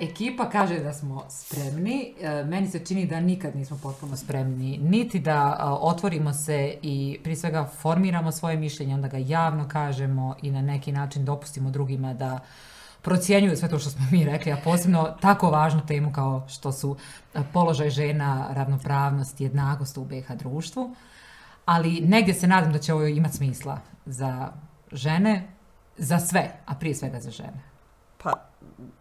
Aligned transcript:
Ekipa 0.00 0.50
kaže 0.50 0.78
da 0.78 0.92
smo 0.92 1.24
spremni. 1.28 2.14
E, 2.20 2.44
meni 2.44 2.68
se 2.68 2.84
čini 2.84 3.06
da 3.06 3.20
nikad 3.20 3.56
nismo 3.56 3.78
potpuno 3.82 4.16
spremni. 4.16 4.78
Niti 4.78 5.18
da 5.18 5.56
e, 5.58 5.62
otvorimo 5.64 6.32
se 6.32 6.78
i 6.82 7.18
prije 7.22 7.36
svega 7.36 7.64
formiramo 7.64 8.32
svoje 8.32 8.56
mišljenje, 8.56 8.94
onda 8.94 9.08
ga 9.08 9.18
javno 9.18 9.68
kažemo 9.68 10.36
i 10.42 10.50
na 10.50 10.62
neki 10.62 10.92
način 10.92 11.24
dopustimo 11.24 11.70
drugima 11.70 12.14
da 12.14 12.40
procjenjuju 13.02 13.56
sve 13.56 13.68
to 13.68 13.78
što 13.78 13.90
smo 13.90 14.04
mi 14.10 14.24
rekli, 14.24 14.52
a 14.52 14.56
posebno 14.64 15.16
tako 15.20 15.50
važnu 15.50 15.86
temu 15.86 16.12
kao 16.12 16.46
što 16.48 16.72
su 16.72 16.96
e, 17.34 17.40
položaj 17.52 17.90
žena, 17.90 18.46
ravnopravnost, 18.50 19.40
jednakost 19.40 19.98
u 19.98 20.04
BH 20.04 20.32
društvu. 20.38 20.94
Ali 21.64 22.00
negdje 22.00 22.34
se 22.34 22.46
nadam 22.46 22.72
da 22.72 22.78
će 22.78 22.94
ovo 22.94 23.06
imati 23.06 23.36
smisla 23.36 23.78
za 24.06 24.48
žene, 24.92 25.53
za 25.98 26.18
sve, 26.18 26.52
a 26.66 26.74
prije 26.74 26.94
svega 26.94 27.20
za 27.20 27.30
žene. 27.30 27.62
Pa, 28.22 28.32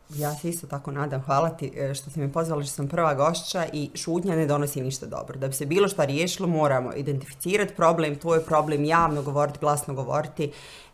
ja 0.10 0.36
se 0.36 0.50
isto 0.50 0.68
tako 0.68 0.92
nadam. 0.92 1.22
Hvala 1.22 1.50
ti 1.50 1.72
e, 1.76 1.94
što 1.94 2.10
si 2.10 2.20
me 2.20 2.32
pozvala 2.32 2.64
što 2.64 2.74
sam 2.74 2.88
prva 2.88 3.14
gošća 3.14 3.66
i 3.74 3.90
šutnja 3.96 4.36
ne 4.36 4.46
donosi 4.46 4.82
ništa 4.82 5.06
dobro. 5.06 5.40
Da 5.40 5.48
bi 5.48 5.54
se 5.54 5.66
bilo 5.66 5.88
što 5.88 6.06
riješilo, 6.06 6.48
moramo 6.48 6.94
identificirati 6.94 7.76
problem, 7.76 8.16
tvoj 8.16 8.46
problem, 8.46 8.86
javno 8.86 9.22
govoriti, 9.22 9.60
glasno 9.60 9.94
govoriti 9.94 10.52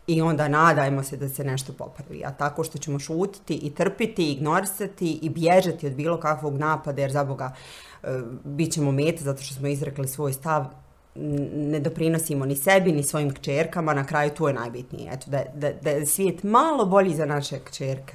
i 0.08 0.22
onda 0.22 0.48
nadajmo 0.48 1.04
se 1.04 1.18
da 1.18 1.30
se 1.30 1.44
nešto 1.44 1.74
popravi. 1.74 2.24
A 2.26 2.32
tako 2.32 2.64
što 2.64 2.78
ćemo 2.78 3.00
šutiti 3.00 3.54
i 3.56 3.76
trpiti, 3.76 4.32
ignorisati 4.32 5.20
i 5.22 5.30
bježati 5.30 5.88
od 5.88 5.94
bilo 5.94 6.20
kakvog 6.20 6.58
napada, 6.58 7.02
jer 7.02 7.12
za 7.12 7.24
Boga 7.24 7.54
e, 8.04 8.08
bit 8.44 8.74
ćemo 8.74 8.92
meta 8.92 9.24
zato 9.24 9.42
što 9.42 9.56
smo 9.56 9.68
izrekli 9.68 10.08
svoj 10.08 10.34
stav, 10.34 10.66
ne 11.16 11.80
doprinosimo 11.80 12.46
ni 12.46 12.56
sebi, 12.56 12.92
ni 12.92 13.04
svojim 13.04 13.34
kćerkama, 13.34 13.94
na 13.94 14.06
kraju 14.06 14.32
to 14.38 14.48
je 14.48 14.54
najbitnije. 14.54 15.12
Eto, 15.14 15.32
da, 15.32 15.44
da, 15.54 15.72
da 15.82 15.90
je 15.90 16.06
svijet 16.06 16.44
malo 16.44 16.86
bolji 16.86 17.16
za 17.16 17.26
naše 17.26 17.60
kćerke. 17.60 18.14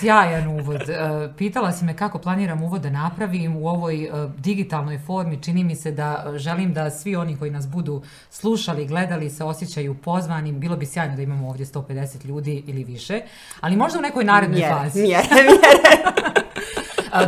Sjajan 0.00 0.48
uvod. 0.48 0.88
E, 0.88 1.28
pitala 1.36 1.72
si 1.72 1.84
me 1.84 1.96
kako 1.96 2.18
planiram 2.18 2.62
uvod 2.62 2.82
da 2.82 2.90
napravim 2.90 3.56
u 3.56 3.68
ovoj 3.68 4.04
e, 4.04 4.10
digitalnoj 4.38 4.98
formi. 4.98 5.42
Čini 5.42 5.64
mi 5.64 5.76
se 5.76 5.90
da 5.90 6.32
želim 6.36 6.72
da 6.72 6.90
svi 6.90 7.16
oni 7.16 7.36
koji 7.38 7.50
nas 7.50 7.68
budu 7.68 8.02
slušali, 8.30 8.86
gledali, 8.86 9.30
se 9.30 9.44
osjećaju 9.44 9.94
pozvani. 9.94 10.52
Bilo 10.52 10.76
bi 10.76 10.86
sjajno 10.86 11.16
da 11.16 11.22
imamo 11.22 11.48
ovdje 11.48 11.66
150 11.66 12.26
ljudi 12.26 12.62
ili 12.66 12.84
više. 12.84 13.20
Ali 13.60 13.76
možda 13.76 13.98
u 13.98 14.02
nekoj 14.02 14.24
narednoj 14.24 14.58
mjere, 14.58 14.74
fazi. 14.74 15.02
Mjere, 15.02 15.28
mjere. 15.30 16.18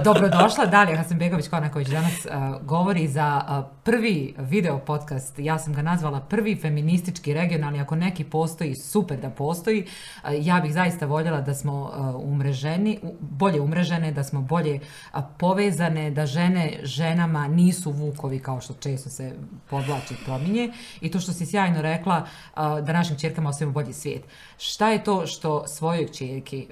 Dobrodošla, 0.04 0.66
Dalija 0.66 0.96
Hasanbegović 0.96 1.48
Konaković 1.48 1.88
danas 1.88 2.26
govori 2.62 3.08
za 3.08 3.42
prvi 3.84 4.34
video 4.38 4.78
podcast. 4.78 5.38
Ja 5.38 5.58
sam 5.58 5.74
ga 5.74 5.82
nazvala 5.82 6.20
prvi 6.20 6.56
feministički 6.56 7.34
regionalni. 7.34 7.80
Ako 7.80 7.96
neki 7.96 8.24
postoji, 8.24 8.74
super 8.74 9.20
da 9.20 9.30
postoji. 9.30 9.86
Ja 10.40 10.60
bih 10.60 10.72
zaista 10.72 11.06
voljela 11.06 11.40
da 11.40 11.54
smo 11.54 11.92
umreženi, 12.24 12.98
bolje 13.20 13.60
umrežene, 13.60 14.12
da 14.12 14.24
smo 14.24 14.40
bolje 14.40 14.80
povezane, 15.38 16.10
da 16.10 16.26
žene 16.26 16.80
ženama 16.82 17.48
nisu 17.48 17.90
vukovi 17.90 18.38
kao 18.38 18.60
što 18.60 18.74
često 18.74 19.10
se 19.10 19.32
podlači 19.70 20.14
prominje. 20.24 20.72
I 21.00 21.10
to 21.10 21.20
što 21.20 21.32
si 21.32 21.46
sjajno 21.46 21.82
rekla, 21.82 22.26
da 22.56 22.92
našim 22.92 23.18
čerkama 23.18 23.50
osvijemo 23.50 23.72
bolji 23.72 23.92
svijet. 23.92 24.24
Šta 24.58 24.88
je 24.88 25.04
to 25.04 25.26
što 25.26 25.66
svojoj 25.66 26.08
čerki 26.08 26.66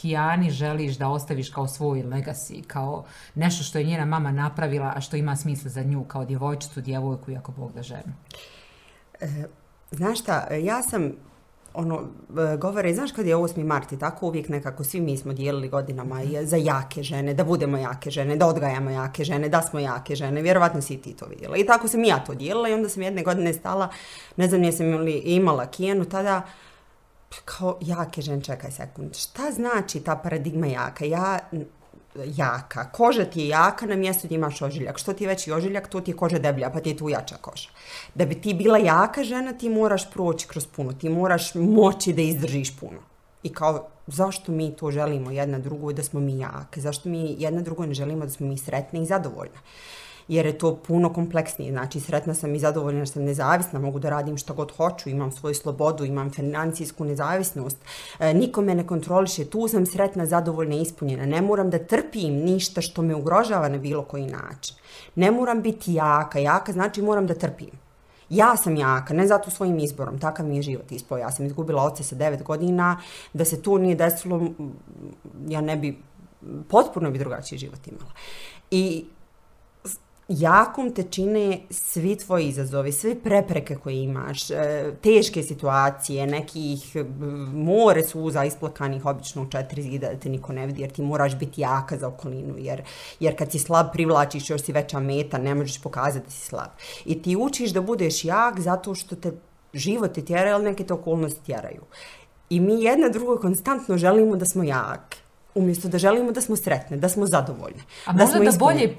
Kijani 0.00 0.50
želiš 0.50 0.96
da 0.96 1.08
ostaviš 1.08 1.50
kao 1.50 1.68
svoj 1.68 2.02
legacy, 2.02 2.62
kao 2.66 3.04
nešto 3.34 3.64
što 3.64 3.78
je 3.78 3.84
njena 3.84 4.04
mama 4.04 4.32
napravila, 4.32 4.92
a 4.96 5.00
što 5.00 5.16
ima 5.16 5.36
smisla 5.36 5.70
za 5.70 5.82
nju, 5.82 6.04
kao 6.04 6.24
djevojčicu, 6.24 6.80
djevojku, 6.80 7.30
jako 7.30 7.52
Bog 7.52 7.72
da 7.72 7.82
ženu? 7.82 8.12
E, 9.20 9.44
znaš 9.90 10.20
šta, 10.20 10.54
ja 10.54 10.82
sam 10.82 11.12
ono, 11.74 12.02
e, 12.54 12.56
govore, 12.56 12.94
znaš 12.94 13.12
kad 13.12 13.26
je 13.26 13.36
8. 13.36 13.64
marti, 13.64 13.98
tako 13.98 14.26
uvijek 14.26 14.48
nekako 14.48 14.84
svi 14.84 15.00
mi 15.00 15.16
smo 15.16 15.32
dijelili 15.32 15.68
godinama 15.68 16.20
za 16.42 16.56
jake 16.56 17.02
žene, 17.02 17.34
da 17.34 17.44
budemo 17.44 17.78
jake 17.78 18.10
žene, 18.10 18.36
da 18.36 18.46
odgajamo 18.46 18.90
jake 18.90 19.24
žene, 19.24 19.48
da 19.48 19.62
smo 19.62 19.80
jake 19.80 20.14
žene, 20.14 20.42
vjerovatno 20.42 20.82
si 20.82 20.96
ti 20.96 21.12
to 21.12 21.26
vidjela. 21.26 21.56
I 21.56 21.66
tako 21.66 21.88
sam 21.88 22.04
ja 22.04 22.24
to 22.24 22.34
dijelila 22.34 22.68
i 22.68 22.72
onda 22.72 22.88
sam 22.88 23.02
jedne 23.02 23.22
godine 23.22 23.52
stala, 23.52 23.88
ne 24.36 24.48
znam, 24.48 24.60
nisam 24.60 24.86
imala 25.24 25.66
kijenu 25.66 26.04
tada, 26.04 26.42
kao 27.44 27.78
jake 27.80 28.22
žene, 28.22 28.44
čekaj 28.44 28.70
sekund, 28.70 29.16
šta 29.16 29.50
znači 29.52 30.00
ta 30.00 30.16
paradigma 30.16 30.66
jaka? 30.66 31.04
Ja, 31.04 31.38
jaka, 32.24 32.90
koža 32.92 33.24
ti 33.24 33.40
je 33.40 33.48
jaka 33.48 33.86
na 33.86 33.96
mjestu 33.96 34.26
gdje 34.26 34.34
imaš 34.34 34.62
ožiljak. 34.62 34.98
Što 34.98 35.12
ti 35.12 35.24
je 35.24 35.28
veći 35.28 35.52
ožiljak, 35.52 35.88
to 35.88 36.00
ti 36.00 36.10
je 36.10 36.16
koža 36.16 36.38
deblja, 36.38 36.70
pa 36.70 36.80
ti 36.80 36.90
je 36.90 36.96
tu 36.96 37.08
jača 37.08 37.36
koža. 37.36 37.68
Da 38.14 38.26
bi 38.26 38.40
ti 38.40 38.54
bila 38.54 38.78
jaka 38.78 39.24
žena, 39.24 39.52
ti 39.52 39.68
moraš 39.68 40.10
proći 40.10 40.48
kroz 40.48 40.66
puno, 40.66 40.92
ti 40.92 41.08
moraš 41.08 41.54
moći 41.54 42.12
da 42.12 42.22
izdržiš 42.22 42.76
puno. 42.76 42.98
I 43.42 43.52
kao, 43.52 43.88
zašto 44.06 44.52
mi 44.52 44.76
to 44.76 44.90
želimo 44.90 45.30
jedna 45.30 45.58
drugu 45.58 45.92
da 45.92 46.02
smo 46.02 46.20
mi 46.20 46.38
jake? 46.38 46.80
Zašto 46.80 47.08
mi 47.08 47.36
jedna 47.38 47.60
drugoj 47.60 47.86
ne 47.86 47.94
želimo 47.94 48.24
da 48.24 48.30
smo 48.30 48.46
mi 48.46 48.58
sretne 48.58 49.02
i 49.02 49.06
zadovoljne? 49.06 49.58
Jer 50.28 50.46
je 50.46 50.58
to 50.58 50.76
puno 50.76 51.12
kompleksnije. 51.12 51.72
Znači, 51.72 52.00
sretna 52.00 52.34
sam 52.34 52.54
i 52.54 52.58
zadovoljna 52.58 53.06
što 53.06 53.12
sam 53.12 53.24
nezavisna, 53.24 53.78
mogu 53.78 53.98
da 53.98 54.10
radim 54.10 54.36
što 54.36 54.54
god 54.54 54.72
hoću, 54.76 55.08
imam 55.08 55.32
svoju 55.32 55.54
slobodu, 55.54 56.04
imam 56.04 56.30
financijsku 56.30 57.04
nezavisnost, 57.04 57.76
e, 58.18 58.34
niko 58.34 58.62
me 58.62 58.74
ne 58.74 58.86
kontroliše, 58.86 59.44
tu 59.44 59.68
sam 59.68 59.86
sretna, 59.86 60.26
zadovoljna 60.26 60.74
i 60.74 60.82
ispunjena. 60.82 61.26
Ne 61.26 61.42
moram 61.42 61.70
da 61.70 61.78
trpim 61.78 62.34
ništa 62.34 62.80
što 62.80 63.02
me 63.02 63.14
ugrožava 63.14 63.68
na 63.68 63.78
bilo 63.78 64.02
koji 64.02 64.26
način. 64.26 64.76
Ne 65.14 65.30
moram 65.30 65.62
biti 65.62 65.94
jaka, 65.94 66.38
jaka 66.38 66.72
znači 66.72 67.02
moram 67.02 67.26
da 67.26 67.34
trpim. 67.34 67.70
Ja 68.30 68.56
sam 68.56 68.76
jaka, 68.76 69.14
ne 69.14 69.26
zato 69.26 69.50
svojim 69.50 69.78
izborom, 69.78 70.18
takav 70.18 70.46
mi 70.46 70.56
je 70.56 70.62
život 70.62 70.92
ispao. 70.92 71.18
Ja 71.18 71.30
sam 71.30 71.46
izgubila 71.46 71.82
oce 71.82 72.04
sa 72.04 72.14
devet 72.14 72.42
godina, 72.42 73.00
da 73.32 73.44
se 73.44 73.62
to 73.62 73.78
nije 73.78 73.96
desilo, 73.96 74.40
ja 75.48 75.60
ne 75.60 75.76
bi, 75.76 75.98
potpuno 76.68 77.10
bi 77.10 77.18
drugačiji 77.18 77.58
život 77.58 77.86
imala. 77.86 78.12
I 78.70 79.04
jakom 80.28 80.90
te 80.94 81.02
čine 81.02 81.60
svi 81.70 82.16
tvoji 82.16 82.48
izazovi, 82.48 82.92
sve 82.92 83.14
prepreke 83.14 83.76
koje 83.76 84.02
imaš, 84.02 84.50
e, 84.50 84.92
teške 85.02 85.42
situacije, 85.42 86.26
nekih 86.26 86.96
e, 86.96 87.04
more 87.54 88.04
suza 88.04 88.44
isplakanih 88.44 89.06
obično 89.06 89.42
u 89.42 89.50
četiri 89.50 89.82
zida 89.82 90.08
da 90.08 90.18
te 90.18 90.28
niko 90.28 90.52
ne 90.52 90.66
vidi 90.66 90.82
jer 90.82 90.90
ti 90.90 91.02
moraš 91.02 91.36
biti 91.38 91.60
jaka 91.60 91.96
za 91.96 92.08
okolinu 92.08 92.54
jer, 92.58 92.82
jer 93.20 93.38
kad 93.38 93.52
si 93.52 93.58
slab 93.58 93.86
privlačiš 93.92 94.50
još 94.50 94.62
si 94.62 94.72
veća 94.72 95.00
meta, 95.00 95.38
ne 95.38 95.54
možeš 95.54 95.82
pokazati 95.82 96.26
da 96.26 96.30
si 96.30 96.46
slab. 96.46 96.70
I 97.04 97.22
ti 97.22 97.36
učiš 97.36 97.70
da 97.70 97.80
budeš 97.80 98.24
jak 98.24 98.60
zato 98.60 98.94
što 98.94 99.16
te 99.16 99.32
život 99.72 100.12
te 100.12 100.24
tjera 100.24 100.50
ili 100.50 100.64
neke 100.64 100.84
te 100.84 100.94
okolnosti 100.94 101.44
tjeraju. 101.44 101.82
I 102.50 102.60
mi 102.60 102.82
jedna 102.82 103.08
drugo 103.08 103.36
konstantno 103.36 103.98
želimo 103.98 104.36
da 104.36 104.44
smo 104.44 104.64
jake 104.64 105.27
umjesto 105.58 105.88
da 105.88 105.98
želimo 105.98 106.32
da 106.32 106.40
smo 106.40 106.56
sretne, 106.56 106.96
da 106.96 107.08
smo 107.08 107.26
zadovoljne. 107.26 107.82
A 108.04 108.12
da 108.12 108.24
možda 108.24 108.50
da 108.50 108.58
bolje 108.58 108.84
e, 108.84 108.94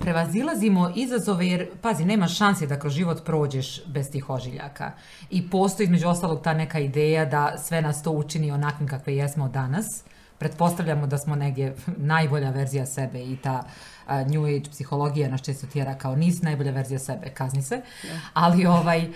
prevazilazimo 0.00 0.92
izazove, 0.96 1.46
jer, 1.46 1.68
pazi, 1.80 2.04
nema 2.04 2.28
šanse 2.28 2.66
da 2.66 2.78
kroz 2.78 2.92
život 2.92 3.24
prođeš 3.24 3.84
bez 3.86 4.10
tih 4.10 4.30
ožiljaka. 4.30 4.92
I 5.30 5.50
postoji, 5.50 5.84
između 5.84 6.08
ostalog, 6.08 6.42
ta 6.42 6.54
neka 6.54 6.78
ideja 6.78 7.24
da 7.24 7.58
sve 7.58 7.82
nas 7.82 8.02
to 8.02 8.10
učini 8.10 8.50
onakvim 8.50 8.88
kakve 8.88 9.16
jesmo 9.16 9.48
danas. 9.48 9.86
Pretpostavljamo 10.38 11.06
da 11.06 11.18
smo 11.18 11.36
negdje 11.36 11.74
najbolja 12.14 12.50
verzija 12.50 12.86
sebe 12.86 13.22
i 13.22 13.36
ta 13.36 13.62
uh, 13.62 14.12
New 14.12 14.44
Age 14.44 14.70
psihologija 14.70 15.28
nas 15.28 15.42
često 15.42 15.66
tjera 15.66 15.94
kao 15.94 16.16
nisi 16.16 16.44
najbolja 16.44 16.72
verzija 16.72 16.98
sebe, 16.98 17.30
kazni 17.34 17.62
se. 17.62 17.80
Ali 18.32 18.66
ovaj... 18.66 19.08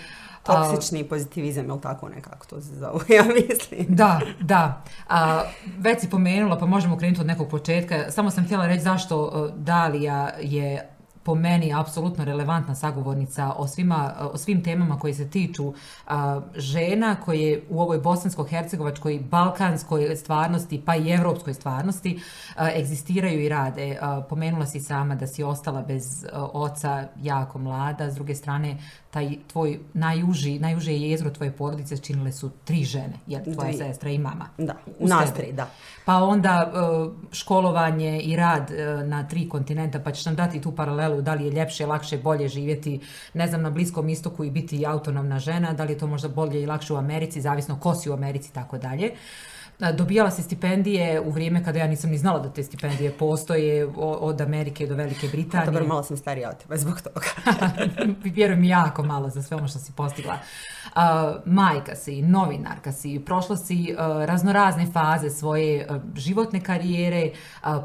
Toksični 0.45 1.01
a, 1.01 1.05
pozitivizam, 1.09 1.69
ili 1.69 1.81
tako 1.81 2.09
nekako 2.09 2.45
to 2.45 2.61
se 2.61 2.75
zove, 2.75 3.05
ja 3.17 3.23
mislim. 3.23 3.85
Da, 3.95 4.21
da. 4.41 4.83
A, 5.09 5.43
već 5.77 6.01
si 6.01 6.09
pomenula, 6.09 6.57
pa 6.57 6.65
možemo 6.65 6.97
krenuti 6.97 7.21
od 7.21 7.27
nekog 7.27 7.49
početka. 7.49 8.11
Samo 8.11 8.31
sam 8.31 8.45
htjela 8.45 8.67
reći 8.67 8.83
zašto 8.83 9.49
Dalija 9.55 10.29
je 10.41 10.94
po 11.25 11.35
meni 11.35 11.73
apsolutno 11.73 12.25
relevantna 12.25 12.75
sagovornica 12.75 13.53
o, 13.57 13.67
svima, 13.67 14.13
o 14.33 14.37
svim 14.37 14.63
temama 14.63 14.99
koje 14.99 15.13
se 15.13 15.29
tiču 15.29 15.73
a, 16.07 16.41
žena 16.55 17.15
koje 17.15 17.63
u 17.69 17.81
ovoj 17.81 17.99
bosansko-hercegovačkoj, 17.99 19.19
balkanskoj 19.29 20.15
stvarnosti 20.15 20.81
pa 20.85 20.95
i 20.95 21.09
evropskoj 21.11 21.53
stvarnosti 21.53 22.19
a, 22.55 22.69
egzistiraju 22.71 23.41
i 23.41 23.49
rade. 23.49 23.97
A, 24.01 24.21
pomenula 24.29 24.65
si 24.65 24.79
sama 24.79 25.15
da 25.15 25.27
si 25.27 25.43
ostala 25.43 25.81
bez 25.81 26.25
a, 26.33 26.43
oca 26.53 27.07
jako 27.21 27.59
mlada, 27.59 28.11
s 28.11 28.15
druge 28.15 28.35
strane 28.35 28.77
taj 29.11 29.37
tvoj 29.47 29.79
najuži, 29.93 30.59
najuže 30.59 30.93
jezro 30.93 31.29
tvoje 31.29 31.51
porodice 31.51 31.97
činile 31.97 32.31
su 32.31 32.51
tri 32.63 32.83
žene, 32.83 33.13
jer 33.27 33.43
tvoja 33.53 33.69
Dvi. 33.71 33.77
sestra 33.77 34.09
i 34.09 34.17
mama. 34.17 34.49
Da, 34.57 34.75
nas 34.99 35.33
tri, 35.33 35.51
da. 35.51 35.69
Pa 36.05 36.23
onda 36.23 36.71
e, 36.73 36.79
školovanje 37.31 38.21
i 38.21 38.35
rad 38.35 38.71
e, 38.71 39.03
na 39.03 39.27
tri 39.27 39.49
kontinenta, 39.49 39.99
pa 39.99 40.11
ćeš 40.11 40.25
nam 40.25 40.35
dati 40.35 40.61
tu 40.61 40.75
paralelu 40.75 41.21
da 41.21 41.33
li 41.33 41.45
je 41.45 41.51
ljepše, 41.51 41.85
lakše, 41.85 42.17
bolje 42.17 42.47
živjeti, 42.47 42.99
ne 43.33 43.47
znam, 43.47 43.61
na 43.61 43.69
Bliskom 43.69 44.09
istoku 44.09 44.43
i 44.43 44.51
biti 44.51 44.85
autonomna 44.85 45.39
žena, 45.39 45.73
da 45.73 45.83
li 45.83 45.93
je 45.93 45.97
to 45.97 46.07
možda 46.07 46.27
bolje 46.27 46.61
i 46.61 46.65
lakše 46.65 46.93
u 46.93 46.97
Americi, 46.97 47.41
zavisno 47.41 47.79
ko 47.79 47.95
si 47.95 48.09
u 48.09 48.13
Americi, 48.13 48.53
tako 48.53 48.77
dalje. 48.77 49.11
Dobijala 49.79 50.31
si 50.31 50.43
stipendije 50.43 51.21
u 51.21 51.31
vrijeme 51.31 51.63
kada 51.63 51.79
ja 51.79 51.87
nisam 51.87 52.09
ni 52.09 52.17
znala 52.17 52.39
da 52.39 52.49
te 52.49 52.63
stipendije 52.63 53.11
postoje 53.11 53.87
od 53.97 54.41
Amerike 54.41 54.87
do 54.87 54.95
Velike 54.95 55.27
Britanije. 55.27 55.65
Dobro, 55.65 55.87
malo 55.87 56.03
sam 56.03 56.17
starija 56.17 56.49
od 56.49 56.57
tebe 56.57 56.77
zbog 56.77 57.01
toga. 57.01 57.27
Vjerujem 58.35 58.63
jako 58.63 59.03
malo 59.03 59.29
za 59.29 59.43
sve 59.43 59.57
ono 59.57 59.67
što 59.67 59.79
si 59.79 59.91
postigla. 59.91 60.37
Majka 61.45 61.95
si, 61.95 62.21
novinarka 62.21 62.91
si, 62.91 63.21
prošla 63.25 63.57
si 63.57 63.95
raznorazne 64.25 64.87
faze 64.93 65.29
svoje 65.29 65.87
životne 66.15 66.61
karijere, 66.61 67.31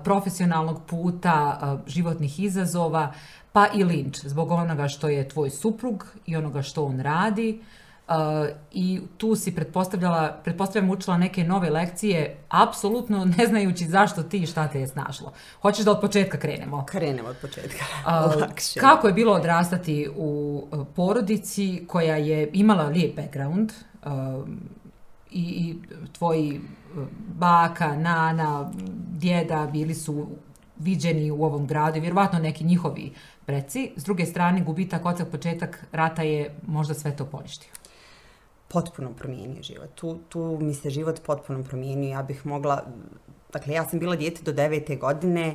profesionalnog 0.04 0.82
puta, 0.86 1.58
životnih 1.86 2.40
izazova, 2.40 3.12
pa 3.52 3.66
i 3.74 3.84
linč 3.84 4.18
zbog 4.24 4.50
onoga 4.50 4.88
što 4.88 5.08
je 5.08 5.28
tvoj 5.28 5.50
suprug 5.50 6.06
i 6.26 6.36
onoga 6.36 6.62
što 6.62 6.84
on 6.84 7.00
radi. 7.00 7.60
Uh, 7.60 7.66
I 8.72 9.00
tu 9.16 9.36
si 9.36 9.54
pretpostavljala, 9.54 10.40
pretpostavljam 10.44 10.90
učila 10.90 11.18
neke 11.18 11.44
nove 11.44 11.70
lekcije, 11.70 12.36
apsolutno 12.48 13.24
ne 13.38 13.46
znajući 13.46 13.84
zašto 13.84 14.22
ti 14.22 14.38
i 14.38 14.46
šta 14.46 14.68
te 14.68 14.80
je 14.80 14.86
snašlo. 14.86 15.32
Hoćeš 15.62 15.84
da 15.84 15.90
od 15.90 16.00
početka 16.00 16.38
krenemo? 16.38 16.84
Krenemo 16.86 17.28
od 17.28 17.36
početka. 17.36 17.84
Uh, 18.00 18.42
kako 18.80 19.06
je 19.06 19.12
bilo 19.12 19.32
odrastati 19.32 20.08
u 20.16 20.62
porodici 20.96 21.84
koja 21.88 22.16
je 22.16 22.50
imala 22.52 22.84
lijep 22.84 23.16
background 23.16 23.72
uh, 24.04 24.10
i, 25.30 25.40
i 25.40 25.76
tvoji 26.12 26.60
baka, 27.28 27.96
nana, 27.96 28.70
djeda 29.18 29.68
bili 29.72 29.94
su 29.94 30.26
viđeni 30.78 31.30
u 31.30 31.44
ovom 31.44 31.66
gradu 31.66 31.98
i 31.98 32.00
vjerovatno 32.00 32.38
neki 32.38 32.64
njihovi 32.64 33.12
preci. 33.46 33.92
S 33.96 34.04
druge 34.04 34.26
strane, 34.26 34.60
gubitak 34.60 35.06
od 35.06 35.28
početak 35.30 35.86
rata 35.92 36.22
je 36.22 36.54
možda 36.66 36.94
sve 36.94 37.16
to 37.16 37.24
poništio. 37.24 37.79
Potpuno 38.72 39.12
promijenio 39.12 39.62
život. 39.62 39.90
Tu, 39.94 40.18
tu 40.28 40.58
mi 40.60 40.74
se 40.74 40.90
život 40.90 41.20
potpuno 41.26 41.64
promijenio. 41.64 42.10
Ja 42.10 42.22
bih 42.22 42.46
mogla 42.46 42.84
Dakle, 43.52 43.74
ja 43.74 43.88
sam 43.88 43.98
bila 43.98 44.16
dijete 44.16 44.42
do 44.42 44.52
devete 44.52 44.96
godine, 44.96 45.54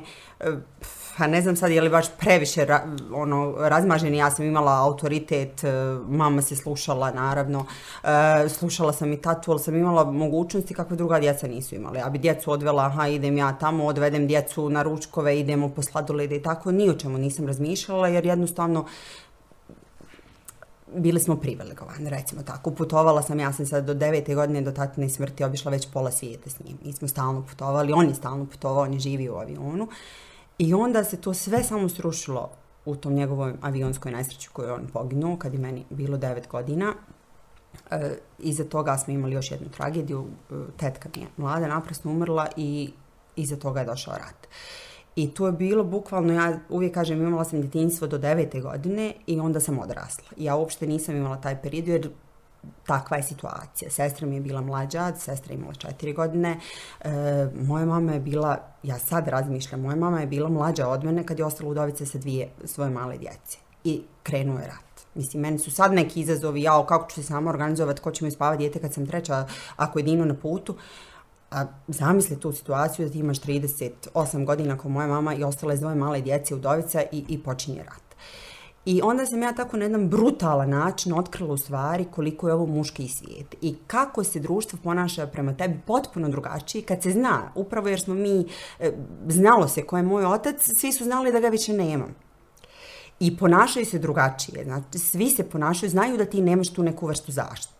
pa 1.18 1.26
ne 1.26 1.42
znam 1.42 1.56
sad 1.56 1.70
je 1.70 1.80
li 1.80 1.88
baš 1.88 2.06
previše 2.18 2.64
ra, 2.64 2.82
ono, 3.12 3.54
razmaženi, 3.58 4.16
ja 4.16 4.30
sam 4.30 4.44
imala 4.44 4.82
autoritet, 4.82 5.64
eh, 5.64 5.70
mama 6.08 6.42
se 6.42 6.56
slušala 6.56 7.10
naravno, 7.10 7.66
e, 8.04 8.48
slušala 8.48 8.92
sam 8.92 9.12
i 9.12 9.20
tatu, 9.20 9.50
ali 9.50 9.60
sam 9.60 9.76
imala 9.76 10.04
mogućnosti 10.04 10.74
kakve 10.74 10.96
druga 10.96 11.20
djeca 11.20 11.46
nisu 11.46 11.74
imala. 11.74 11.98
Ja 11.98 12.08
bi 12.08 12.18
djecu 12.18 12.50
odvela, 12.50 12.86
aha, 12.86 13.08
idem 13.08 13.36
ja 13.36 13.58
tamo, 13.58 13.84
odvedem 13.86 14.26
djecu 14.26 14.70
na 14.70 14.82
ručkove, 14.82 15.40
idemo 15.40 15.68
po 15.68 15.82
sladolede 15.82 16.36
i 16.36 16.42
tako, 16.42 16.72
ni 16.72 16.90
o 16.90 16.94
čemu 16.94 17.18
nisam 17.18 17.46
razmišljala, 17.46 18.08
jer 18.08 18.26
jednostavno 18.26 18.84
bili 20.94 21.20
smo 21.20 21.36
privilegovani, 21.36 22.10
recimo 22.10 22.42
tako. 22.42 22.70
Putovala 22.70 23.22
sam, 23.22 23.40
ja 23.40 23.52
sam 23.52 23.66
sad 23.66 23.84
do 23.84 23.94
devete 23.94 24.34
godine, 24.34 24.60
do 24.60 24.72
tatine 24.72 25.08
smrti, 25.08 25.44
obišla 25.44 25.70
već 25.70 25.88
pola 25.92 26.10
svijeta 26.10 26.50
s 26.50 26.60
njim. 26.60 26.78
Mi 26.84 26.92
smo 26.92 27.08
stalno 27.08 27.46
putovali, 27.46 27.92
on 27.92 28.08
je 28.08 28.14
stalno 28.14 28.46
putovao, 28.46 28.82
on 28.82 28.92
je 28.92 28.98
živio 28.98 29.34
u 29.34 29.38
avionu. 29.38 29.88
I 30.58 30.74
onda 30.74 31.04
se 31.04 31.16
to 31.16 31.34
sve 31.34 31.62
samo 31.62 31.88
srušilo 31.88 32.50
u 32.84 32.96
tom 32.96 33.14
njegovoj 33.14 33.54
avionskoj 33.60 34.12
nesreći 34.12 34.48
koju 34.48 34.74
on 34.74 34.86
poginuo, 34.92 35.36
kad 35.36 35.52
je 35.52 35.58
meni 35.58 35.84
bilo 35.90 36.16
devet 36.16 36.48
godina. 36.48 36.94
E, 37.90 38.18
iza 38.38 38.64
toga 38.64 38.98
smo 38.98 39.12
imali 39.12 39.34
još 39.34 39.50
jednu 39.50 39.68
tragediju. 39.68 40.26
E, 40.50 40.54
tetka 40.76 41.08
mi 41.16 41.22
je 41.22 41.28
mlada, 41.36 41.66
naprasno 41.68 42.10
umrla 42.10 42.46
i 42.56 42.90
iza 43.36 43.56
toga 43.56 43.80
je 43.80 43.86
došao 43.86 44.14
rat. 44.14 44.48
I 45.16 45.30
to 45.30 45.46
je 45.46 45.52
bilo 45.52 45.84
bukvalno, 45.84 46.32
ja 46.32 46.58
uvijek 46.68 46.94
kažem, 46.94 47.22
imala 47.22 47.44
sam 47.44 47.60
djetinjstvo 47.60 48.06
do 48.06 48.18
devete 48.18 48.60
godine 48.60 49.12
i 49.26 49.40
onda 49.40 49.60
sam 49.60 49.78
odrasla. 49.78 50.28
Ja 50.36 50.56
uopšte 50.56 50.86
nisam 50.86 51.16
imala 51.16 51.40
taj 51.40 51.62
period 51.62 51.88
jer 51.88 52.10
takva 52.86 53.16
je 53.16 53.22
situacija. 53.22 53.90
Sestra 53.90 54.26
mi 54.26 54.34
je 54.34 54.40
bila 54.40 54.60
mlađa, 54.60 55.12
sestra 55.16 55.52
je 55.52 55.58
imala 55.58 55.74
četiri 55.74 56.12
godine. 56.12 56.60
E, 57.00 57.10
moja 57.60 57.84
mama 57.84 58.12
je 58.12 58.20
bila, 58.20 58.58
ja 58.82 58.98
sad 58.98 59.28
razmišljam, 59.28 59.80
moja 59.80 59.96
mama 59.96 60.20
je 60.20 60.26
bila 60.26 60.48
mlađa 60.48 60.88
od 60.88 61.04
mene 61.04 61.26
kad 61.26 61.38
je 61.38 61.44
ostala 61.44 61.70
udovica 61.70 62.06
sa 62.06 62.18
dvije 62.18 62.48
svoje 62.64 62.90
male 62.90 63.18
djece. 63.18 63.58
I 63.84 64.02
krenuo 64.22 64.58
je 64.58 64.66
rat. 64.66 65.06
Mislim, 65.14 65.42
meni 65.42 65.58
su 65.58 65.70
sad 65.70 65.92
neki 65.92 66.20
izazovi, 66.20 66.62
jao, 66.62 66.86
kako 66.86 67.10
ću 67.10 67.14
se 67.14 67.22
samo 67.22 67.50
organizovati, 67.50 68.00
ko 68.00 68.10
će 68.10 68.24
mi 68.24 68.30
spavati 68.30 68.58
djete 68.58 68.78
kad 68.78 68.94
sam 68.94 69.06
treća, 69.06 69.46
ako 69.76 69.98
je 69.98 70.02
Dino 70.02 70.24
na 70.24 70.34
putu. 70.34 70.76
A 71.50 71.64
zamisli 71.88 72.40
tu 72.40 72.52
situaciju 72.52 73.06
da 73.06 73.12
ti 73.12 73.18
imaš 73.18 73.40
38 73.40 74.44
godina 74.44 74.78
kao 74.78 74.90
moja 74.90 75.06
mama 75.06 75.34
i 75.34 75.44
ostale 75.44 75.76
dvoje 75.76 75.96
male 75.96 76.20
djece 76.20 76.54
udovica 76.54 77.02
i, 77.12 77.24
i 77.28 77.42
počinje 77.42 77.82
rat. 77.82 78.06
I 78.86 79.00
onda 79.02 79.26
sam 79.26 79.42
ja 79.42 79.52
tako 79.52 79.76
na 79.76 79.84
jedan 79.84 80.08
brutalan 80.08 80.70
način 80.70 81.12
otkrila 81.12 81.52
u 81.52 81.56
stvari 81.56 82.04
koliko 82.10 82.48
je 82.48 82.54
ovo 82.54 82.66
muški 82.66 83.08
svijet 83.08 83.54
i 83.60 83.74
kako 83.86 84.24
se 84.24 84.40
društvo 84.40 84.78
ponaša 84.82 85.26
prema 85.26 85.56
tebi 85.56 85.80
potpuno 85.86 86.28
drugačije 86.28 86.82
kad 86.82 87.02
se 87.02 87.10
zna, 87.10 87.52
upravo 87.54 87.88
jer 87.88 88.00
smo 88.00 88.14
mi, 88.14 88.46
e, 88.80 88.92
znalo 89.28 89.68
se 89.68 89.82
ko 89.82 89.96
je 89.96 90.02
moj 90.02 90.24
otac, 90.24 90.56
svi 90.80 90.92
su 90.92 91.04
znali 91.04 91.32
da 91.32 91.40
ga 91.40 91.48
više 91.48 91.72
nemam. 91.72 92.14
I 93.20 93.36
ponašaju 93.36 93.86
se 93.86 93.98
drugačije, 93.98 94.64
znači 94.64 94.98
svi 94.98 95.30
se 95.30 95.50
ponašaju, 95.50 95.90
znaju 95.90 96.16
da 96.16 96.24
ti 96.24 96.42
nemaš 96.42 96.72
tu 96.72 96.82
neku 96.82 97.06
vrstu 97.06 97.32
zaštite. 97.32 97.75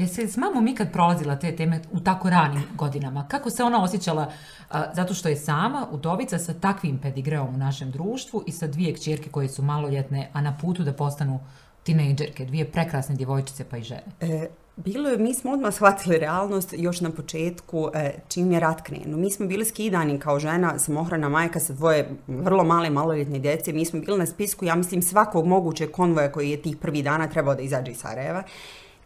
Jesi 0.00 0.28
s 0.28 0.36
mamom 0.36 0.68
ikad 0.68 0.92
prolazila 0.92 1.36
te 1.36 1.56
teme 1.56 1.80
u 1.92 2.00
tako 2.00 2.30
ranim 2.30 2.62
godinama? 2.74 3.26
Kako 3.28 3.50
se 3.50 3.62
ona 3.62 3.82
osjećala 3.82 4.32
a, 4.70 4.84
zato 4.94 5.14
što 5.14 5.28
je 5.28 5.36
sama 5.36 5.86
udovica 5.90 6.38
sa 6.38 6.54
takvim 6.54 6.98
pedigreom 6.98 7.54
u 7.54 7.58
našem 7.58 7.90
društvu 7.90 8.42
i 8.46 8.52
sa 8.52 8.66
dvije 8.66 8.94
kćerke 8.94 9.30
koje 9.30 9.48
su 9.48 9.62
maloljetne, 9.62 10.30
a 10.32 10.40
na 10.40 10.56
putu 10.60 10.82
da 10.82 10.92
postanu 10.92 11.40
tinejdžerke, 11.82 12.44
dvije 12.44 12.70
prekrasne 12.72 13.14
djevojčice 13.14 13.64
pa 13.64 13.76
i 13.76 13.82
žene? 13.82 14.02
E, 14.20 14.48
bilo 14.76 15.08
je, 15.08 15.18
mi 15.18 15.34
smo 15.34 15.52
odmah 15.52 15.74
shvatili 15.74 16.18
realnost 16.18 16.74
još 16.78 17.00
na 17.00 17.10
početku 17.10 17.90
e, 17.94 18.14
čim 18.28 18.52
je 18.52 18.60
rat 18.60 18.80
krenuo. 18.82 19.20
Mi 19.20 19.30
smo 19.30 19.46
bili 19.46 19.64
skidani 19.64 20.18
kao 20.18 20.38
žena, 20.38 20.78
samohrana 20.78 21.28
majka 21.28 21.60
sa 21.60 21.72
dvoje 21.72 22.10
vrlo 22.26 22.64
male 22.64 22.90
maloljetne 22.90 23.38
djece. 23.38 23.72
Mi 23.72 23.84
smo 23.84 24.00
bili 24.00 24.18
na 24.18 24.26
spisku, 24.26 24.64
ja 24.64 24.74
mislim, 24.74 25.02
svakog 25.02 25.46
mogućeg 25.46 25.90
konvoja 25.90 26.32
koji 26.32 26.50
je 26.50 26.62
tih 26.62 26.76
prvi 26.76 27.02
dana 27.02 27.28
trebao 27.28 27.54
da 27.54 27.62
izađe 27.62 27.92
iz 27.92 27.98
Sarajeva 27.98 28.42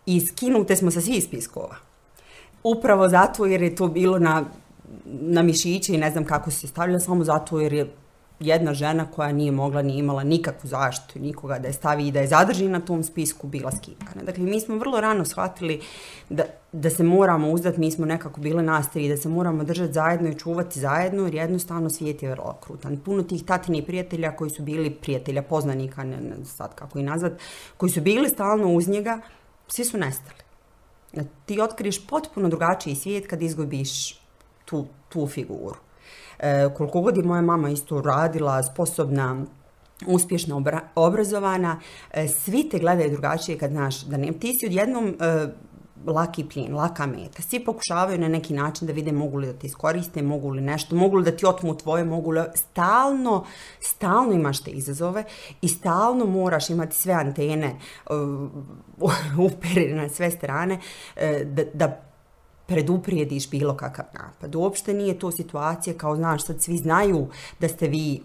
i 0.07 0.21
skinute 0.21 0.77
smo 0.77 0.91
sa 0.91 1.01
svih 1.01 1.25
spiskova. 1.25 1.77
Upravo 2.63 3.09
zato 3.09 3.47
jer 3.47 3.63
je 3.63 3.77
to 3.77 3.89
bilo 3.89 4.19
na, 4.19 4.45
na 5.05 5.43
mišiće 5.43 5.95
i 5.95 5.99
ne 5.99 6.11
znam 6.11 6.25
kako 6.25 6.51
se 6.51 6.67
stavljala, 6.67 7.01
samo 7.01 7.25
zato 7.25 7.61
jer 7.61 7.73
je 7.73 7.91
jedna 8.41 8.75
žena 8.75 9.07
koja 9.11 9.33
nije 9.33 9.53
mogla, 9.53 9.83
ni 9.83 9.99
imala 9.99 10.25
nikakvu 10.25 10.69
zaštitu 10.69 11.19
nikoga 11.19 11.59
da 11.59 11.69
je 11.69 11.73
stavi 11.73 12.09
i 12.09 12.13
da 12.13 12.21
je 12.21 12.27
zadrži 12.27 12.69
na 12.69 12.81
tom 12.81 13.03
spisku 13.05 13.47
bila 13.47 13.73
skidana. 13.73 14.23
Dakle, 14.27 14.45
mi 14.45 14.61
smo 14.61 14.77
vrlo 14.77 15.01
rano 15.01 15.25
shvatili 15.25 15.81
da, 16.31 16.45
da 16.73 16.91
se 16.91 17.03
moramo 17.03 17.51
uzdati, 17.51 17.81
mi 17.81 17.91
smo 17.91 18.07
nekako 18.07 18.41
bile 18.41 18.63
nastari, 18.63 19.09
da 19.09 19.17
se 19.17 19.29
moramo 19.29 19.65
držati 19.65 19.93
zajedno 19.93 20.29
i 20.29 20.39
čuvati 20.39 20.81
zajedno, 20.81 21.25
jer 21.25 21.35
jednostavno 21.35 21.91
svijet 21.91 22.23
je 22.23 22.31
vrlo 22.31 22.59
krutan. 22.61 22.97
Puno 23.05 23.23
tih 23.23 23.45
tatini 23.45 23.83
prijatelja 23.83 24.37
koji 24.37 24.51
su 24.51 24.63
bili 24.63 24.91
prijatelja, 24.91 25.43
poznanika, 25.43 26.05
ne, 26.05 26.17
ne, 26.17 26.45
sad 26.45 26.75
kako 26.75 26.99
i 26.99 27.03
nazvat, 27.03 27.33
koji 27.77 27.91
su 27.91 28.01
bili 28.01 28.29
stalno 28.29 28.73
uz 28.73 28.89
njega, 28.89 29.21
svi 29.75 29.85
su 29.85 29.99
nestali. 29.99 30.39
Ti 31.47 31.61
otkriješ 31.61 32.07
potpuno 32.07 32.49
drugačiji 32.49 32.95
svijet 32.95 33.27
kad 33.27 33.43
izgubiš 33.43 34.21
tu, 34.65 34.87
tu 35.09 35.27
figuru. 35.27 35.77
E, 36.39 36.69
koliko 36.77 37.01
god 37.01 37.17
je 37.17 37.23
moja 37.23 37.43
mama 37.43 37.71
isto 37.71 38.01
radila, 38.01 38.63
sposobna, 38.63 39.45
uspješno 40.07 40.57
obra, 40.57 40.81
obrazovana, 40.95 41.81
e, 42.13 42.29
svi 42.29 42.69
te 42.69 42.79
gledaju 42.79 43.11
drugačije 43.11 43.59
kad 43.59 43.71
znaš 43.71 44.03
da 44.03 44.17
ne, 44.17 44.33
ti 44.33 44.55
si 44.55 44.67
odjednom 44.67 45.09
e, 45.09 45.47
laki 46.07 46.45
plin, 46.45 46.75
laka 46.75 47.07
meta. 47.07 47.43
Svi 47.43 47.65
pokušavaju 47.65 48.19
na 48.19 48.29
neki 48.29 48.55
način 48.55 48.87
da 48.87 48.93
vide 48.93 49.13
mogu 49.13 49.39
li 49.39 49.47
da 49.47 49.53
te 49.53 49.67
iskoriste, 49.67 50.23
mogu 50.23 50.51
li 50.51 50.61
nešto, 50.63 50.97
mogu 50.97 51.17
li 51.17 51.25
da 51.25 51.37
ti 51.37 51.47
otmu 51.47 51.77
tvoje, 51.77 52.05
mogu 52.05 52.31
li... 52.31 52.41
Stalno, 52.55 53.45
stalno 53.81 54.33
imaš 54.33 54.63
te 54.63 54.71
izazove 54.71 55.25
i 55.61 55.69
stalno 55.69 56.27
moraš 56.27 56.71
imati 56.71 56.97
sve 56.97 57.15
antene 57.15 57.77
uh, 58.11 59.47
uperene 59.47 60.03
na 60.03 60.09
sve 60.09 60.31
strane 60.31 60.75
uh, 60.75 61.23
da, 61.47 61.63
da 61.75 62.01
preduprijediš 62.67 63.51
bilo 63.51 63.77
kakav 63.77 64.05
napad. 64.15 64.55
Uopšte 64.55 64.95
nije 64.95 65.19
to 65.19 65.31
situacija 65.31 65.99
kao, 65.99 66.17
znaš, 66.17 66.45
sad 66.45 66.63
svi 66.63 66.77
znaju 66.77 67.29
da 67.61 67.69
ste 67.69 67.89
vi 67.89 68.23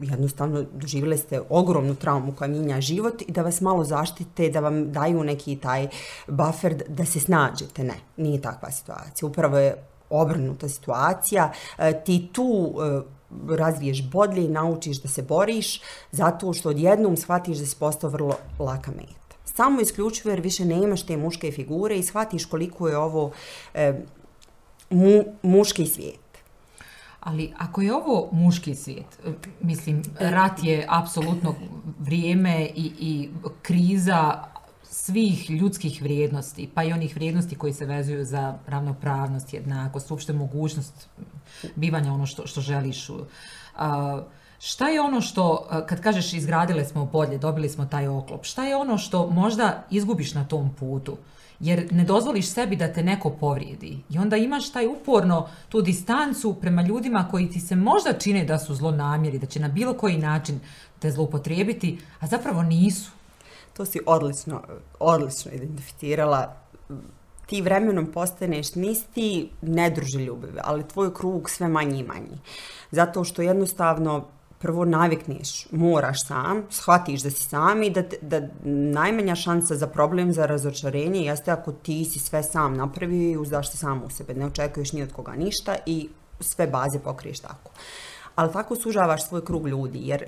jednostavno 0.00 0.64
doživjeli 0.72 1.18
ste 1.18 1.40
ogromnu 1.48 1.94
traumu 1.94 2.32
koja 2.32 2.48
minja 2.48 2.80
život 2.80 3.22
i 3.22 3.32
da 3.32 3.42
vas 3.42 3.60
malo 3.60 3.84
zaštite, 3.84 4.48
da 4.48 4.60
vam 4.60 4.92
daju 4.92 5.24
neki 5.24 5.56
taj 5.56 5.88
buffer 6.26 6.82
da 6.88 7.04
se 7.04 7.20
snađete. 7.20 7.84
Ne, 7.84 7.94
nije 8.16 8.42
takva 8.42 8.70
situacija. 8.70 9.28
Upravo 9.28 9.58
je 9.58 9.84
obrnuta 10.10 10.68
situacija. 10.68 11.52
E, 11.78 12.04
ti 12.04 12.28
tu 12.32 12.74
e, 12.80 13.00
razviješ 13.56 14.10
bodlje 14.10 14.44
i 14.44 14.48
naučiš 14.48 15.02
da 15.02 15.08
se 15.08 15.22
boriš 15.22 15.80
zato 16.12 16.52
što 16.52 16.68
odjednom 16.68 17.16
shvatiš 17.16 17.58
da 17.58 17.66
si 17.66 17.76
postao 17.76 18.10
vrlo 18.10 18.36
laka 18.58 18.90
meta. 18.90 19.36
Samo 19.44 19.80
isključivo 19.80 20.30
jer 20.30 20.40
više 20.40 20.64
nemaš 20.64 21.02
te 21.02 21.16
muške 21.16 21.52
figure 21.52 21.96
i 21.96 22.02
shvatiš 22.02 22.44
koliko 22.44 22.88
je 22.88 22.98
ovo 22.98 23.30
e, 23.74 24.00
mu, 24.90 25.24
muški 25.42 25.86
svijet. 25.86 26.27
Ali 27.28 27.52
ako 27.58 27.82
je 27.82 27.94
ovo 27.94 28.28
muški 28.32 28.74
svijet, 28.74 29.18
mislim, 29.60 30.02
rat 30.18 30.64
je 30.64 30.86
apsolutno 30.88 31.54
vrijeme 31.98 32.66
i, 32.74 32.92
i 32.98 33.28
kriza 33.62 34.44
svih 34.82 35.50
ljudskih 35.50 36.02
vrijednosti, 36.02 36.70
pa 36.74 36.84
i 36.84 36.92
onih 36.92 37.14
vrijednosti 37.14 37.56
koji 37.56 37.72
se 37.72 37.86
vezuju 37.86 38.24
za 38.24 38.58
ravnopravnost, 38.66 39.54
jednakost, 39.54 40.10
uopšte 40.10 40.32
mogućnost 40.32 41.08
bivanja 41.76 42.12
ono 42.12 42.26
što, 42.26 42.46
što 42.46 42.60
želiš. 42.60 43.10
A, 43.76 44.22
šta 44.58 44.88
je 44.88 45.00
ono 45.00 45.20
što, 45.20 45.68
kad 45.88 46.00
kažeš 46.00 46.32
izgradile 46.32 46.84
smo 46.84 47.04
bolje, 47.04 47.38
dobili 47.38 47.68
smo 47.68 47.86
taj 47.86 48.08
oklop, 48.08 48.44
šta 48.44 48.64
je 48.64 48.76
ono 48.76 48.98
što 48.98 49.26
možda 49.30 49.84
izgubiš 49.90 50.34
na 50.34 50.44
tom 50.44 50.74
putu? 50.74 51.16
Jer 51.60 51.88
ne 51.90 52.04
dozvoliš 52.04 52.50
sebi 52.50 52.76
da 52.76 52.92
te 52.92 53.02
neko 53.02 53.30
povrijedi. 53.30 53.98
I 54.10 54.18
onda 54.18 54.36
imaš 54.36 54.72
taj 54.72 54.86
uporno 54.86 55.48
tu 55.68 55.82
distancu 55.82 56.54
prema 56.60 56.82
ljudima 56.82 57.28
koji 57.30 57.50
ti 57.50 57.60
se 57.60 57.76
možda 57.76 58.12
čine 58.12 58.44
da 58.44 58.58
su 58.58 58.74
zlonamjeri, 58.74 59.38
da 59.38 59.46
će 59.46 59.60
na 59.60 59.68
bilo 59.68 59.94
koji 59.94 60.18
način 60.18 60.60
te 60.98 61.10
zloupotrijebiti, 61.10 61.98
a 62.20 62.26
zapravo 62.26 62.62
nisu. 62.62 63.10
To 63.76 63.84
si 63.84 64.00
odlično, 64.06 64.62
odlično 65.00 65.52
identificirala. 65.52 66.56
Ti 67.46 67.62
vremenom 67.62 68.06
postaneš, 68.06 68.74
nisi 68.74 69.04
ti 69.14 69.50
nedruželjubiv, 69.62 70.50
ali 70.64 70.88
tvoj 70.88 71.14
krug 71.14 71.50
sve 71.50 71.68
manji 71.68 71.98
i 71.98 72.02
manji. 72.02 72.38
Zato 72.90 73.24
što 73.24 73.42
jednostavno 73.42 74.24
prvo 74.58 74.84
navikneš, 74.84 75.66
moraš 75.70 76.26
sam, 76.26 76.62
shvatiš 76.70 77.22
da 77.22 77.30
si 77.30 77.42
sam 77.42 77.82
i 77.82 77.90
da, 77.90 78.02
da 78.22 78.40
najmanja 78.64 79.34
šansa 79.34 79.76
za 79.76 79.86
problem, 79.86 80.32
za 80.32 80.46
razočarenje 80.46 81.20
jeste 81.20 81.50
ako 81.50 81.72
ti 81.72 82.04
si 82.04 82.18
sve 82.18 82.42
sam 82.42 82.76
napravio 82.76 83.30
i 83.30 83.36
uzdaš 83.36 83.70
se 83.70 83.78
sam 83.78 84.02
u 84.02 84.10
sebe, 84.10 84.34
ne 84.34 84.46
očekuješ 84.46 84.92
ni 84.92 85.02
od 85.02 85.12
koga 85.12 85.32
ništa 85.32 85.76
i 85.86 86.08
sve 86.40 86.66
baze 86.66 86.98
pokriješ 86.98 87.40
tako. 87.40 87.70
Ali 88.34 88.52
tako 88.52 88.76
sužavaš 88.76 89.28
svoj 89.28 89.44
krug 89.44 89.68
ljudi, 89.68 89.98
jer 90.02 90.24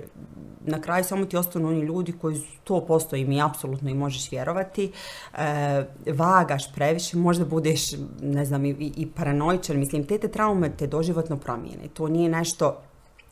na 0.60 0.80
kraju 0.80 1.04
samo 1.04 1.24
ti 1.24 1.36
ostanu 1.36 1.68
oni 1.68 1.80
ljudi 1.80 2.12
koji 2.12 2.42
to 2.64 2.86
postoji 2.86 3.24
mi 3.24 3.42
apsolutno 3.42 3.90
i 3.90 3.94
možeš 3.94 4.30
vjerovati. 4.30 4.92
E, 5.38 5.84
vagaš 6.12 6.72
previše, 6.74 7.16
možda 7.16 7.44
budeš, 7.44 7.80
ne 8.22 8.44
znam, 8.44 8.64
i, 8.64 8.92
i 8.96 9.06
paranoičan. 9.16 9.78
Mislim, 9.78 10.04
te 10.04 10.18
te 10.18 10.28
traume 10.28 10.70
te 10.76 10.86
doživotno 10.86 11.36
promijene. 11.36 11.88
To 11.94 12.08
nije 12.08 12.28
nešto 12.28 12.80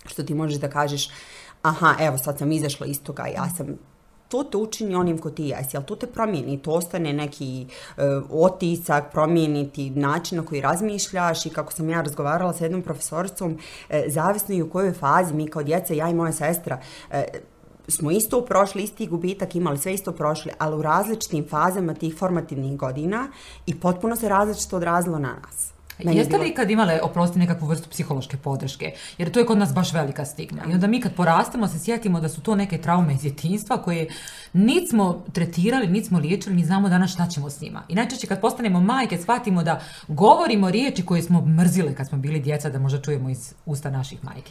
što 0.09 0.23
ti 0.23 0.35
možeš 0.35 0.59
da 0.59 0.71
kažeš 0.71 1.11
aha, 1.63 1.95
evo 2.01 2.19
sad 2.19 2.39
sam 2.39 2.53
izašla 2.53 2.87
iz 2.87 3.03
toga, 3.03 3.27
ja 3.27 3.49
sam 3.57 3.67
to 4.29 4.45
te 4.45 4.57
učini 4.57 4.95
onim 4.95 5.19
ko 5.19 5.31
ti 5.31 5.45
jesi, 5.45 5.77
ali 5.77 5.87
to 5.87 5.97
te 5.97 6.07
promijeni, 6.07 6.59
to 6.63 6.71
ostane 6.71 7.13
neki 7.13 7.67
e, 7.97 8.03
otisak, 8.31 9.13
promijeni 9.13 9.71
ti 9.71 9.91
način 9.91 10.39
na 10.39 10.45
koji 10.45 10.61
razmišljaš 10.61 11.47
i 11.47 11.51
kako 11.51 11.73
sam 11.73 11.91
ja 11.91 12.01
razgovarala 12.01 12.53
sa 12.53 12.65
jednom 12.65 12.83
profesoricom, 12.83 13.59
e, 13.89 14.05
zavisno 14.09 14.55
i 14.55 14.63
u 14.63 14.71
kojoj 14.71 14.93
fazi 14.93 15.35
mi 15.35 15.49
kao 15.49 15.63
djeca, 15.63 15.95
ja 15.95 16.09
i 16.09 16.15
moja 16.15 16.33
sestra, 16.33 16.81
e, 17.11 17.25
smo 17.89 18.11
isto 18.11 18.45
prošli, 18.45 18.83
isti 18.83 19.07
gubitak 19.07 19.55
imali, 19.55 19.79
sve 19.79 19.95
isto 19.95 20.13
prošli, 20.13 20.53
ali 20.59 20.77
u 20.77 20.83
različitim 20.83 21.49
fazama 21.49 21.95
tih 21.95 22.17
formativnih 22.19 22.77
godina 22.77 23.29
i 23.67 23.81
potpuno 23.81 24.17
se 24.17 24.29
različito 24.29 24.77
odrazilo 24.77 25.19
na 25.19 25.37
nas. 25.43 25.78
Meni 26.05 26.19
Jeste 26.19 26.39
li 26.39 26.55
kad 26.55 26.71
imale, 26.71 27.01
oprosti, 27.03 27.39
nekakvu 27.39 27.67
vrstu 27.67 27.89
psihološke 27.89 28.37
podrške? 28.37 28.93
Jer 29.19 29.31
to 29.31 29.39
je 29.39 29.47
kod 29.47 29.59
nas 29.59 29.75
baš 29.75 29.93
velika 29.93 30.25
stigma. 30.25 30.63
I 30.71 30.75
onda 30.75 30.87
mi 30.87 31.01
kad 31.01 31.15
porastemo 31.15 31.69
se 31.69 31.79
sjetimo 31.79 32.21
da 32.21 32.29
su 32.29 32.41
to 32.41 32.55
neke 32.55 32.79
traume 32.79 33.15
iz 33.15 33.21
djetinstva 33.21 33.83
koje 33.83 34.09
nit 34.53 34.91
smo 34.91 35.25
tretirali, 35.33 35.87
nit 35.87 36.07
smo 36.07 36.19
liječili, 36.19 36.55
mi 36.55 36.65
znamo 36.65 36.89
danas 36.89 37.13
šta 37.13 37.27
ćemo 37.27 37.51
s 37.51 37.61
njima. 37.61 37.83
I 37.89 37.95
najčešće 37.95 38.27
kad 38.27 38.41
postanemo 38.41 38.81
majke, 38.81 39.19
shvatimo 39.19 39.63
da 39.63 39.81
govorimo 40.09 40.71
riječi 40.71 41.07
koje 41.07 41.23
smo 41.23 41.41
mrzile 41.47 41.95
kad 41.95 42.09
smo 42.09 42.19
bili 42.19 42.41
djeca, 42.41 42.71
da 42.71 42.79
možda 42.79 43.03
čujemo 43.03 43.31
iz 43.31 43.55
usta 43.67 43.91
naših 43.91 44.25
majke. 44.25 44.51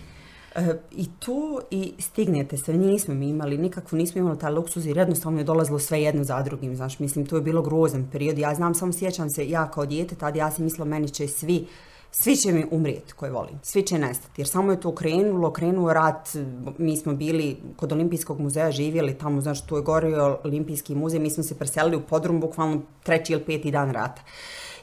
E, 0.58 0.76
I 0.92 1.06
to 1.20 1.60
i 1.72 1.94
stignete 2.00 2.58
sve, 2.58 2.74
nismo 2.74 3.14
mi 3.14 3.30
imali 3.30 3.58
nikakvu, 3.58 3.98
nismo 3.98 4.20
imali 4.20 4.40
taj 4.40 4.52
luksuz 4.52 4.86
i 4.86 4.90
jednostavno 4.90 5.40
je 5.40 5.44
dolazilo 5.44 5.80
sve 5.80 6.02
jedno 6.02 6.24
za 6.24 6.42
drugim, 6.42 6.76
znaš, 6.76 7.00
mislim, 7.00 7.26
to 7.26 7.36
je 7.36 7.42
bilo 7.42 7.62
grozan 7.62 8.08
period, 8.12 8.38
ja 8.38 8.56
znam, 8.56 8.76
samo 8.76 8.94
sjećam 8.94 9.30
se, 9.30 9.50
ja 9.50 9.72
kao 9.72 9.86
dijete, 9.86 10.16
tad 10.16 10.36
ja 10.36 10.52
sam 10.52 10.64
mislila, 10.64 10.86
meni 10.86 11.10
će 11.10 11.28
svi, 11.28 11.68
svi 12.12 12.36
će 12.36 12.52
mi 12.52 12.66
umrijeti 12.72 13.14
koje 13.14 13.32
volim, 13.32 13.60
svi 13.64 13.82
će 13.82 14.00
nestati, 14.00 14.42
jer 14.42 14.48
samo 14.48 14.72
je 14.72 14.80
to 14.80 14.96
krenulo, 14.96 15.54
krenuo 15.54 15.94
rat, 15.94 16.30
mi 16.78 16.98
smo 16.98 17.14
bili 17.14 17.58
kod 17.76 17.92
Olimpijskog 17.92 18.40
muzeja 18.40 18.72
živjeli 18.72 19.18
tamo, 19.18 19.42
znaš, 19.42 19.66
to 19.66 19.78
je 19.78 19.84
gorio 19.84 20.40
Olimpijski 20.44 20.96
muzej, 20.96 21.20
mi 21.20 21.30
smo 21.30 21.44
se 21.44 21.58
preselili 21.58 21.96
u 21.96 22.02
podrum, 22.02 22.40
bukvalno 22.40 22.82
treći 23.04 23.34
ili 23.34 23.44
peti 23.44 23.72
dan 23.72 23.92
rata, 23.92 24.22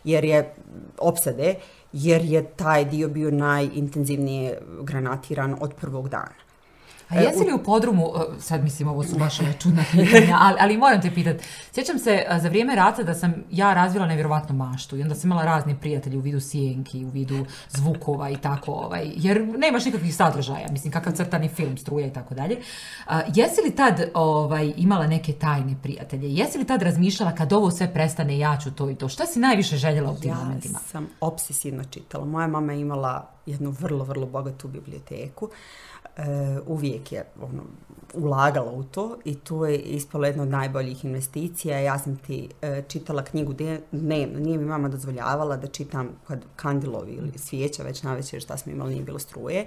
jer 0.04 0.24
je 0.24 0.54
opsade, 0.98 1.54
jer 1.94 2.24
je 2.24 2.42
taj 2.44 2.84
dio 2.84 3.08
bio 3.08 3.30
najintenzivnije 3.30 4.58
granatiran 4.82 5.56
od 5.60 5.74
prvog 5.74 6.08
dana. 6.08 6.43
A 7.14 7.20
jesi 7.20 7.44
li 7.44 7.52
u 7.52 7.62
podrumu, 7.62 8.06
e, 8.16 8.40
sad 8.40 8.62
mislim 8.64 8.88
ovo 8.88 9.04
su 9.04 9.18
baš 9.18 9.38
čudna 9.58 9.84
pitanja, 9.92 10.38
ali, 10.40 10.56
ali 10.60 10.76
moram 10.76 11.02
te 11.02 11.14
pitati, 11.14 11.44
sjećam 11.72 11.98
se 11.98 12.10
e, 12.10 12.38
za 12.38 12.48
vrijeme 12.48 12.74
rata 12.74 13.02
da 13.02 13.14
sam 13.14 13.34
ja 13.50 13.74
razvila 13.74 14.06
nevjerovatnu 14.06 14.56
maštu 14.56 14.96
i 14.96 15.02
onda 15.02 15.14
sam 15.14 15.30
imala 15.30 15.44
razne 15.44 15.80
prijatelje 15.80 16.18
u 16.18 16.20
vidu 16.20 16.40
sjenki, 16.40 17.04
u 17.04 17.08
vidu 17.08 17.46
zvukova 17.70 18.30
i 18.30 18.36
tako, 18.36 18.72
ovaj, 18.72 19.10
jer 19.16 19.42
nemaš 19.58 19.84
nikakvih 19.84 20.16
sadržaja, 20.16 20.66
mislim 20.70 20.92
kakav 20.92 21.12
crtani 21.12 21.48
film, 21.48 21.76
struja 21.76 22.06
i 22.06 22.12
tako 22.12 22.34
dalje. 22.34 22.56
Jesi 23.34 23.60
li 23.64 23.76
tad 23.76 24.10
ovaj, 24.14 24.72
imala 24.76 25.06
neke 25.06 25.32
tajne 25.32 25.76
prijatelje? 25.82 26.34
Jesi 26.34 26.58
li 26.58 26.64
tad 26.64 26.82
razmišljala 26.82 27.34
kad 27.34 27.52
ovo 27.52 27.70
sve 27.70 27.92
prestane, 27.92 28.38
ja 28.38 28.58
ću 28.62 28.70
to 28.70 28.90
i 28.90 28.94
to? 28.94 29.08
Šta 29.08 29.26
si 29.26 29.38
najviše 29.38 29.76
željela 29.76 30.10
u 30.10 30.16
tim 30.16 30.30
ja 30.30 30.36
momentima? 30.36 30.78
Ja 30.78 30.88
sam 30.88 31.06
obsesivno 31.20 31.84
čitala. 31.84 32.24
Moja 32.24 32.46
mama 32.46 32.72
je 32.72 32.80
imala 32.80 33.30
jednu 33.46 33.70
vrlo, 33.70 34.04
vrlo 34.04 34.26
bogatu 34.26 34.68
biblioteku. 34.68 35.44
Uh, 35.44 35.52
uh, 36.18 36.24
uvijek 36.66 37.12
je 37.12 37.24
ono, 37.40 37.62
ulagala 38.14 38.72
u 38.72 38.82
to 38.82 39.16
i 39.24 39.34
to 39.34 39.66
je 39.66 39.78
ispalo 39.78 40.26
jedna 40.26 40.42
od 40.42 40.48
najboljih 40.48 41.04
investicija. 41.04 41.78
Ja 41.78 41.98
sam 41.98 42.16
ti 42.16 42.48
uh, 42.62 42.84
čitala 42.88 43.24
knjigu 43.24 43.52
dnevno, 43.92 44.38
nije 44.38 44.58
mi 44.58 44.64
mama 44.64 44.88
dozvoljavala 44.88 45.56
da 45.56 45.66
čitam 45.66 46.08
kad 46.26 46.44
kandilovi 46.56 47.12
ili 47.12 47.38
svijeća 47.38 47.82
već 47.82 48.02
na 48.02 48.14
večer 48.14 48.42
šta 48.42 48.56
smo 48.56 48.72
imali, 48.72 48.92
nije 48.92 49.04
bilo 49.04 49.18
struje, 49.18 49.66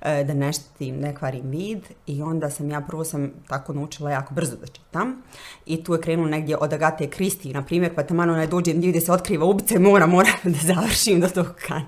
uh, 0.00 0.06
da 0.26 0.34
neštim, 0.34 1.00
ne 1.00 1.14
kvarim 1.14 1.50
vid 1.50 1.82
i 2.06 2.22
onda 2.22 2.50
sam 2.50 2.70
ja 2.70 2.80
prvo 2.80 3.04
sam 3.04 3.30
tako 3.48 3.72
naučila 3.72 4.10
jako 4.10 4.34
brzo 4.34 4.56
da 4.56 4.66
čitam 4.66 5.22
i 5.66 5.84
tu 5.84 5.92
je 5.94 6.00
krenulo 6.00 6.28
negdje 6.28 6.56
od 6.56 6.72
Agate 6.72 7.10
Kristi, 7.10 7.52
na 7.52 7.64
primjer, 7.64 7.94
pa 7.94 8.02
tamo 8.02 8.26
ne 8.26 8.46
dođe 8.46 8.72
gdje 8.72 9.00
se 9.00 9.12
otkriva 9.12 9.46
ubice, 9.46 9.78
mora, 9.78 10.06
mora 10.06 10.30
da 10.44 10.74
završim 10.74 11.20
do 11.20 11.28
tog 11.28 11.46
kan, 11.66 11.82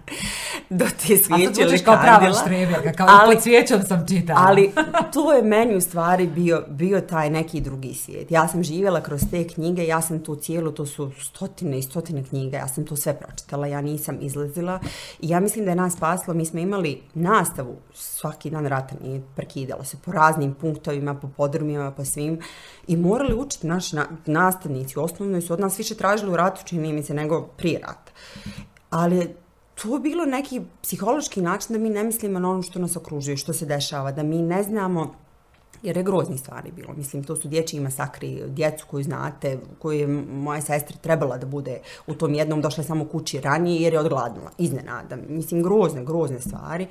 do 0.70 0.84
te 0.84 1.16
svijeće 1.16 1.62
ili 1.62 1.70
kandila. 1.70 1.74
A 1.74 1.78
to 1.78 1.84
kao 1.84 2.02
prava 2.02 2.32
štrebjaka, 2.32 2.92
kao 2.92 3.06
ali, 3.10 3.34
pod 3.34 3.42
svijećom 3.42 3.82
sam 3.82 4.00
čitala. 4.07 4.40
Ali 4.47 4.73
to 5.12 5.33
je 5.33 5.42
meni 5.42 5.76
u 5.76 5.80
stvari 5.80 6.26
bio, 6.26 6.64
bio 6.69 7.00
taj 7.00 7.30
neki 7.30 7.61
drugi 7.61 7.95
svijet. 7.95 8.30
Ja 8.30 8.49
sam 8.49 8.62
živjela 8.62 9.00
kroz 9.00 9.21
te 9.30 9.49
knjige, 9.49 9.87
ja 9.87 10.00
sam 10.00 10.25
tu 10.25 10.37
cijelu, 10.37 10.73
to 10.73 10.87
su 10.87 11.11
stotine 11.21 11.78
i 11.78 11.83
stotine 11.83 12.25
knjiga, 12.25 12.57
ja 12.57 12.69
sam 12.69 12.85
to 12.85 12.97
sve 12.97 13.14
pročitala, 13.14 13.66
ja 13.66 13.80
nisam 13.80 14.19
izlazila. 14.21 14.80
I 15.21 15.28
ja 15.28 15.40
mislim 15.40 15.64
da 15.64 15.71
je 15.71 15.76
nas 15.76 15.92
spasilo, 15.92 16.35
mi 16.35 16.47
smo 16.47 16.61
imali 16.61 17.02
nastavu, 17.14 17.76
svaki 17.95 18.50
dan 18.50 18.66
rata 18.66 18.95
nije 19.02 19.23
prekidala 19.37 19.85
se 19.85 19.97
po 20.04 20.12
raznim 20.12 20.54
punktovima, 20.54 21.14
po 21.14 21.28
podrumima, 21.37 21.90
po 21.90 22.04
svim. 22.04 22.40
I 22.87 22.97
morali 22.97 23.35
učiti 23.35 23.66
naši 23.66 23.97
na, 23.97 24.07
nastavnici, 24.26 24.99
osnovno 24.99 25.40
su 25.40 25.52
od 25.52 25.61
nas 25.61 25.78
više 25.78 25.95
tražili 25.95 26.33
u 26.33 26.37
ratu, 26.37 26.61
čini 26.64 26.92
mi 26.92 27.02
se, 27.02 27.14
nego 27.14 27.42
prije 27.42 27.78
rata. 27.78 28.12
Ali 28.90 29.35
to 29.82 29.94
je 29.94 30.00
bilo 30.00 30.25
neki 30.25 30.60
psihološki 30.82 31.40
način 31.42 31.72
da 31.72 31.78
mi 31.78 31.90
ne 31.90 32.04
mislimo 32.04 32.38
na 32.38 32.50
ono 32.50 32.62
što 32.62 32.78
nas 32.78 32.96
okružuje, 32.96 33.37
što 33.37 33.52
se 33.52 33.66
dešava, 33.66 34.12
da 34.12 34.22
mi 34.22 34.42
ne 34.42 34.62
znamo 34.62 35.14
jer 35.82 35.96
je 35.96 36.02
grozni 36.02 36.38
stvari 36.38 36.72
bilo. 36.76 36.94
Mislim, 36.96 37.25
to 37.25 37.37
su 37.37 37.49
dječji 37.49 37.80
masakri, 37.80 38.42
djecu 38.46 38.87
koju 38.90 39.04
znate, 39.04 39.58
koju 39.78 39.99
je 39.99 40.06
moja 40.06 40.60
sestra 40.60 40.96
trebala 40.96 41.38
da 41.38 41.46
bude 41.46 41.80
u 42.06 42.14
tom 42.14 42.34
jednom, 42.34 42.62
došla 42.62 42.84
samo 42.84 43.04
kući 43.04 43.40
ranije 43.40 43.82
jer 43.82 43.92
je 43.92 44.00
odgladnula, 44.00 44.50
iznenada. 44.58 45.16
Mislim, 45.28 45.62
grozne, 45.62 46.04
grozne 46.04 46.40
stvari. 46.40 46.87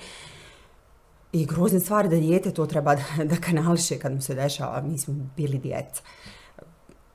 I 1.34 1.46
grozne 1.46 1.80
stvari 1.80 2.10
da 2.10 2.16
dijete 2.16 2.52
to 2.52 2.66
treba 2.66 2.96
da, 2.96 3.24
da 3.24 3.36
kanališe 3.36 4.00
kad 4.00 4.12
mu 4.12 4.22
se 4.22 4.36
dešava. 4.36 4.82
Mi 4.82 4.98
smo 4.98 5.16
bili 5.38 5.58
djeca. 5.58 6.02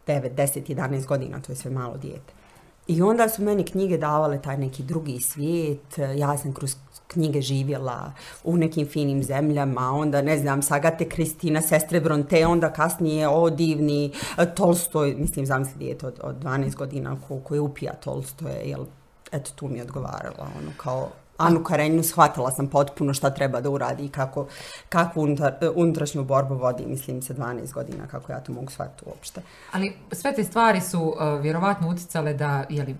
9, 0.07 0.35
10, 0.35 0.75
11 0.75 1.07
godina, 1.07 1.40
to 1.40 1.52
je 1.52 1.57
sve 1.57 1.71
malo 1.71 1.97
dijete. 1.97 2.44
I 2.87 3.03
onda 3.03 3.29
su 3.29 3.43
meni 3.43 3.64
knjige 3.64 3.99
davale 3.99 4.43
taj 4.43 4.59
neki 4.59 4.83
drugi 4.83 5.21
svijet, 5.21 5.99
ja 6.17 6.38
sam 6.38 6.55
kroz 6.55 6.76
knjige 7.07 7.41
živjela 7.41 8.12
u 8.45 8.57
nekim 8.57 8.87
finim 8.87 9.23
zemljama, 9.23 9.91
onda 9.91 10.23
ne 10.23 10.38
znam, 10.38 10.62
Sagate 10.62 11.09
Kristina, 11.09 11.62
Sestre 11.62 12.00
Bronte, 12.00 12.47
onda 12.47 12.73
kasnije 12.73 13.29
o 13.29 13.50
divni 13.50 14.12
Tolstoj, 14.57 15.14
mislim, 15.19 15.47
zamisli 15.47 15.79
dijete 15.79 16.07
od, 16.07 16.21
od 16.23 16.37
12 16.43 16.75
godina 16.75 17.17
ko, 17.29 17.38
ko 17.38 17.55
je 17.55 17.61
upija 17.61 17.93
Tolstoje, 17.93 18.69
jel, 18.69 18.85
eto 19.33 19.50
tu 19.57 19.69
mi 19.69 19.79
je 19.79 19.83
odgovarala, 19.83 20.49
ono, 20.61 20.71
kao 20.76 21.09
Anu 21.38 21.64
Karenju 21.64 22.03
shvatila 22.03 22.50
sam 22.50 22.67
potpuno 22.69 23.14
šta 23.14 23.31
treba 23.31 23.61
da 23.61 23.71
uradi 23.71 24.05
i 24.05 24.09
kako, 24.09 24.47
kako 24.88 25.21
unutar, 25.21 25.55
unutrašnju 25.75 26.25
borbu 26.25 26.55
vodi, 26.55 26.87
mislim, 26.87 27.23
se 27.23 27.35
12 27.35 27.73
godina, 27.73 28.07
kako 28.07 28.33
ja 28.33 28.41
to 28.41 28.53
mogu 28.53 28.71
shvatiti 28.71 29.05
uopšte. 29.07 29.43
Ali 29.73 29.97
sve 30.12 30.35
te 30.35 30.45
stvari 30.45 30.81
su 30.81 31.03
uh, 31.03 31.41
vjerovatno 31.43 31.88
uticale 31.88 32.35
da, 32.35 32.64
jeli, 32.69 32.97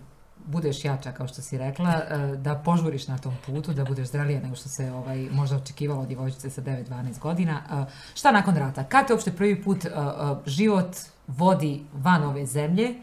budeš 0.47 0.85
jača, 0.85 1.13
kao 1.13 1.29
što 1.29 1.43
si 1.43 1.59
rekla, 1.59 1.89
uh, 1.91 2.37
da 2.39 2.55
požuriš 2.55 3.09
na 3.09 3.19
tom 3.19 3.37
putu, 3.47 3.73
da 3.73 3.85
budeš 3.85 4.09
zrelija 4.09 4.41
nego 4.41 4.57
što 4.57 4.69
se 4.69 4.93
ovaj, 4.93 5.29
možda 5.31 5.57
očekivalo 5.57 6.01
od 6.03 6.09
djevojčice 6.09 6.51
sa 6.51 6.63
9-12 6.63 7.19
godina. 7.19 7.63
Uh, 7.71 7.93
šta 8.15 8.33
nakon 8.33 8.57
rata? 8.57 8.85
Kad 8.85 9.07
te 9.07 9.13
uopšte 9.13 9.33
prvi 9.33 9.63
put 9.63 9.85
uh, 9.85 9.91
uh, 9.93 10.39
život 10.47 10.97
vodi 11.27 11.83
van 11.93 12.23
ove 12.23 12.47
zemlje 12.47 12.95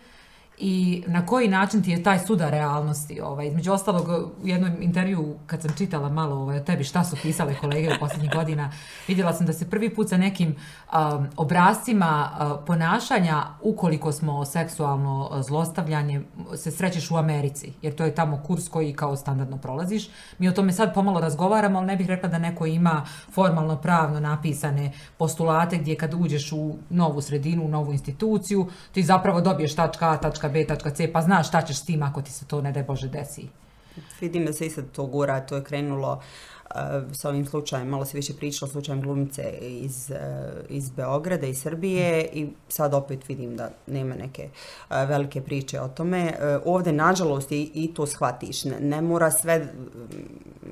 i 0.63 1.03
na 1.07 1.25
koji 1.25 1.47
način 1.47 1.83
ti 1.83 1.91
je 1.91 2.03
taj 2.03 2.19
suda 2.19 2.49
realnosti. 2.49 3.21
Ovaj. 3.21 3.47
Između 3.47 3.71
ostalog, 3.71 4.07
u 4.43 4.47
jednom 4.47 4.81
intervju, 4.81 5.35
kad 5.47 5.61
sam 5.61 5.71
čitala 5.77 6.09
malo 6.09 6.35
ovaj, 6.35 6.57
o 6.57 6.63
tebi 6.63 6.83
šta 6.83 7.03
su 7.03 7.15
pisale 7.21 7.55
kolege 7.61 7.89
u 7.89 7.99
posljednjih 7.99 8.31
godina, 8.31 8.71
vidjela 9.07 9.33
sam 9.33 9.45
da 9.45 9.53
se 9.53 9.69
prvi 9.69 9.95
put 9.95 10.09
sa 10.09 10.17
nekim 10.17 10.55
um, 10.55 11.27
obrazcima 11.37 12.29
uh, 12.31 12.65
ponašanja, 12.67 13.43
ukoliko 13.61 14.11
smo 14.11 14.45
seksualno 14.45 15.29
uh, 15.31 15.41
zlostavljanje, 15.41 16.21
se 16.55 16.71
srećeš 16.71 17.11
u 17.11 17.15
Americi, 17.15 17.73
jer 17.81 17.95
to 17.95 18.05
je 18.05 18.15
tamo 18.15 18.41
kurs 18.47 18.69
koji 18.69 18.93
kao 18.93 19.15
standardno 19.15 19.57
prolaziš. 19.57 20.09
Mi 20.39 20.49
o 20.49 20.51
tome 20.51 20.73
sad 20.73 20.93
pomalo 20.93 21.19
razgovaramo, 21.19 21.79
ali 21.79 21.87
ne 21.87 21.95
bih 21.95 22.07
rekla 22.07 22.29
da 22.29 22.37
neko 22.37 22.65
ima 22.65 23.05
formalno 23.31 23.77
pravno 23.77 24.19
napisane 24.19 24.91
postulate 25.17 25.77
gdje 25.77 25.95
kad 25.95 26.13
uđeš 26.13 26.51
u 26.51 26.75
novu 26.89 27.21
sredinu, 27.21 27.65
u 27.65 27.69
novu 27.69 27.91
instituciju, 27.91 28.67
ti 28.91 29.03
zapravo 29.03 29.41
dobiješ 29.41 29.75
tačka 29.75 30.11
A, 30.11 30.17
tačka 30.17 30.50
B.C, 30.51 31.11
pa 31.13 31.21
znaš 31.21 31.47
šta 31.47 31.61
ćeš 31.61 31.77
s 31.77 31.85
tim 31.85 32.03
ako 32.03 32.21
ti 32.21 32.31
se 32.31 32.45
to, 32.45 32.61
ne 32.61 32.71
daj 32.71 32.83
Bože, 32.83 33.07
desi. 33.07 33.47
Vidim 34.21 34.45
da 34.45 34.53
se 34.53 34.65
i 34.65 34.69
sad 34.69 34.91
to 34.91 35.05
gura, 35.05 35.39
to 35.39 35.55
je 35.55 35.63
krenulo 35.63 36.13
uh, 36.13 36.23
Eh, 36.75 37.01
sa 37.13 37.29
ovim 37.29 37.45
slučajem, 37.45 37.87
malo 37.87 38.05
se 38.05 38.17
više 38.17 38.33
pričalo 38.33 38.69
o 38.69 38.71
slučajem 38.71 39.01
glumice 39.01 39.43
iz, 39.61 40.11
eh, 40.11 40.51
iz 40.69 40.89
Beograda 40.89 41.47
i 41.47 41.55
Srbije 41.55 42.29
i 42.33 42.47
sad 42.69 42.93
opet 42.93 43.27
vidim 43.27 43.55
da 43.57 43.69
nema 43.87 44.15
neke 44.15 44.49
eh, 44.89 45.05
velike 45.05 45.41
priče 45.41 45.81
o 45.81 45.87
tome. 45.87 46.33
Ovde, 46.65 46.91
nažalost, 46.91 47.51
i, 47.51 47.71
i 47.73 47.93
to 47.93 48.07
shvatiš. 48.07 48.63
Ne, 48.63 48.79
ne 48.79 49.01
mora 49.01 49.31
sve, 49.31 49.59
mm, 49.59 49.69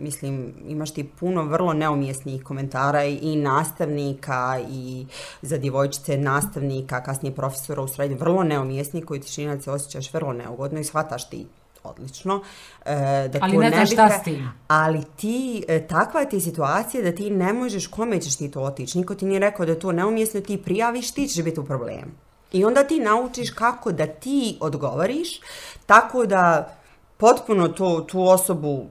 mislim, 0.03 0.53
imaš 0.67 0.93
ti 0.93 1.09
puno 1.19 1.43
vrlo 1.43 1.73
neumjesnih 1.73 2.43
komentara 2.43 3.05
i, 3.05 3.35
nastavnika 3.35 4.59
i 4.69 5.05
za 5.41 5.57
djevojčice 5.57 6.17
nastavnika, 6.17 7.03
kasnije 7.03 7.35
profesora 7.35 7.81
u 7.81 7.87
srednju, 7.87 8.17
vrlo 8.17 8.43
neumjesnih 8.43 9.05
koji 9.05 9.19
ti 9.19 9.33
čini 9.33 9.55
da 9.55 9.61
se 9.61 9.71
osjećaš 9.71 10.13
vrlo 10.13 10.33
neugodno 10.33 10.79
i 10.79 10.83
shvataš 10.83 11.29
ti 11.29 11.45
odlično. 11.89 12.41
E, 12.85 13.27
da 13.33 13.39
ali 13.41 13.57
ne 13.57 13.69
znaš 13.69 13.91
šta 13.91 14.09
s 14.09 14.23
tim. 14.23 14.51
Ali 14.67 15.03
ti, 15.15 15.63
e, 15.67 15.87
takva 15.87 16.25
ti 16.25 16.35
je 16.35 16.41
situacija 16.41 17.03
da 17.03 17.15
ti 17.15 17.29
ne 17.29 17.53
možeš 17.53 17.87
kome 17.87 18.21
ćeš 18.21 18.35
ti 18.35 18.51
to 18.51 18.61
otići. 18.61 18.97
Niko 18.97 19.15
ti 19.15 19.25
nije 19.25 19.39
rekao 19.39 19.65
da 19.65 19.71
je 19.71 19.79
to 19.79 19.91
neumjesno, 19.91 20.41
ti 20.41 20.61
prijaviš, 20.63 21.11
ti 21.11 21.27
ćeš 21.27 21.43
biti 21.43 21.59
u 21.59 21.65
problemu. 21.65 22.11
I 22.51 22.65
onda 22.65 22.83
ti 22.83 22.99
naučiš 22.99 23.49
kako 23.51 23.91
da 23.91 24.07
ti 24.07 24.57
odgovoriš, 24.61 25.39
tako 25.85 26.25
da 26.25 26.75
potpuno 27.17 27.67
to, 27.67 28.05
tu 28.09 28.27
osobu 28.27 28.85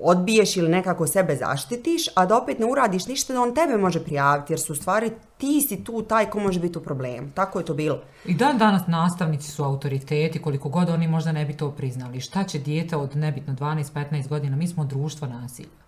odbiješ 0.00 0.56
ili 0.56 0.68
nekako 0.68 1.06
sebe 1.06 1.36
zaštitiš, 1.36 2.04
a 2.14 2.26
da 2.26 2.36
opet 2.36 2.58
ne 2.58 2.66
uradiš 2.66 3.06
ništa 3.06 3.32
da 3.32 3.40
on 3.40 3.54
tebe 3.54 3.76
može 3.76 4.04
prijaviti, 4.04 4.52
jer 4.52 4.60
su 4.60 4.74
stvari 4.74 5.10
ti 5.38 5.60
si 5.60 5.84
tu 5.84 6.02
taj 6.02 6.30
ko 6.30 6.40
može 6.40 6.60
biti 6.60 6.78
u 6.78 6.82
problemu. 6.82 7.28
Tako 7.34 7.58
je 7.58 7.64
to 7.64 7.74
bilo. 7.74 8.00
I 8.24 8.34
dan 8.34 8.58
danas 8.58 8.82
nastavnici 8.86 9.50
su 9.50 9.64
autoriteti, 9.64 10.42
koliko 10.42 10.68
god 10.68 10.88
oni 10.88 11.08
možda 11.08 11.32
ne 11.32 11.44
bi 11.44 11.56
to 11.56 11.70
priznali. 11.70 12.20
Šta 12.20 12.44
će 12.44 12.58
dijete 12.58 12.96
od 12.96 13.16
nebitno 13.16 13.54
12-15 13.54 14.28
godina? 14.28 14.56
Mi 14.56 14.68
smo 14.68 14.84
društvo 14.84 15.28
nasilja. 15.28 15.82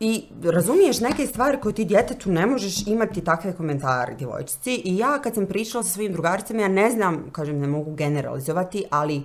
I 0.00 0.24
razumiješ 0.42 1.00
neke 1.00 1.26
stvari 1.26 1.60
koje 1.60 1.74
ti 1.74 1.84
djetetu 1.84 2.30
ne 2.30 2.46
možeš 2.46 2.86
imati 2.86 3.24
takve 3.24 3.52
komentare 3.52 4.14
djevojčici. 4.14 4.82
I 4.84 4.96
ja 4.98 5.18
kad 5.18 5.34
sam 5.34 5.46
pričala 5.46 5.84
sa 5.84 5.90
svojim 5.90 6.12
drugaricama, 6.12 6.60
ja 6.60 6.68
ne 6.68 6.90
znam, 6.90 7.30
kažem, 7.32 7.58
ne 7.58 7.66
mogu 7.66 7.94
generalizovati, 7.94 8.84
ali 8.90 9.22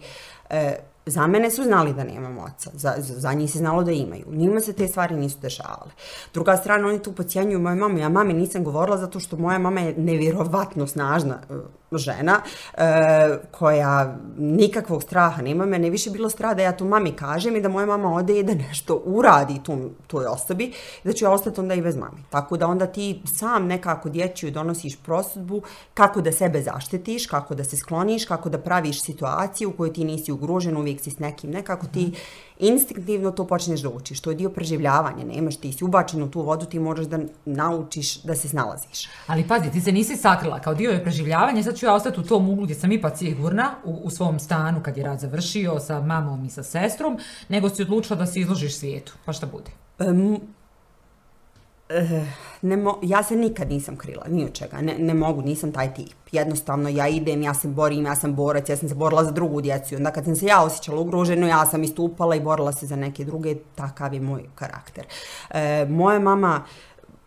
e, 0.50 0.75
Za 1.10 1.28
mene 1.28 1.51
su 1.51 1.63
znali 1.63 1.94
da 1.94 2.04
nemam 2.04 2.38
oca, 2.38 2.70
za, 2.74 2.94
za, 2.98 3.20
za 3.20 3.34
njih 3.34 3.51
se 3.51 3.58
znalo 3.58 3.84
da 3.84 3.92
imaju. 3.92 4.25
Njima 4.32 4.60
se 4.60 4.74
te 4.74 4.88
stvari 4.88 5.16
nisu 5.16 5.39
dešavale. 5.42 5.92
Druga 6.34 6.58
strana, 6.58 6.88
oni 6.88 7.00
tu 7.01 7.12
pocijanjuju 7.12 7.60
moju 7.60 7.75
mamu. 7.75 7.98
Ja 7.98 8.10
mame 8.10 8.34
nisam 8.34 8.63
govorila 8.63 8.98
zato 8.98 9.20
što 9.20 9.38
moja 9.38 9.60
mama 9.60 9.80
je 9.82 9.94
nevjerovatno 9.98 10.88
snažna 10.88 11.39
e, 11.50 11.54
žena 11.98 12.41
e, 12.77 12.84
koja 13.51 14.17
nikakvog 14.38 15.03
straha 15.03 15.41
nema. 15.41 15.65
Mene 15.65 15.89
više 15.89 16.10
bilo 16.10 16.29
straha 16.29 16.53
da 16.53 16.63
ja 16.63 16.72
to 16.72 16.86
mami 16.86 17.12
kažem 17.12 17.55
i 17.55 17.62
da 17.62 17.69
moja 17.69 17.86
mama 17.86 18.13
ode 18.13 18.39
i 18.39 18.43
da 18.43 18.53
nešto 18.53 19.01
uradi 19.05 19.60
tu, 19.63 19.89
toj 20.08 20.25
osobi 20.25 20.72
da 21.03 21.13
ću 21.13 21.25
ja 21.25 21.31
ostati 21.31 21.60
onda 21.60 21.74
i 21.74 21.81
bez 21.81 21.96
mami. 21.96 22.24
Tako 22.29 22.58
da 22.58 22.67
onda 22.67 22.88
ti 22.88 23.22
sam 23.25 23.65
nekako 23.65 24.10
dječju 24.10 24.51
donosiš 24.51 24.96
prosudbu 25.05 25.62
kako 25.93 26.22
da 26.22 26.31
sebe 26.31 26.62
zaštitiš, 26.62 27.27
kako 27.27 27.55
da 27.55 27.63
se 27.63 27.77
skloniš, 27.77 28.25
kako 28.25 28.50
da 28.50 28.58
praviš 28.58 29.01
situaciju 29.01 29.69
u 29.69 29.74
kojoj 29.74 29.93
ti 29.93 30.03
nisi 30.03 30.31
ugrožen, 30.31 30.77
uvijek 30.77 31.01
si 31.01 31.12
s 31.12 31.19
nekim. 31.19 31.51
Nekako 31.51 31.86
ti 31.88 32.08
mm 32.08 32.49
instinktivno 32.60 33.32
to 33.32 33.48
počneš 33.48 33.82
da 33.82 33.89
učiš. 33.89 34.22
To 34.22 34.30
je 34.30 34.36
dio 34.36 34.50
preživljavanja. 34.50 35.25
Nemaš 35.25 35.58
ti 35.58 35.74
si 35.74 35.84
ubačen 35.84 36.24
u 36.24 36.31
tu 36.31 36.42
vodu, 36.42 36.66
ti 36.66 36.79
moraš 36.79 37.05
da 37.05 37.20
naučiš 37.46 38.22
da 38.24 38.36
se 38.36 38.50
snalaziš. 38.50 39.07
Ali 39.27 39.48
pazi, 39.48 39.72
ti 39.72 39.81
se 39.81 39.92
nisi 39.92 40.16
sakrila 40.16 40.60
kao 40.60 40.74
dio 40.74 40.92
je 40.92 41.03
preživljavanja. 41.03 41.64
Sad 41.64 41.77
ću 41.77 41.86
ja 41.86 41.94
ostati 41.94 42.20
u 42.20 42.24
tom 42.24 42.50
uglu 42.50 42.64
gdje 42.64 42.75
sam 42.75 42.92
ipak 42.92 43.18
sigurna 43.18 43.75
u, 43.83 43.94
u 44.03 44.10
svom 44.10 44.40
stanu 44.40 44.81
kad 44.83 44.98
je 44.98 45.03
rad 45.03 45.20
završio 45.20 45.79
sa 45.79 46.01
mamom 46.01 46.46
i 46.46 46.50
sa 46.50 46.64
sestrom, 46.64 47.18
nego 47.50 47.70
si 47.70 47.81
odlučila 47.81 48.20
da 48.20 48.25
se 48.25 48.40
izložiš 48.40 48.77
svijetu. 48.77 49.14
Pa 49.25 49.33
šta 49.33 49.46
bude? 49.46 49.72
Um, 50.00 50.40
Eh, 51.90 52.25
ne 52.62 52.78
mo, 52.78 53.00
ja 53.02 53.24
se 53.24 53.36
nikad 53.36 53.70
nisam 53.70 53.96
krila, 53.98 54.24
ni 54.28 54.46
od 54.46 54.54
čega, 54.54 54.82
ne, 54.82 54.96
ne 55.00 55.14
mogu, 55.14 55.42
nisam 55.42 55.72
taj 55.72 55.94
tip. 55.94 56.18
Jednostavno, 56.32 56.90
ja 56.90 57.08
idem, 57.08 57.42
ja 57.42 57.54
se 57.54 57.68
borim, 57.68 58.06
ja 58.06 58.16
sam 58.16 58.36
borac, 58.36 58.70
ja 58.70 58.78
sam 58.78 58.90
se 58.90 58.96
borila 58.96 59.24
za 59.24 59.32
drugu 59.32 59.62
djecu. 59.62 59.96
Onda 59.96 60.12
kad 60.12 60.25
sam 60.25 60.36
se 60.36 60.46
ja 60.46 60.64
osjećala 60.64 61.00
ugroženo, 61.02 61.48
ja 61.48 61.66
sam 61.66 61.84
istupala 61.84 62.36
i 62.36 62.42
borila 62.42 62.72
se 62.72 62.86
za 62.86 62.96
neke 62.96 63.25
druge, 63.25 63.56
takav 63.75 64.14
je 64.14 64.22
moj 64.22 64.44
karakter. 64.56 65.06
E, 65.50 65.86
moja 65.90 66.20
mama, 66.20 66.64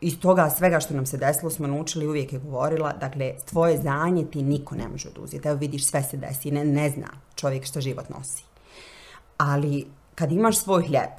iz 0.00 0.20
toga 0.20 0.50
svega 0.50 0.80
što 0.80 0.94
nam 0.94 1.06
se 1.06 1.16
desilo, 1.16 1.50
smo 1.50 1.66
naučili, 1.66 2.06
uvijek 2.06 2.32
je 2.32 2.38
govorila, 2.38 2.92
dakle, 2.92 3.32
tvoje 3.44 3.78
znanje 3.78 4.24
ti 4.24 4.42
niko 4.42 4.74
ne 4.74 4.88
može 4.88 5.08
oduzeti. 5.08 5.48
Evo 5.48 5.58
vidiš, 5.58 5.86
sve 5.86 6.02
se 6.02 6.16
desi, 6.16 6.50
ne, 6.50 6.64
ne 6.64 6.90
zna 6.90 7.08
čovjek 7.34 7.64
što 7.64 7.80
život 7.80 8.08
nosi. 8.08 8.44
Ali, 9.38 9.86
kad 10.14 10.32
imaš 10.32 10.58
svoj 10.58 10.82
hljeb, 10.82 11.10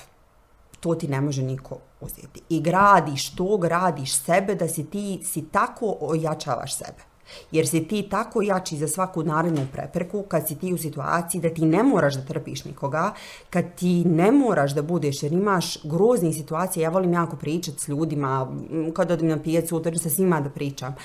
to 0.80 0.96
ti 0.96 1.08
ne 1.08 1.22
može 1.22 1.44
niko 1.44 1.78
uzeti. 2.06 2.42
I 2.50 2.62
gradiš 2.62 3.36
to, 3.36 3.58
gradiš 3.58 4.18
sebe 4.18 4.56
da 4.56 4.68
si 4.68 4.84
ti 4.84 5.22
si 5.24 5.42
tako 5.52 5.98
ojačavaš 6.02 6.78
sebe. 6.78 7.14
Jer 7.52 7.68
si 7.68 7.88
ti 7.88 8.08
tako 8.12 8.42
jači 8.42 8.78
za 8.78 8.88
svaku 8.88 9.24
narednu 9.24 9.68
prepreku 9.74 10.24
kad 10.28 10.48
si 10.48 10.56
ti 10.56 10.74
u 10.74 10.78
situaciji 10.78 11.42
da 11.42 11.50
ti 11.50 11.66
ne 11.66 11.84
moraš 11.84 12.16
da 12.16 12.26
trpiš 12.26 12.66
nikoga, 12.66 13.14
kad 13.50 13.76
ti 13.76 14.06
ne 14.06 14.32
moraš 14.32 14.76
da 14.76 14.82
budeš 14.82 15.24
jer 15.24 15.34
imaš 15.34 15.84
grozne 15.84 16.34
situacije. 16.34 16.84
Ja 16.84 16.90
volim 16.90 17.14
jako 17.14 17.36
pričati 17.36 17.82
s 17.82 17.88
ljudima, 17.88 18.48
kad 18.94 19.12
odim 19.12 19.28
na 19.28 19.42
pijacu, 19.42 19.78
utvrđu 19.78 20.00
sa 20.00 20.10
svima 20.10 20.42
da 20.42 20.50
pričam. 20.50 20.96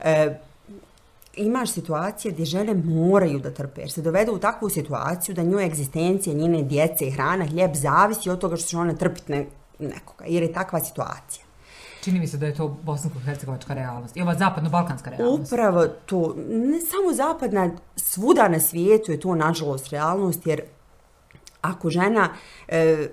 E, 0.00 0.38
imaš 1.36 1.70
situacije 1.70 2.32
gdje 2.32 2.44
žene 2.44 2.74
moraju 2.74 3.38
da 3.38 3.50
trpe, 3.50 3.80
jer 3.80 3.90
se 3.90 4.02
dovedu 4.02 4.32
u 4.32 4.38
takvu 4.38 4.68
situaciju 4.68 5.34
da 5.34 5.42
njoj 5.42 5.66
egzistencija, 5.66 6.34
njene 6.34 6.62
djece, 6.62 7.10
hrana, 7.10 7.46
hljeb 7.46 7.74
zavisi 7.74 8.30
od 8.30 8.38
toga 8.38 8.56
što 8.56 8.68
će 8.68 8.78
ona 8.78 8.94
trpiti 8.94 9.46
nekoga, 9.78 10.24
jer 10.28 10.42
je 10.42 10.52
takva 10.52 10.80
situacija. 10.80 11.44
Čini 12.00 12.20
mi 12.20 12.26
se 12.26 12.36
da 12.36 12.46
je 12.46 12.54
to 12.54 12.76
bosansko-hercegovačka 12.84 13.74
realnost 13.74 14.16
i 14.16 14.22
ova 14.22 14.34
zapadno-balkanska 14.34 15.10
realnost. 15.10 15.52
Upravo 15.52 15.86
to, 15.86 16.34
ne 16.48 16.80
samo 16.80 17.12
zapadna, 17.14 17.70
svuda 17.96 18.48
na 18.48 18.60
svijetu 18.60 19.12
je 19.12 19.20
to 19.20 19.34
nažalost 19.34 19.88
realnost, 19.88 20.46
jer 20.46 20.62
ako 21.60 21.90
žena 21.90 22.28
e, 22.68 23.08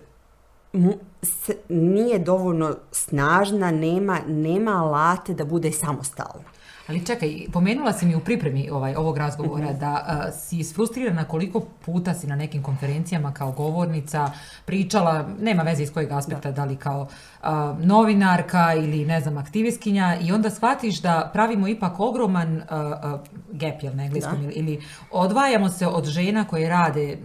se, 1.21 1.56
nije 1.69 2.19
dovoljno 2.19 2.75
snažna, 2.91 3.71
nema, 3.71 4.19
nema 4.28 4.71
alate 4.71 5.34
da 5.34 5.45
bude 5.45 5.71
samostalna. 5.71 6.54
Ali 6.88 7.06
čekaj, 7.06 7.45
pomenula 7.54 7.93
si 7.93 8.06
mi 8.06 8.15
u 8.15 8.19
pripremi 8.19 8.69
ovaj, 8.69 8.95
ovog 8.95 9.17
razgovora 9.17 9.65
mm 9.65 9.76
-hmm. 9.76 9.80
da 9.80 10.06
uh, 10.08 10.39
si 10.39 10.60
isfrustrirana 10.60 11.24
koliko 11.24 11.60
puta 11.60 12.13
si 12.13 12.28
na 12.28 12.36
nekim 12.36 12.63
konferencijama 12.63 13.34
kao 13.34 13.52
govornica 13.52 14.32
pričala, 14.65 15.30
nema 15.39 15.63
veze 15.63 15.84
iz 15.84 15.93
kojeg 15.93 16.12
aspekta, 16.12 16.52
da, 16.52 16.56
da 16.56 16.65
li 16.65 16.76
kao 16.76 17.02
uh, 17.02 17.50
novinarka 17.80 18.74
ili 18.74 19.06
ne 19.06 19.21
znam, 19.21 19.38
aktivistkinja 19.38 20.17
i 20.21 20.32
onda 20.32 20.50
shvatiš 20.50 21.02
da 21.02 21.30
pravimo 21.34 21.67
ipak 21.67 22.00
ogroman 22.00 22.56
uh, 22.56 22.62
uh, 22.62 23.19
gap, 23.52 23.84
jel 23.84 23.95
na 23.95 24.04
engleskom, 24.04 24.43
ili, 24.43 24.54
ili 24.54 24.82
odvajamo 25.12 25.69
se 25.69 25.88
od 25.88 26.06
žena 26.06 26.48
koje 26.48 26.69
rade 26.69 27.17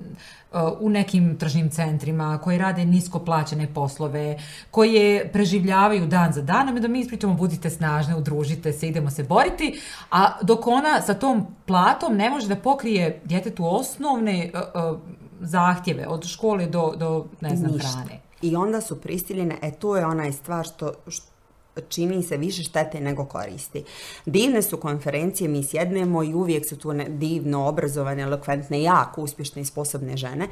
u 0.81 0.91
nekim 0.91 1.39
tržnim 1.39 1.71
centrima, 1.71 2.39
koji 2.39 2.59
rade 2.59 2.85
nisko 2.85 3.19
plaćene 3.19 3.75
poslove, 3.75 4.39
koje 4.71 5.33
preživljavaju 5.33 6.07
dan 6.07 6.33
za 6.33 6.43
danom, 6.43 6.77
da 6.77 6.89
mi 6.89 7.01
ispričamo 7.01 7.35
budite 7.35 7.71
snažne, 7.71 8.17
udružite 8.17 8.73
se, 8.73 8.89
idemo 8.89 9.11
se 9.11 9.23
boriti, 9.23 9.81
a 10.11 10.39
dok 10.43 10.67
ona 10.67 11.03
sa 11.03 11.15
tom 11.15 11.47
platom 11.67 12.17
ne 12.17 12.31
može 12.31 12.49
da 12.49 12.57
pokrije 12.57 13.21
djetetu 13.25 13.65
osnovne 13.67 14.51
uh, 14.55 14.61
uh, 14.61 15.01
zahtjeve 15.41 16.07
od 16.09 16.27
škole 16.27 16.67
do, 16.67 16.93
do 16.97 17.27
ne 17.41 17.57
znam, 17.57 17.73
Ništa. 17.73 17.89
hrane. 17.89 18.21
I 18.43 18.57
onda 18.57 18.81
su 18.81 19.01
prisiljene, 19.01 19.59
e 19.63 19.71
to 19.71 19.97
je 19.97 20.07
onaj 20.07 20.33
stvar 20.33 20.65
što, 20.65 20.93
što 21.09 21.30
čini 21.89 22.23
se 22.23 22.37
više 22.37 22.63
štete 22.63 23.01
nego 23.01 23.25
koristi. 23.25 23.85
Divne 24.27 24.63
su 24.63 24.77
konferencije, 24.77 25.49
mi 25.49 25.63
sjednemo 25.63 26.23
i 26.23 26.35
uvijek 26.35 26.69
su 26.69 26.77
tu 26.77 26.93
divno 27.09 27.67
obrazovane, 27.67 28.23
elokventne, 28.23 28.83
jako 28.83 29.23
uspješne 29.23 29.63
i 29.63 29.65
sposobne 29.65 30.17
žene. 30.17 30.49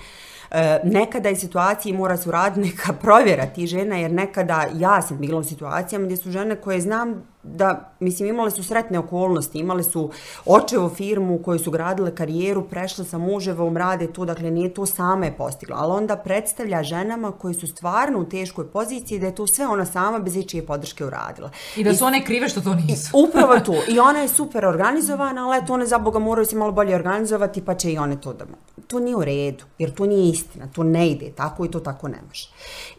E, 0.50 0.80
nekada 0.84 1.28
je 1.28 1.36
situaciji 1.36 1.92
mora 1.92 2.16
su 2.16 2.30
rad 2.30 2.58
neka 2.58 2.92
provjera 3.02 3.46
ti 3.46 3.66
žena, 3.66 3.96
jer 3.96 4.12
nekada 4.12 4.66
ja 4.74 5.02
sam 5.02 5.18
bila 5.18 5.40
u 5.40 5.44
situacijama 5.44 6.04
gdje 6.04 6.16
su 6.16 6.30
žene 6.30 6.56
koje 6.56 6.80
znam 6.80 7.22
da, 7.54 7.92
mislim, 8.00 8.28
imale 8.28 8.50
su 8.50 8.64
sretne 8.64 8.98
okolnosti, 8.98 9.58
imale 9.58 9.82
su 9.82 10.10
očevo 10.46 10.88
firmu 10.88 11.34
u 11.34 11.42
kojoj 11.42 11.58
su 11.58 11.70
gradile 11.70 12.14
karijeru, 12.14 12.68
prešle 12.68 13.04
sa 13.04 13.18
muževom, 13.18 13.76
rade 13.76 14.12
tu, 14.12 14.24
dakle 14.24 14.50
nije 14.50 14.74
to 14.74 14.86
same 14.86 15.36
postigla, 15.36 15.76
ali 15.80 15.92
onda 15.92 16.16
predstavlja 16.16 16.82
ženama 16.82 17.32
koji 17.32 17.54
su 17.54 17.66
stvarno 17.66 18.18
u 18.20 18.24
teškoj 18.24 18.66
poziciji 18.66 19.18
da 19.18 19.26
je 19.26 19.34
to 19.34 19.46
sve 19.46 19.66
ona 19.66 19.84
sama 19.84 20.18
bez 20.18 20.36
ičije 20.36 20.66
podrške 20.66 21.04
uradila. 21.04 21.50
I 21.76 21.84
da 21.84 21.94
su 21.94 22.04
one 22.04 22.24
krive 22.24 22.48
što 22.48 22.60
to 22.60 22.74
nisu. 22.74 23.10
Upravo 23.28 23.60
to. 23.60 23.74
I 23.94 23.98
ona 23.98 24.18
je 24.18 24.28
super 24.28 24.66
organizovana, 24.66 25.48
ali 25.48 25.66
to 25.66 25.72
one 25.72 25.86
za 25.86 25.98
Boga 25.98 26.18
moraju 26.18 26.46
se 26.46 26.56
malo 26.56 26.72
bolje 26.72 26.94
organizovati, 26.94 27.64
pa 27.64 27.74
će 27.74 27.92
i 27.92 27.98
one 27.98 28.20
to 28.20 28.32
da 28.32 28.44
To 28.86 29.00
nije 29.00 29.16
u 29.16 29.24
redu, 29.24 29.64
jer 29.78 29.94
to 29.94 30.06
nije 30.06 30.30
istina, 30.30 30.66
to 30.74 30.82
ne 30.82 31.08
ide 31.08 31.30
tako 31.30 31.64
i 31.64 31.70
to 31.70 31.80
tako 31.80 32.08
ne 32.08 32.18
može. 32.28 32.48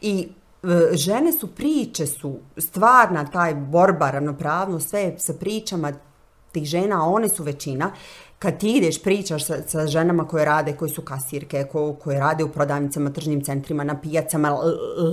I 0.01 0.27
E, 0.63 0.95
žene 0.95 1.31
su 1.31 1.47
priče 1.47 2.05
su 2.05 2.39
stvarna 2.57 3.25
taj 3.25 3.55
borba 3.55 4.11
ravnopravno 4.11 4.79
sve 4.79 5.15
sa 5.19 5.33
pričama 5.33 5.93
tih 6.51 6.63
žena 6.63 7.09
one 7.09 7.29
su 7.29 7.43
većina 7.43 7.91
kad 8.39 8.59
ti 8.59 8.71
ideš, 8.77 9.03
pričaš 9.03 9.45
sa, 9.45 9.55
sa 9.67 9.87
ženama 9.87 10.27
koje 10.27 10.45
rade, 10.45 10.73
koje 10.73 10.89
su 10.89 11.01
kasirke, 11.01 11.63
ko, 11.71 11.93
koje 11.93 12.19
rade 12.19 12.43
u 12.43 12.49
prodavnicama, 12.49 13.13
tržnim 13.13 13.43
centrima, 13.43 13.83
na 13.83 14.01
pijacama, 14.01 14.51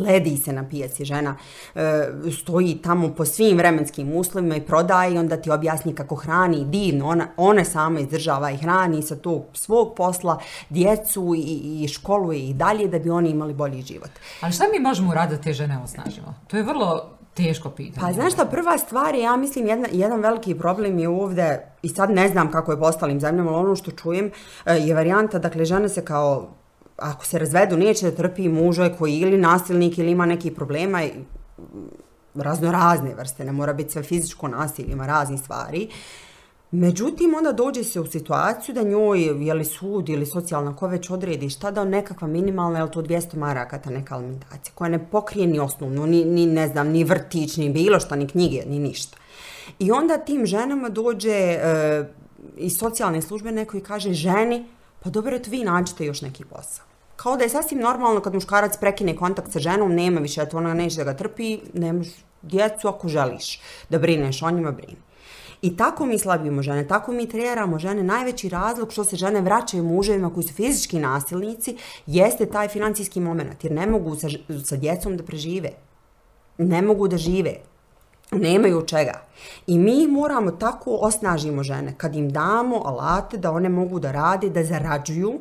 ledi 0.06 0.36
se 0.36 0.52
na 0.52 0.68
pijaci 0.68 1.04
žena, 1.04 1.36
e, 1.74 2.08
stoji 2.42 2.78
tamo 2.82 3.14
po 3.14 3.24
svim 3.24 3.56
vremenskim 3.56 4.12
uslovima 4.12 4.56
i 4.56 4.60
prodaje 4.60 5.14
i 5.14 5.18
onda 5.18 5.36
ti 5.36 5.50
objasni 5.50 5.94
kako 5.94 6.14
hrani 6.14 6.64
divno, 6.64 7.08
ona, 7.08 7.26
ona 7.36 7.64
sama 7.64 8.00
izdržava 8.00 8.50
i 8.50 8.56
hrani 8.56 9.02
sa 9.02 9.16
tog 9.16 9.44
svog 9.52 9.94
posla, 9.96 10.38
djecu 10.70 11.34
i, 11.36 11.82
i 11.84 11.88
školuje 11.88 12.48
i 12.48 12.54
dalje 12.54 12.88
da 12.88 12.98
bi 12.98 13.10
oni 13.10 13.30
imali 13.30 13.54
bolji 13.54 13.82
život. 13.82 14.10
Ali 14.40 14.52
šta 14.52 14.64
mi 14.72 14.80
možemo 14.80 15.10
uraditi 15.10 15.42
te 15.42 15.52
žene 15.52 15.78
osnažimo? 15.84 16.34
To 16.46 16.56
je 16.56 16.62
vrlo 16.62 17.15
teško 17.36 17.70
pitanje. 17.70 18.06
Pa 18.06 18.12
znaš 18.12 18.32
šta, 18.32 18.44
prva 18.44 18.78
stvar 18.78 19.14
je, 19.14 19.22
ja 19.22 19.36
mislim, 19.36 19.66
jedna, 19.66 19.88
jedan 19.92 20.20
veliki 20.20 20.54
problem 20.54 20.98
je 20.98 21.08
ovdje, 21.08 21.72
i 21.82 21.88
sad 21.88 22.10
ne 22.10 22.28
znam 22.28 22.50
kako 22.50 22.72
je 22.72 22.78
po 22.78 22.84
ostalim 22.84 23.20
zemljama, 23.20 23.50
ali 23.50 23.66
ono 23.66 23.76
što 23.76 23.90
čujem 23.90 24.30
e, 24.66 24.74
je 24.74 24.94
varijanta, 24.94 25.38
dakle, 25.38 25.64
žene 25.64 25.88
se 25.88 26.04
kao, 26.04 26.48
ako 26.96 27.24
se 27.24 27.38
razvedu, 27.38 27.76
neće 27.76 28.10
da 28.10 28.16
trpi 28.16 28.48
muža 28.48 28.88
koji 28.98 29.18
ili 29.18 29.38
nasilnik 29.38 29.98
ili 29.98 30.10
ima 30.10 30.26
neki 30.26 30.50
problema, 30.50 31.02
razno 32.34 32.72
razne 32.72 33.14
vrste, 33.14 33.44
ne 33.44 33.52
mora 33.52 33.72
biti 33.72 33.92
sve 33.92 34.02
fizičko 34.02 34.48
nasilje, 34.48 34.92
ima 34.92 35.06
raznih 35.06 35.40
stvari, 35.40 35.88
Međutim, 36.70 37.34
onda 37.34 37.52
dođe 37.52 37.84
se 37.84 38.00
u 38.00 38.06
situaciju 38.06 38.74
da 38.74 38.82
njoj, 38.82 39.46
je 39.46 39.54
li 39.54 39.64
sud 39.64 40.08
ili 40.08 40.26
socijalna 40.26 40.76
ko 40.76 40.86
već 40.86 41.10
odredi 41.10 41.50
šta 41.50 41.70
da 41.70 41.84
nekakva 41.84 42.28
minimalna, 42.28 42.78
je 42.78 42.84
li 42.84 42.90
to 42.90 43.02
200 43.02 43.36
maraka 43.36 43.78
ta 43.78 43.90
neka 43.90 44.14
alimentacija, 44.14 44.72
koja 44.74 44.88
ne 44.88 45.10
pokrije 45.10 45.46
ni 45.46 45.58
osnovnu, 45.60 46.06
ni, 46.06 46.24
ni 46.24 46.46
ne 46.46 46.68
znam, 46.68 46.88
ni 46.88 47.04
vrtić, 47.04 47.56
ni 47.56 47.70
bilo 47.70 48.00
šta, 48.00 48.16
ni 48.16 48.28
knjige, 48.28 48.62
ni 48.66 48.78
ništa. 48.78 49.16
I 49.78 49.92
onda 49.92 50.18
tim 50.18 50.46
ženama 50.46 50.88
dođe 50.88 51.30
e, 51.30 52.04
iz 52.56 52.78
socijalne 52.78 53.22
službe 53.22 53.52
neko 53.52 53.76
i 53.76 53.80
kaže 53.80 54.12
ženi, 54.12 54.64
pa 55.02 55.10
dobro, 55.10 55.38
vi 55.46 55.64
nađete 55.64 56.04
još 56.04 56.22
neki 56.22 56.44
posao. 56.44 56.84
Kao 57.16 57.36
da 57.36 57.44
je 57.44 57.50
sasvim 57.50 57.80
normalno 57.80 58.20
kad 58.20 58.34
muškarac 58.34 58.76
prekine 58.76 59.16
kontakt 59.16 59.52
sa 59.52 59.58
ženom, 59.58 59.94
nema 59.94 60.20
više, 60.20 60.42
eto 60.42 60.56
ona 60.56 60.74
neće 60.74 60.96
da 60.96 61.04
ga 61.04 61.14
trpi, 61.16 61.58
nemaš 61.72 62.06
djecu 62.42 62.88
ako 62.88 63.08
želiš 63.08 63.60
da 63.90 63.98
brineš 63.98 64.42
o 64.42 64.50
njima, 64.50 64.72
brini. 64.72 65.05
I 65.62 65.76
tako 65.76 66.06
mi 66.06 66.18
slabimo 66.18 66.62
žene, 66.62 66.88
tako 66.88 67.12
mi 67.12 67.28
treneramo 67.28 67.78
žene. 67.78 68.02
Najveći 68.02 68.48
razlog 68.48 68.92
što 68.92 69.04
se 69.04 69.16
žene 69.16 69.40
vraćaju 69.40 69.84
muževima 69.84 70.34
koji 70.34 70.44
su 70.44 70.54
fizički 70.54 70.98
nasilnici 70.98 71.76
jeste 72.06 72.46
taj 72.46 72.68
financijski 72.68 73.20
moment, 73.20 73.64
jer 73.64 73.72
ne 73.72 73.86
mogu 73.86 74.16
sa, 74.16 74.28
sa 74.64 74.76
djecom 74.76 75.16
da 75.16 75.24
prežive. 75.24 75.70
Ne 76.58 76.82
mogu 76.82 77.08
da 77.08 77.16
žive. 77.16 77.54
Nemaju 78.32 78.82
čega. 78.86 79.22
I 79.66 79.78
mi 79.78 80.06
moramo 80.06 80.50
tako 80.50 80.98
osnažimo 81.00 81.62
žene 81.62 81.94
kad 81.96 82.14
im 82.14 82.30
damo 82.30 82.82
alate 82.84 83.38
da 83.38 83.50
one 83.50 83.68
mogu 83.68 84.00
da 84.00 84.12
rade, 84.12 84.50
da 84.50 84.64
zarađuju 84.64 85.40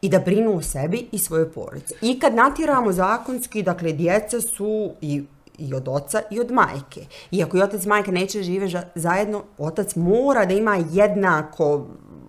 i 0.00 0.08
da 0.08 0.18
brinu 0.18 0.56
o 0.56 0.62
sebi 0.62 1.08
i 1.12 1.18
svoje 1.18 1.50
porodice. 1.52 1.94
I 2.02 2.18
kad 2.18 2.34
natiramo 2.34 2.92
zakonski, 2.92 3.62
dakle, 3.62 3.92
djeca 3.92 4.40
su 4.40 4.90
i 5.00 5.24
i 5.58 5.74
od 5.74 5.88
oca 5.88 6.22
i 6.30 6.40
od 6.40 6.50
majke. 6.50 7.06
Iako 7.30 7.56
i 7.56 7.62
otac 7.62 7.84
i 7.84 7.88
majka 7.88 8.10
neće 8.10 8.42
žive 8.42 8.68
zajedno, 8.94 9.42
otac 9.58 9.96
mora 9.96 10.46
da 10.46 10.54
ima 10.54 10.76
jednako 10.90 11.86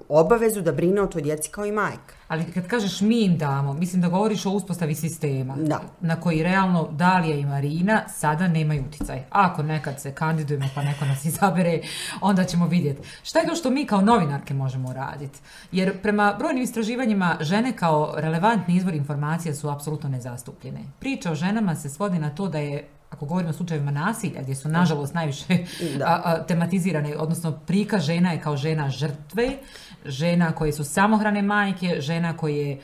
obavezu 0.10 0.62
da 0.62 0.72
brine 0.72 1.02
o 1.02 1.08
toj 1.08 1.22
djeci 1.22 1.50
kao 1.50 1.66
i 1.66 1.72
majka. 1.72 2.16
Ali 2.28 2.52
kad 2.52 2.68
kažeš 2.68 3.02
mi 3.02 3.22
im 3.22 3.38
damo, 3.38 3.74
mislim 3.74 4.02
da 4.02 4.08
govoriš 4.08 4.46
o 4.46 4.50
uspostavi 4.50 4.96
sistema 4.96 5.56
da. 5.58 5.82
na 6.02 6.22
koji 6.22 6.44
realno 6.44 6.88
Dalija 6.92 7.36
i 7.36 7.46
Marina 7.46 8.02
sada 8.10 8.48
nemaju 8.48 8.84
uticaj. 8.88 9.24
Ako 9.30 9.64
nekad 9.64 10.02
se 10.02 10.12
kandidujemo 10.12 10.66
pa 10.76 10.82
neko 10.82 11.06
nas 11.06 11.26
izabere, 11.26 11.82
onda 12.22 12.44
ćemo 12.44 12.68
vidjeti. 12.68 13.08
Šta 13.24 13.40
je 13.40 13.48
to 13.48 13.56
što 13.56 13.70
mi 13.70 13.86
kao 13.86 14.02
novinarke 14.02 14.54
možemo 14.54 14.94
raditi? 14.94 15.40
Jer 15.72 16.02
prema 16.02 16.36
brojnim 16.40 16.64
istraživanjima 16.64 17.38
žene 17.42 17.78
kao 17.78 18.14
relevantni 18.18 18.76
izvor 18.76 18.94
informacija 18.94 19.56
su 19.56 19.70
apsolutno 19.70 20.10
nezastupljene. 20.10 20.80
Priča 21.00 21.32
o 21.32 21.36
ženama 21.36 21.76
se 21.76 21.90
svodi 21.90 22.20
na 22.20 22.30
to 22.30 22.48
da 22.48 22.58
je 22.58 22.88
ako 23.10 23.26
govorimo 23.26 23.50
o 23.50 23.54
slučajevima 23.54 23.92
nasilja, 23.92 24.42
gdje 24.42 24.56
su 24.56 24.70
nažalost 24.70 25.14
najviše 25.14 25.58
a, 26.06 26.22
a, 26.24 26.44
tematizirane, 26.48 27.18
odnosno 27.18 27.52
prika 27.52 28.00
žena 28.00 28.32
je 28.32 28.42
kao 28.42 28.58
žena 28.58 28.90
žrtve, 28.90 29.58
žena 30.06 30.52
koje 30.52 30.74
su 30.74 30.84
samohrane 30.84 31.42
majke, 31.42 32.02
žena 32.02 32.38
koje 32.38 32.80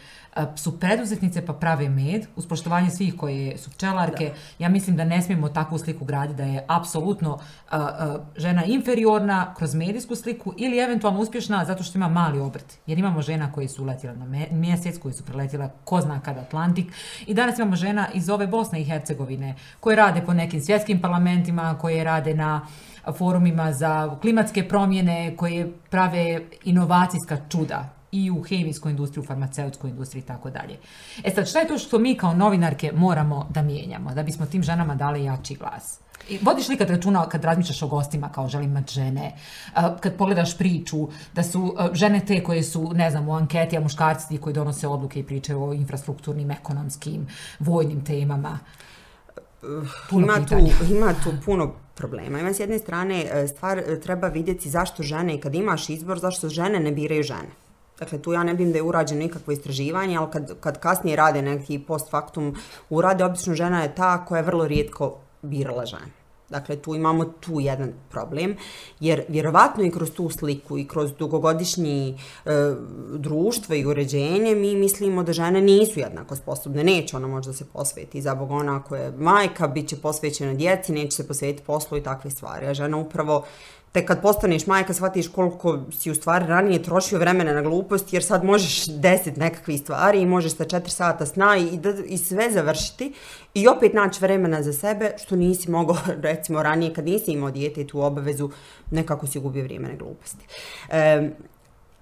su 0.56 0.80
preduzetnice 0.80 1.46
pa 1.46 1.54
prave 1.54 1.90
med, 1.90 2.26
uz 2.36 2.46
poštovanje 2.48 2.90
svih 2.90 3.16
koje 3.18 3.58
su 3.58 3.70
pčelarke. 3.70 4.26
Da. 4.26 4.64
Ja 4.66 4.70
mislim 4.70 4.96
da 4.96 5.04
ne 5.06 5.22
smijemo 5.22 5.50
takvu 5.50 5.78
sliku 5.78 6.06
graditi, 6.06 6.38
da 6.38 6.44
je 6.44 6.66
apsolutno 6.68 7.34
uh, 7.34 7.40
uh, 7.80 8.22
žena 8.38 8.66
inferiorna 8.66 9.54
kroz 9.58 9.76
medijsku 9.76 10.16
sliku 10.16 10.54
ili 10.58 10.80
eventualno 10.80 11.20
uspješna 11.20 11.66
zato 11.66 11.84
što 11.84 11.98
ima 11.98 12.08
mali 12.08 12.40
obrt. 12.40 12.78
Jer 12.86 13.00
imamo 13.00 13.22
žena 13.22 13.52
koji 13.52 13.68
su 13.68 13.84
uletjela 13.84 14.16
na 14.16 14.46
mjesec, 14.52 14.98
koji 14.98 15.14
su 15.14 15.26
preletjela 15.26 15.70
ko 15.84 16.02
zna 16.02 16.20
kad 16.20 16.38
Atlantik. 16.38 16.94
I 17.26 17.34
danas 17.34 17.58
imamo 17.58 17.76
žena 17.76 18.08
iz 18.14 18.30
ove 18.30 18.48
Bosne 18.48 18.82
i 18.82 18.86
Hercegovine 18.86 19.56
koje 19.80 19.96
rade 19.96 20.22
po 20.26 20.34
nekim 20.34 20.62
svjetskim 20.62 21.02
parlamentima, 21.02 21.78
koje 21.82 22.04
rade 22.04 22.34
na 22.34 22.68
forumima 23.18 23.74
za 23.74 24.18
klimatske 24.22 24.68
promjene, 24.68 25.36
koje 25.38 25.72
prave 25.90 26.42
inovacijska 26.64 27.38
čuda 27.50 28.01
i 28.12 28.32
u 28.32 28.44
hemijskoj 28.44 28.92
industriji, 28.92 29.24
u 29.24 29.26
farmaceutskoj 29.26 29.90
industriji 29.90 30.22
i 30.22 30.26
tako 30.26 30.50
dalje. 30.50 30.78
E 31.24 31.32
sad, 31.32 31.50
šta 31.50 31.60
je 31.60 31.68
to 31.68 31.78
što 31.78 32.00
mi 32.00 32.16
kao 32.18 32.34
novinarke 32.34 32.92
moramo 32.96 33.48
da 33.50 33.62
mijenjamo, 33.62 34.14
da 34.14 34.24
bismo 34.24 34.46
tim 34.46 34.64
ženama 34.64 34.96
dali 34.96 35.24
jači 35.24 35.56
glas? 35.56 36.00
I 36.30 36.40
vodiš 36.42 36.70
li 36.70 36.78
kad 36.78 36.90
računa, 36.90 37.30
kad 37.30 37.44
razmišljaš 37.44 37.82
o 37.82 37.88
gostima 37.88 38.30
kao 38.30 38.48
želim 38.48 38.70
imati 38.70 38.94
žene, 38.94 39.36
kad 39.74 40.16
pogledaš 40.18 40.58
priču, 40.58 41.08
da 41.34 41.44
su 41.44 41.76
žene 41.94 42.20
te 42.26 42.44
koje 42.44 42.64
su, 42.64 42.92
ne 42.94 43.12
znam, 43.12 43.30
u 43.30 43.36
anketi, 43.36 43.78
a 43.78 43.82
muškarci 43.82 44.28
ti 44.28 44.38
koji 44.38 44.54
donose 44.54 44.88
odluke 44.88 45.20
i 45.20 45.24
pričaju 45.24 45.64
o 45.64 45.74
infrastrukturnim, 45.74 46.52
ekonomskim, 46.52 47.28
vojnim 47.60 48.06
temama? 48.06 48.60
Puno 50.10 50.26
ima, 50.26 50.46
tu, 50.46 50.56
ima 50.94 51.14
tu 51.24 51.32
puno 51.46 51.74
problema. 51.96 52.40
Ima 52.40 52.54
s 52.54 52.60
jedne 52.60 52.80
strane 52.80 53.26
e, 53.32 53.48
stvar, 53.48 53.80
e, 53.80 54.00
treba 54.00 54.28
vidjeti 54.28 54.70
zašto 54.70 55.04
žene, 55.04 55.36
i 55.36 55.40
kad 55.40 55.56
imaš 55.56 55.90
izbor, 55.90 56.20
zašto 56.20 56.50
žene 56.50 56.80
ne 56.80 56.92
biraju 56.92 57.24
žene. 57.24 57.50
Dakle, 58.02 58.18
tu 58.22 58.34
ja 58.34 58.44
ne 58.44 58.52
vidim 58.52 58.72
da 58.72 58.78
je 58.78 58.84
urađeno 58.84 59.20
nikakvo 59.20 59.54
istraživanje, 59.54 60.18
ali 60.18 60.32
kad, 60.32 60.60
kad 60.60 60.80
kasnije 60.80 61.16
rade 61.16 61.42
neki 61.42 61.80
post 61.80 62.10
factum 62.10 62.56
urade, 62.90 63.26
obično 63.26 63.54
žena 63.56 63.84
je 63.84 63.96
ta 63.96 64.26
koja 64.26 64.40
je 64.40 64.46
vrlo 64.46 64.68
rijetko 64.68 65.18
birala 65.42 65.86
žene. 65.86 66.22
Dakle, 66.50 66.76
tu 66.76 66.96
imamo 66.96 67.26
tu 67.26 67.60
jedan 67.60 67.94
problem, 68.10 68.56
jer 69.00 69.24
vjerovatno 69.28 69.84
i 69.84 69.92
kroz 69.92 70.12
tu 70.12 70.30
sliku 70.30 70.78
i 70.78 70.88
kroz 70.88 71.14
dugogodišnji 71.20 72.18
e, 72.46 72.52
društvo 73.14 73.76
i 73.76 73.86
uređenje 73.86 74.56
mi 74.56 74.76
mislimo 74.76 75.24
da 75.24 75.34
žene 75.34 75.62
nisu 75.62 76.00
jednako 76.00 76.36
sposobne. 76.36 76.84
Neće 76.84 77.18
ona 77.18 77.28
možda 77.28 77.54
se 77.54 77.66
posveti 77.74 78.22
za 78.22 78.36
Bog 78.36 78.52
ona 78.52 78.84
koja 78.84 79.02
je 79.02 79.12
majka, 79.12 79.68
bit 79.68 79.90
će 79.90 79.96
posvećena 79.96 80.54
djeci, 80.54 80.92
neće 80.92 81.16
se 81.16 81.28
posvetiti 81.28 81.66
poslu 81.66 81.98
i 81.98 82.04
takve 82.04 82.32
stvari. 82.32 82.66
A 82.66 82.74
žena 82.74 82.98
upravo 82.98 83.46
te 83.92 84.06
kad 84.06 84.22
postaneš 84.22 84.68
majka 84.68 84.94
shvatiš 84.94 85.28
koliko 85.28 85.80
si 85.92 86.12
u 86.12 86.16
stvari 86.16 86.46
ranije 86.46 86.84
trošio 86.84 87.20
vremena 87.20 87.54
na 87.54 87.62
glupost 87.62 88.14
jer 88.14 88.24
sad 88.24 88.44
možeš 88.44 88.86
deset 88.86 89.38
nekakvih 89.38 89.80
stvari 89.80 90.22
i 90.22 90.26
možeš 90.26 90.56
sa 90.56 90.66
četiri 90.66 90.92
sata 90.92 91.26
sna 91.26 91.58
i, 91.58 91.78
da, 91.78 91.94
i 92.06 92.18
sve 92.18 92.52
završiti 92.52 93.14
i 93.54 93.68
opet 93.68 93.94
naći 93.94 94.20
vremena 94.22 94.64
za 94.64 94.74
sebe 94.74 95.12
što 95.18 95.36
nisi 95.36 95.72
mogao 95.72 95.98
recimo 96.30 96.64
ranije 96.64 96.94
kad 96.94 97.06
nisi 97.06 97.32
imao 97.32 97.52
dijete 97.52 97.82
i 97.82 97.88
tu 97.88 98.02
obavezu 98.02 98.50
nekako 98.92 99.28
si 99.28 99.40
gubio 99.40 99.64
vrijeme 99.64 99.88
na 99.88 99.96
gluposti. 99.96 100.46
E, 100.90 101.30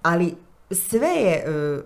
ali 0.02 0.34
sve 0.70 1.08
je 1.08 1.34
e, 1.34 1.82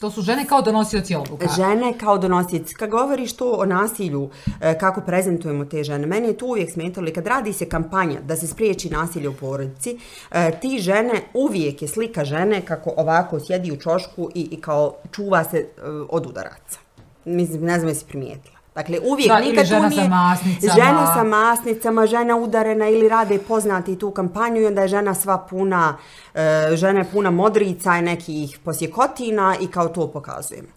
To 0.00 0.10
su 0.10 0.22
žene 0.22 0.44
kao 0.48 0.62
donosioci 0.62 1.14
odluka. 1.14 1.46
Žene 1.56 1.98
kao 1.98 2.18
donosioci. 2.18 2.74
Kad 2.74 2.90
govoriš 2.90 3.32
to 3.32 3.50
o 3.52 3.64
nasilju, 3.66 4.30
e, 4.60 4.78
kako 4.78 5.00
prezentujemo 5.00 5.64
te 5.64 5.84
žene, 5.84 6.06
meni 6.06 6.28
je 6.28 6.38
to 6.38 6.46
uvijek 6.46 6.72
smetalo. 6.72 7.06
Kad 7.14 7.26
radi 7.26 7.52
se 7.52 7.68
kampanja 7.68 8.20
da 8.20 8.36
se 8.36 8.46
spriječi 8.46 8.90
nasilje 8.90 9.28
u 9.28 9.34
porodici, 9.34 9.98
e, 10.30 10.50
ti 10.60 10.78
žene, 10.78 11.12
uvijek 11.34 11.82
je 11.82 11.88
slika 11.88 12.24
žene 12.24 12.60
kako 12.60 12.94
ovako 12.96 13.40
sjedi 13.40 13.72
u 13.72 13.76
čošku 13.76 14.30
i, 14.34 14.48
i 14.50 14.60
kao 14.60 14.94
čuva 15.12 15.44
se 15.44 15.58
e, 15.58 15.66
od 16.08 16.26
udaraca. 16.26 16.78
Mislim, 17.24 17.62
ne 17.62 17.78
znam 17.78 17.88
jesi 17.88 18.04
primijetila. 18.08 18.59
Dakle, 18.74 18.98
uvijek 19.00 19.28
Da, 19.28 19.40
nikad 19.40 19.66
žena 19.66 19.88
nije... 19.88 20.02
sa 20.02 20.08
masnicama. 20.08 20.74
Žena 20.74 21.14
sa 21.14 21.24
masnicama, 21.24 22.06
žena 22.06 22.36
udarena 22.36 22.88
ili 22.88 23.08
rade 23.08 23.38
poznati 23.38 23.98
tu 23.98 24.10
kampanju 24.10 24.60
i 24.60 24.66
onda 24.66 24.82
je 24.82 24.88
žena 24.88 25.14
sva 25.14 25.38
puna, 25.38 25.96
e, 26.34 26.68
žena 26.76 27.04
puna 27.12 27.30
modrica 27.30 27.96
i 27.96 28.02
nekih 28.02 28.58
posjekotina 28.64 29.56
i 29.60 29.66
kao 29.66 29.88
to 29.88 30.08
pokazujemo. 30.08 30.68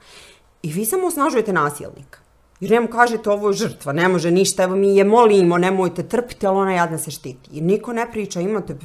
I 0.64 0.74
vi 0.74 0.86
samo 0.86 1.08
osnažujete 1.08 1.54
nasilnika. 1.54 2.23
Jer 2.64 2.72
njemu 2.72 2.88
kažete 2.88 3.30
ovo 3.30 3.50
je 3.50 3.54
žrtva, 3.54 3.94
ne 3.94 4.08
može 4.08 4.32
ništa, 4.32 4.64
evo 4.64 4.76
mi 4.76 4.96
je 4.96 5.04
molimo, 5.04 5.58
nemojte 5.58 6.04
trpiti, 6.04 6.48
ali 6.48 6.58
ona 6.58 6.74
jadna 6.74 6.98
se 6.98 7.12
štiti. 7.12 7.50
I 7.52 7.62
niko 7.62 7.94
ne 7.94 8.06
priča, 8.12 8.42
imate 8.42 8.76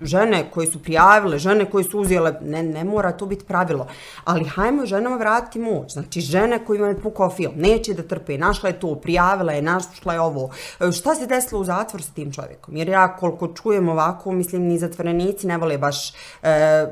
žene 0.00 0.50
koje 0.54 0.66
su 0.66 0.82
prijavile, 0.82 1.38
žene 1.38 1.70
koje 1.70 1.84
su 1.84 2.00
uzijele, 2.00 2.34
ne, 2.42 2.62
ne 2.62 2.84
mora 2.84 3.12
to 3.12 3.26
biti 3.26 3.44
pravilo. 3.44 3.86
Ali 4.24 4.44
hajmo 4.44 4.86
ženama 4.86 5.16
vratiti 5.16 5.58
moć. 5.58 5.92
Znači 5.92 6.20
žene 6.20 6.64
koje 6.64 6.78
imaju 6.78 7.00
pukao 7.02 7.30
film, 7.30 7.52
neće 7.56 7.94
da 7.94 8.02
trpe, 8.02 8.38
našla 8.38 8.68
je 8.68 8.80
to, 8.80 8.94
prijavila 8.94 9.52
je, 9.52 9.62
našla 9.62 10.12
je 10.12 10.20
ovo. 10.20 10.50
E, 10.80 10.92
šta 10.92 11.14
se 11.14 11.26
desilo 11.26 11.60
u 11.60 11.64
zatvor 11.64 12.02
sa 12.02 12.12
tim 12.12 12.32
čovjekom? 12.32 12.76
Jer 12.76 12.88
ja 12.88 13.16
koliko 13.16 13.48
čujem 13.48 13.88
ovako, 13.88 14.32
mislim, 14.32 14.62
ni 14.62 14.78
zatvorenici 14.78 15.46
ne 15.46 15.58
vole 15.58 15.78
baš 15.78 16.10
e, 16.10 16.14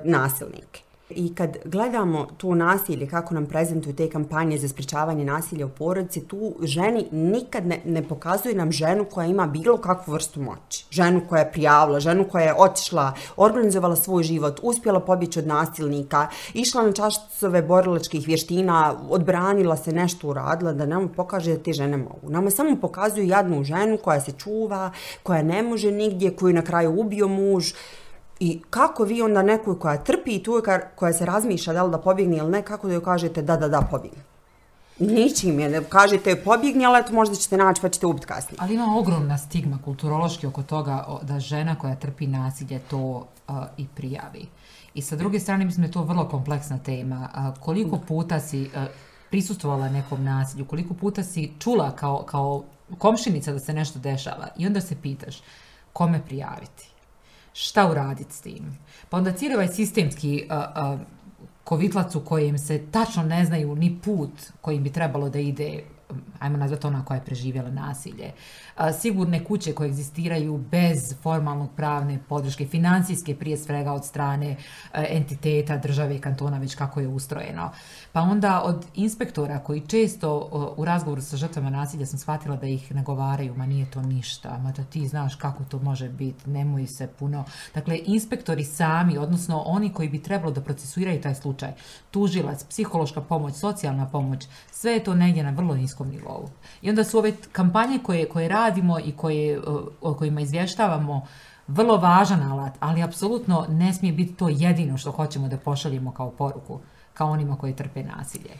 nasilnike. 0.04 0.89
I 1.10 1.34
kad 1.34 1.56
gledamo 1.64 2.26
to 2.36 2.54
nasilje, 2.54 3.08
kako 3.08 3.34
nam 3.34 3.46
prezentuju 3.46 3.94
te 3.94 4.10
kampanje 4.10 4.58
za 4.58 4.68
spričavanje 4.68 5.24
nasilja 5.24 5.66
u 5.66 5.68
porodici, 5.68 6.20
tu 6.28 6.54
ženi 6.62 7.06
nikad 7.10 7.66
ne, 7.66 7.80
ne 7.84 8.02
pokazuje 8.02 8.54
nam 8.54 8.72
ženu 8.72 9.04
koja 9.04 9.26
ima 9.26 9.46
bilo 9.46 9.76
kakvu 9.76 10.12
vrstu 10.12 10.42
moći. 10.42 10.86
Ženu 10.90 11.20
koja 11.28 11.40
je 11.40 11.52
prijavila, 11.52 12.00
ženu 12.00 12.28
koja 12.28 12.44
je 12.44 12.54
otišla, 12.58 13.12
organizovala 13.36 13.96
svoj 13.96 14.22
život, 14.22 14.60
uspjela 14.62 15.00
pobjeći 15.00 15.38
od 15.38 15.46
nasilnika, 15.46 16.28
išla 16.54 16.82
na 16.82 16.92
čašcove 16.92 17.62
borilačkih 17.62 18.26
vještina, 18.26 18.94
odbranila 19.10 19.76
se 19.76 19.92
nešto 19.92 20.28
uradila, 20.28 20.72
da 20.72 20.86
nam 20.86 21.08
pokaže 21.08 21.56
da 21.56 21.62
te 21.62 21.72
žene 21.72 21.96
mogu. 21.96 22.30
Nama 22.30 22.50
samo 22.50 22.76
pokazuju 22.80 23.26
jadnu 23.26 23.64
ženu 23.64 23.98
koja 24.04 24.20
se 24.20 24.32
čuva, 24.32 24.90
koja 25.22 25.42
ne 25.42 25.62
može 25.62 25.90
nigdje, 25.90 26.36
koju 26.36 26.54
na 26.54 26.62
kraju 26.62 27.00
ubio 27.00 27.28
muž, 27.28 27.72
I 28.40 28.62
kako 28.70 29.04
vi 29.04 29.22
onda 29.22 29.42
nekoj 29.42 29.78
koja 29.78 29.96
trpi 29.96 30.30
i 30.30 30.42
tu 30.42 30.52
je 30.52 30.90
koja 30.94 31.12
se 31.12 31.26
razmišlja 31.26 31.72
da 31.72 31.82
li 31.82 31.90
da 31.90 31.98
pobjegne 31.98 32.36
ili 32.36 32.50
ne, 32.50 32.62
kako 32.62 32.86
da 32.86 32.94
joj 32.94 33.02
kažete 33.02 33.42
da, 33.42 33.56
da, 33.56 33.68
da, 33.68 33.80
pobjegne? 33.90 34.22
Ničim 34.98 35.60
je, 35.60 35.84
kažete 35.88 36.36
pobjegne, 36.44 36.84
ali 36.84 37.00
eto 37.00 37.12
možda 37.12 37.34
ćete 37.34 37.56
naći 37.56 37.82
pa 37.82 37.88
ćete 37.88 38.06
ubiti 38.06 38.26
kasnije. 38.26 38.58
Ali 38.60 38.74
ima 38.74 38.96
ogromna 38.98 39.38
stigma 39.38 39.78
kulturološki 39.84 40.46
oko 40.46 40.62
toga 40.62 41.06
da 41.22 41.40
žena 41.40 41.74
koja 41.74 41.94
trpi 41.94 42.26
nasilje 42.26 42.78
to 42.78 42.98
uh, 43.48 43.56
i 43.76 43.86
prijavi. 43.94 44.46
I 44.94 45.02
sa 45.02 45.16
druge 45.16 45.40
strane, 45.40 45.64
mislim 45.64 45.82
da 45.82 45.88
je 45.88 45.92
to 45.92 46.02
vrlo 46.02 46.28
kompleksna 46.28 46.78
tema. 46.78 47.28
Uh, 47.34 47.62
koliko 47.62 47.98
puta 47.98 48.40
si 48.40 48.62
uh, 48.62 48.84
prisustvovala 49.30 49.88
nekom 49.88 50.24
nasilju, 50.24 50.64
koliko 50.64 50.94
puta 50.94 51.22
si 51.22 51.52
čula 51.58 51.90
kao, 51.90 52.22
kao 52.22 52.62
komšinica 52.98 53.52
da 53.52 53.58
se 53.58 53.72
nešto 53.72 53.98
dešava 53.98 54.48
i 54.56 54.66
onda 54.66 54.80
se 54.80 54.96
pitaš 55.02 55.42
kome 55.92 56.20
prijaviti, 56.26 56.90
šta 57.52 57.90
uraditi 57.90 58.34
s 58.34 58.40
tim. 58.40 58.78
Pa 59.08 59.16
onda 59.16 59.32
cijeli 59.32 59.54
ovaj 59.54 59.68
sistemski 59.68 60.46
uh, 60.50 60.56
uh, 60.94 61.00
kovitlac 61.64 62.14
u 62.14 62.20
kojem 62.20 62.58
se 62.58 62.86
tačno 62.90 63.22
ne 63.22 63.44
znaju 63.44 63.76
ni 63.76 63.98
put 64.04 64.30
kojim 64.60 64.82
bi 64.82 64.92
trebalo 64.92 65.28
da 65.28 65.38
ide 65.38 65.82
ajmo 66.38 66.56
nazvati 66.56 66.86
ona 66.86 67.04
koja 67.04 67.16
je 67.16 67.24
preživjela 67.24 67.70
nasilje. 67.70 68.32
A, 68.76 68.92
sigurne 68.92 69.44
kuće 69.44 69.72
koje 69.72 69.88
egzistiraju 69.88 70.58
bez 70.58 71.14
formalnog 71.22 71.70
pravne 71.76 72.18
podrške, 72.28 72.66
financijske 72.66 73.34
prije 73.36 73.56
svega 73.56 73.92
od 73.92 74.04
strane 74.06 74.56
a, 74.92 75.04
entiteta, 75.08 75.76
države 75.76 76.16
i 76.16 76.20
kantona, 76.20 76.58
već 76.58 76.74
kako 76.74 77.00
je 77.00 77.08
ustrojeno. 77.08 77.70
Pa 78.12 78.20
onda 78.20 78.62
od 78.64 78.86
inspektora 78.94 79.58
koji 79.58 79.80
često 79.80 80.48
u 80.76 80.84
razgovoru 80.84 81.22
sa 81.22 81.36
žrtvama 81.36 81.70
nasilja 81.70 82.06
sam 82.06 82.18
shvatila 82.18 82.56
da 82.56 82.66
ih 82.66 82.94
nagovaraju, 82.94 83.54
ma 83.56 83.66
nije 83.66 83.90
to 83.90 84.02
ništa, 84.02 84.58
ma 84.58 84.72
da 84.72 84.84
ti 84.84 85.08
znaš 85.08 85.34
kako 85.34 85.64
to 85.64 85.78
može 85.78 86.08
biti, 86.08 86.50
nemoj 86.50 86.86
se 86.86 87.06
puno. 87.18 87.44
Dakle, 87.74 88.00
inspektori 88.04 88.64
sami, 88.64 89.18
odnosno 89.18 89.62
oni 89.66 89.92
koji 89.92 90.08
bi 90.08 90.22
trebalo 90.22 90.52
da 90.52 90.60
procesuiraju 90.60 91.20
taj 91.20 91.34
slučaj, 91.34 91.72
tužilac, 92.10 92.64
psihološka 92.64 93.20
pomoć, 93.20 93.54
socijalna 93.54 94.06
pomoć, 94.06 94.46
sve 94.70 94.92
je 94.92 95.04
to 95.04 95.14
negdje 95.14 95.42
na 95.42 95.50
vrlo 95.50 95.74
niskom 95.74 96.08
nivou. 96.08 96.48
I 96.82 96.90
onda 96.90 97.04
su 97.04 97.18
ove 97.18 97.32
kampanje 97.52 97.98
koje, 97.98 98.28
koje 98.28 98.48
radimo 98.48 98.98
i 99.00 99.12
koje, 99.12 99.60
o 100.00 100.14
kojima 100.14 100.40
izvještavamo 100.40 101.26
vrlo 101.66 101.96
važan 101.96 102.42
alat, 102.42 102.76
ali 102.80 103.02
apsolutno 103.02 103.66
ne 103.68 103.94
smije 103.94 104.12
biti 104.12 104.34
to 104.34 104.48
jedino 104.48 104.98
što 104.98 105.10
hoćemo 105.10 105.48
da 105.48 105.56
pošaljemo 105.56 106.12
kao 106.12 106.30
poruku, 106.30 106.80
kao 107.20 107.30
onima 107.30 107.56
koji 107.56 107.72
trpe 107.76 108.02
nasilje. 108.02 108.50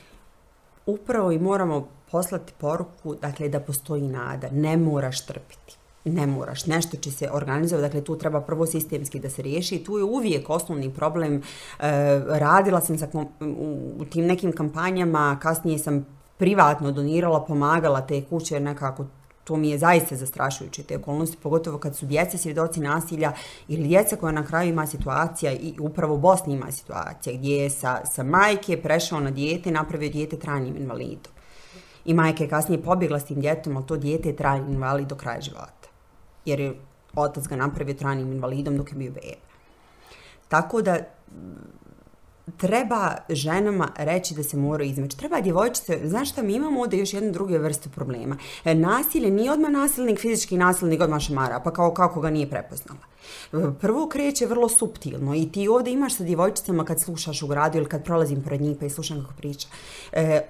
Upravo 0.86 1.32
i 1.32 1.38
moramo 1.38 1.88
poslati 2.10 2.52
poruku, 2.58 3.14
dakle, 3.14 3.48
da 3.48 3.60
postoji 3.60 4.08
nada, 4.08 4.48
ne 4.52 4.76
moraš 4.76 5.26
trpiti. 5.26 5.76
Ne 6.04 6.26
moraš, 6.26 6.66
nešto 6.66 6.96
će 6.96 7.10
se 7.10 7.30
organizovati, 7.32 7.82
dakle 7.82 8.04
tu 8.04 8.18
treba 8.18 8.40
prvo 8.40 8.66
sistemski 8.66 9.20
da 9.20 9.30
se 9.30 9.42
riješi 9.42 9.74
i 9.74 9.84
tu 9.84 9.98
je 9.98 10.04
uvijek 10.04 10.50
osnovni 10.50 10.94
problem. 10.94 11.36
E, 11.36 11.42
radila 12.28 12.80
sam 12.80 12.98
sa, 12.98 13.08
u, 13.40 13.94
u 13.98 14.04
tim 14.04 14.26
nekim 14.26 14.52
kampanjama, 14.52 15.38
kasnije 15.42 15.78
sam 15.78 16.06
privatno 16.36 16.92
donirala, 16.92 17.44
pomagala 17.44 18.00
te 18.00 18.24
kuće, 18.24 18.60
nekako 18.60 19.06
to 19.50 19.56
mi 19.56 19.70
je 19.70 19.78
zaista 19.78 20.16
zastrašujuće 20.16 20.82
te 20.82 20.96
okolnosti, 20.96 21.36
pogotovo 21.42 21.78
kad 21.78 21.96
su 21.96 22.06
djeca 22.06 22.38
svjedoci 22.38 22.80
nasilja 22.80 23.32
ili 23.68 23.88
djeca 23.88 24.16
koja 24.16 24.32
na 24.32 24.46
kraju 24.46 24.68
ima 24.68 24.86
situacija 24.86 25.52
i 25.52 25.74
upravo 25.80 26.14
u 26.14 26.18
Bosni 26.18 26.54
ima 26.54 26.72
situacija 26.72 27.36
gdje 27.36 27.56
je 27.56 27.70
sa, 27.70 28.00
sa 28.06 28.22
majke 28.22 28.82
prešao 28.82 29.20
na 29.20 29.30
dijete 29.30 29.70
i 29.70 29.72
napravio 29.72 30.08
dijete 30.08 30.38
trajnim 30.38 30.76
invalidom. 30.76 31.32
I 32.04 32.14
majka 32.14 32.44
je 32.44 32.50
kasnije 32.50 32.82
pobjegla 32.82 33.20
s 33.20 33.24
tim 33.24 33.40
djetom, 33.40 33.76
ali 33.76 33.86
to 33.86 33.96
dijete 33.96 34.28
je 34.28 34.36
trajni 34.36 34.72
invalid 34.72 35.08
do 35.08 35.14
kraja 35.14 35.40
života. 35.40 35.88
Jer 36.44 36.60
je 36.60 36.74
otac 37.14 37.48
ga 37.48 37.56
napravio 37.56 37.94
trajnim 37.94 38.32
invalidom 38.32 38.76
dok 38.76 38.92
je 38.92 38.98
bio 38.98 39.10
beba. 39.10 39.46
Tako 40.48 40.82
da 40.82 40.98
treba 42.56 43.16
ženama 43.28 43.88
reći 43.96 44.34
da 44.34 44.42
se 44.42 44.56
moraju 44.56 44.90
izmeći. 44.90 45.18
Treba 45.18 45.40
djevojčice, 45.40 46.00
znaš 46.04 46.30
šta, 46.30 46.42
mi 46.42 46.54
imamo 46.54 46.80
ovdje 46.80 46.98
još 46.98 47.14
jednu 47.14 47.32
drugu 47.32 47.58
vrstu 47.58 47.88
problema. 47.88 48.36
E, 48.64 48.74
nasilje 48.74 49.30
nije 49.30 49.52
odmah 49.52 49.70
nasilnik, 49.70 50.20
fizički 50.20 50.56
nasilnik 50.56 51.00
odmah 51.00 51.20
šamara, 51.20 51.60
pa 51.64 51.72
kao 51.72 51.94
kako 51.94 52.20
ga 52.20 52.30
nije 52.30 52.50
prepoznala. 52.50 53.00
Prvo 53.80 54.08
kreće 54.08 54.46
vrlo 54.46 54.68
suptilno 54.68 55.34
i 55.34 55.52
ti 55.52 55.68
ovdje 55.68 55.92
imaš 55.92 56.16
sa 56.16 56.24
djevojčicama 56.24 56.84
kad 56.84 57.00
slušaš 57.00 57.42
u 57.42 57.46
gradu 57.46 57.78
ili 57.78 57.86
kad 57.86 58.04
prolazim 58.04 58.42
pored 58.42 58.60
njih 58.60 58.76
pa 58.80 58.86
i 58.86 58.90
slušam 58.90 59.20
kako 59.20 59.34
priča. 59.34 59.68
E, 60.12 60.40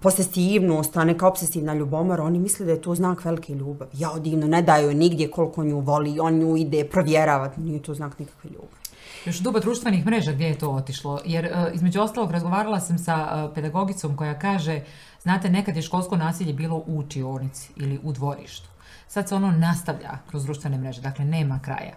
posesivnost, 0.00 0.96
a 0.96 1.04
neka 1.04 1.28
obsesivna 1.28 1.74
ljubomora, 1.74 2.24
oni 2.24 2.38
misle 2.38 2.66
da 2.66 2.72
je 2.72 2.82
to 2.82 2.94
znak 2.94 3.24
velike 3.24 3.54
ljubavi. 3.54 3.90
Ja 3.94 4.12
divno, 4.18 4.46
ne 4.46 4.62
daju 4.62 4.94
nigdje 4.94 5.30
koliko 5.30 5.64
nju 5.64 5.80
voli, 5.80 6.20
on 6.20 6.38
nju 6.38 6.56
ide 6.56 6.84
provjeravati, 6.84 7.60
nije 7.60 7.82
to 7.82 7.94
znak 7.94 8.18
nikakve 8.18 8.50
ljubavi. 8.50 8.83
Još 9.24 9.38
duba 9.38 9.60
društvenih 9.60 10.06
mreža 10.06 10.32
gdje 10.32 10.46
je 10.46 10.58
to 10.58 10.70
otišlo. 10.70 11.20
Jer 11.24 11.44
e, 11.44 11.70
između 11.74 12.00
ostalog 12.00 12.30
razgovarala 12.30 12.80
sam 12.80 12.98
sa 12.98 13.48
e, 13.50 13.54
pedagogicom 13.54 14.16
koja 14.16 14.38
kaže, 14.38 14.80
znate, 15.22 15.50
nekad 15.50 15.76
je 15.76 15.82
školsko 15.82 16.16
nasilje 16.16 16.52
bilo 16.52 16.76
u 16.76 16.98
učionici 16.98 17.72
ili 17.76 18.00
u 18.02 18.12
dvorištu. 18.12 18.68
Sad 19.08 19.28
se 19.28 19.34
ono 19.34 19.50
nastavlja 19.50 20.18
kroz 20.30 20.44
društvene 20.44 20.78
mreže, 20.78 21.00
dakle 21.00 21.24
nema 21.24 21.60
kraja. 21.62 21.94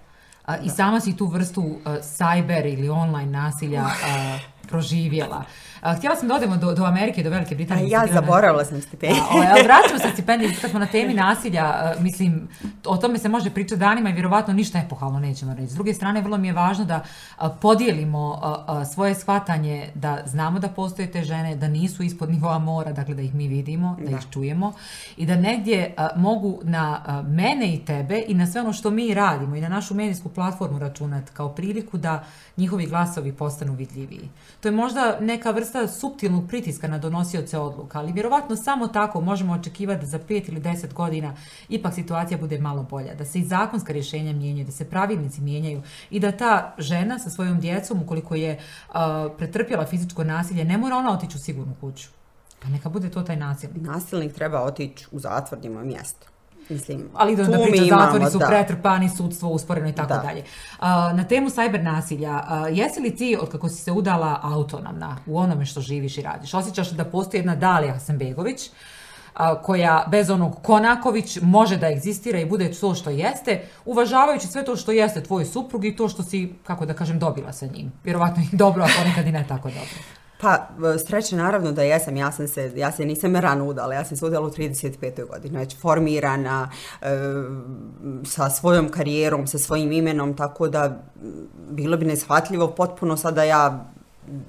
I 0.63 0.69
sama 0.69 0.99
si 0.99 1.17
tu 1.17 1.25
vrstu 1.25 1.61
uh, 1.61 1.79
cyber 1.85 2.73
ili 2.73 2.89
online 2.89 3.31
nasilja 3.31 3.85
proživjela. 4.67 5.43
A, 5.81 5.95
htjela 5.95 6.15
sam 6.15 6.27
da 6.27 6.35
odemo 6.35 6.57
do, 6.57 6.73
do 6.73 6.85
Amerike, 6.85 7.23
do 7.23 7.29
Velike 7.29 7.55
Britanije. 7.55 7.89
ja 7.89 8.07
zaboravila 8.13 8.65
sam 8.65 8.81
stipendiju. 8.81 9.23
Vraćamo 9.63 9.99
se 9.99 10.09
stipendije, 10.13 10.55
kad 10.61 10.69
smo 10.69 10.79
na 10.79 10.85
temi 10.85 11.13
nasilja, 11.13 11.63
a, 11.65 11.93
mislim, 11.99 12.47
o 12.85 12.97
tome 12.97 13.17
se 13.19 13.29
može 13.29 13.49
pričati 13.49 13.79
danima 13.79 14.09
i 14.09 14.13
vjerovatno 14.13 14.53
ništa 14.53 14.79
epohalno 14.79 15.19
nećemo 15.19 15.53
reći. 15.53 15.67
S 15.71 15.75
druge 15.75 15.93
strane, 15.93 16.21
vrlo 16.21 16.37
mi 16.37 16.47
je 16.47 16.53
važno 16.53 16.85
da 16.85 17.03
a, 17.37 17.49
podijelimo 17.49 18.41
svoje 18.93 19.15
shvatanje, 19.15 19.89
da 19.95 20.17
znamo 20.25 20.59
da 20.59 20.67
postoje 20.67 21.11
te 21.11 21.23
žene, 21.23 21.55
da 21.55 21.67
nisu 21.67 22.03
ispod 22.03 22.29
nivoa 22.29 22.59
mora, 22.59 22.91
dakle 22.91 23.15
da 23.15 23.21
ih 23.21 23.35
mi 23.35 23.47
vidimo, 23.47 23.97
da, 23.99 24.11
Da. 24.11 24.17
ih 24.17 24.23
čujemo 24.31 24.73
i 25.17 25.25
da 25.25 25.35
negdje 25.35 25.93
mogu 26.15 26.59
na 26.63 27.01
mene 27.27 27.73
i 27.73 27.85
tebe 27.85 28.23
i 28.27 28.33
na 28.33 28.47
sve 28.47 28.61
ono 28.61 28.73
što 28.73 28.89
mi 28.89 29.13
radimo 29.13 29.55
i 29.55 29.61
na 29.61 29.69
našu 29.69 29.95
medijsku 29.95 30.29
platformu 30.29 30.79
računati 30.79 31.31
kao 31.33 31.49
priliku 31.49 31.97
da 31.97 32.23
njihovi 32.57 32.85
glasovi 32.85 33.33
postanu 33.33 33.73
vidljiviji. 33.73 34.29
To 34.61 34.67
je 34.67 34.71
možda 34.71 35.17
neka 35.21 35.51
vrsta 35.51 35.87
suptilnog 35.87 36.47
pritiska 36.47 36.87
na 36.87 36.97
donosioce 36.97 37.59
odluka, 37.59 37.99
ali 37.99 38.11
vjerovatno 38.11 38.55
samo 38.55 38.87
tako 38.87 39.21
možemo 39.21 39.53
očekivati 39.53 39.99
da 40.01 40.05
za 40.05 40.19
5 40.19 40.49
ili 40.49 40.61
10 40.61 40.93
godina 40.93 41.35
ipak 41.69 41.93
situacija 41.93 42.37
bude 42.37 42.59
malo 42.59 42.83
bolja, 42.83 43.15
da 43.15 43.25
se 43.25 43.39
i 43.39 43.45
zakonska 43.45 43.93
rješenja 43.93 44.33
mijenjaju, 44.33 44.65
da 44.65 44.71
se 44.71 44.89
pravilnici 44.89 45.41
mijenjaju 45.41 45.81
i 46.09 46.19
da 46.19 46.31
ta 46.31 46.75
žena 46.77 47.19
sa 47.19 47.29
svojom 47.29 47.59
djecom, 47.59 48.01
ukoliko 48.01 48.35
je 48.35 48.59
uh, 48.89 48.95
pretrpjela 49.37 49.85
fizičko 49.85 50.23
nasilje, 50.23 50.65
ne 50.65 50.77
mora 50.77 50.95
ona 50.95 51.13
otići 51.13 51.37
u 51.37 51.39
sigurnu 51.39 51.73
kuću. 51.81 52.07
Pa 52.59 52.69
neka 52.69 52.89
bude 52.89 53.09
to 53.09 53.21
taj 53.21 53.35
nasilnik. 53.35 53.81
Nasilnik 53.81 54.33
treba 54.33 54.61
otići 54.61 55.07
u 55.11 55.19
zatvor 55.19 55.59
gdje 55.59 55.69
mjesto. 55.69 56.36
Mislim, 56.69 57.09
Ali 57.13 57.35
da, 57.35 57.43
da 57.43 57.57
priča, 57.63 57.85
zatvori 57.85 58.31
su 58.31 58.37
da. 58.37 58.47
pretrpani, 58.47 59.09
sudstvo 59.09 59.49
usporeno 59.49 59.89
i 59.89 59.93
tako 59.93 60.13
Da. 60.13 60.19
dalje. 60.19 60.43
A, 60.79 61.13
na 61.13 61.23
temu 61.23 61.49
cyber 61.49 61.83
nasilja, 61.83 62.43
a, 62.47 62.67
jesi 62.71 62.99
li 62.99 63.15
ti, 63.15 63.37
od 63.41 63.51
kako 63.51 63.69
si 63.69 63.75
se 63.75 63.91
udala, 63.91 64.39
autonomna 64.43 65.17
u 65.25 65.37
onome 65.37 65.65
što 65.65 65.81
živiš 65.81 66.17
i 66.17 66.21
radiš? 66.21 66.53
Osjećaš 66.53 66.89
da 66.89 67.05
postoji 67.05 67.39
jedna 67.39 67.55
Dalija 67.55 67.93
Hasanbegović, 67.93 68.69
koja 69.63 70.05
bez 70.11 70.29
onog 70.29 70.61
Konaković 70.63 71.37
može 71.41 71.77
da 71.77 71.87
egzistira 71.87 72.39
i 72.39 72.45
bude 72.45 72.71
to 72.71 72.95
što 72.95 73.09
jeste, 73.09 73.61
uvažavajući 73.85 74.47
sve 74.47 74.65
to 74.65 74.75
što 74.75 74.91
jeste 74.91 75.23
tvoj 75.23 75.45
suprug 75.45 75.85
i 75.85 75.95
to 75.95 76.09
što 76.09 76.23
si, 76.23 76.53
kako 76.63 76.85
da 76.85 76.93
kažem, 76.93 77.19
dobila 77.19 77.53
sa 77.53 77.65
njim. 77.65 77.91
Vjerovatno 78.03 78.43
i 78.43 78.55
dobro, 78.63 78.83
a 78.83 78.87
ponekad 78.97 79.27
i 79.27 79.31
ne 79.31 79.45
tako 79.47 79.69
dobro. 79.69 80.16
Pa, 80.41 80.67
e, 80.95 80.99
sreće 80.99 81.35
naravno 81.35 81.71
da 81.71 81.83
jesam, 81.83 82.17
ja 82.17 82.31
sam 82.31 82.47
se, 82.47 82.71
ja 82.75 82.91
se 82.91 83.05
nisam 83.05 83.35
rano 83.35 83.65
udala, 83.65 83.93
ja 83.93 84.05
sam 84.05 84.17
se 84.17 84.25
udala 84.25 84.47
u 84.47 84.51
35. 84.51 85.27
godini, 85.27 85.57
već 85.57 85.77
formirana, 85.77 86.69
e, 87.01 87.07
sa 88.25 88.49
svojom 88.49 88.89
karijerom, 88.89 89.47
sa 89.47 89.57
svojim 89.57 89.91
imenom, 89.91 90.33
tako 90.33 90.67
da 90.67 91.03
bilo 91.69 91.97
bi 91.97 92.05
neshvatljivo 92.05 92.67
potpuno 92.67 93.17
sada 93.17 93.43
ja 93.43 93.85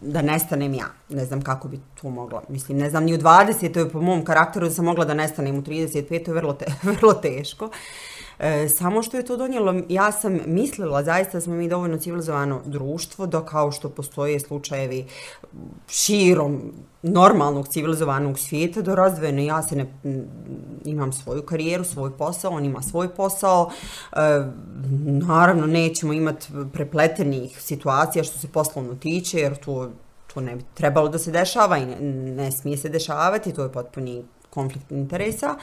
da 0.00 0.22
nestanem 0.22 0.74
ja. 0.74 0.86
Ne 1.08 1.24
znam 1.24 1.42
kako 1.42 1.68
bi 1.68 1.80
to 2.00 2.10
mogla. 2.10 2.42
Mislim, 2.48 2.78
ne 2.78 2.90
znam, 2.90 3.04
ni 3.04 3.14
u 3.14 3.18
20. 3.18 3.72
to 3.72 3.80
je 3.80 3.90
po 3.90 4.00
mom 4.00 4.24
karakteru 4.24 4.68
da 4.68 4.74
sam 4.74 4.84
mogla 4.84 5.04
da 5.04 5.14
nestanem 5.14 5.58
u 5.58 5.62
35. 5.62 6.28
je 6.28 6.34
vrlo, 6.34 6.52
te, 6.52 6.66
vrlo 6.90 7.14
teško. 7.14 7.70
E, 8.38 8.68
samo 8.68 9.02
što 9.02 9.16
je 9.16 9.24
to 9.24 9.36
donijelo, 9.36 9.74
ja 9.88 10.12
sam 10.12 10.38
mislila 10.46 11.02
zaista 11.02 11.32
da 11.32 11.40
smo 11.40 11.54
mi 11.54 11.68
dovoljno 11.68 11.98
civilizovano 11.98 12.60
društvo, 12.64 13.26
do 13.26 13.44
kao 13.44 13.72
što 13.72 13.88
postoje 13.88 14.40
slučajevi 14.40 15.06
širom 15.88 16.72
normalnog 17.02 17.68
civilizovanog 17.68 18.38
svijeta 18.38 18.82
do 18.82 18.94
razvojene. 18.94 19.44
Ja 19.44 19.62
se 19.62 19.76
ne, 19.76 19.86
imam 20.84 21.12
svoju 21.12 21.42
karijeru, 21.42 21.84
svoj 21.84 22.16
posao, 22.16 22.52
on 22.52 22.64
ima 22.64 22.82
svoj 22.82 23.08
posao. 23.08 23.70
E, 24.12 24.18
naravno, 25.26 25.66
nećemo 25.66 26.12
imati 26.12 26.46
prepletenih 26.72 27.62
situacija 27.62 28.24
što 28.24 28.38
se 28.38 28.48
poslovno 28.48 28.94
tiče, 28.94 29.38
jer 29.38 29.56
to, 29.56 29.90
to 30.34 30.40
ne 30.40 30.56
bi 30.56 30.64
trebalo 30.74 31.08
da 31.08 31.18
se 31.18 31.30
dešava 31.30 31.78
i 31.78 31.86
ne, 31.86 31.96
ne 32.32 32.52
smije 32.52 32.76
se 32.76 32.88
dešavati, 32.88 33.52
to 33.52 33.62
je 33.62 33.72
potpuni 33.72 34.24
konflikt 34.50 34.90
interesa. 34.92 35.56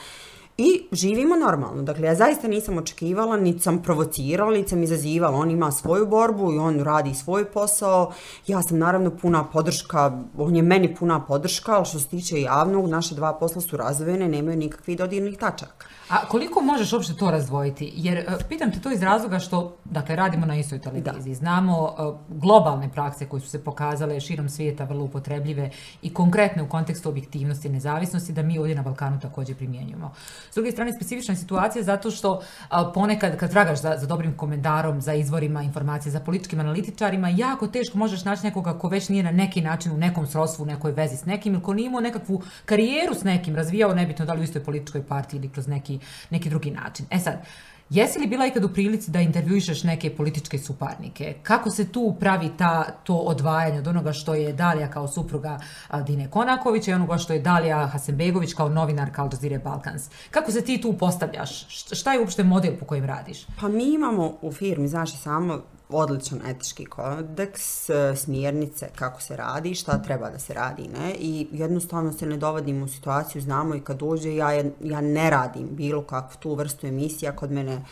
I 0.57 0.87
živimo 0.91 1.35
normalno. 1.35 1.83
Dakle, 1.83 2.07
ja 2.07 2.15
zaista 2.15 2.47
nisam 2.47 2.77
očekivala, 2.77 3.37
niti 3.37 3.59
sam 3.59 3.81
provocirala, 3.83 4.51
niti 4.51 4.69
sam 4.69 4.83
izazivala. 4.83 5.37
On 5.37 5.51
ima 5.51 5.71
svoju 5.71 6.07
borbu 6.07 6.53
i 6.53 6.57
on 6.57 6.79
radi 6.79 7.13
svoj 7.13 7.45
posao. 7.45 8.11
Ja 8.47 8.61
sam 8.61 8.77
naravno 8.77 9.09
puna 9.17 9.43
podrška, 9.43 10.21
on 10.37 10.55
je 10.55 10.61
meni 10.61 10.95
puna 10.95 11.25
podrška, 11.25 11.71
ali 11.71 11.85
što 11.85 11.99
se 11.99 12.07
tiče 12.07 12.41
javnog, 12.41 12.89
naše 12.89 13.15
dva 13.15 13.33
posla 13.33 13.61
su 13.61 13.77
razvojene, 13.77 14.27
nemaju 14.27 14.57
nikakvih 14.57 14.97
dodirnih 14.97 15.37
tačaka. 15.37 15.87
A 16.09 16.25
koliko 16.27 16.61
možeš 16.61 16.93
uopšte 16.93 17.13
to 17.13 17.31
razdvojiti? 17.31 17.91
Jer 17.95 18.17
e, 18.17 18.25
pitam 18.49 18.71
te 18.71 18.79
to 18.79 18.91
iz 18.91 19.03
razloga 19.03 19.39
što, 19.39 19.77
dakle, 19.85 20.15
radimo 20.15 20.45
na 20.45 20.55
istoj 20.55 20.79
televiziji. 20.79 21.33
Da. 21.33 21.39
Znamo 21.39 21.83
uh, 21.83 22.15
globalne 22.41 22.89
prakse 22.91 23.25
koje 23.25 23.41
su 23.41 23.49
se 23.49 23.63
pokazale 23.63 24.19
širom 24.19 24.49
svijeta 24.49 24.83
vrlo 24.83 25.03
upotrebljive 25.03 25.69
i 26.01 26.13
konkretne 26.13 26.63
u 26.63 26.69
kontekstu 26.69 27.09
objektivnosti 27.09 27.67
i 27.67 27.71
nezavisnosti 27.71 28.33
da 28.33 28.41
mi 28.41 28.59
ovdje 28.59 28.75
na 28.75 28.81
Balkanu 28.81 29.19
također 29.19 29.55
primjenjujemo. 29.55 30.11
S 30.51 30.55
druge 30.55 30.71
strane, 30.71 30.91
specifična 30.93 31.35
situacija 31.35 31.83
zato 31.83 32.11
što 32.11 32.41
a, 32.69 32.91
ponekad 32.93 33.37
kad 33.37 33.51
tragaš 33.51 33.81
za, 33.81 33.97
za 33.97 34.07
dobrim 34.07 34.37
komentarom, 34.37 35.01
za 35.01 35.13
izvorima 35.13 35.63
informacije, 35.63 36.11
za 36.11 36.19
političkim 36.19 36.59
analitičarima, 36.59 37.29
jako 37.29 37.67
teško 37.67 37.97
možeš 37.97 38.25
naći 38.25 38.43
nekoga 38.43 38.79
ko 38.79 38.87
već 38.87 39.09
nije 39.09 39.23
na 39.23 39.31
neki 39.31 39.61
način 39.61 39.91
u 39.91 39.97
nekom 39.97 40.27
srodstvu, 40.27 40.63
u 40.63 40.65
nekoj 40.65 40.91
vezi 40.91 41.17
s 41.17 41.25
nekim 41.25 41.53
ili 41.53 41.63
ko 41.63 41.73
nije 41.73 41.87
imao 41.87 42.01
nekakvu 42.01 42.43
karijeru 42.65 43.13
s 43.13 43.23
nekim, 43.23 43.55
razvijao 43.55 43.95
nebitno 43.95 44.25
da 44.25 44.33
li 44.33 44.41
u 44.41 44.43
istoj 44.43 44.63
političkoj 44.63 45.03
partiji 45.03 45.37
ili 45.37 45.49
kroz 45.49 45.67
neki 45.67 45.99
neki 46.29 46.49
drugi 46.49 46.71
način. 46.71 47.05
E 47.09 47.19
sad, 47.19 47.45
jesi 47.89 48.19
li 48.19 48.27
bila 48.27 48.45
ikad 48.45 48.63
u 48.63 48.69
prilici 48.69 49.11
da 49.11 49.19
intervjuišeš 49.19 49.83
neke 49.83 50.15
političke 50.15 50.59
suparnike? 50.59 51.35
Kako 51.43 51.69
se 51.69 51.91
tu 51.91 52.15
pravi 52.19 52.51
ta, 52.57 52.83
to 53.03 53.15
odvajanje 53.15 53.79
od 53.79 53.87
onoga 53.87 54.13
što 54.13 54.33
je 54.33 54.53
Dalija 54.53 54.91
kao 54.91 55.07
supruga 55.07 55.59
Dine 56.07 56.29
Konakovića 56.29 56.91
i 56.91 56.93
onoga 56.93 57.17
što 57.17 57.33
je 57.33 57.39
Dalija 57.39 57.87
Hasenbegović 57.87 58.53
kao 58.53 58.69
novinar 58.69 59.11
kao 59.11 59.27
Dozire 59.27 59.59
Balkans? 59.59 60.09
Kako 60.31 60.51
se 60.51 60.61
ti 60.61 60.81
tu 60.81 60.93
postavljaš? 60.93 61.67
Šta 61.95 62.13
je 62.13 62.19
uopšte 62.19 62.43
model 62.43 62.73
po 62.79 62.85
kojem 62.85 63.05
radiš? 63.05 63.45
Pa 63.61 63.67
mi 63.67 63.93
imamo 63.93 64.33
u 64.41 64.51
firmi, 64.51 64.87
znaš, 64.87 65.21
samo 65.21 65.61
odličan 65.89 66.41
etički 66.45 66.85
kodeks, 66.85 67.89
e, 67.89 68.15
smjernice 68.15 68.89
kako 68.95 69.21
se 69.21 69.35
radi, 69.35 69.75
šta 69.75 70.01
treba 70.01 70.29
da 70.29 70.39
se 70.39 70.53
radi, 70.53 70.87
ne? 70.87 71.13
I 71.19 71.47
jednostavno 71.51 72.13
se 72.13 72.25
ne 72.25 72.37
dovodim 72.37 72.83
u 72.83 72.87
situaciju, 72.87 73.41
znamo 73.41 73.75
i 73.75 73.81
kad 73.81 73.97
dođe, 73.97 74.35
ja, 74.35 74.51
ja 74.81 75.01
ne 75.01 75.29
radim 75.29 75.67
bilo 75.71 76.01
kakvu 76.01 76.37
tu 76.39 76.55
vrstu 76.55 76.87
emisija, 76.87 77.35
kod 77.35 77.51
mene 77.51 77.75
uh, 77.75 77.83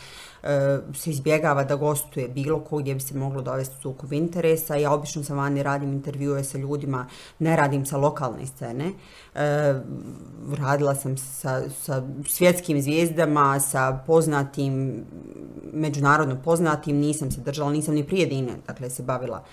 Eh, 0.46 0.78
se 0.94 1.10
izbjegava 1.10 1.64
da 1.64 1.76
gostuje 1.76 2.28
bilo 2.28 2.60
ko 2.60 2.78
gdje 2.78 2.94
bi 2.94 3.00
se 3.00 3.14
moglo 3.18 3.42
dovesti 3.42 3.76
sukob 3.82 4.12
interesa. 4.12 4.76
Ja 4.76 4.92
obično 4.92 5.22
sam 5.24 5.36
vani 5.36 5.62
radim 5.62 5.92
intervjue 5.92 6.44
sa 6.44 6.58
ljudima, 6.58 7.06
ne 7.38 7.56
radim 7.56 7.86
sa 7.86 7.96
lokalne 7.96 8.46
scene. 8.46 8.92
E, 9.34 9.74
radila 10.58 10.94
sam 10.94 11.16
sa, 11.16 11.62
sa 11.70 12.02
svjetskim 12.28 12.82
zvijezdama, 12.82 13.60
sa 13.60 14.02
poznatim, 14.06 15.04
međunarodno 15.72 16.36
poznatim, 16.44 16.96
nisam 16.96 17.30
se 17.30 17.40
držala, 17.40 17.72
nisam 17.72 17.94
ni 17.94 18.06
prije 18.06 18.26
dine, 18.26 18.52
dakle, 18.66 18.90
se 18.90 19.02
bavila 19.02 19.44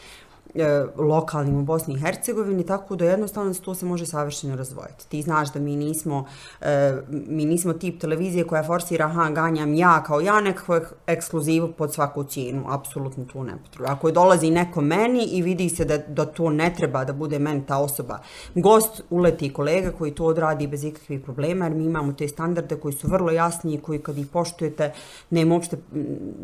e, 0.55 0.85
lokalnim 0.97 1.57
u 1.57 1.63
Bosni 1.63 1.93
i 1.93 1.99
Hercegovini, 1.99 2.65
tako 2.65 2.95
da 2.95 3.05
jednostavno 3.05 3.53
to 3.53 3.75
se 3.75 3.85
može 3.85 4.05
savršeno 4.05 4.55
razvojiti. 4.55 5.07
Ti 5.09 5.21
znaš 5.21 5.53
da 5.53 5.59
mi 5.59 5.75
nismo, 5.75 6.25
e, 6.61 7.01
mi 7.09 7.45
nismo 7.45 7.73
tip 7.73 8.01
televizije 8.01 8.47
koja 8.47 8.63
forsira, 8.63 9.05
aha, 9.05 9.29
ganjam 9.29 9.73
ja 9.73 10.03
kao 10.03 10.21
ja 10.21 10.41
nekakvu 10.41 10.75
ekskluzivu 11.07 11.71
pod 11.71 11.93
svaku 11.93 12.23
cijenu, 12.23 12.65
apsolutno 12.69 13.25
tu 13.25 13.43
ne 13.43 13.53
potrebno. 13.65 13.93
Ako 13.93 14.07
je 14.07 14.11
dolazi 14.11 14.49
neko 14.49 14.81
meni 14.81 15.23
i 15.23 15.41
vidi 15.41 15.69
se 15.69 15.85
da, 15.85 15.97
da 15.97 16.25
to 16.25 16.49
ne 16.49 16.73
treba 16.77 17.03
da 17.05 17.13
bude 17.13 17.39
meni 17.39 17.65
ta 17.67 17.77
osoba, 17.77 18.19
gost 18.55 19.03
uleti 19.09 19.53
kolega 19.53 19.91
koji 19.91 20.15
to 20.15 20.25
odradi 20.25 20.67
bez 20.67 20.83
ikakvih 20.83 21.21
problema, 21.21 21.65
jer 21.65 21.73
mi 21.73 21.85
imamo 21.85 22.13
te 22.13 22.27
standarde 22.27 22.75
koji 22.75 22.93
su 22.93 23.07
vrlo 23.07 23.31
jasni 23.31 23.73
i 23.73 23.81
koji 23.81 23.99
kad 23.99 24.17
ih 24.17 24.27
poštujete, 24.27 24.91
nema 25.29 25.55
uopšte, 25.55 25.77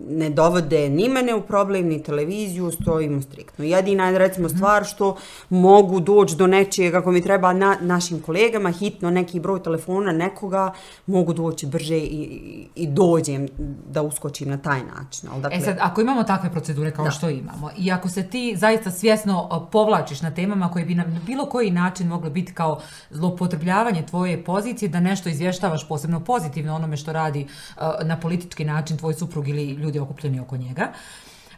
ne 0.09 0.29
dovode 0.29 0.89
ni 0.89 1.09
mene 1.09 1.35
u 1.35 1.41
problem, 1.41 1.87
ni 1.87 2.03
televiziju, 2.03 2.71
stojimo 2.71 3.21
striktno. 3.21 3.65
Jedin 3.65 3.96
jedina 4.05 4.17
recimo 4.17 4.49
stvar 4.49 4.85
što 4.85 5.15
mogu 5.49 5.99
doći 5.99 6.35
do 6.35 6.47
nečije 6.47 6.91
kako 6.91 7.11
mi 7.11 7.21
treba 7.21 7.53
na, 7.53 7.77
našim 7.81 8.21
kolegama 8.21 8.71
hitno 8.71 9.09
neki 9.09 9.39
broj 9.39 9.63
telefona 9.63 10.11
nekoga 10.11 10.73
mogu 11.05 11.33
doći 11.33 11.65
brže 11.65 11.97
i, 11.97 12.67
i 12.75 12.87
dođem 12.87 13.47
da 13.89 14.01
uskočim 14.01 14.49
na 14.49 14.57
taj 14.57 14.79
način. 14.83 15.29
Ali 15.33 15.41
dakle... 15.41 15.57
E 15.57 15.61
sad, 15.61 15.77
ako 15.81 16.01
imamo 16.01 16.23
takve 16.23 16.51
procedure 16.51 16.91
kao 16.91 17.05
da. 17.05 17.11
što 17.11 17.29
imamo 17.29 17.69
i 17.77 17.91
ako 17.91 18.09
se 18.09 18.27
ti 18.27 18.55
zaista 18.57 18.91
svjesno 18.91 19.67
povlačiš 19.71 20.21
na 20.21 20.31
temama 20.31 20.71
koje 20.71 20.85
bi 20.85 20.95
na 20.95 21.05
bilo 21.25 21.45
koji 21.45 21.71
način 21.71 22.07
mogle 22.07 22.29
biti 22.29 22.53
kao 22.53 22.79
zlopotrebljavanje 23.09 24.05
tvoje 24.05 24.43
pozicije, 24.43 24.89
da 24.89 24.99
nešto 24.99 25.29
izvještavaš 25.29 25.87
posebno 25.87 26.19
pozitivno 26.19 26.75
onome 26.75 26.97
što 26.97 27.13
radi 27.13 27.47
uh, 27.77 27.83
na 28.03 28.19
politički 28.19 28.65
način 28.65 28.97
tvoj 28.97 29.13
suprug 29.13 29.47
ili 29.47 29.65
ljudi 29.65 29.99
okupljeni 29.99 30.39
oko 30.39 30.57
njega, 30.57 30.91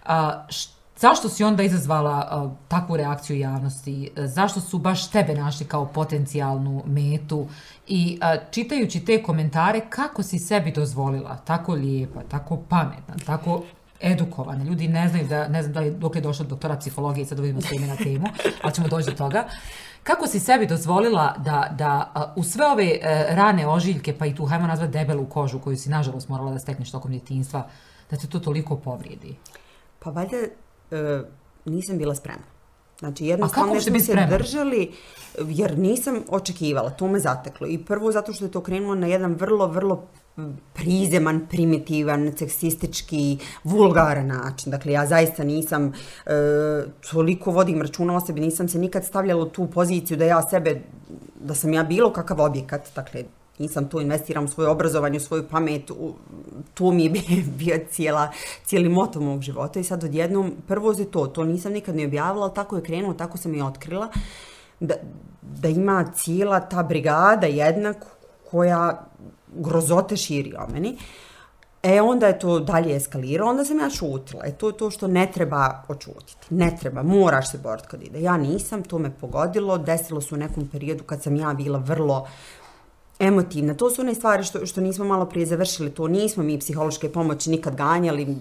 uh, 0.05 0.11
Zašto 0.99 1.29
si 1.29 1.43
onda 1.43 1.63
izazvala 1.63 2.43
uh, 2.43 2.51
takvu 2.67 2.97
reakciju 2.97 3.39
javnosti? 3.39 4.11
E, 4.15 4.27
zašto 4.27 4.61
su 4.61 4.77
baš 4.77 5.09
tebe 5.11 5.33
našli 5.33 5.65
kao 5.65 5.85
potencijalnu 5.85 6.83
metu? 6.85 7.47
I 7.87 8.19
uh, 8.21 8.51
čitajući 8.51 9.05
te 9.05 9.23
komentare, 9.23 9.81
kako 9.89 10.23
si 10.23 10.39
sebi 10.39 10.71
dozvolila 10.71 11.37
tako 11.37 11.73
lijepa, 11.73 12.21
tako 12.29 12.57
pametna, 12.57 13.15
tako 13.25 13.63
edukovana? 14.01 14.63
Ljudi 14.63 14.87
ne 14.87 15.09
znaju 15.09 15.27
da, 15.27 15.47
ne 15.47 15.63
znam 15.63 15.73
da 15.73 15.79
je 15.79 15.91
dok 15.91 16.15
je 16.15 16.21
došla 16.21 16.45
doktora 16.45 16.77
psihologije, 16.77 17.25
sad 17.25 17.39
uvidimo 17.39 17.61
sve 17.61 17.77
ime 17.77 17.87
na 17.87 17.95
temu, 17.95 18.27
ali 18.61 18.73
ćemo 18.73 18.87
doći 18.87 19.09
do 19.09 19.15
toga. 19.15 19.43
Kako 20.03 20.27
si 20.27 20.39
sebi 20.39 20.67
dozvolila 20.67 21.35
da, 21.37 21.75
da 21.77 22.11
uh, 22.15 22.21
u 22.35 22.43
sve 22.43 22.65
ove 22.65 22.91
uh, 22.91 23.35
rane 23.35 23.67
ožiljke, 23.67 24.17
pa 24.17 24.25
i 24.25 24.35
tu, 24.35 24.45
hajmo 24.45 24.67
nazvati 24.67 24.91
debelu 24.93 25.25
kožu 25.25 25.59
koju 25.59 25.77
si 25.77 25.89
nažalost 25.89 26.29
morala 26.29 26.51
da 26.51 26.59
stekneš 26.59 26.91
tokom 26.91 27.11
djetinstva, 27.11 27.67
da 28.11 28.17
te 28.17 28.27
to 28.27 28.39
toliko 28.39 28.75
povrijedi? 28.75 29.35
Pa 29.99 30.09
valjda 30.09 30.37
uh, 30.91 31.25
nisam 31.65 31.97
bila 31.97 32.15
spremna. 32.15 32.45
Znači, 32.99 33.25
jednostavno 33.25 33.81
smo 33.81 33.99
se 33.99 34.27
držali, 34.29 34.91
jer 35.39 35.77
nisam 35.77 36.23
očekivala, 36.29 36.89
to 36.89 37.07
me 37.07 37.19
zateklo. 37.19 37.67
I 37.67 37.77
prvo 37.85 38.11
zato 38.11 38.33
što 38.33 38.45
je 38.45 38.51
to 38.51 38.61
krenulo 38.61 38.95
na 38.95 39.07
jedan 39.07 39.33
vrlo, 39.33 39.67
vrlo 39.67 40.07
prizeman, 40.73 41.47
primitivan, 41.49 42.33
seksistički, 42.37 43.37
vulgaran 43.63 44.27
način. 44.27 44.71
Dakle, 44.71 44.91
ja 44.91 45.05
zaista 45.05 45.43
nisam 45.43 45.85
e, 45.85 46.31
toliko 47.11 47.51
vodim 47.51 47.81
računa 47.81 48.15
o 48.15 48.21
sebi, 48.21 48.41
nisam 48.41 48.67
se 48.69 48.79
nikad 48.79 49.05
stavljala 49.05 49.43
u 49.43 49.49
tu 49.49 49.67
poziciju 49.67 50.17
da 50.17 50.25
ja 50.25 50.41
sebe, 50.41 50.81
da 51.39 51.55
sam 51.55 51.73
ja 51.73 51.83
bilo 51.83 52.13
kakav 52.13 52.41
objekat. 52.41 52.89
Dakle, 52.95 53.23
nisam 53.59 53.89
tu 53.89 54.01
investiram 54.01 54.45
u 54.45 54.47
svoje 54.47 54.69
obrazovanje, 54.69 55.17
u 55.17 55.21
svoju 55.21 55.47
pamet, 55.47 55.91
u, 55.91 56.13
tu 56.73 56.91
mi 56.91 57.03
je 57.03 57.11
bio 57.59 57.79
cijela, 57.91 58.31
cijeli 58.65 58.89
moto 58.89 59.19
mog 59.19 59.41
života 59.41 59.79
i 59.79 59.83
sad 59.83 60.03
odjednom, 60.03 60.53
prvo 60.67 60.91
je 60.91 61.11
to, 61.11 61.27
to 61.27 61.43
nisam 61.43 61.73
nikad 61.73 61.95
ne 61.95 62.05
objavila, 62.05 62.45
ali 62.45 62.55
tako 62.55 62.75
je 62.75 62.83
krenuo, 62.83 63.13
tako 63.13 63.37
sam 63.37 63.55
i 63.55 63.61
otkrila, 63.61 64.07
da, 64.79 64.95
da 65.41 65.67
ima 65.67 66.11
cijela 66.15 66.59
ta 66.59 66.83
brigada 66.83 67.47
jednak 67.47 68.05
koja 68.51 69.05
grozote 69.53 70.17
širi 70.17 70.53
o 70.55 70.67
meni. 70.73 70.97
E 71.83 72.01
onda 72.01 72.27
je 72.27 72.39
to 72.39 72.59
dalje 72.59 72.95
eskaliralo, 72.95 73.49
onda 73.49 73.65
sam 73.65 73.79
ja 73.79 73.89
šutila. 73.89 74.43
E 74.45 74.51
to 74.51 74.67
je 74.67 74.77
to 74.77 74.91
što 74.91 75.07
ne 75.07 75.31
treba 75.33 75.83
očutiti. 75.87 76.47
Ne 76.49 76.77
treba, 76.79 77.03
moraš 77.03 77.51
se 77.51 77.57
boriti 77.57 77.87
kad 77.87 78.03
ide. 78.03 78.21
Ja 78.21 78.37
nisam, 78.37 78.83
to 78.83 78.99
me 78.99 79.11
pogodilo. 79.21 79.77
Desilo 79.77 80.21
se 80.21 80.35
u 80.35 80.37
nekom 80.37 80.67
periodu 80.67 81.03
kad 81.03 81.23
sam 81.23 81.35
ja 81.35 81.53
bila 81.53 81.79
vrlo 81.79 82.27
emotivna. 83.19 83.73
To 83.73 83.89
su 83.89 84.01
one 84.01 84.15
stvari 84.15 84.43
što, 84.43 84.65
što 84.65 84.81
nismo 84.81 85.05
malo 85.05 85.25
prije 85.25 85.45
završili. 85.45 85.89
To 85.89 86.07
nismo 86.07 86.43
mi 86.43 86.59
psihološke 86.59 87.09
pomoći 87.09 87.49
nikad 87.49 87.75
ganjali. 87.75 88.37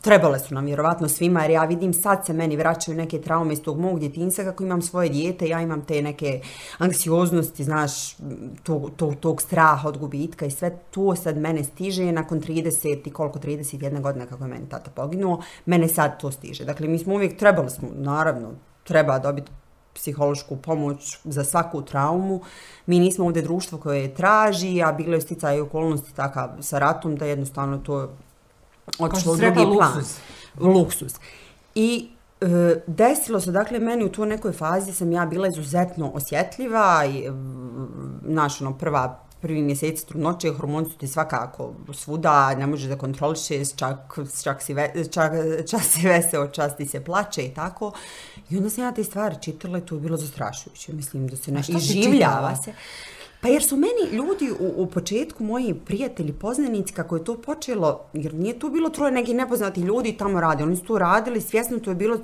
Trebale 0.00 0.38
su 0.38 0.54
nam 0.54 0.64
vjerovatno 0.64 1.08
svima 1.08 1.42
jer 1.42 1.50
ja 1.50 1.64
vidim 1.64 1.94
sad 1.94 2.26
se 2.26 2.32
meni 2.32 2.56
vraćaju 2.56 2.96
neke 2.96 3.20
traume 3.20 3.52
iz 3.52 3.62
tog 3.62 3.80
mog 3.80 4.00
djetinjstva 4.00 4.44
kako 4.44 4.64
imam 4.64 4.82
svoje 4.82 5.08
dijete. 5.08 5.48
Ja 5.48 5.60
imam 5.60 5.84
te 5.84 6.02
neke 6.02 6.40
anksioznosti, 6.78 7.64
znaš, 7.64 8.16
tog, 8.62 8.90
tog, 8.96 9.14
tog 9.16 9.42
straha 9.42 9.88
od 9.88 9.98
gubitka 9.98 10.46
i 10.46 10.50
sve 10.50 10.78
to 10.90 11.16
sad 11.16 11.38
mene 11.38 11.64
stiže 11.64 12.12
nakon 12.12 12.40
30 12.40 13.08
i 13.08 13.10
koliko 13.10 13.38
31 13.38 14.00
godina 14.00 14.26
kako 14.26 14.44
je 14.44 14.50
meni 14.50 14.68
tata 14.68 14.90
poginuo. 14.90 15.42
Mene 15.66 15.88
sad 15.88 16.20
to 16.20 16.30
stiže. 16.30 16.64
Dakle, 16.64 16.88
mi 16.88 16.98
smo 16.98 17.14
uvijek 17.14 17.38
trebali 17.38 17.70
smo, 17.70 17.88
naravno, 17.94 18.50
treba 18.84 19.18
dobiti 19.18 19.50
psihološku 19.94 20.56
pomoć 20.56 21.18
za 21.24 21.44
svaku 21.44 21.82
traumu. 21.82 22.40
Mi 22.86 22.98
nismo 22.98 23.24
ovdje 23.24 23.42
društvo 23.42 23.78
koje 23.78 24.02
je 24.02 24.14
traži, 24.14 24.82
a 24.82 24.92
bilo 24.92 25.14
je 25.14 25.20
sticaj 25.20 25.60
okolnosti 25.60 26.14
takav 26.14 26.48
sa 26.60 26.78
ratom 26.78 27.16
da 27.16 27.26
jednostavno 27.26 27.78
to 27.78 28.08
otišlo 28.98 29.32
u 29.32 29.36
drugi 29.36 29.54
plan. 29.54 29.94
luksuz. 29.94 30.18
Luksus. 30.60 31.12
I 31.74 32.08
e, 32.40 32.46
desilo 32.86 33.40
se, 33.40 33.52
dakle, 33.52 33.78
meni 33.78 34.04
u 34.04 34.12
toj 34.12 34.26
nekoj 34.26 34.52
fazi 34.52 34.92
sam 34.92 35.12
ja 35.12 35.26
bila 35.26 35.48
izuzetno 35.48 36.10
osjetljiva 36.14 37.04
i, 37.06 37.30
znaš, 38.24 38.60
ono, 38.60 38.78
prva 38.78 39.22
prvi 39.42 39.62
mjeseci 39.62 40.06
trudnoće, 40.06 40.52
hormoni 40.52 40.90
su 40.90 40.98
ti 40.98 41.08
svakako 41.08 41.72
svuda, 41.92 42.54
ne 42.54 42.66
možeš 42.66 42.88
da 42.88 42.98
kontrolišeš, 42.98 43.74
čak, 43.76 44.18
čak, 44.42 44.62
si, 44.62 44.74
ve, 44.74 44.92
čak 45.10 45.32
čas 45.70 45.88
si 45.88 46.06
veseo, 46.06 46.46
čas 46.48 46.76
ti 46.76 46.86
se 46.86 47.04
plače 47.04 47.42
i 47.42 47.54
tako. 47.54 47.92
I 48.52 48.56
onda 48.56 48.70
sam 48.70 48.84
ja 48.84 48.92
te 48.92 49.04
stvari 49.04 49.36
čitala 49.42 49.78
i 49.78 49.80
to 49.80 49.94
je 49.94 50.00
bilo 50.00 50.16
zastrašujuće. 50.16 50.92
Mislim 50.92 51.28
da 51.28 51.36
se 51.36 51.52
ne 51.52 51.62
šta 51.62 51.80
si 51.80 51.98
iživljava 51.98 52.54
čitala? 52.54 52.56
se. 52.56 52.72
Pa 53.42 53.48
jer 53.48 53.62
su 53.62 53.76
meni 53.76 54.16
ljudi 54.16 54.50
u, 54.60 54.82
u 54.82 54.86
početku, 54.86 55.44
moji 55.44 55.74
prijatelji, 55.74 56.32
poznanici, 56.32 56.94
kako 56.94 57.16
je 57.16 57.24
to 57.24 57.40
počelo, 57.40 58.00
jer 58.12 58.34
nije 58.34 58.58
tu 58.58 58.70
bilo 58.70 58.88
troje 58.88 59.12
neki 59.12 59.34
nepoznati 59.34 59.80
ljudi 59.80 60.12
tamo 60.12 60.40
radi, 60.40 60.62
oni 60.62 60.76
su 60.76 60.84
to 60.84 60.98
radili, 60.98 61.40
svjesno 61.40 61.78
to 61.78 61.90
je 61.90 61.94
bilo, 61.94 62.18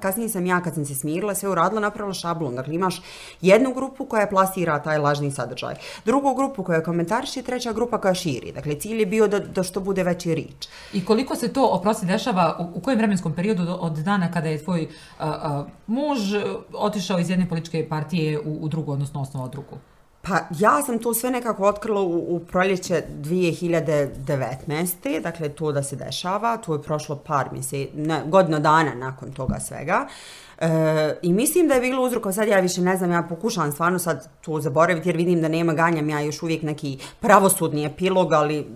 kasnije 0.00 0.28
sam 0.28 0.46
ja 0.46 0.60
kad 0.60 0.74
sam 0.74 0.84
se 0.84 0.94
smirila, 0.94 1.34
sve 1.34 1.48
uradila, 1.48 1.80
napravila 1.80 2.14
šablon. 2.14 2.54
Dakle, 2.54 2.74
imaš 2.74 3.02
jednu 3.40 3.74
grupu 3.74 4.04
koja 4.04 4.26
plasira 4.26 4.82
taj 4.82 4.98
lažni 4.98 5.30
sadržaj, 5.30 5.74
drugu 6.04 6.34
grupu 6.34 6.64
koja 6.64 6.82
komentariše 6.82 7.40
i 7.40 7.42
treća 7.42 7.72
grupa 7.72 8.00
koja 8.00 8.14
širi. 8.14 8.52
Dakle, 8.52 8.74
cilj 8.74 9.00
je 9.00 9.06
bio 9.06 9.28
da, 9.28 9.38
da 9.38 9.62
što 9.62 9.80
bude 9.80 10.02
veći 10.02 10.34
rič. 10.34 10.68
I 10.92 11.04
koliko 11.04 11.36
se 11.36 11.52
to, 11.52 11.66
oprosti, 11.66 12.06
dešava, 12.06 12.56
u, 12.60 12.78
u 12.78 12.80
kojem 12.80 12.98
vremenskom 12.98 13.34
periodu 13.34 13.76
od 13.80 13.92
dana 13.92 14.32
kada 14.32 14.48
je 14.48 14.64
tvoj 14.64 14.88
a, 15.18 15.28
a, 15.28 15.64
muž 15.86 16.34
otišao 16.74 17.18
iz 17.18 17.30
jedne 17.30 17.48
političke 17.48 17.88
partije 17.88 18.40
u, 18.40 18.58
u 18.60 18.68
drugu, 18.68 18.92
odnosno 18.92 19.20
osnovao 19.20 19.48
drugu? 19.48 19.91
Pa 20.22 20.38
ja 20.58 20.82
sam 20.82 20.98
to 20.98 21.14
sve 21.14 21.30
nekako 21.30 21.66
otkrila 21.66 22.00
u, 22.00 22.36
u 22.36 22.40
proljeće 22.40 23.02
2019. 23.08 25.20
Dakle, 25.22 25.48
to 25.48 25.72
da 25.72 25.82
se 25.82 25.96
dešava. 25.96 26.56
To 26.56 26.74
je 26.74 26.82
prošlo 26.82 27.16
par 27.16 27.48
mjeseci, 27.52 27.88
ne, 27.94 28.22
godina 28.26 28.58
dana 28.58 28.94
nakon 28.94 29.32
toga 29.32 29.60
svega. 29.60 30.06
E, 30.58 31.18
I 31.22 31.32
mislim 31.32 31.68
da 31.68 31.74
je 31.74 31.80
bilo 31.80 32.02
uzroko, 32.02 32.32
sad 32.32 32.48
ja 32.48 32.60
više 32.60 32.80
ne 32.80 32.96
znam, 32.96 33.12
ja 33.12 33.22
pokušavam 33.22 33.72
stvarno 33.72 33.98
sad 33.98 34.28
to 34.40 34.60
zaboraviti 34.60 35.08
jer 35.08 35.16
vidim 35.16 35.40
da 35.40 35.48
nema 35.48 35.72
ganjam 35.72 36.10
ja 36.10 36.20
još 36.20 36.42
uvijek 36.42 36.62
neki 36.62 36.98
pravosudni 37.20 37.84
epilog, 37.84 38.32
ali 38.32 38.66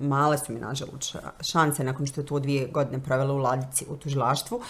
male 0.00 0.38
su 0.38 0.52
mi 0.52 0.60
nažalost 0.60 1.16
šanse 1.40 1.84
nakon 1.84 2.06
što 2.06 2.20
je 2.20 2.26
to 2.26 2.38
dvije 2.38 2.66
godine 2.66 3.02
provela 3.02 3.34
u 3.34 3.38
ladici 3.38 3.86
u 3.88 3.96
tužilaštvu, 3.96 4.60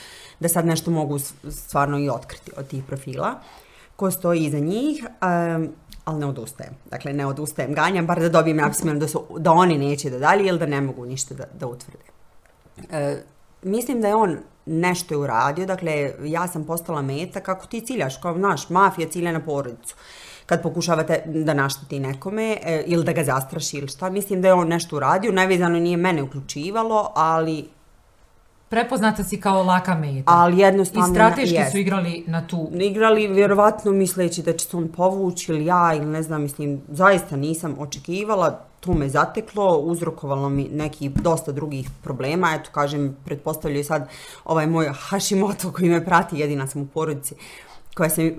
da 0.40 0.48
sad 0.48 0.66
nešto 0.66 0.90
mogu 0.90 1.18
stvarno 1.50 1.98
i 1.98 2.08
otkriti 2.08 2.50
od 2.56 2.66
tih 2.66 2.84
profila 2.84 3.40
ko 3.96 4.10
stoji 4.10 4.44
iza 4.44 4.58
njih, 4.58 5.06
um, 5.06 5.68
ali 6.04 6.20
ne 6.20 6.26
odustajem. 6.26 6.72
Dakle, 6.90 7.12
ne 7.12 7.26
odustajem, 7.26 7.74
ganjam, 7.74 8.06
bar 8.06 8.20
da 8.20 8.28
dobijem 8.28 8.56
napismeno 8.56 9.00
da, 9.00 9.08
su, 9.08 9.24
da 9.38 9.52
oni 9.52 9.78
neće 9.78 10.10
da 10.10 10.18
dalje 10.18 10.46
ili 10.46 10.58
da 10.58 10.66
ne 10.66 10.80
mogu 10.80 11.06
ništa 11.06 11.34
da, 11.34 11.44
da 11.60 11.66
utvrde. 11.66 12.04
E, 12.90 13.22
mislim 13.62 14.00
da 14.00 14.08
je 14.08 14.14
on 14.14 14.38
nešto 14.66 15.14
je 15.14 15.18
uradio, 15.18 15.66
dakle, 15.66 16.12
ja 16.24 16.48
sam 16.48 16.64
postala 16.64 17.02
meta 17.02 17.40
kako 17.40 17.66
ti 17.66 17.80
ciljaš, 17.80 18.16
kao, 18.16 18.34
znaš, 18.38 18.70
mafija 18.70 19.08
cilja 19.08 19.32
na 19.32 19.40
porodicu 19.40 19.96
kad 20.46 20.62
pokušavate 20.62 21.22
da 21.26 21.54
našteti 21.54 22.00
nekome 22.00 22.56
e, 22.62 22.82
ili 22.86 23.04
da 23.04 23.12
ga 23.12 23.24
zastraši 23.24 23.76
ili 23.76 23.88
šta, 23.88 24.10
mislim 24.10 24.42
da 24.42 24.48
je 24.48 24.54
on 24.54 24.68
nešto 24.68 24.96
uradio, 24.96 25.32
nevezano 25.32 25.78
nije 25.78 25.96
mene 25.96 26.22
uključivalo, 26.22 27.12
ali 27.14 27.68
Prepoznata 28.72 29.24
si 29.24 29.40
kao 29.40 29.62
laka 29.62 29.94
meta. 29.94 30.22
ali 30.26 30.58
jednostavno 30.58 31.08
I 31.08 31.10
strateški 31.10 31.54
jest. 31.54 31.72
su 31.72 31.78
igrali 31.78 32.24
na 32.26 32.46
tu 32.46 32.70
igrali 32.72 33.26
vjerovatno 33.26 33.92
misleći 33.92 34.42
da 34.42 34.52
će 34.52 34.66
se 34.66 34.76
on 34.76 34.88
povući 34.88 35.52
ili 35.52 35.66
ja 35.66 35.94
ili 35.94 36.06
ne 36.06 36.22
znam, 36.22 36.42
mislim, 36.42 36.80
zaista 36.88 37.36
nisam 37.36 37.76
očekivala, 37.78 38.60
to 38.80 38.94
me 38.94 39.08
zateklo, 39.08 39.78
uzrokovalo 39.78 40.48
mi 40.48 40.68
neki 40.72 41.08
dosta 41.08 41.52
drugih 41.52 41.90
problema, 42.02 42.54
eto 42.54 42.70
kažem, 42.72 43.16
pretpostavljaju 43.24 43.84
sad 43.84 44.08
ovaj 44.44 44.66
moj 44.66 44.88
Hashimoto 44.92 45.72
koji 45.72 45.88
me 45.88 46.04
prati, 46.04 46.38
jedina 46.38 46.66
sam 46.66 46.82
u 46.82 46.86
porodici 46.86 47.34
koja 47.94 48.10
sam 48.10 48.30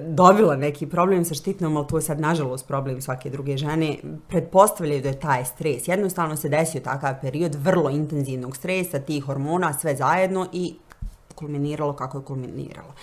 dobila 0.00 0.56
neki 0.56 0.86
problem 0.86 1.24
sa 1.24 1.34
štitnom, 1.34 1.76
ali 1.76 1.86
to 1.86 1.98
je 1.98 2.02
sad 2.02 2.20
nažalost 2.20 2.68
problem 2.68 3.00
svake 3.00 3.30
druge 3.30 3.56
žene, 3.56 3.96
pretpostavljaju 4.28 5.02
da 5.02 5.08
je 5.08 5.20
taj 5.20 5.44
stres. 5.44 5.88
Jednostavno 5.88 6.36
se 6.36 6.48
desio 6.48 6.80
takav 6.80 7.14
period 7.20 7.54
vrlo 7.54 7.90
intenzivnog 7.90 8.56
stresa, 8.56 8.98
tih 8.98 9.24
hormona, 9.24 9.72
sve 9.72 9.96
zajedno 9.96 10.46
i 10.52 10.74
kulminiralo 11.34 11.92
kako 11.92 12.18
je 12.18 12.24
kulminiralo. 12.24 12.94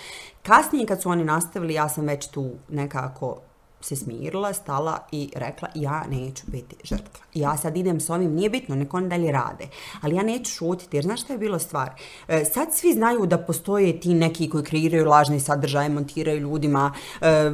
Kasnije 0.43 0.85
kad 0.85 1.01
su 1.01 1.09
oni 1.09 1.23
nastavili, 1.23 1.73
ja 1.73 1.89
sam 1.89 2.05
već 2.05 2.27
tu 2.27 2.49
nekako 2.69 3.37
se 3.81 3.95
smirila, 3.95 4.53
stala 4.53 4.99
i 5.11 5.29
rekla 5.35 5.67
ja 5.75 6.03
neću 6.09 6.43
biti 6.47 6.75
žrtva. 6.83 7.19
Ja 7.33 7.57
sad 7.57 7.77
idem 7.77 7.99
s 7.99 8.09
ovim, 8.09 8.33
nije 8.33 8.49
bitno, 8.49 8.75
neko 8.75 8.97
oni 8.97 9.09
dalje 9.09 9.31
rade. 9.31 9.67
Ali 10.01 10.15
ja 10.15 10.23
neću 10.23 10.51
šutiti, 10.51 10.97
jer 10.97 11.03
znaš 11.03 11.21
šta 11.21 11.33
je 11.33 11.39
bilo 11.39 11.59
stvar? 11.59 11.89
E, 12.27 12.45
sad 12.45 12.73
svi 12.73 12.93
znaju 12.93 13.25
da 13.25 13.37
postoje 13.37 13.99
ti 13.99 14.13
neki 14.13 14.49
koji 14.49 14.63
kreiraju 14.63 15.05
lažne 15.05 15.39
sadržaje, 15.39 15.89
montiraju 15.89 16.39
ljudima, 16.39 16.93
e, 17.21 17.49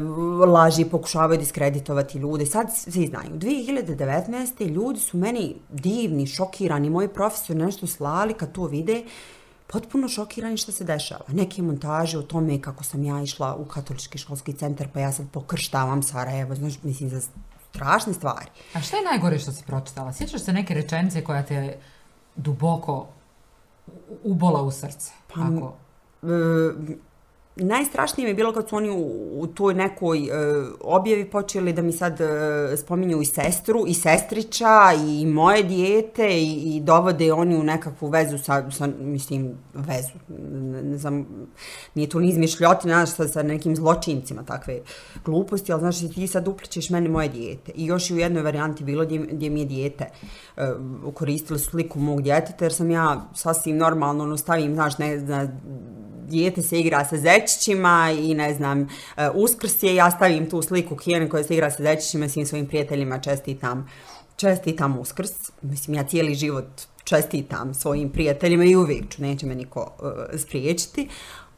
laži, 0.45 0.85
pokušavaju 0.85 1.39
diskreditovati 1.39 2.17
ljude. 2.17 2.45
Sad 2.45 2.67
svi 2.75 3.07
znaju. 3.07 3.29
2019. 3.29 4.67
ljudi 4.67 4.99
su 4.99 5.17
meni 5.17 5.55
divni, 5.69 6.27
šokirani, 6.27 6.89
moji 6.89 7.07
profesori 7.07 7.59
nešto 7.59 7.87
slali 7.87 8.33
kad 8.33 8.51
to 8.51 8.65
vide, 8.65 9.03
potpuno 9.67 10.07
šokirani 10.07 10.57
što 10.57 10.71
se 10.71 10.83
dešava. 10.83 11.25
Neke 11.27 11.61
montaže 11.61 12.17
o 12.19 12.21
tome 12.21 12.61
kako 12.61 12.83
sam 12.83 13.03
ja 13.03 13.21
išla 13.21 13.55
u 13.55 13.65
katolički 13.65 14.17
školski 14.17 14.53
centar, 14.53 14.87
pa 14.93 14.99
ja 14.99 15.11
sad 15.11 15.25
pokrštavam 15.31 16.03
Sarajevo, 16.03 16.55
znaš, 16.55 16.73
mislim, 16.83 17.09
za 17.09 17.21
strašne 17.69 18.13
stvari. 18.13 18.49
A 18.73 18.81
šta 18.81 18.97
je 18.97 19.03
najgore 19.03 19.39
što 19.39 19.51
si 19.51 19.63
pročitala? 19.63 20.13
Sjećaš 20.13 20.41
se 20.41 20.53
neke 20.53 20.73
rečenice 20.73 21.23
koja 21.23 21.43
te 21.43 21.77
duboko 22.35 23.07
ubola 24.23 24.61
u 24.61 24.71
srce? 24.71 25.11
Pa, 25.33 25.41
Ako... 25.41 25.73
E, 26.23 26.95
najstrašnije 27.55 28.25
mi 28.25 28.29
je 28.29 28.35
bilo 28.35 28.53
kad 28.53 28.69
su 28.69 28.75
oni 28.75 28.89
u, 28.89 29.39
u 29.41 29.47
toj 29.47 29.73
nekoj 29.73 30.19
e, 30.19 30.29
objavi 30.81 31.29
počeli 31.29 31.73
da 31.73 31.81
mi 31.81 31.91
sad 31.91 32.21
e, 32.21 32.77
spominju 32.77 33.21
i 33.21 33.25
sestru, 33.25 33.83
i 33.87 33.93
sestrića, 33.93 34.91
i 35.07 35.25
moje 35.25 35.63
dijete, 35.63 36.27
i, 36.29 36.75
i 36.75 36.81
dovode 36.81 37.33
oni 37.33 37.55
u 37.55 37.63
nekakvu 37.63 38.07
vezu 38.07 38.37
sa, 38.37 38.71
sa 38.71 38.87
mislim, 38.99 39.57
vezu, 39.73 40.13
ne, 40.51 40.83
ne 40.83 40.97
znam, 40.97 41.25
nije 41.95 42.09
to 42.09 42.19
ni 42.19 42.29
izmišljotina, 42.29 42.93
znaš, 42.93 43.15
sa, 43.15 43.27
sa 43.27 43.43
nekim 43.43 43.75
zločincima 43.75 44.43
takve 44.43 44.79
gluposti, 45.25 45.73
ali 45.73 45.79
znaš, 45.79 45.99
ti 45.99 46.27
sad 46.27 46.47
upličeš 46.47 46.89
meni 46.89 47.09
moje 47.09 47.29
dijete. 47.29 47.71
I 47.75 47.85
još 47.85 48.09
i 48.09 48.13
u 48.13 48.17
jednoj 48.17 48.43
varijanti 48.43 48.83
bilo 48.83 49.05
gdje, 49.05 49.19
gdje 49.19 49.49
mi 49.49 49.59
je 49.59 49.65
dijete 49.65 50.05
e, 50.57 50.67
koristili 51.13 51.59
sliku 51.59 51.99
mog 51.99 52.21
djeteta, 52.21 52.65
jer 52.65 52.73
sam 52.73 52.91
ja 52.91 53.29
sasvim 53.33 53.77
normalno, 53.77 54.23
ono, 54.23 54.37
stavim, 54.37 54.73
znaš, 54.73 54.97
ne, 54.97 55.17
ne 55.17 55.59
dijete 56.29 56.61
se 56.61 56.79
igra 56.79 57.05
sa 57.05 57.17
zečićima 57.17 58.11
i 58.19 58.33
ne 58.33 58.53
znam, 58.53 58.81
e, 58.81 59.29
uskrs 59.33 59.83
je, 59.83 59.95
ja 59.95 60.11
stavim 60.11 60.49
tu 60.49 60.61
sliku 60.61 60.95
Kijene 60.95 61.29
koja 61.29 61.43
se 61.43 61.53
igra 61.53 61.71
sa 61.71 61.83
zečićima, 61.83 62.29
svim 62.29 62.45
svojim 62.45 62.67
prijateljima 62.67 63.19
čestitam, 63.19 63.89
čestitam 64.35 64.99
uskrs. 64.99 65.31
Mislim, 65.61 65.95
ja 65.95 66.03
cijeli 66.03 66.35
život 66.35 66.67
čestitam 67.03 67.73
svojim 67.73 68.09
prijateljima 68.09 68.65
i 68.65 68.75
uvijek 68.75 69.09
ću, 69.09 69.21
neće 69.21 69.45
me 69.45 69.55
niko 69.55 69.91
uh, 69.99 70.39
spriječiti. 70.39 71.09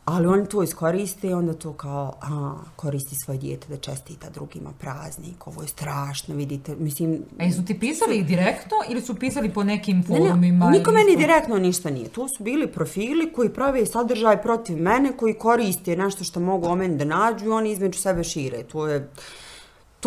Ali 0.08 0.28
oni 0.28 0.47
to 0.47 0.64
iskoriste 0.64 1.28
i 1.28 1.34
onda 1.34 1.53
to 1.53 1.74
kao, 1.74 2.14
a, 2.22 2.53
koristi 2.76 3.16
svoje 3.16 3.38
dijete 3.38 3.68
da 3.68 3.78
čestita 3.78 4.30
drugima 4.30 4.70
praznik, 4.80 5.47
ovo 5.47 5.62
je 5.62 5.68
strašno, 5.68 6.36
vidite, 6.36 6.76
mislim... 6.76 7.24
A 7.39 7.43
jesu 7.43 7.66
ti 7.66 7.80
pisali 7.80 8.24
direktno 8.24 8.78
ili 8.89 9.01
su 9.01 9.16
pisali 9.16 9.49
po 9.49 9.64
nekim 9.64 9.97
Ne, 9.97 10.03
forumima? 10.03 10.66
ne, 10.66 10.78
niko 10.78 10.91
ili 10.91 10.95
meni 10.95 11.12
su- 11.12 11.20
direktno 11.20 11.58
ništa 11.58 11.89
nije. 11.89 12.08
To 12.10 12.28
su 12.28 12.43
bili 12.43 12.68
profili 12.68 13.34
koji 13.34 13.49
prave 13.49 13.86
sadržaj 13.86 14.41
protiv 14.41 14.78
mene, 14.78 15.12
koji 15.12 15.34
koriste 15.34 15.95
nešto 15.95 16.24
što 16.24 16.39
mogu 16.39 16.68
o 16.68 16.76
meni 16.76 16.97
da 16.97 17.05
nađu 17.05 17.45
i 17.45 17.49
oni 17.49 17.72
između 17.72 17.99
sebe 17.99 18.24
šire. 18.24 18.64
To 18.64 18.88
je, 18.88 19.10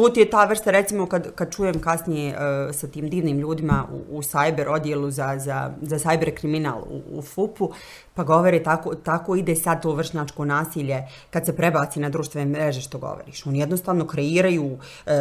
to 0.01 0.09
ti 0.09 0.21
je 0.21 0.31
ta 0.31 0.45
vrsta, 0.45 0.71
recimo, 0.71 1.07
kad, 1.07 1.35
kad 1.35 1.55
čujem 1.55 1.81
kasnije 1.81 2.35
uh, 2.35 2.75
sa 2.75 2.87
tim 2.89 3.09
divnim 3.11 3.39
ljudima 3.39 3.87
u, 3.93 4.19
u 4.19 4.23
cyber 4.23 4.69
odjelu 4.69 5.11
za, 5.11 5.39
za, 5.39 5.71
za 5.83 5.99
cyber 5.99 6.35
kriminal 6.35 6.79
u, 6.91 7.19
u 7.19 7.23
FUP-u, 7.23 7.73
pa 8.15 8.25
govore 8.25 8.63
tako, 8.63 8.95
tako 8.95 9.37
ide 9.37 9.57
sad 9.57 9.83
to 9.83 9.93
vršnjačko 9.93 10.45
nasilje 10.45 11.03
kad 11.31 11.47
se 11.47 11.57
prebaci 11.57 12.01
na 12.01 12.09
društvene 12.09 12.51
mreže 12.51 12.81
što 12.81 12.99
govoriš. 12.99 13.47
Oni 13.47 13.59
jednostavno 13.59 14.07
kreiraju 14.07 14.79
e, 15.07 15.13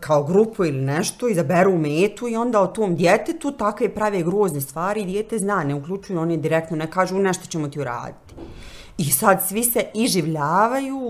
kao 0.00 0.24
grupu 0.24 0.64
ili 0.64 0.80
nešto, 0.80 1.28
izaberu 1.28 1.78
metu 1.78 2.28
i 2.28 2.36
onda 2.36 2.60
o 2.60 2.66
tom 2.66 2.96
djetetu 2.96 3.52
takve 3.52 3.88
prave 3.88 4.22
grozne 4.22 4.60
stvari 4.60 5.04
djete 5.04 5.38
zna, 5.38 5.64
ne 5.64 5.74
uključuju 5.74 6.20
oni 6.20 6.36
direktno, 6.36 6.76
ne 6.76 6.90
kažu 6.90 7.18
nešto 7.18 7.46
ćemo 7.46 7.68
ti 7.68 7.80
uraditi. 7.80 8.34
I 8.98 9.04
sad 9.04 9.46
svi 9.48 9.64
se 9.64 9.84
iživljavaju 9.94 11.00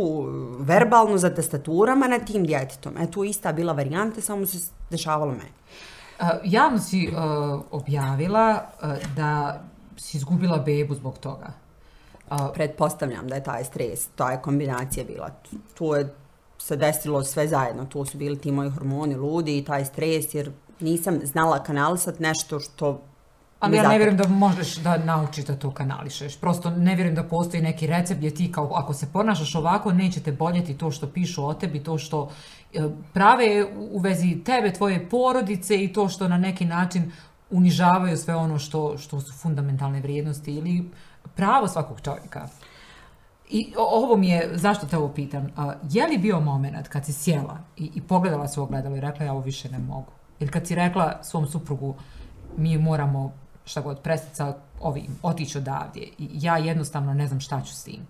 verbalno 0.58 1.18
za 1.18 1.34
tastaturama 1.34 2.08
na 2.08 2.18
tim 2.18 2.44
djetetom. 2.46 2.96
E, 2.98 3.10
tu 3.10 3.24
ista 3.24 3.52
bila 3.52 3.72
varijanta, 3.72 4.20
samo 4.20 4.46
se 4.46 4.70
dešavalo 4.90 5.32
meni. 5.32 5.50
Uh, 6.20 6.28
javno 6.44 6.78
si 6.78 7.08
uh, 7.08 7.60
objavila 7.70 8.62
uh, 8.82 9.14
da 9.16 9.60
si 9.96 10.16
izgubila 10.16 10.58
bebu 10.58 10.94
zbog 10.94 11.18
toga. 11.18 11.52
Uh, 12.30 12.36
Pretpostavljam 12.54 13.28
da 13.28 13.34
je 13.34 13.44
taj 13.44 13.64
stres, 13.64 14.06
ta 14.06 14.30
je 14.30 14.42
kombinacija 14.42 15.04
bila. 15.04 15.30
Tu 15.74 15.94
je 15.94 16.14
se 16.58 16.76
desilo 16.76 17.24
sve 17.24 17.48
zajedno, 17.48 17.84
tu 17.84 18.04
su 18.04 18.18
bili 18.18 18.38
ti 18.38 18.52
moji 18.52 18.70
hormoni 18.70 19.14
ludi 19.14 19.58
i 19.58 19.64
taj 19.64 19.84
stres, 19.84 20.34
jer 20.34 20.52
nisam 20.80 21.20
znala 21.24 21.62
kanalisat 21.62 22.18
nešto 22.18 22.60
što 22.60 23.00
Ali 23.60 23.76
ja 23.76 23.88
ne 23.88 23.98
vjerujem 23.98 24.16
da 24.16 24.28
možeš 24.28 24.76
da 24.76 24.96
naučiš 24.96 25.44
da 25.44 25.56
to 25.56 25.70
kanališeš. 25.70 26.40
Prosto 26.40 26.70
ne 26.70 26.94
vjerujem 26.94 27.14
da 27.14 27.22
postoji 27.22 27.62
neki 27.62 27.86
recept 27.86 28.18
gdje 28.18 28.34
ti 28.34 28.52
kao 28.52 28.70
ako 28.74 28.94
se 28.94 29.12
ponašaš 29.12 29.54
ovako 29.54 29.92
neće 29.92 30.20
te 30.20 30.32
boljeti 30.32 30.78
to 30.78 30.90
što 30.90 31.06
pišu 31.06 31.46
o 31.46 31.54
tebi, 31.54 31.82
to 31.82 31.98
što 31.98 32.30
e, 32.74 32.88
prave 33.12 33.66
u 33.90 33.98
vezi 33.98 34.44
tebe, 34.44 34.72
tvoje 34.72 35.08
porodice 35.08 35.84
i 35.84 35.92
to 35.92 36.08
što 36.08 36.28
na 36.28 36.38
neki 36.38 36.64
način 36.64 37.12
unižavaju 37.50 38.16
sve 38.16 38.34
ono 38.34 38.58
što, 38.58 38.98
što 38.98 39.20
su 39.20 39.32
fundamentalne 39.32 40.00
vrijednosti 40.00 40.54
ili 40.54 40.90
pravo 41.34 41.68
svakog 41.68 42.00
čovjeka. 42.00 42.48
I 43.50 43.72
ovo 43.76 44.16
mi 44.16 44.28
je, 44.28 44.50
zašto 44.52 44.86
te 44.86 44.98
ovo 44.98 45.08
pitam, 45.08 45.48
je 45.90 46.06
li 46.06 46.18
bio 46.18 46.40
moment 46.40 46.88
kad 46.88 47.04
si 47.06 47.12
sjela 47.12 47.58
i, 47.76 47.90
i 47.94 48.00
pogledala 48.00 48.48
se 48.48 48.60
u 48.60 48.62
ogledalo 48.62 48.96
i 48.96 49.00
rekla 49.00 49.26
ja 49.26 49.32
ovo 49.32 49.40
više 49.40 49.70
ne 49.70 49.78
mogu? 49.78 50.12
Ili 50.38 50.50
kad 50.50 50.66
si 50.66 50.74
rekla 50.74 51.22
svom 51.22 51.46
suprugu 51.46 51.94
mi 52.56 52.78
moramo 52.78 53.32
šta 53.66 53.80
god 53.80 54.00
prestica 54.00 54.54
ovim, 54.80 55.18
otići 55.22 55.58
odavdje 55.58 56.02
i 56.02 56.28
ja 56.32 56.58
jednostavno 56.58 57.14
ne 57.14 57.26
znam 57.26 57.40
šta 57.40 57.62
ću 57.62 57.74
s 57.74 57.84
tim? 57.84 58.06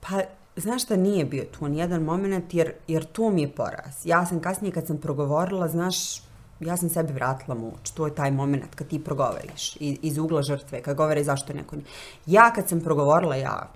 Pa, 0.00 0.20
znaš 0.56 0.82
šta 0.82 0.96
nije 0.96 1.24
bio 1.24 1.44
tu 1.58 1.68
nijedan 1.68 2.02
moment 2.02 2.54
jer, 2.54 2.72
jer 2.88 3.04
to 3.04 3.30
mi 3.30 3.42
je 3.42 3.52
poraz. 3.52 3.94
Ja 4.04 4.26
sam 4.26 4.40
kasnije 4.40 4.72
kad 4.72 4.86
sam 4.86 4.98
progovorila, 4.98 5.68
znaš, 5.68 6.22
ja 6.60 6.76
sam 6.76 6.88
sebi 6.88 7.12
vratila 7.12 7.54
moć. 7.54 7.90
To 7.90 8.06
je 8.06 8.14
taj 8.14 8.30
moment 8.30 8.74
kad 8.74 8.88
ti 8.88 9.04
progovoriš 9.04 9.76
iz, 9.80 9.98
iz 10.02 10.18
ugla 10.18 10.42
žrtve, 10.42 10.82
kad 10.82 10.96
govore 10.96 11.24
zašto 11.24 11.52
neko 11.52 11.76
nije. 11.76 11.86
Ja 12.26 12.52
kad 12.52 12.68
sam 12.68 12.80
progovorila 12.80 13.36
ja, 13.36 13.68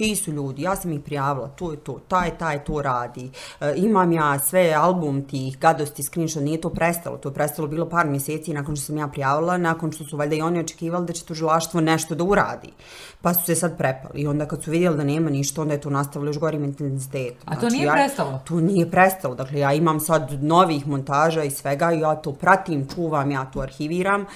ti 0.00 0.16
su 0.16 0.32
ljudi, 0.32 0.62
ja 0.62 0.76
sam 0.76 0.92
ih 0.92 1.00
prijavila, 1.00 1.48
to 1.48 1.70
je 1.70 1.76
to, 1.76 1.98
taj, 2.08 2.30
taj 2.38 2.64
to 2.64 2.82
radi, 2.82 3.30
e, 3.60 3.74
imam 3.76 4.12
ja 4.12 4.38
sve 4.38 4.72
album 4.72 5.22
tih 5.22 5.58
gadosti, 5.58 6.02
screenshot, 6.02 6.42
nije 6.42 6.60
to 6.60 6.70
prestalo, 6.70 7.16
to 7.16 7.28
je 7.28 7.34
prestalo 7.34 7.68
bilo 7.68 7.88
par 7.88 8.06
mjeseci 8.06 8.54
nakon 8.54 8.76
što 8.76 8.86
sam 8.86 8.96
ja 8.96 9.08
prijavila, 9.08 9.58
nakon 9.58 9.92
što 9.92 10.04
su 10.04 10.16
valjda 10.16 10.36
i 10.36 10.42
oni 10.42 10.60
očekivali 10.60 11.06
da 11.06 11.12
će 11.12 11.24
tužilaštvo 11.24 11.80
nešto 11.80 12.14
da 12.14 12.24
uradi, 12.24 12.72
pa 13.20 13.34
su 13.34 13.44
se 13.44 13.54
sad 13.54 13.76
prepali 13.78 14.20
i 14.20 14.26
onda 14.26 14.46
kad 14.46 14.62
su 14.62 14.70
vidjeli 14.70 14.96
da 14.96 15.04
nema 15.04 15.30
ništa, 15.30 15.62
onda 15.62 15.74
je 15.74 15.80
to 15.80 15.90
nastavilo 15.90 16.28
još 16.28 16.38
gorim 16.38 16.64
intenzitetom. 16.64 17.44
A 17.44 17.54
to 17.54 17.60
znači, 17.60 17.76
nije 17.76 17.86
ja, 17.86 17.92
prestalo? 17.92 18.40
To 18.44 18.60
nije 18.60 18.90
prestalo, 18.90 19.34
dakle 19.34 19.58
ja 19.58 19.72
imam 19.72 20.00
sad 20.00 20.42
novih 20.42 20.86
montaža 20.86 21.44
i 21.44 21.50
svega 21.50 21.92
i 21.92 22.00
ja 22.00 22.14
to 22.14 22.32
pratim, 22.32 22.88
čuvam, 22.94 23.30
ja 23.30 23.44
to 23.44 23.60
arhiviram, 23.60 24.26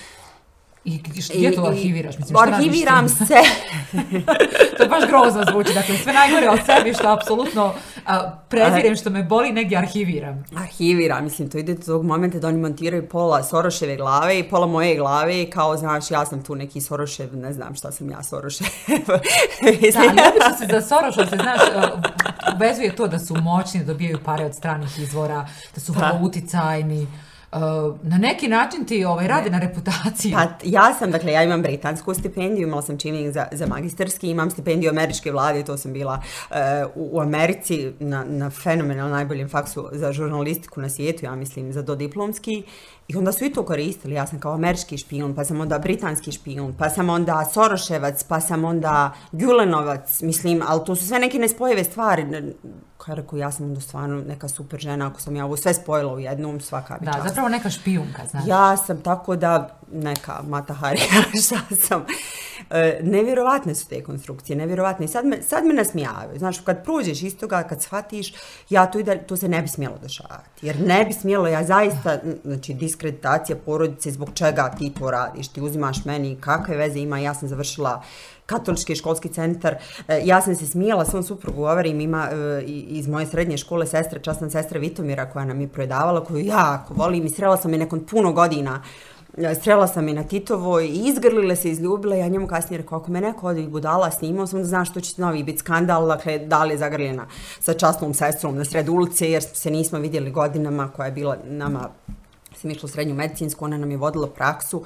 I 0.84 0.98
gdje 1.34 1.54
to 1.54 1.64
arhiviraš? 1.66 2.18
Mislim, 2.18 2.36
arhiviram 2.36 3.08
se. 3.08 3.24
to 4.76 4.82
je 4.82 4.88
baš 4.88 5.08
grozno 5.08 5.44
zvuči. 5.50 5.74
Dakle, 5.74 5.96
sve 5.96 6.12
najgore 6.12 6.50
od 6.50 6.58
sebi 6.66 6.94
što 6.94 7.12
apsolutno 7.12 7.66
uh, 7.66 8.12
prezirem 8.48 8.96
što 8.96 9.10
me 9.10 9.22
boli, 9.22 9.52
negdje 9.52 9.78
arhiviram. 9.78 10.44
Arhiviram, 10.56 11.24
mislim, 11.24 11.50
to 11.50 11.58
ide 11.58 11.74
do 11.74 11.82
tog 11.82 12.04
momenta 12.04 12.38
da 12.38 12.48
oni 12.48 12.58
montiraju 12.58 13.08
pola 13.08 13.42
Soroševe 13.42 13.96
glave 13.96 14.38
i 14.38 14.42
pola 14.42 14.66
moje 14.66 14.96
glave 14.96 15.42
i 15.42 15.50
kao, 15.50 15.76
znaš, 15.76 16.10
ja 16.10 16.26
sam 16.26 16.42
tu 16.42 16.54
neki 16.54 16.80
Sorošev, 16.80 17.36
ne 17.36 17.52
znam 17.52 17.74
šta 17.74 17.92
sam 17.92 18.10
ja 18.10 18.22
Sorošev. 18.22 18.66
da, 19.06 20.00
neobično 20.00 20.56
se 20.58 20.66
za 20.70 20.82
Soroša 20.82 21.26
se, 21.26 21.36
znaš, 21.36 21.60
uh, 21.60 22.60
vezuje 22.60 22.96
to 22.96 23.06
da 23.06 23.18
su 23.18 23.34
moćni, 23.34 23.80
da 23.80 23.86
dobijaju 23.86 24.18
pare 24.24 24.44
od 24.44 24.54
stranih 24.54 24.98
izvora, 24.98 25.46
da 25.74 25.80
su 25.80 25.92
vrlo 25.92 26.18
uticajni. 26.22 27.06
Uh, 27.54 27.60
na 28.02 28.18
neki 28.18 28.48
način 28.48 28.84
ti 28.84 29.04
ovaj 29.04 29.28
radi 29.28 29.50
na 29.50 29.58
reputaciju. 29.58 30.32
Pa 30.34 30.48
ja 30.64 30.94
sam, 30.94 31.10
dakle, 31.10 31.32
ja 31.32 31.42
imam 31.42 31.62
britansku 31.62 32.14
stipendiju, 32.14 32.66
imala 32.66 32.82
sam 32.82 32.98
čini 32.98 33.32
za, 33.32 33.46
za 33.52 33.66
magistarski, 33.66 34.30
imam 34.30 34.50
stipendiju 34.50 34.90
američke 34.90 35.32
vlade, 35.32 35.64
to 35.64 35.76
sam 35.76 35.92
bila 35.92 36.22
uh, 36.50 36.56
u, 36.94 37.16
u 37.16 37.20
Americi 37.20 37.92
na, 38.00 38.24
na 38.24 38.50
fenomenal 38.50 39.10
najboljem 39.10 39.48
faksu 39.48 39.88
za 39.92 40.12
žurnalistiku 40.12 40.80
na 40.80 40.88
svijetu, 40.88 41.24
ja 41.24 41.34
mislim, 41.34 41.72
za 41.72 41.82
dodiplomski. 41.82 42.62
I 43.08 43.16
onda 43.16 43.32
su 43.32 43.44
i 43.44 43.52
to 43.52 43.64
koristili, 43.64 44.14
ja 44.14 44.26
sam 44.26 44.40
kao 44.40 44.54
američki 44.54 44.98
špijun, 44.98 45.34
pa 45.34 45.44
sam 45.44 45.60
onda 45.60 45.78
britanski 45.78 46.32
špijun, 46.32 46.74
pa 46.78 46.90
sam 46.90 47.10
onda 47.10 47.50
Soroševac, 47.52 48.22
pa 48.24 48.40
sam 48.40 48.64
onda 48.64 49.12
Gulenovac, 49.32 50.20
mislim, 50.22 50.62
ali 50.66 50.80
to 50.86 50.96
su 50.96 51.06
sve 51.06 51.18
neke 51.18 51.38
nespojive 51.38 51.84
stvari 51.84 52.26
koja 52.96 53.14
rekao, 53.14 53.36
ja 53.38 53.50
sam 53.52 53.66
onda 53.66 53.80
stvarno 53.80 54.22
neka 54.28 54.48
super 54.48 54.80
žena, 54.80 55.06
ako 55.06 55.20
sam 55.20 55.36
ja 55.36 55.44
ovo 55.44 55.56
sve 55.56 55.74
spojila 55.74 56.12
u 56.14 56.20
jednom, 56.20 56.60
svaka 56.60 56.98
bi 56.98 57.06
Da, 57.06 57.12
čast. 57.12 57.28
zapravo 57.28 57.48
neka 57.48 57.70
špijunka, 57.70 58.22
znaš. 58.30 58.44
Ja 58.46 58.76
sam 58.76 59.00
tako 59.00 59.36
da, 59.36 59.78
neka 59.92 60.42
Mata 60.48 60.74
Harija, 60.74 61.22
šta 61.46 61.60
sam. 61.86 62.04
E, 62.70 63.00
nevjerovatne 63.02 63.74
su 63.74 63.88
te 63.88 64.02
konstrukcije, 64.04 64.56
nevjerovatne. 64.56 65.04
I 65.04 65.08
sad 65.08 65.26
me, 65.26 65.42
sad 65.42 65.64
me 65.64 65.74
nasmijavaju. 65.74 66.38
Znaš, 66.38 66.58
kad 66.60 66.84
prođeš 66.84 67.22
iz 67.22 67.36
toga, 67.38 67.62
kad 67.62 67.82
shvatiš, 67.82 68.34
ja 68.70 68.86
to, 68.86 68.98
ide, 68.98 69.18
to 69.26 69.36
se 69.36 69.48
ne 69.48 69.62
bi 69.62 69.68
smjelo 69.68 69.98
dešavati. 70.02 70.66
Jer 70.66 70.80
ne 70.80 71.04
bi 71.04 71.12
smjelo, 71.12 71.48
ja 71.48 71.64
zaista, 71.64 72.18
znači, 72.44 72.74
diskreditacija 72.94 73.56
porodice, 73.56 74.10
zbog 74.10 74.30
čega 74.34 74.70
ti 74.78 74.92
to 74.98 75.10
radiš, 75.10 75.48
ti 75.48 75.60
uzimaš 75.60 76.04
meni, 76.04 76.36
kakve 76.40 76.76
veze 76.76 76.98
ima, 76.98 77.18
ja 77.18 77.34
sam 77.34 77.48
završila 77.48 78.02
katolički 78.46 78.96
školski 78.96 79.28
centar. 79.28 79.76
E, 80.08 80.20
ja 80.24 80.40
sam 80.40 80.54
se 80.54 80.66
smijela 80.66 81.04
svom 81.04 81.22
suprugu, 81.22 81.62
govorim, 81.62 82.00
ima 82.00 82.28
e, 82.30 82.62
iz 82.66 83.08
moje 83.08 83.26
srednje 83.26 83.56
škole 83.56 83.86
sestra, 83.86 84.20
časna 84.20 84.50
sestra 84.50 84.80
Vitomira 84.80 85.30
koja 85.30 85.44
nam 85.44 85.60
je 85.60 85.68
predavala, 85.68 86.24
koju 86.24 86.44
jako 86.44 86.94
volim 86.94 87.26
i 87.26 87.30
srela 87.30 87.56
sam 87.56 87.72
je 87.72 87.78
nakon 87.78 88.06
puno 88.06 88.32
godina 88.32 88.82
e, 89.36 89.40
srela 89.40 89.54
Strela 89.54 89.86
sam 89.86 90.08
je 90.08 90.14
na 90.14 90.22
Titovoj 90.22 90.86
i 90.86 91.08
izgrlile 91.08 91.56
se, 91.56 91.70
izljubile. 91.70 92.18
Ja 92.18 92.28
njemu 92.28 92.46
kasnije 92.46 92.82
rekao, 92.82 92.98
ako 92.98 93.12
me 93.12 93.20
neko 93.20 93.46
od 93.46 93.68
budala 93.70 94.10
snimao, 94.10 94.46
sam 94.46 94.58
da 94.58 94.64
znaš 94.64 94.90
što 94.90 95.00
će 95.00 95.22
novi 95.22 95.42
biti 95.42 95.58
skandal, 95.58 96.06
dakle, 96.06 96.38
da 96.38 96.64
li 96.64 96.74
je 96.74 96.78
zagrljena 96.78 97.26
sa 97.60 97.74
časnom 97.74 98.14
sestrom 98.14 98.56
na 98.56 98.64
sred 98.64 98.88
ulice, 98.88 99.30
jer 99.30 99.42
se 99.42 99.70
nismo 99.70 99.98
vidjeli 99.98 100.30
godinama 100.30 100.88
koja 100.88 101.06
je 101.06 101.12
bila 101.12 101.36
nama, 101.44 101.88
sam 102.64 102.70
išla 102.70 102.86
u 102.86 102.88
srednju 102.88 103.14
medicinsku, 103.14 103.64
ona 103.64 103.78
nam 103.78 103.90
je 103.90 103.96
vodila 103.96 104.28
praksu 104.28 104.82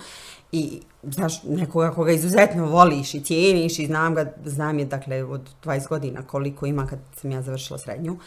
i 0.53 0.81
znaš, 1.03 1.43
nekoga 1.43 1.91
koga 1.91 2.13
izuzetno 2.13 2.67
voliš 2.67 3.15
i 3.15 3.21
cijeniš 3.21 3.79
i 3.79 3.87
znam 3.87 4.15
ga, 4.15 4.33
znam 4.45 4.79
je 4.79 4.85
dakle 4.85 5.25
od 5.25 5.51
20 5.65 5.89
godina 5.89 6.23
koliko 6.23 6.67
ima 6.67 6.87
kad 6.87 6.99
sam 7.17 7.31
ja 7.31 7.43
završila 7.43 7.79
srednju 7.79 8.19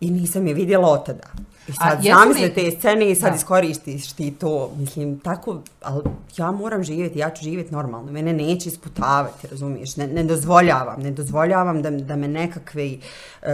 i 0.00 0.10
nisam 0.10 0.46
je 0.46 0.54
vidjela 0.54 0.88
od 0.88 1.06
tada. 1.06 1.28
I 1.68 1.72
sad 1.72 2.02
znam 2.02 2.28
li... 2.28 2.54
te 2.54 2.70
scene 2.70 3.10
i 3.10 3.14
sad 3.14 3.30
da. 3.30 3.36
iskoristiš 3.36 4.12
ti 4.12 4.30
to, 4.30 4.70
mislim, 4.76 5.18
tako, 5.18 5.60
ali 5.82 6.02
ja 6.36 6.50
moram 6.50 6.82
živjeti, 6.82 7.18
ja 7.18 7.30
ću 7.30 7.44
živjeti 7.44 7.72
normalno, 7.72 8.12
mene 8.12 8.32
neće 8.32 8.68
isputavati, 8.68 9.46
razumiješ, 9.46 9.96
ne, 9.96 10.06
ne 10.06 10.24
dozvoljavam, 10.24 11.00
ne 11.00 11.10
dozvoljavam 11.10 11.82
da, 11.82 11.90
da 11.90 12.16
me 12.16 12.28
nekakve 12.28 12.96
uh, 13.42 13.48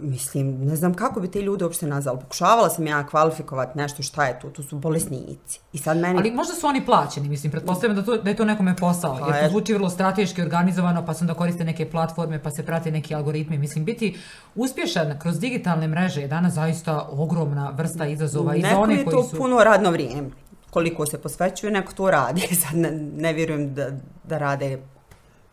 mislim, 0.00 0.66
ne 0.66 0.76
znam 0.76 0.94
kako 0.94 1.20
bi 1.20 1.30
te 1.30 1.42
ljude 1.42 1.64
uopšte 1.64 1.86
nazvali. 1.86 2.20
Pokušavala 2.20 2.70
sam 2.70 2.86
ja 2.86 3.06
kvalifikovati 3.06 3.78
nešto 3.78 4.02
šta 4.02 4.24
je 4.24 4.40
to, 4.40 4.50
to 4.50 4.62
su 4.62 4.78
bolesnici. 4.78 5.60
I 5.72 5.78
sad 5.78 5.96
meni... 5.96 6.18
Ali 6.18 6.30
možda 6.30 6.54
su 6.54 6.66
oni 6.66 6.86
plaćeni, 6.86 7.28
mislim, 7.28 7.52
pretpostavljam 7.52 7.96
da, 7.96 8.02
to, 8.02 8.16
da 8.16 8.30
je 8.30 8.36
to 8.36 8.44
nekome 8.44 8.76
posao, 8.76 9.18
pa 9.20 9.26
jer 9.36 9.44
to 9.44 9.50
zvuči 9.50 9.74
vrlo 9.74 9.90
strateški 9.90 10.42
organizovano, 10.42 11.06
pa 11.06 11.14
se 11.14 11.24
onda 11.24 11.34
koriste 11.34 11.64
neke 11.64 11.90
platforme, 11.90 12.42
pa 12.42 12.50
se 12.50 12.66
prate 12.66 12.90
neki 12.90 13.14
algoritmi. 13.14 13.58
Mislim, 13.58 13.84
biti 13.84 14.18
uspješan 14.54 15.18
kroz 15.18 15.40
digitalne 15.40 15.88
mreže 15.88 16.20
je 16.20 16.28
danas 16.28 16.52
zaista 16.52 17.08
ogromna 17.10 17.70
vrsta 17.70 18.06
izazova 18.06 18.56
i 18.56 18.60
za 18.60 18.78
one 18.78 18.94
koji 18.94 19.04
su... 19.04 19.10
Neko 19.10 19.20
je 19.20 19.30
to 19.30 19.36
puno 19.36 19.64
radno 19.64 19.90
vrijeme. 19.90 20.30
Koliko 20.70 21.06
se 21.06 21.18
posvećuje, 21.18 21.72
neko 21.72 21.92
to 21.92 22.10
radi. 22.10 22.40
Sad 22.62 22.76
ne, 22.76 22.90
ne 23.16 23.32
vjerujem 23.32 23.74
da, 23.74 23.90
da 24.24 24.38
rade 24.38 24.78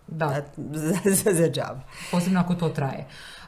da. 0.08 0.42
za, 0.58 0.96
za, 1.06 1.34
za 1.34 1.50
džab. 1.50 1.78
Posebno 2.12 2.40
ako 2.40 2.56
to 2.56 2.70
traje. 2.70 3.06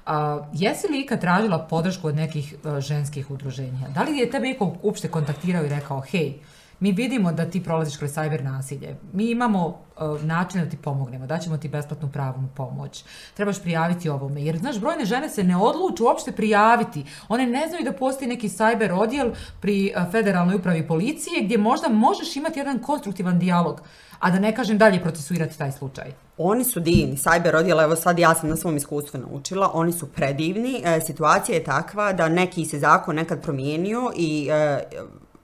A, 0.08 0.47
jesi 0.53 0.88
li 0.88 1.01
ikad 1.03 1.22
tražila 1.22 1.60
podršku 1.60 2.08
od 2.08 2.16
nekih 2.16 2.53
a, 2.64 2.80
ženskih 2.82 3.32
udruženja? 3.32 3.89
Da 3.95 4.03
li 4.08 4.18
je 4.18 4.30
tebe 4.32 4.49
iko 4.49 4.70
uopšte 4.82 5.12
kontaktirao 5.12 5.66
i 5.66 5.70
rekao, 5.70 5.99
hej, 6.12 6.39
mi 6.80 6.91
vidimo 6.91 7.32
da 7.32 7.49
ti 7.49 7.63
prolaziš 7.63 7.97
kroz 7.97 8.11
sajber 8.11 8.43
nasilje. 8.43 8.95
Mi 9.13 9.30
imamo 9.30 9.80
e, 9.99 10.03
uh, 10.03 10.23
način 10.23 10.63
da 10.63 10.69
ti 10.69 10.78
pomognemo, 10.78 11.28
da 11.28 11.38
ćemo 11.38 11.57
ti 11.57 11.69
besplatnu 11.69 12.09
pravnu 12.11 12.49
pomoć. 12.55 13.03
Trebaš 13.34 13.61
prijaviti 13.61 14.09
ovome, 14.09 14.43
jer 14.43 14.57
znaš, 14.57 14.80
brojne 14.80 15.05
žene 15.05 15.30
se 15.30 15.43
ne 15.43 15.57
odluču 15.57 16.05
uopšte 16.05 16.32
prijaviti. 16.32 17.05
One 17.30 17.47
ne 17.47 17.67
znaju 17.67 17.84
da 17.84 17.93
postoji 17.93 18.30
neki 18.30 18.49
sajber 18.49 18.91
odjel 18.93 19.32
pri 19.61 19.93
uh, 19.95 20.11
federalnoj 20.11 20.55
upravi 20.55 20.88
policije 20.88 21.43
gdje 21.43 21.57
možda 21.57 21.89
možeš 21.89 22.36
imati 22.36 22.59
jedan 22.59 22.80
konstruktivan 22.80 23.39
dijalog, 23.39 23.82
a 24.19 24.32
da 24.32 24.39
ne 24.39 24.55
kažem 24.55 24.78
dalje 24.78 25.01
procesuirati 25.01 25.57
taj 25.57 25.71
slučaj. 25.71 26.13
Oni 26.38 26.63
su 26.63 26.80
divni, 26.80 27.17
sajber 27.17 27.55
odjel, 27.55 27.82
evo 27.82 27.95
sad 27.95 28.19
ja 28.19 28.36
sam 28.36 28.49
na 28.49 28.55
svom 28.55 28.78
iskustvu 28.78 29.19
naučila, 29.19 29.71
oni 29.73 29.93
su 29.93 30.07
predivni. 30.07 30.82
E, 30.86 31.01
situacija 31.01 31.57
je 31.57 31.63
takva 31.63 32.13
da 32.13 32.30
neki 32.30 32.65
se 32.65 32.80
zakon 32.80 33.15
nekad 33.15 33.41
promijenio 33.41 34.11
i 34.15 34.49
e, 34.51 34.80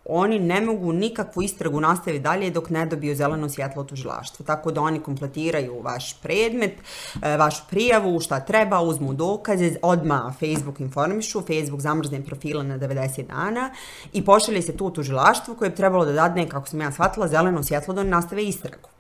oni 0.06 0.40
ne 0.40 0.62
mogu 0.62 0.94
nikakvu 0.94 1.42
istragu 1.44 1.80
nastaviti 1.80 2.24
dalje 2.24 2.50
dok 2.50 2.70
ne 2.70 2.86
dobiju 2.86 3.16
zeleno 3.16 3.50
svjetlo 3.50 3.82
od 3.82 3.90
tužilaštva. 3.90 4.46
Tako 4.46 4.72
da 4.72 4.82
oni 4.82 5.00
kompletiraju 5.00 5.82
vaš 5.82 6.14
predmet, 6.22 6.74
e, 7.22 7.38
vašu 7.38 7.64
prijavu, 7.70 8.20
šta 8.20 8.40
treba, 8.40 8.82
uzmu 8.82 9.14
dokaze, 9.14 9.76
odma 9.82 10.34
Facebook 10.40 10.80
informišu, 10.80 11.42
Facebook 11.42 11.82
zamrzne 11.82 12.26
profile 12.26 12.64
na 12.64 12.80
90 12.80 13.28
dana 13.28 13.70
i 14.14 14.26
pošalje 14.26 14.62
se 14.62 14.78
tu 14.78 14.90
tužilaštvo 14.90 15.56
koje 15.56 15.68
je 15.68 15.76
trebalo 15.76 16.06
da 16.06 16.12
dadne, 16.12 16.50
kako 16.50 16.68
sam 16.68 16.82
ja 16.82 16.92
shvatila, 16.92 17.28
zeleno 17.28 17.64
svjetlo 17.64 17.94
da 17.94 18.04
nastave 18.04 18.44
istragu. 18.44 18.93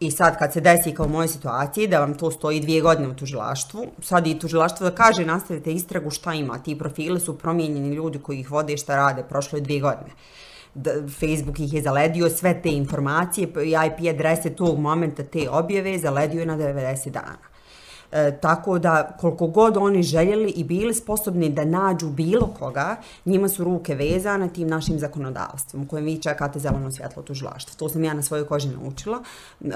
I 0.00 0.10
sad 0.10 0.38
kad 0.38 0.52
se 0.52 0.60
desi 0.60 0.94
kao 0.94 1.06
u 1.06 1.08
mojoj 1.08 1.28
situaciji 1.28 1.86
da 1.86 2.00
vam 2.00 2.14
to 2.14 2.30
stoji 2.30 2.60
dvije 2.60 2.80
godine 2.80 3.08
u 3.08 3.14
tužilaštvu, 3.14 3.86
sad 4.02 4.26
i 4.26 4.38
tužilaštvo 4.38 4.90
da 4.90 4.94
kaže 4.94 5.24
nastavite 5.26 5.72
istragu 5.72 6.10
šta 6.10 6.34
ima, 6.34 6.58
ti 6.58 6.78
profili 6.78 7.20
su 7.20 7.38
promijenjeni 7.38 7.94
ljudi 7.94 8.18
koji 8.18 8.40
ih 8.40 8.50
vode 8.50 8.72
i 8.72 8.76
šta 8.76 8.96
rade, 8.96 9.22
prošlo 9.22 9.58
je 9.58 9.62
dvije 9.62 9.80
godine. 9.80 10.10
Da, 10.74 10.90
Facebook 11.20 11.60
ih 11.60 11.74
je 11.74 11.82
zaledio 11.82 12.30
sve 12.30 12.62
te 12.62 12.70
informacije 12.70 13.48
i 13.64 13.74
IP 13.86 14.14
adrese 14.14 14.50
tog 14.50 14.78
momenta 14.78 15.24
te 15.24 15.50
objave 15.50 15.98
zaledio 15.98 16.40
je 16.40 16.46
na 16.46 16.56
90 16.56 17.10
dana. 17.10 17.47
E, 18.12 18.38
tako 18.40 18.78
da 18.78 19.16
koliko 19.20 19.46
god 19.46 19.76
oni 19.76 20.02
željeli 20.02 20.50
i 20.50 20.64
bili 20.64 20.94
sposobni 20.94 21.48
da 21.48 21.64
nađu 21.64 22.08
bilo 22.08 22.54
koga, 22.58 22.96
njima 23.24 23.48
su 23.48 23.64
ruke 23.64 23.94
vezane 23.94 24.48
tim 24.48 24.68
našim 24.68 24.98
zakonodavstvom 24.98 25.86
kojem 25.86 26.04
vi 26.04 26.22
čekate 26.22 26.58
zeleno 26.58 26.90
svjetlo 26.90 27.22
tužilaštva. 27.22 27.74
To 27.78 27.88
sam 27.88 28.04
ja 28.04 28.14
na 28.14 28.22
svojoj 28.22 28.46
koži 28.46 28.68
naučila. 28.68 29.22
E, 29.60 29.66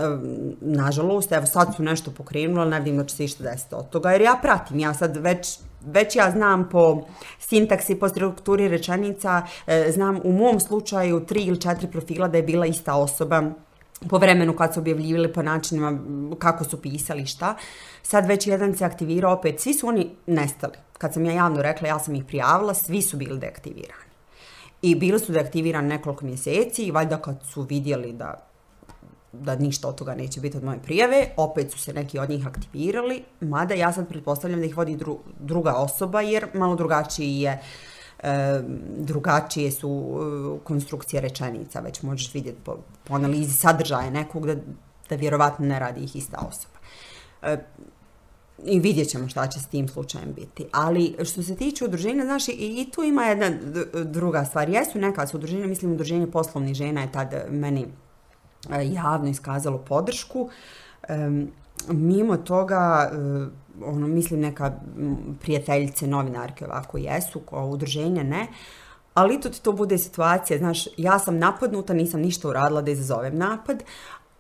nažalost, 0.61 1.33
evo 1.33 1.47
sad 1.47 1.77
su 1.77 1.83
nešto 1.83 2.11
pokrenuli, 2.11 2.61
ali 2.61 2.71
ne 2.71 2.79
vidim 2.79 2.97
da 2.97 3.05
će 3.05 3.17
se 3.17 3.25
išta 3.25 3.45
desiti 3.45 3.75
od 3.75 3.89
toga, 3.91 4.13
jer 4.13 4.21
ja 4.21 4.39
pratim, 4.43 4.79
ja 4.79 4.95
sad 4.95 5.17
već 5.17 5.59
već 5.87 6.17
ja 6.17 6.31
znam 6.31 6.69
po 6.69 7.03
sintaksi, 7.39 7.95
po 7.95 8.09
strukturi 8.09 8.69
rečenica, 8.69 9.43
e, 9.67 9.93
znam 9.93 10.21
u 10.25 10.33
mom 10.33 10.61
slučaju 10.61 11.27
tri 11.27 11.43
ili 11.43 11.61
četiri 11.61 11.91
profila 11.91 12.29
da 12.29 12.37
je 12.37 12.43
bila 12.43 12.67
ista 12.67 12.95
osoba 12.95 13.43
po 14.09 14.19
vremenu 14.19 14.57
kad 14.57 14.75
su 14.75 14.81
objavljivali 14.81 15.33
po 15.33 15.43
načinima 15.43 15.99
kako 16.39 16.65
su 16.65 16.83
pisali 16.83 17.27
šta. 17.27 17.57
Sad 18.03 18.27
već 18.27 18.47
jedan 18.47 18.77
se 18.77 18.85
aktivirao 18.85 19.33
opet. 19.33 19.61
Svi 19.61 19.75
su 19.75 19.89
oni 19.89 20.11
nestali. 20.27 20.77
Kad 20.99 21.15
sam 21.15 21.25
ja 21.25 21.33
javno 21.33 21.63
rekla, 21.63 21.89
ja 21.89 21.99
sam 21.99 22.15
ih 22.15 22.25
prijavila, 22.25 22.75
svi 22.75 23.03
su 23.03 23.17
bili 23.17 23.39
deaktivirani. 23.39 24.13
I 24.83 24.95
bili 24.95 25.19
su 25.19 25.33
deaktivirani 25.33 25.89
nekoliko 25.89 26.25
mjeseci 26.25 26.83
i 26.83 26.91
valjda 26.91 27.17
kad 27.23 27.43
su 27.53 27.63
vidjeli 27.63 28.13
da 28.13 28.53
da 29.33 29.57
ništa 29.57 29.89
od 29.89 29.95
toga 29.95 30.15
neće 30.15 30.41
biti 30.41 30.57
od 30.57 30.65
moje 30.65 30.79
prijave, 30.83 31.29
opet 31.37 31.73
su 31.73 31.79
se 31.79 31.93
neki 31.93 32.19
od 32.19 32.31
njih 32.31 32.47
aktivirali, 32.47 33.23
mada 33.41 33.75
ja 33.75 33.93
sad 33.93 34.09
pretpostavljam 34.09 34.61
da 34.61 34.67
ih 34.67 34.77
vodi 34.77 34.97
dru, 34.97 35.19
druga 35.41 35.73
osoba, 35.75 36.21
jer 36.21 36.47
malo 36.55 36.77
drugačiji 36.77 37.41
je 37.41 37.61
e, 38.23 38.61
drugačije 38.99 39.71
su 39.71 39.89
e, 39.89 40.65
konstrukcije 40.65 41.21
rečenica, 41.21 41.81
već 41.81 42.03
možeš 42.03 42.35
vidjeti 42.35 42.59
po, 42.65 42.77
po 43.05 43.15
analizi 43.15 43.57
sadržaja 43.57 44.11
nekog 44.11 44.47
da, 44.47 44.55
da 45.09 45.17
vjerovatno 45.17 45.67
ne 45.67 45.79
radi 45.79 46.05
ih 46.05 46.17
ista 46.17 46.39
osoba. 46.49 46.79
I 48.65 48.81
vidjet 48.81 49.09
ćemo 49.09 49.29
šta 49.29 49.47
će 49.47 49.61
s 49.61 49.67
tim 49.67 49.89
slučajem 49.89 50.33
biti. 50.33 50.67
Ali 50.73 51.17
što 51.25 51.43
se 51.43 51.57
tiče 51.57 51.85
udruženja, 51.85 52.25
znaš, 52.25 52.49
i, 52.49 52.53
i 52.53 52.91
tu 52.95 53.03
ima 53.03 53.25
jedna 53.25 53.51
druga 54.05 54.45
stvar. 54.45 54.69
Jesu 54.69 54.99
neka 54.99 55.27
su 55.27 55.37
udruženja, 55.37 55.67
mislim, 55.67 55.93
udruženje 55.93 56.27
poslovnih 56.27 56.75
žena 56.75 57.01
je 57.01 57.13
tad 57.13 57.35
meni 57.51 57.87
e, 58.71 58.87
javno 58.87 59.29
iskazalo 59.29 59.79
podršku. 59.79 60.49
Um, 61.09 61.49
mimo 61.89 62.37
toga, 62.37 63.11
e, 63.13 63.17
ono, 63.85 64.07
mislim 64.07 64.41
neka 64.41 64.81
prijateljice, 65.41 66.07
novinarke 66.07 66.67
ovako 66.67 66.99
jesu, 66.99 67.41
kao 67.41 67.67
udruženja 67.67 68.23
ne, 68.23 68.47
ali 69.15 69.41
to 69.41 69.49
ti 69.49 69.63
to 69.63 69.73
bude 69.73 69.99
situacija, 69.99 70.59
znaš, 70.59 70.85
ja 70.97 71.19
sam 71.19 71.39
napadnuta, 71.39 71.95
nisam 71.95 72.21
ništa 72.21 72.49
uradila 72.49 72.83
da 72.83 72.91
izazovem 72.91 73.39
napad, 73.39 73.83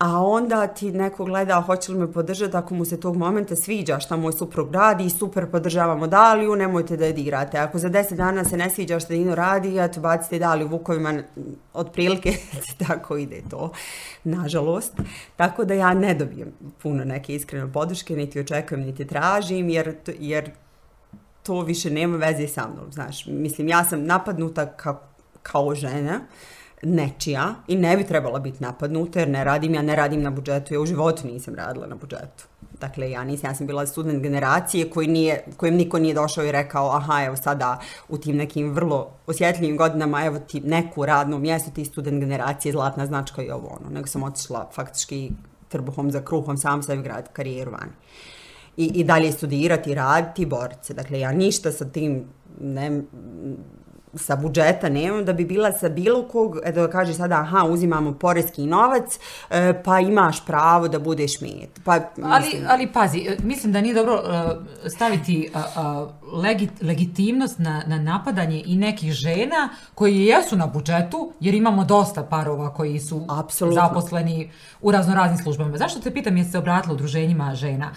a 0.03 0.23
onda 0.23 0.67
ti 0.67 0.93
neko 0.93 1.25
gleda 1.25 1.61
hoće 1.61 1.93
li 1.93 1.99
me 1.99 2.13
podržati 2.13 2.57
ako 2.57 2.75
mu 2.75 2.85
se 2.85 3.01
tog 3.01 3.17
momenta 3.17 3.57
sviđa 3.57 4.01
šta 4.01 4.17
moj 4.17 4.33
suprug 4.33 4.75
radi 4.75 5.05
i 5.05 5.11
super 5.11 5.51
podržavamo 5.51 6.07
Daliju, 6.07 6.57
nemojte 6.57 6.97
da 6.97 7.07
je 7.07 7.13
dirate. 7.13 7.59
Ako 7.59 7.79
za 7.79 7.89
deset 7.89 8.19
dana 8.19 8.45
se 8.45 8.57
ne 8.57 8.71
sviđa 8.71 9.01
šta 9.01 9.15
Dino 9.15 9.35
radi, 9.35 9.75
ja 9.75 9.89
bacite 9.97 10.39
Daliju 10.39 10.69
vukovima, 10.69 11.23
otprilike 11.73 12.35
tako 12.87 13.17
ide 13.17 13.43
to, 13.51 13.73
nažalost. 14.25 14.93
Tako 15.37 15.65
da 15.65 15.75
ja 15.75 15.95
ne 15.95 16.15
dobijem 16.15 16.53
puno 16.83 17.05
neke 17.05 17.35
iskrene 17.35 17.73
podrške, 17.73 18.17
niti 18.17 18.41
očekujem, 18.41 18.85
niti 18.85 19.07
tražim, 19.07 19.69
jer, 19.69 19.97
jer 20.19 20.51
to 21.43 21.61
više 21.61 21.91
nema 21.91 22.17
veze 22.17 22.49
sa 22.49 22.69
mnom, 22.69 22.93
znaš. 22.93 23.27
Mislim, 23.27 23.69
ja 23.69 23.85
sam 23.85 24.05
napadnuta 24.05 24.67
ka, 24.67 24.99
kao 25.43 25.75
žena, 25.75 26.21
nečija 26.83 27.55
i 27.69 27.77
ne 27.77 27.97
bi 27.97 28.05
trebala 28.05 28.39
biti 28.39 28.63
napadnuta 28.63 29.19
jer 29.19 29.29
ne 29.29 29.45
radim, 29.45 29.75
ja 29.75 29.83
ne 29.83 29.97
radim 29.97 30.23
na 30.23 30.31
budžetu, 30.31 30.75
ja 30.75 30.81
u 30.81 30.87
životu 30.87 31.27
nisam 31.27 31.55
radila 31.55 31.87
na 31.87 31.95
budžetu. 31.95 32.45
Dakle, 32.81 33.11
ja 33.11 33.25
nisam, 33.25 33.51
ja 33.51 33.55
sam 33.55 33.67
bila 33.67 33.87
student 33.87 34.23
generacije 34.23 34.91
koji 34.91 35.07
nije, 35.07 35.45
kojem 35.57 35.75
niko 35.75 35.99
nije 35.99 36.15
došao 36.15 36.45
i 36.45 36.53
rekao, 36.53 36.91
aha, 36.91 37.25
evo 37.25 37.37
sada 37.37 37.81
u 38.09 38.19
tim 38.19 38.37
nekim 38.37 38.73
vrlo 38.73 39.13
osjetljivim 39.27 39.77
godinama, 39.77 40.25
evo 40.25 40.39
ti 40.39 40.61
neku 40.61 41.07
radnu 41.07 41.39
mjesto, 41.39 41.71
ti 41.71 41.85
student 41.85 42.21
generacije, 42.21 42.73
zlatna 42.73 43.07
značka 43.07 43.43
i 43.43 43.51
ovo 43.51 43.79
ono. 43.81 43.91
Nego 43.91 44.07
sam 44.07 44.23
otišla 44.23 44.71
faktički 44.75 45.31
trbuhom 45.69 46.11
za 46.11 46.21
kruhom, 46.25 46.57
sam 46.57 46.83
sebi 46.83 47.03
grad 47.03 47.33
karijeru 47.33 47.71
vani. 47.71 47.93
I, 48.77 48.85
I 48.85 49.05
dalje 49.05 49.33
studirati, 49.33 49.95
raditi, 49.95 50.47
boriti 50.47 50.87
se. 50.87 50.95
Dakle, 50.95 51.21
ja 51.21 51.33
ništa 51.33 51.73
sa 51.73 51.85
tim 51.85 52.25
ne, 52.61 53.03
sa 54.15 54.37
budžeta 54.37 54.89
nemam 54.89 55.25
da 55.25 55.33
bi 55.33 55.45
bila 55.45 55.73
sa 55.73 55.89
bilo 55.89 56.23
kog, 56.29 56.59
e, 56.65 56.73
da 56.73 56.91
kaže 56.91 57.15
sada, 57.15 57.35
aha, 57.35 57.65
uzimamo 57.65 58.13
porezki 58.13 58.67
novac, 58.67 59.19
e, 59.51 59.83
pa 59.85 60.01
imaš 60.01 60.47
pravo 60.47 60.89
da 60.89 60.99
budeš 60.99 61.41
met. 61.41 61.81
Pa, 61.85 61.99
mislim... 62.17 62.27
ali, 62.33 62.65
ali 62.69 62.93
pazi, 62.93 63.19
e, 63.19 63.37
mislim 63.43 63.73
da 63.73 63.81
nije 63.81 63.95
dobro 63.95 64.15
uh, 64.15 64.91
staviti 64.91 65.51
legit, 66.33 66.71
legitimnost 66.83 67.59
na, 67.59 67.83
na 67.87 67.99
napadanje 67.99 68.63
i 68.67 68.77
nekih 68.77 69.13
žena 69.13 69.69
koji 69.95 70.21
jesu 70.21 70.57
na 70.57 70.67
budžetu, 70.67 71.33
jer 71.41 71.55
imamo 71.55 71.85
dosta 71.85 72.23
parova 72.23 72.75
koji 72.75 73.01
su 73.01 73.27
Absolutno. 73.29 73.81
zaposleni 73.81 74.51
u 74.81 74.91
raznoraznim 74.91 75.39
službama. 75.39 75.77
Zašto 75.77 76.01
te 76.01 76.11
pitam, 76.11 76.37
jesi 76.37 76.51
se 76.51 76.59
obratila 76.59 76.95
udruženjima 76.95 77.55
žena? 77.55 77.91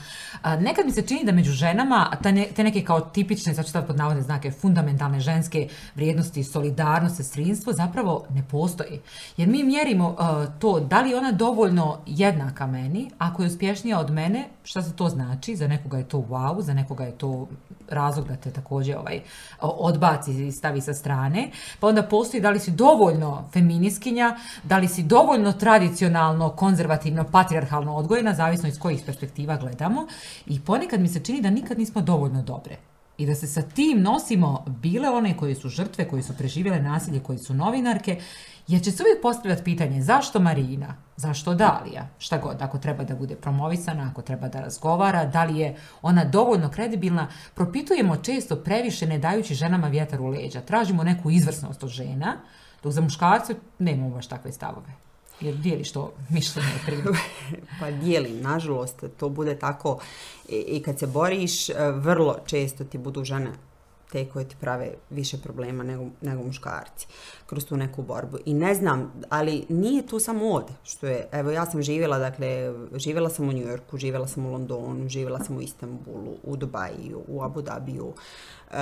Nekad 0.60 0.86
mi 0.86 0.92
se 0.92 1.02
čini 1.02 1.24
da 1.24 1.32
među 1.32 1.52
ženama, 1.52 2.12
te, 2.24 2.32
ne, 2.32 2.48
te 2.56 2.64
neke 2.64 2.82
kao 2.82 3.00
tipične, 3.00 3.54
sad 3.54 3.66
ću 3.66 3.72
pod 3.88 3.98
navodne 3.98 4.22
znake, 4.22 4.52
fundamentalne 4.52 5.20
ženske 5.20 5.68
vrijednosti, 5.96 6.05
solidarnost, 6.44 7.16
sestrinstvo 7.16 7.74
zapravo 7.74 8.26
ne 8.34 8.44
postoji. 8.52 9.00
Jer 9.38 9.48
mi 9.48 9.64
mjerimo 9.64 10.10
uh, 10.10 10.60
to 10.60 10.80
da 10.80 11.02
li 11.02 11.16
ona 11.16 11.32
dovoljno 11.32 11.98
jednaka 12.06 12.68
meni, 12.68 13.12
ako 13.18 13.44
je 13.44 13.48
uspješnija 13.48 14.00
od 14.00 14.12
mene, 14.12 14.50
šta 14.64 14.82
se 14.82 14.96
to 14.96 15.10
znači? 15.10 15.56
Za 15.56 15.68
nekoga 15.68 15.98
je 15.98 16.08
to 16.08 16.18
wow, 16.18 16.62
za 16.62 16.74
nekoga 16.74 17.04
je 17.04 17.18
to 17.18 17.48
razlog 17.90 18.28
da 18.28 18.36
te 18.36 18.52
također 18.52 18.98
ovaj, 18.98 19.22
odbaci 19.62 20.48
i 20.48 20.52
stavi 20.52 20.82
sa 20.82 20.94
strane. 20.94 21.52
Pa 21.80 21.88
onda 21.88 22.04
postoji 22.04 22.42
da 22.42 22.50
li 22.50 22.60
si 22.60 22.72
dovoljno 22.72 23.50
feminiskinja, 23.54 24.38
da 24.64 24.78
li 24.78 24.88
si 24.88 25.04
dovoljno 25.04 25.54
tradicionalno, 25.54 26.50
konzervativno, 26.50 27.24
patriarhalno 27.24 27.96
odgojena, 27.96 28.34
zavisno 28.34 28.70
iz 28.70 28.80
kojih 28.80 29.02
perspektiva 29.06 29.58
gledamo. 29.58 30.08
I 30.46 30.60
ponekad 30.60 31.00
mi 31.00 31.08
se 31.08 31.20
čini 31.20 31.42
da 31.42 31.50
nikad 31.50 31.80
nismo 31.80 32.02
dovoljno 32.02 32.42
dobre 32.42 32.78
i 33.18 33.26
da 33.26 33.36
se 33.36 33.48
sa 33.48 33.62
tim 33.62 34.02
nosimo 34.02 34.66
bile 34.68 35.10
one 35.10 35.38
koje 35.38 35.56
su 35.56 35.70
žrtve, 35.70 36.08
koji 36.08 36.24
su 36.24 36.38
preživjele 36.38 36.80
nasilje, 36.80 37.20
koji 37.20 37.38
su 37.38 37.54
novinarke, 37.54 38.22
jer 38.68 38.82
će 38.82 38.92
se 38.92 39.04
uvijek 39.04 39.22
postavljati 39.22 39.64
pitanje 39.64 40.02
zašto 40.02 40.40
Marina, 40.40 40.96
zašto 41.18 41.54
Dalija, 41.54 42.08
šta 42.18 42.38
god, 42.38 42.62
ako 42.62 42.78
treba 42.78 43.04
da 43.04 43.16
bude 43.16 43.36
promovisana, 43.36 44.10
ako 44.12 44.22
treba 44.22 44.48
da 44.48 44.62
razgovara, 44.62 45.26
da 45.26 45.44
li 45.44 45.60
je 45.60 45.76
ona 46.02 46.26
dovoljno 46.26 46.70
kredibilna, 46.70 47.28
propitujemo 47.56 48.18
često 48.18 48.56
previše 48.56 49.08
ne 49.08 49.20
dajući 49.20 49.56
ženama 49.56 49.88
vjetar 49.88 50.22
u 50.22 50.28
leđa, 50.28 50.62
tražimo 50.62 51.04
neku 51.04 51.32
izvrsnost 51.32 51.84
od 51.84 51.90
žena, 51.90 52.38
dok 52.84 52.94
za 52.94 53.02
muškarce 53.02 53.56
nemamo 53.80 54.10
baš 54.10 54.28
takve 54.28 54.52
stavove. 54.52 55.05
Jer 55.42 55.56
dijeliš 55.56 55.92
to 55.92 56.14
mišljenje 56.30 56.70
o 57.08 57.14
pa 57.80 57.92
dijelim, 57.92 58.42
nažalost, 58.42 59.04
to 59.18 59.30
bude 59.30 59.60
tako. 59.60 60.00
I, 60.50 60.56
I 60.56 60.84
kad 60.84 61.00
se 61.00 61.08
boriš, 61.08 61.70
vrlo 61.96 62.38
često 62.46 62.84
ti 62.84 62.98
budu 62.98 63.24
žene 63.24 63.52
te 64.16 64.26
koje 64.26 64.48
ti 64.48 64.56
prave 64.60 64.94
više 65.10 65.38
problema 65.38 65.84
nego, 65.84 66.06
nego 66.22 66.44
muškarci 66.44 67.08
kroz 67.46 67.66
tu 67.66 67.78
neku 67.78 68.02
borbu. 68.02 68.38
I 68.46 68.54
ne 68.54 68.76
znam, 68.76 69.14
ali 69.30 69.66
nije 69.70 70.08
to 70.08 70.20
samo 70.20 70.50
od 70.52 70.72
što 70.84 71.08
je, 71.08 71.28
evo 71.32 71.52
ja 71.52 71.66
sam 71.66 71.82
živjela, 71.82 72.18
dakle, 72.18 72.74
živjela 72.96 73.30
sam 73.30 73.50
u 73.50 73.52
New 73.52 73.68
Yorku, 73.68 73.98
živjela 73.98 74.28
sam 74.28 74.46
u 74.46 74.52
Londonu, 74.52 75.10
živjela 75.10 75.40
sam 75.40 75.58
u 75.58 75.62
Istanbulu, 75.62 76.38
u 76.44 76.56
Dubaju, 76.56 77.22
u 77.28 77.44
Abu 77.44 77.62
Dhabiju, 77.62 78.14
e, 78.72 78.80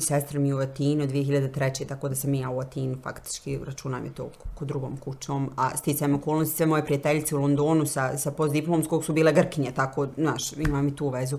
sestra 0.00 0.40
mi 0.40 0.54
u 0.54 0.58
Atinu 0.58 1.06
2003. 1.06 1.86
tako 1.86 2.08
da 2.08 2.14
sam 2.14 2.34
i 2.34 2.40
ja 2.40 2.50
u 2.50 2.60
Atinu 2.60 2.96
faktički 3.02 3.58
računam 3.66 4.04
je 4.04 4.14
to 4.14 4.30
kod 4.54 4.68
drugom 4.68 4.96
kućom, 4.96 5.50
a 5.56 5.76
sticajem 5.76 6.14
okolnosti 6.14 6.56
sve 6.56 6.66
moje 6.66 6.84
prijateljice 6.84 7.36
u 7.36 7.40
Londonu 7.40 7.86
sa, 7.86 8.18
sa 8.18 8.30
postdiplomskog 8.30 9.04
su 9.04 9.12
bile 9.12 9.32
grkinje, 9.32 9.72
tako, 9.72 10.08
znaš, 10.16 10.52
imam 10.52 10.88
i 10.88 10.96
tu 10.96 11.08
vezu. 11.08 11.38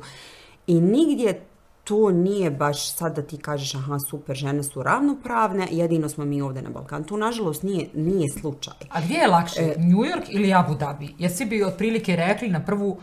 I 0.67 0.81
nigdje 0.81 1.41
to 1.87 2.11
nije 2.11 2.51
baš 2.51 2.93
sad 2.93 3.15
da 3.15 3.21
ti 3.21 3.37
kažeš 3.37 3.75
aha 3.75 3.99
super 3.99 4.35
žene 4.35 4.63
su 4.63 4.83
ravnopravne, 4.83 5.67
jedino 5.71 6.09
smo 6.09 6.25
mi 6.25 6.41
ovdje 6.41 6.61
na 6.61 6.69
Balkanu. 6.69 7.05
To 7.05 7.17
nažalost 7.17 7.63
nije, 7.63 7.89
nije 7.93 8.29
slučaj. 8.29 8.73
A 8.89 9.01
gdje 9.01 9.15
je 9.15 9.27
lakše, 9.27 9.61
e, 9.61 9.75
New 9.77 9.99
York 9.99 10.25
ili 10.29 10.53
Abu 10.53 10.75
Dhabi? 10.75 11.15
Jesi 11.17 11.45
bi 11.45 11.63
otprilike 11.63 12.15
rekli 12.15 12.49
na 12.49 12.65
prvu 12.65 12.97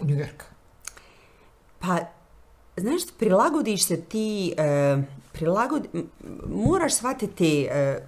New 0.00 0.16
York? 0.16 0.42
Pa, 1.78 1.98
znaš, 2.76 3.02
prilagodiš 3.18 3.86
se 3.86 4.00
ti, 4.00 4.54
e, 4.56 4.96
prilagodi, 5.32 5.88
moraš 6.48 6.94
shvatiti 6.94 7.68
e, 7.70 8.06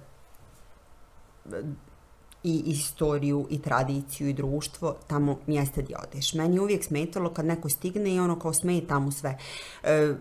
i 2.43 2.63
istoriju 2.65 3.47
i 3.49 3.61
tradiciju 3.61 4.29
i 4.29 4.33
društvo 4.33 4.95
tamo 5.07 5.39
mjesta 5.47 5.81
gdje 5.81 5.95
odeš. 5.97 6.33
Meni 6.33 6.55
je 6.55 6.61
uvijek 6.61 6.83
smetalo 6.83 7.33
kad 7.33 7.45
neko 7.45 7.69
stigne 7.69 8.15
i 8.15 8.19
ono 8.19 8.39
kao 8.39 8.53
smeje 8.53 8.87
tamo 8.87 9.11
sve. 9.11 9.37
E, 9.83 10.13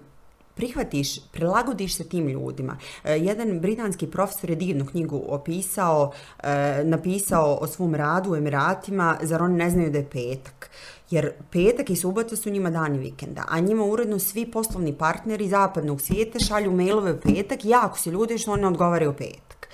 prihvatiš, 0.55 1.21
prilagodiš 1.33 1.97
se 1.97 2.09
tim 2.09 2.29
ljudima. 2.29 2.77
E, 3.05 3.19
jedan 3.19 3.61
britanski 3.61 4.07
profesor 4.07 4.51
je 4.51 4.57
divnu 4.57 4.87
knjigu 4.87 5.23
opisao, 5.29 6.13
e, 6.43 6.83
napisao 6.85 7.59
o 7.61 7.67
svom 7.67 7.95
radu 7.95 8.33
u 8.33 8.37
Emiratima, 8.37 9.19
zar 9.23 9.43
oni 9.43 9.57
ne 9.57 9.71
znaju 9.71 9.91
da 9.91 9.99
je 9.99 10.11
petak. 10.11 10.71
Jer 11.11 11.33
petak 11.53 11.91
i 11.91 11.97
subota 11.97 12.37
su 12.37 12.51
njima 12.51 12.71
dani 12.71 12.99
vikenda, 12.99 13.45
a 13.49 13.61
njima 13.61 13.85
uredno 13.85 14.19
svi 14.19 14.51
poslovni 14.51 14.93
partneri 14.99 15.49
zapadnog 15.49 16.01
svijeta 16.01 16.39
šalju 16.39 16.73
mailove 16.73 17.13
u 17.13 17.21
petak 17.21 17.65
i 17.65 17.69
jako 17.69 17.99
se 17.99 18.11
ljudi 18.11 18.39
što 18.39 18.53
oni 18.53 18.65
odgovaraju 18.65 19.13
petak. 19.13 19.69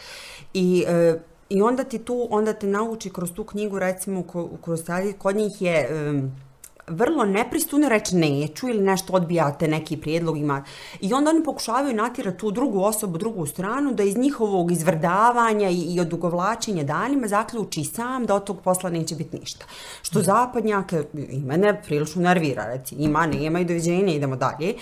I 0.55 0.85
e, 0.89 1.19
I 1.55 1.63
onda 1.63 1.85
ti 1.85 1.99
tu, 1.99 2.27
onda 2.31 2.53
te 2.53 2.67
nauči 2.67 3.11
kroz 3.11 3.33
tu 3.33 3.45
knjigu, 3.45 3.79
recimo, 3.79 4.25
kroz 4.63 4.85
taj, 4.85 5.13
kod 5.13 5.37
njih 5.37 5.63
je 5.63 5.89
um, 6.11 6.33
vrlo 6.87 7.25
nepristupno 7.25 7.89
reći 7.89 8.17
neću 8.17 8.69
ili 8.69 8.83
nešto 8.83 9.13
odbijate 9.13 9.69
neki 9.69 9.97
prijedlog 9.97 10.39
ima. 10.39 10.65
I 11.01 11.13
onda 11.13 11.31
oni 11.31 11.45
pokušavaju 11.45 11.95
natjerati 11.95 12.39
tu 12.39 12.51
drugu 12.51 12.83
osobu, 12.83 13.19
drugu 13.19 13.47
stranu, 13.47 13.93
da 13.93 14.03
iz 14.03 14.17
njihovog 14.17 14.73
izvrdavanja 14.73 15.71
i, 15.71 15.95
i 15.95 16.01
odugovlačenja 16.01 16.83
danima 16.83 17.29
zaključi 17.29 17.85
sam 17.85 18.27
da 18.27 18.35
od 18.35 18.45
tog 18.45 18.61
posla 18.61 18.91
neće 18.91 19.15
biti 19.15 19.39
ništa. 19.39 19.67
Što 20.03 20.23
zapadnjake 20.23 21.05
i 21.15 21.39
mene 21.39 21.83
prilično 21.87 22.23
nervira, 22.23 22.67
reci, 22.67 22.95
ima, 22.95 23.27
nema 23.27 23.61
i 23.61 23.65
doviđenja, 23.65 24.15
idemo 24.15 24.37
dalje. 24.37 24.75
Uh, 24.75 24.81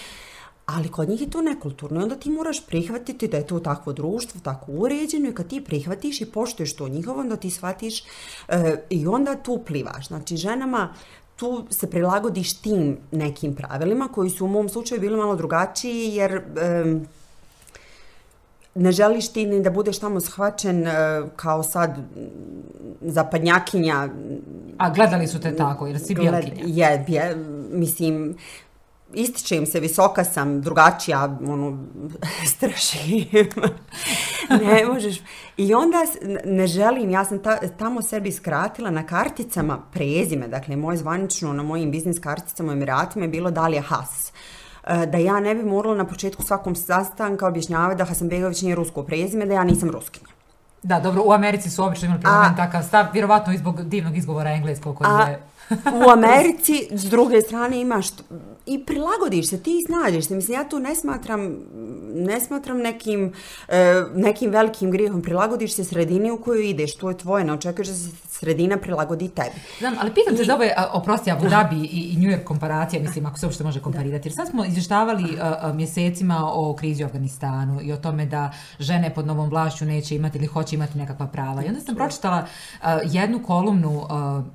Ali 0.72 0.88
kod 0.88 1.08
njih 1.08 1.20
je 1.20 1.30
to 1.30 1.42
nekulturno 1.42 2.00
i 2.00 2.02
onda 2.02 2.16
ti 2.16 2.30
moraš 2.30 2.66
prihvatiti 2.66 3.28
da 3.28 3.36
je 3.36 3.46
to 3.46 3.60
takvo 3.60 3.92
društvo, 3.92 4.40
tako 4.44 4.72
uređeno 4.72 5.28
i 5.28 5.34
kad 5.34 5.48
ti 5.48 5.64
prihvatiš 5.64 6.20
i 6.20 6.26
poštuješ 6.26 6.76
to 6.76 6.88
njihovo, 6.88 7.20
onda 7.20 7.36
ti 7.36 7.50
shvatiš 7.50 8.04
e, 8.48 8.76
i 8.90 9.06
onda 9.06 9.34
tu 9.34 9.62
plivaš. 9.66 10.08
Znači, 10.08 10.36
ženama 10.36 10.94
tu 11.36 11.64
se 11.70 11.90
prilagodiš 11.90 12.54
tim 12.54 12.96
nekim 13.10 13.54
pravilima 13.54 14.08
koji 14.08 14.30
su 14.30 14.44
u 14.44 14.48
mom 14.48 14.68
slučaju 14.68 15.00
bili 15.00 15.16
malo 15.16 15.36
drugačiji 15.36 16.14
jer... 16.14 16.32
E, 16.32 17.00
ne 18.74 18.92
želiš 18.92 19.28
ti 19.28 19.46
ni 19.46 19.62
da 19.62 19.70
budeš 19.70 19.98
tamo 19.98 20.20
shvaćen 20.20 20.82
uh, 20.82 21.28
kao 21.36 21.62
sad 21.62 21.98
zapadnjakinja. 23.00 24.08
A 24.78 24.90
gledali 24.90 25.26
su 25.26 25.40
te 25.40 25.56
tako, 25.56 25.86
jer 25.86 26.00
si 26.00 26.14
bijelkinja. 26.14 26.62
Je, 26.66 27.04
je, 27.08 27.36
mislim, 27.70 28.36
ističem 29.14 29.66
se, 29.66 29.80
visoka 29.80 30.24
sam, 30.24 30.60
drugačija, 30.60 31.38
ono, 31.48 31.78
strašim. 32.54 33.48
ne 34.66 34.84
možeš. 34.86 35.20
I 35.56 35.74
onda 35.74 35.98
ne 36.44 36.66
želim, 36.66 37.10
ja 37.10 37.24
sam 37.24 37.38
ta, 37.38 37.58
tamo 37.78 38.02
sebi 38.02 38.32
skratila 38.32 38.90
na 38.90 39.06
karticama 39.06 39.78
prezime, 39.92 40.48
dakle, 40.48 40.76
moje 40.76 40.96
zvanično 40.96 41.52
na 41.52 41.62
mojim 41.62 41.90
biznis 41.90 42.18
karticama 42.18 42.72
u 42.72 42.72
Emiratima 42.72 43.24
je 43.24 43.28
bilo 43.28 43.50
Dalija 43.50 43.82
Has 43.82 44.32
e, 44.86 45.06
da 45.06 45.18
ja 45.18 45.40
ne 45.40 45.54
bi 45.54 45.62
morala 45.62 45.96
na 45.96 46.06
početku 46.06 46.42
svakom 46.42 46.74
sastanka 46.74 47.46
objašnjavati 47.46 47.98
da 47.98 48.04
Hasanbegović 48.04 48.62
nije 48.62 48.74
rusko 48.74 49.02
prezime, 49.02 49.46
da 49.46 49.54
ja 49.54 49.64
nisam 49.64 49.90
ruskinja. 49.90 50.32
Da, 50.82 51.00
dobro, 51.00 51.22
u 51.26 51.32
Americi 51.32 51.70
su 51.70 51.84
obično 51.84 52.06
imali 52.06 52.20
prema 52.20 52.54
takav 52.56 52.82
stav, 52.82 53.06
vjerovatno 53.12 53.52
i 53.52 53.58
zbog 53.58 53.82
divnog 53.82 54.16
izgovora 54.16 54.50
engleskog 54.50 54.96
koji 54.96 55.08
je 55.28 55.51
u 56.06 56.10
Americi, 56.10 56.88
s 56.90 57.04
druge 57.04 57.40
strane, 57.40 57.80
imaš 57.80 58.06
i 58.66 58.84
prilagodiš 58.84 59.48
se, 59.48 59.62
ti 59.62 59.78
snađeš 59.86 60.24
se. 60.24 60.34
Mislim, 60.34 60.58
ja 60.58 60.68
tu 60.68 60.78
ne 60.78 60.94
smatram, 60.94 61.56
ne 62.14 62.40
smatram 62.40 62.78
nekim, 62.78 63.32
e, 63.68 64.04
nekim 64.14 64.50
velikim 64.50 64.90
grijehom. 64.90 65.22
Prilagodiš 65.22 65.72
se 65.72 65.84
sredini 65.84 66.30
u 66.30 66.36
koju 66.36 66.60
ideš, 66.60 66.96
to 66.96 67.08
je 67.08 67.18
tvoje, 67.18 67.44
ne 67.44 67.52
očekuješ 67.52 67.88
da 67.88 67.94
se 67.94 68.10
sredina 68.42 68.76
prilagodi 68.76 69.28
tebi. 69.28 69.56
Znam, 69.78 69.94
ali 70.00 70.14
pitam 70.14 70.36
te 70.36 70.42
I... 70.42 70.46
za 70.46 70.54
ove, 70.54 70.74
oprosti, 70.92 71.30
Abu 71.30 71.48
Dhabi 71.48 71.76
i, 71.76 72.00
i 72.12 72.16
New 72.16 72.30
York 72.30 72.44
komparacija, 72.44 73.02
mislim, 73.02 73.26
ako 73.26 73.38
se 73.38 73.46
uopšte 73.46 73.64
može 73.64 73.80
komparirati. 73.80 74.28
Jer 74.28 74.34
sad 74.34 74.48
smo 74.48 74.64
izvještavali 74.64 75.24
uh, 75.24 75.74
mjesecima 75.74 76.50
o 76.52 76.74
krizi 76.74 77.04
u 77.04 77.06
Afganistanu 77.06 77.80
i 77.82 77.92
o 77.92 77.96
tome 77.96 78.26
da 78.26 78.52
žene 78.78 79.14
pod 79.14 79.26
novom 79.26 79.48
vlašću 79.48 79.84
neće 79.84 80.16
imati 80.16 80.38
ili 80.38 80.46
hoće 80.46 80.76
imati 80.76 80.98
nekakva 80.98 81.26
prava. 81.26 81.64
I 81.64 81.68
onda 81.68 81.80
sam 81.80 81.94
pročitala 81.94 82.38
uh, 82.42 82.88
jednu 83.04 83.42
kolumnu 83.42 83.98
uh, 83.98 84.08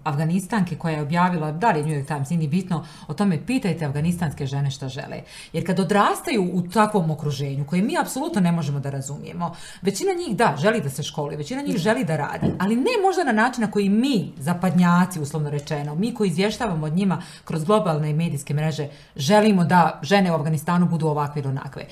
Afganistanke 0.03 0.75
koja 0.75 0.95
je 0.95 1.01
objavila, 1.01 1.51
da 1.51 1.71
li 1.71 1.79
je 1.79 1.85
New 1.85 1.95
York 1.95 2.07
Times, 2.07 2.29
nije 2.29 2.47
bitno, 2.47 2.85
o 3.07 3.13
tome 3.13 3.45
pitajte 3.45 3.85
afganistanske 3.85 4.45
žene 4.45 4.71
šta 4.71 4.87
žele. 4.87 5.21
Jer 5.53 5.65
kad 5.65 5.79
odrastaju 5.79 6.49
u 6.53 6.61
takvom 6.61 7.11
okruženju, 7.11 7.65
koje 7.65 7.81
mi 7.81 7.97
apsolutno 8.01 8.41
ne 8.41 8.51
možemo 8.51 8.79
da 8.79 8.89
razumijemo, 8.89 9.55
većina 9.81 10.11
njih 10.13 10.37
da, 10.37 10.55
želi 10.57 10.81
da 10.81 10.89
se 10.89 11.03
školi, 11.03 11.35
većina 11.35 11.61
njih 11.61 11.77
želi 11.77 12.03
da 12.03 12.17
radi, 12.17 12.47
ali 12.59 12.75
ne 12.75 12.95
možda 13.05 13.23
na 13.23 13.31
način 13.31 13.61
na 13.61 13.71
koji 13.71 13.76
mi, 13.85 14.33
zapadnjaci, 14.37 15.19
uslovno 15.19 15.49
rečeno, 15.49 15.95
mi 15.95 16.13
koji 16.13 16.27
izvještavamo 16.27 16.85
od 16.85 16.93
njima 16.93 17.21
kroz 17.45 17.63
globalne 17.63 18.13
medijske 18.13 18.53
mreže, 18.53 18.87
želimo 19.15 19.63
da 19.63 19.99
žene 20.03 20.31
u 20.31 20.35
Afganistanu 20.35 20.87
budu 20.87 21.07
ovakve 21.07 21.41
ili 21.41 21.49
onakve. 21.49 21.85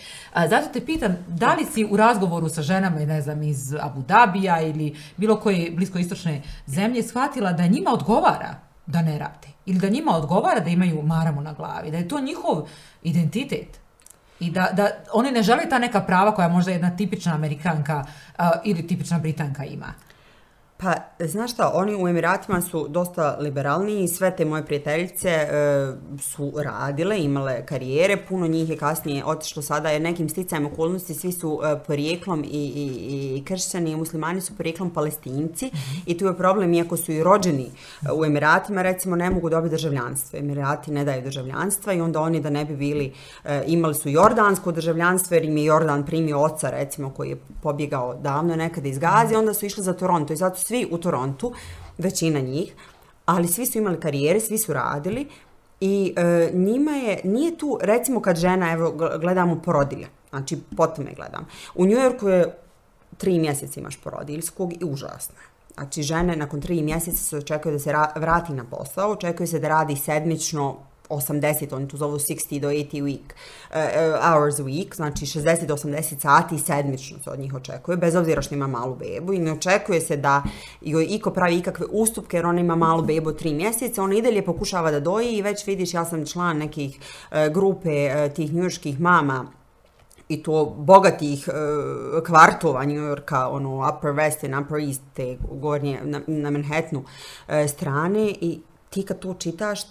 Zato 0.50 0.68
te 0.74 0.86
pitam, 0.86 1.18
da 1.28 1.54
li 1.54 1.66
si 1.66 1.86
u 1.86 1.98
razgovoru 1.98 2.50
sa 2.50 2.62
ženama, 2.62 3.00
ne 3.00 3.22
znam, 3.22 3.44
iz 3.44 3.74
Abu 3.82 4.02
Dhabija 4.02 4.62
ili 4.62 4.96
bilo 5.18 5.40
koje 5.40 5.72
bliskoistočne 5.72 6.42
zemlje 6.68 7.04
shvatila 7.04 7.54
da 7.54 7.68
njima 7.68 7.92
odgovara 7.92 8.56
da 8.86 9.02
ne 9.02 9.20
rade. 9.20 9.48
Ili 9.66 9.80
da 9.80 9.90
njima 9.90 10.16
odgovara 10.16 10.60
da 10.60 10.70
imaju 10.70 11.02
maramu 11.02 11.42
na 11.42 11.54
glavi. 11.54 11.92
Da 11.92 11.98
je 11.98 12.08
to 12.08 12.20
njihov 12.20 12.68
identitet. 13.04 13.80
I 14.40 14.52
da, 14.52 14.70
da 14.74 14.90
oni 15.14 15.32
ne 15.32 15.44
žele 15.44 15.70
ta 15.70 15.80
neka 15.80 16.02
prava 16.02 16.36
koja 16.36 16.48
možda 16.48 16.72
jedna 16.72 16.96
tipična 16.96 17.34
Amerikanka 17.34 18.06
uh, 18.40 18.46
ili 18.64 18.88
tipična 18.88 19.20
Britanka 19.20 19.66
ima. 19.66 19.94
Pa, 20.78 20.94
znaš 21.20 21.54
šta, 21.54 21.72
oni 21.74 21.96
u 22.04 22.08
Emiratima 22.08 22.62
su 22.62 22.88
dosta 22.88 23.38
liberalniji 23.40 24.04
i 24.04 24.08
sve 24.08 24.36
te 24.36 24.46
moje 24.46 24.66
prijateljice 24.66 25.30
e, 25.30 25.48
su 26.20 26.54
radile, 26.56 27.20
imale 27.20 27.66
karijere, 27.66 28.18
puno 28.18 28.48
njih 28.48 28.70
je 28.70 28.78
kasnije 28.78 29.26
otišlo 29.26 29.62
sada 29.62 29.90
jer 29.90 30.02
nekim 30.02 30.30
sticajem 30.30 30.66
okolnosti 30.66 31.14
svi 31.14 31.32
su 31.32 31.60
e, 31.64 31.80
porijeklom 31.88 32.44
i, 32.44 32.48
i, 32.48 33.38
i 33.38 33.44
kršćani 33.46 33.92
i 33.92 33.96
muslimani 33.96 34.42
su 34.42 34.56
porijeklom 34.58 34.90
palestinci 34.90 35.72
i 36.06 36.18
tu 36.18 36.26
je 36.26 36.38
problem, 36.38 36.74
iako 36.74 36.98
su 36.98 37.12
i 37.12 37.24
rođeni 37.24 37.66
e, 37.66 38.12
u 38.14 38.26
Emiratima, 38.26 38.82
recimo 38.82 39.16
ne 39.16 39.30
mogu 39.30 39.50
dobiti 39.50 39.72
državljanstvo. 39.72 40.40
Emirati 40.40 40.92
ne 40.92 41.06
daju 41.06 41.22
državljanstva 41.22 41.94
i 41.94 42.02
onda 42.02 42.22
oni 42.22 42.42
da 42.42 42.50
ne 42.50 42.66
bi 42.66 42.76
bili, 42.76 43.14
e, 43.44 43.64
imali 43.68 43.96
su 43.96 44.10
jordansko 44.10 44.72
državljanstvo 44.72 45.36
jer 45.36 45.46
im 45.46 45.58
je 45.58 45.66
Jordan 45.66 46.06
primio 46.06 46.40
oca, 46.40 46.70
recimo, 46.70 47.10
koji 47.10 47.30
je 47.30 47.38
pobjegao 47.62 48.16
davno 48.16 48.56
nekada 48.56 48.88
iz 48.88 49.00
Gazi, 49.00 49.36
onda 49.36 49.54
su 49.54 49.66
išli 49.66 49.84
za 49.84 49.94
Toronto 49.94 50.34
i 50.34 50.36
zato 50.36 50.64
svi 50.66 50.88
u 50.91 50.97
Torontu, 50.97 51.53
većina 51.97 52.39
njih, 52.39 52.74
ali 53.26 53.47
svi 53.47 53.66
su 53.66 53.78
imali 53.78 53.99
karijere, 53.99 54.39
svi 54.39 54.57
su 54.57 54.74
radili 54.74 55.28
i 55.80 56.13
e, 56.18 56.51
njima 56.53 56.91
je, 56.91 57.22
nije 57.24 57.57
tu, 57.57 57.80
recimo 57.82 58.22
kad 58.22 58.36
žena, 58.36 58.72
evo 58.72 58.91
gledamo 59.22 59.61
porodilje, 59.61 60.07
znači 60.30 60.57
potom 60.78 61.07
je 61.07 61.13
gledam, 61.13 61.47
u 61.76 61.86
Njujorku 61.86 62.28
je 62.28 62.57
tri 63.18 63.39
mjeseca 63.39 63.80
imaš 63.80 63.97
porodiljskog 63.97 64.74
i 64.74 64.86
užasno 64.86 65.36
je. 65.36 65.47
Znači, 65.74 66.03
žene 66.03 66.36
nakon 66.36 66.61
tri 66.61 66.82
mjeseca 66.82 67.18
se 67.18 67.38
očekuje 67.38 67.74
da 67.74 67.80
se 67.80 67.93
vrati 68.16 68.53
na 68.53 68.63
posao, 68.63 69.11
očekuje 69.11 69.47
se 69.47 69.59
da 69.59 69.68
radi 69.68 69.95
sedmično 69.95 70.78
80, 71.10 71.76
oni 71.76 71.88
tu 71.88 71.97
zovu 71.97 72.20
60 72.20 72.60
do 72.60 72.70
80 72.70 73.03
week, 73.03 73.34
uh, 73.70 73.76
hours 74.32 74.60
a 74.60 74.64
week, 74.64 74.95
znači 74.95 75.26
60 75.26 75.66
do 75.66 75.76
80 75.76 76.20
sati 76.22 76.60
sedmično 76.60 77.18
se 77.24 77.30
od 77.30 77.39
njih 77.39 77.53
očekuje, 77.53 77.97
bez 77.97 78.16
obzira 78.16 78.41
što 78.41 78.56
ima 78.56 78.68
malu 78.68 78.95
bebu. 78.95 79.34
I 79.34 79.39
ne 79.39 79.51
očekuje 79.51 80.01
se 80.01 80.18
da 80.18 80.43
joj 80.82 81.08
iko 81.10 81.32
pravi 81.32 81.58
ikakve 81.58 81.86
ustupke 81.91 82.38
jer 82.38 82.45
ona 82.45 82.60
ima 82.60 82.76
malu 82.76 83.01
bebu 83.01 83.32
3 83.32 83.53
mjeseca, 83.56 84.03
ona 84.03 84.16
i 84.16 84.22
dalje 84.22 84.45
pokušava 84.45 84.91
da 84.91 84.99
doji 84.99 85.38
i 85.38 85.41
već 85.41 85.68
vidiš, 85.68 85.93
ja 85.93 86.06
sam 86.06 86.26
član 86.26 86.58
nekih 86.58 86.99
uh, 86.99 87.53
grupe 87.53 88.06
uh, 88.06 88.34
tih 88.34 88.53
njuških 88.53 89.01
mama 89.01 89.45
i 90.28 90.43
to 90.43 90.76
bogatih 90.78 91.47
e, 91.47 91.51
kvartova 92.24 92.86
New 92.86 92.97
Yorka, 92.97 93.47
ono 93.47 93.89
Upper 93.89 94.12
West 94.12 94.45
and 94.45 94.66
Upper 94.66 94.80
East, 94.80 95.01
te 95.14 95.38
gornje 95.51 95.99
na, 96.03 96.22
na 96.28 96.49
Manhattanu 96.49 97.03
e, 97.47 97.68
strane. 97.68 98.30
I 98.41 98.60
ti 98.89 99.03
kad 99.03 99.20
to 99.20 99.34
čitaš, 99.34 99.82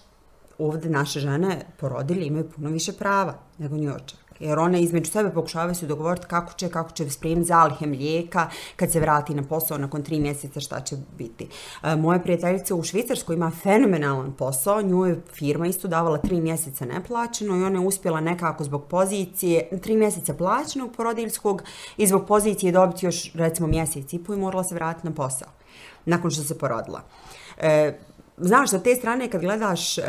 ovde 0.59 0.89
naše 0.89 1.21
žene 1.21 1.67
porodili 1.77 2.27
imaju 2.27 2.51
puno 2.51 2.71
više 2.71 2.93
prava 2.93 3.35
nego 3.59 3.77
New 3.77 3.85
Yorkča. 3.85 4.25
Jer 4.41 4.59
one 4.59 4.83
između 4.83 5.11
sebe 5.11 5.31
pokušavaju 5.31 5.75
se 5.75 5.87
dogovoriti 5.87 6.27
kako 6.27 6.53
će, 6.53 6.69
kako 6.69 6.91
će 6.91 7.11
spremiti 7.11 7.47
zalihe 7.47 7.87
mlijeka 7.87 8.49
kad 8.77 8.93
se 8.93 9.01
vrati 9.01 9.35
na 9.35 9.43
posao 9.43 9.79
nakon 9.79 10.03
tri 10.03 10.21
mjeseca 10.21 10.61
šta 10.61 10.81
će 10.81 10.97
biti. 11.19 11.49
E, 11.83 11.97
moja 11.97 12.19
prijateljica 12.19 12.75
u 12.75 12.83
Švicarskoj 12.83 13.37
ima 13.37 13.51
fenomenalan 13.63 14.33
posao, 14.33 14.83
nju 14.83 15.07
je 15.07 15.21
firma 15.33 15.67
isto 15.67 15.89
davala 15.89 16.19
tri 16.19 16.41
mjeseca 16.41 16.85
neplaćeno 16.85 17.57
i 17.57 17.63
ona 17.63 17.81
je 17.81 17.87
uspjela 17.87 18.21
nekako 18.21 18.65
zbog 18.65 18.85
pozicije, 18.85 19.69
tri 19.83 19.97
mjeseca 19.97 20.35
plaćenog 20.35 20.93
porodiljskog 20.97 21.63
i 21.97 22.07
zbog 22.07 22.27
pozicije 22.27 22.73
dobiti 22.73 23.07
još 23.07 23.33
recimo 23.35 23.69
mjesec 23.69 24.13
i 24.13 24.25
po 24.25 24.35
i 24.35 24.37
morala 24.37 24.65
se 24.65 24.75
vratiti 24.75 25.07
na 25.07 25.15
posao 25.15 25.49
nakon 26.05 26.31
što 26.31 26.43
se 26.43 26.59
porodila. 26.59 27.03
E, 27.59 27.99
Znaš, 28.37 28.71
sa 28.71 28.79
te 28.79 28.95
strane 28.95 29.29
kad 29.31 29.41
gledaš 29.41 29.99
e, 29.99 30.03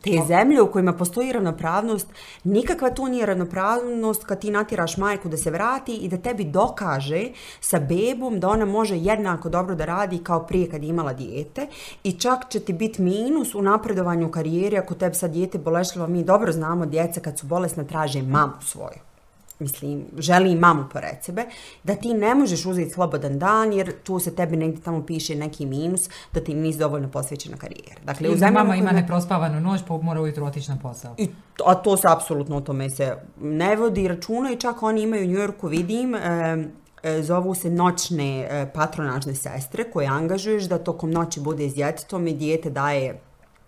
te 0.00 0.10
zemlje 0.28 0.62
u 0.62 0.72
kojima 0.72 0.92
postoji 0.92 1.32
ravnopravnost, 1.32 2.06
nikakva 2.44 2.90
tu 2.90 3.06
nije 3.06 3.26
ravnopravnost 3.26 4.24
kad 4.24 4.40
ti 4.40 4.50
natiraš 4.50 4.96
majku 4.96 5.28
da 5.28 5.36
se 5.36 5.50
vrati 5.50 5.96
i 5.96 6.08
da 6.08 6.16
tebi 6.16 6.44
dokaže 6.44 7.28
sa 7.60 7.78
bebom 7.78 8.40
da 8.40 8.48
ona 8.48 8.64
može 8.64 8.96
jednako 8.96 9.48
dobro 9.48 9.74
da 9.74 9.84
radi 9.84 10.18
kao 10.18 10.46
prije 10.46 10.70
kad 10.70 10.82
je 10.82 10.88
imala 10.88 11.12
dijete 11.12 11.66
i 12.04 12.12
čak 12.12 12.48
će 12.48 12.60
ti 12.60 12.72
biti 12.72 13.02
minus 13.02 13.54
u 13.54 13.62
napredovanju 13.62 14.30
karijere 14.30 14.78
ako 14.78 14.94
tebi 14.94 15.14
sad 15.14 15.30
dijete 15.30 15.58
bolešljivo. 15.58 16.06
Mi 16.06 16.24
dobro 16.24 16.52
znamo 16.52 16.86
djeca 16.86 17.20
kad 17.20 17.38
su 17.38 17.46
bolesna 17.46 17.84
traže 17.84 18.22
mamu 18.22 18.52
svoju 18.62 19.13
mislim, 19.58 20.04
želi 20.18 20.52
i 20.52 20.56
mamu 20.56 20.84
pored 20.92 21.22
sebe, 21.22 21.44
da 21.82 21.94
ti 21.94 22.14
ne 22.14 22.34
možeš 22.34 22.66
uzeti 22.66 22.90
slobodan 22.90 23.38
dan, 23.38 23.72
jer 23.72 23.92
tu 24.02 24.18
se 24.18 24.34
tebi 24.34 24.56
negdje 24.56 24.82
tamo 24.82 25.06
piše 25.06 25.34
neki 25.34 25.66
minus, 25.66 26.08
da 26.32 26.40
ti 26.40 26.54
nisi 26.54 26.78
dovoljno 26.78 27.10
posvećena 27.10 27.56
karijera. 27.56 28.00
Dakle, 28.04 28.30
u 28.30 28.52
mama 28.52 28.76
ima 28.76 28.92
neprospavanu 28.92 29.60
noć, 29.60 29.80
pa 29.88 29.96
mora 29.96 30.20
ujutro 30.20 30.46
otići 30.46 30.70
na 30.70 30.78
posao. 30.82 31.14
I, 31.18 31.28
a 31.66 31.74
to 31.74 31.96
se 31.96 32.08
apsolutno 32.10 32.56
o 32.56 32.60
tome 32.60 32.90
se 32.90 33.16
ne 33.40 33.76
vodi 33.76 34.08
računa 34.08 34.52
i 34.52 34.56
čak 34.56 34.82
oni 34.82 35.02
imaju 35.02 35.24
u 35.24 35.28
New 35.28 35.40
Yorku, 35.40 35.68
vidim, 35.68 36.14
e, 36.14 37.22
zovu 37.22 37.54
se 37.54 37.70
noćne 37.70 38.48
e, 38.50 38.72
patronažne 38.74 39.34
sestre 39.34 39.84
koje 39.84 40.06
angažuješ 40.06 40.64
da 40.64 40.78
tokom 40.78 41.10
noći 41.10 41.40
bude 41.40 41.68
s 41.68 41.74
djetetom 41.74 42.26
i 42.26 42.32
dijete 42.32 42.70
daje 42.70 43.20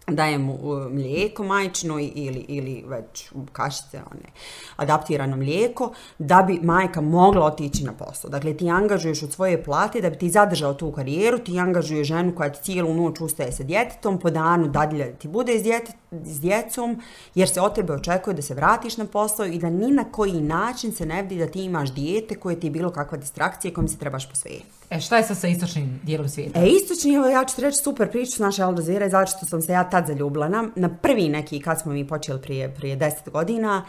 daje 0.06 0.38
mu 0.38 0.58
mlijeko 0.90 1.44
majčino 1.44 1.98
ili, 1.98 2.44
ili 2.48 2.84
već 2.86 3.30
kašice, 3.52 3.96
one, 3.96 4.30
adaptirano 4.76 5.36
mlijeko, 5.36 5.92
da 6.18 6.42
bi 6.42 6.60
majka 6.62 7.00
mogla 7.00 7.46
otići 7.46 7.84
na 7.84 7.92
posao. 7.92 8.30
Dakle, 8.30 8.56
ti 8.56 8.70
angažuješ 8.70 9.22
od 9.22 9.32
svoje 9.32 9.64
plate 9.64 10.00
da 10.00 10.10
bi 10.10 10.18
ti 10.18 10.30
zadržao 10.30 10.74
tu 10.74 10.92
karijeru, 10.92 11.38
ti 11.38 11.58
angažuješ 11.58 12.08
ženu 12.08 12.34
koja 12.34 12.52
ti 12.52 12.62
cijelu 12.62 12.94
noć 12.94 13.20
ustaje 13.20 13.52
sa 13.52 13.62
djetetom, 13.62 14.18
po 14.18 14.30
danu 14.30 14.68
dadilja 14.68 15.12
ti 15.12 15.28
bude 15.28 15.58
s, 15.58 15.62
djetetom, 15.62 16.00
s 16.10 16.40
djecom, 16.40 17.02
jer 17.34 17.48
se 17.48 17.60
od 17.60 17.74
tebe 17.74 17.92
očekuje 17.92 18.34
da 18.34 18.42
se 18.42 18.54
vratiš 18.54 18.96
na 18.96 19.04
posao 19.04 19.46
i 19.46 19.58
da 19.58 19.70
ni 19.70 19.90
na 19.90 20.04
koji 20.04 20.40
način 20.40 20.92
se 20.92 21.06
ne 21.06 21.22
vidi 21.22 21.38
da 21.38 21.46
ti 21.46 21.64
imaš 21.64 21.92
dijete 21.94 22.34
koje 22.34 22.60
ti 22.60 22.66
je 22.66 22.70
bilo 22.70 22.90
kakva 22.90 23.18
distrakcija 23.18 23.74
kojom 23.74 23.88
se 23.88 23.98
trebaš 23.98 24.28
posvetiti. 24.28 24.76
E, 24.90 25.00
šta 25.00 25.16
je 25.16 25.22
sa, 25.22 25.34
sa 25.34 25.48
istočnim 25.48 26.00
dijelom 26.02 26.28
svijeta? 26.28 26.60
E, 26.60 26.66
istočni, 26.66 27.14
evo, 27.14 27.26
ja 27.26 27.44
ću 27.44 27.56
ti 27.56 27.62
reći 27.62 27.78
super 27.82 28.10
priču 28.10 28.32
s 28.32 28.38
naše 28.38 28.62
Aldozire, 28.62 29.10
zato 29.10 29.30
što 29.36 29.46
sam 29.46 29.62
se 29.62 29.72
ja 29.72 29.90
tad 29.90 30.06
zaljubila 30.06 30.48
na, 30.48 30.68
na 30.76 30.88
prvi 30.88 31.28
neki, 31.28 31.60
kad 31.60 31.80
smo 31.80 31.92
mi 31.92 32.08
počeli 32.08 32.42
prije, 32.42 32.74
prije 32.74 32.96
deset 32.96 33.30
godina, 33.30 33.84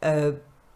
e, 0.00 0.32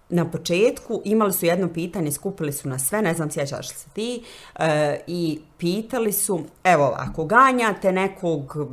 na 0.09 0.31
početku 0.31 1.03
imali 1.05 1.33
su 1.33 1.47
jedno 1.47 1.73
pitanje, 1.73 2.13
skupili 2.13 2.53
su 2.53 2.69
na 2.69 2.79
sve, 2.79 3.03
ne 3.03 3.15
znam 3.15 3.31
sjećaš 3.31 3.69
li 3.69 3.75
se 3.75 3.89
ti, 3.91 4.23
e, 4.59 5.01
i 5.07 5.41
pitali 5.59 6.13
su, 6.13 6.41
evo 6.65 6.95
ako 6.97 7.25
ganjate 7.25 7.93
nekog 7.93 8.69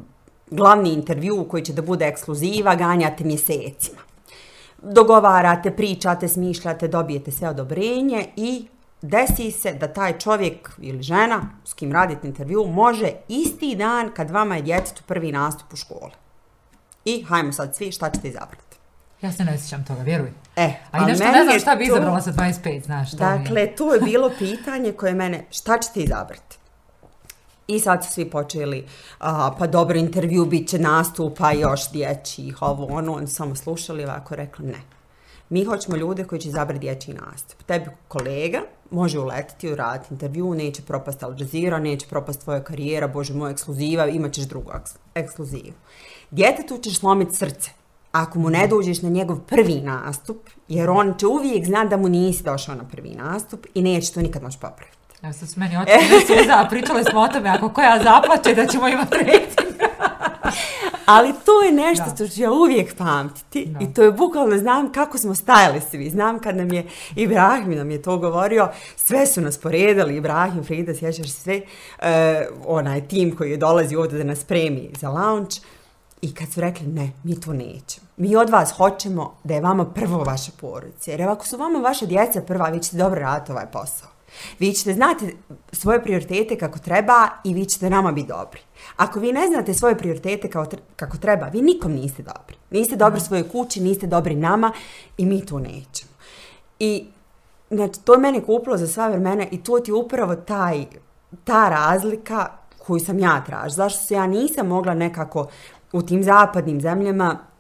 glavni 0.52 0.94
intervju 0.94 1.48
koji 1.50 1.64
će 1.64 1.74
da 1.74 1.82
bude 1.82 2.06
ekskluziva, 2.06 2.76
ganjate 2.76 3.24
mjesecima. 3.24 4.02
Dogovarate, 4.82 5.72
pričate, 5.72 6.28
smišljate, 6.28 6.88
dobijete 6.88 7.32
sve 7.32 7.50
odobrenje 7.50 8.26
i 8.36 8.68
desi 9.02 9.52
se 9.52 9.74
da 9.74 9.88
taj 9.88 10.20
čovjek 10.20 10.70
ili 10.78 11.04
žena 11.04 11.42
s 11.66 11.74
kim 11.74 11.92
radite 11.92 12.28
intervju 12.28 12.66
može 12.66 13.12
isti 13.28 13.76
dan 13.76 14.12
kad 14.16 14.32
vama 14.32 14.56
je 14.56 14.62
djetetu 14.62 15.04
prvi 15.08 15.32
nastup 15.32 15.74
u 15.74 15.76
školi. 15.76 16.12
I 17.06 17.24
hajmo 17.24 17.52
sad 17.52 17.76
svi, 17.76 17.92
šta 17.92 18.10
ćete 18.10 18.28
izabrati? 18.28 18.78
Ja 19.22 19.32
se 19.32 19.44
ne 19.44 19.58
sjećam 19.58 19.86
toga, 19.86 20.02
vjeruj. 20.02 20.32
E, 20.56 20.74
a 20.92 20.98
i 20.98 21.06
nešto 21.06 21.32
ne 21.32 21.44
znam 21.44 21.60
šta 21.60 21.76
bi 21.76 21.88
to... 21.88 21.92
izabrala 21.92 22.22
sa 22.22 22.32
25, 22.32 22.84
znaš. 22.86 23.12
Dakle, 23.12 23.62
je. 23.62 23.76
to 23.76 23.94
je 23.94 24.02
bilo 24.02 24.32
pitanje 24.40 24.92
koje 24.92 25.14
mene, 25.14 25.46
šta 25.52 25.78
ćete 25.78 26.00
izabrati? 26.00 26.58
I 27.68 27.80
sad 27.80 28.06
su 28.06 28.12
svi 28.12 28.30
počeli, 28.30 28.86
a, 29.20 29.56
pa 29.60 29.68
dobro, 29.68 29.98
intervju 29.98 30.46
bit 30.46 30.70
će 30.70 30.80
nastupa 30.80 31.52
još 31.52 31.92
dječjih, 31.92 32.62
ovo, 32.62 32.86
ono, 32.86 33.14
oni 33.14 33.28
samo 33.28 33.56
slušali 33.56 34.04
ovako, 34.04 34.36
rekli 34.36 34.66
ne. 34.66 34.82
Mi 35.50 35.64
hoćemo 35.64 35.98
ljude 35.98 36.24
koji 36.24 36.42
će 36.42 36.50
izabrati 36.50 36.80
dječji 36.80 37.14
nastup. 37.14 37.64
Tebi 37.64 37.86
kolega 38.08 38.62
može 38.92 39.20
uletiti, 39.20 39.72
uraditi 39.72 40.14
intervju, 40.14 40.54
neće 40.54 40.82
propast 40.82 41.24
Al 41.24 41.36
Jazeera, 41.38 41.80
neće 41.80 42.08
propast 42.08 42.42
tvoja 42.44 42.64
karijera, 42.64 43.08
bože 43.08 43.34
moj, 43.34 43.52
ekskluziva, 43.52 44.08
imat 44.08 44.32
ćeš 44.32 44.44
drugu 44.44 44.72
ekskluzivu. 45.16 45.74
Djetetu 46.32 46.78
ćeš 46.78 47.00
slomiti 47.00 47.36
srce 47.36 47.72
ako 48.14 48.40
mu 48.40 48.50
ne 48.50 48.68
dođeš 48.68 49.02
na 49.02 49.10
njegov 49.10 49.40
prvi 49.40 49.82
nastup, 49.82 50.50
jer 50.68 50.90
on 50.90 51.14
će 51.20 51.28
uvijek 51.28 51.66
znati 51.66 51.90
da 51.90 51.98
mu 51.98 52.10
nisi 52.10 52.44
došao 52.44 52.76
na 52.76 52.84
prvi 52.84 53.10
nastup 53.10 53.66
i 53.74 53.82
neće 53.82 54.14
to 54.14 54.22
nikad 54.22 54.44
moći 54.44 54.58
popraviti. 54.62 54.98
Ja 55.24 55.34
sam 55.34 55.48
s 55.48 55.56
meni 55.56 55.78
oči 55.78 55.92
suza, 56.28 56.68
pričali 56.70 57.04
smo 57.04 57.22
o 57.22 57.28
tome, 57.28 57.50
ako 57.50 57.70
koja 57.70 58.00
zaplače 58.04 58.56
da 58.56 58.68
ćemo 58.68 58.88
imati 58.88 59.18
rating. 59.18 59.82
Ali 61.06 61.34
to 61.46 61.62
je 61.62 61.72
nešto 61.72 62.04
što 62.16 62.28
ću 62.28 62.42
ja 62.42 62.52
uvijek 62.52 62.98
pamtiti 62.98 63.66
da. 63.66 63.80
i 63.80 63.94
to 63.94 64.04
je 64.04 64.12
bukvalno, 64.12 64.58
znam 64.58 64.92
kako 64.92 65.18
smo 65.18 65.36
stajali 65.36 65.82
svi, 65.92 66.10
znam 66.10 66.40
kad 66.40 66.58
nam 66.58 66.74
je 66.74 66.88
Ibrahim 67.16 67.76
nam 67.76 67.92
je 67.92 68.02
to 68.02 68.18
govorio, 68.18 68.70
sve 68.96 69.26
su 69.26 69.42
nas 69.42 69.58
poredali, 69.58 70.18
Ibrahim, 70.18 70.64
Frida, 70.64 70.96
sjećaš 70.96 71.32
se 71.32 71.42
sve, 71.42 71.62
uh, 71.62 72.06
onaj 72.66 73.08
tim 73.08 73.36
koji 73.36 73.52
je 73.52 73.58
dolazi 73.58 73.96
ovdje 73.96 74.18
da 74.18 74.24
nas 74.24 74.44
premi 74.44 74.90
za 75.00 75.10
launch, 75.10 75.58
I 76.22 76.34
kad 76.34 76.52
su 76.52 76.62
rekli 76.62 76.88
ne, 76.88 77.12
mi 77.24 77.40
to 77.40 77.54
nećemo. 77.54 78.08
Mi 78.18 78.36
od 78.36 78.50
vas 78.50 78.72
hoćemo 78.72 79.38
da 79.44 79.54
je 79.54 79.62
vama 79.62 79.86
prvo 79.86 80.24
vaša 80.24 80.52
porodica. 80.62 81.12
Jer 81.12 81.22
ako 81.22 81.46
su 81.46 81.58
vama 81.58 81.80
vaše 81.80 82.06
djeca 82.06 82.42
prva, 82.42 82.70
vi 82.70 82.80
ćete 82.80 82.98
dobro 82.98 83.20
raditi 83.20 83.52
ovaj 83.52 83.66
posao. 83.72 84.10
Vi 84.60 84.74
ćete 84.74 84.94
znati 84.94 85.36
svoje 85.72 86.04
prioritete 86.04 86.58
kako 86.58 86.80
treba 86.80 87.28
i 87.44 87.54
vi 87.54 87.66
ćete 87.66 87.90
nama 87.90 88.12
biti 88.12 88.28
dobri. 88.28 88.62
Ako 88.96 89.20
vi 89.20 89.32
ne 89.32 89.48
znate 89.48 89.74
svoje 89.74 89.98
prioritete 89.98 90.50
kao 90.50 90.66
kako 90.96 91.18
treba, 91.18 91.48
vi 91.48 91.62
nikom 91.62 91.92
niste 91.92 92.24
dobri. 92.24 92.58
Niste 92.70 92.96
dobri 92.96 93.20
svojoj 93.20 93.50
kući, 93.50 93.82
niste 93.82 94.08
dobri 94.08 94.36
nama 94.36 94.72
i 95.18 95.26
mi 95.26 95.46
to 95.46 95.60
nećemo. 95.60 96.12
I 96.80 97.06
znači, 97.72 98.00
to 98.04 98.14
je 98.14 98.20
mene 98.20 98.42
kupilo 98.42 98.78
za 98.78 98.88
sva 98.88 99.08
vremena 99.08 99.46
i 99.52 99.64
to 99.64 99.80
ti 99.80 99.92
je 99.92 99.96
upravo 99.96 100.36
taj, 100.36 100.86
ta 101.44 101.70
razlika 101.70 102.48
koju 102.86 103.00
sam 103.00 103.20
ja 103.20 103.44
tražila. 103.46 103.70
Zašto 103.70 104.04
se 104.04 104.14
ja 104.14 104.28
nisam 104.28 104.68
mogla 104.68 104.94
nekako 104.94 105.48
u 105.92 106.02
tim 106.02 106.24
zapadnim 106.24 106.82
zemljama 106.82 107.53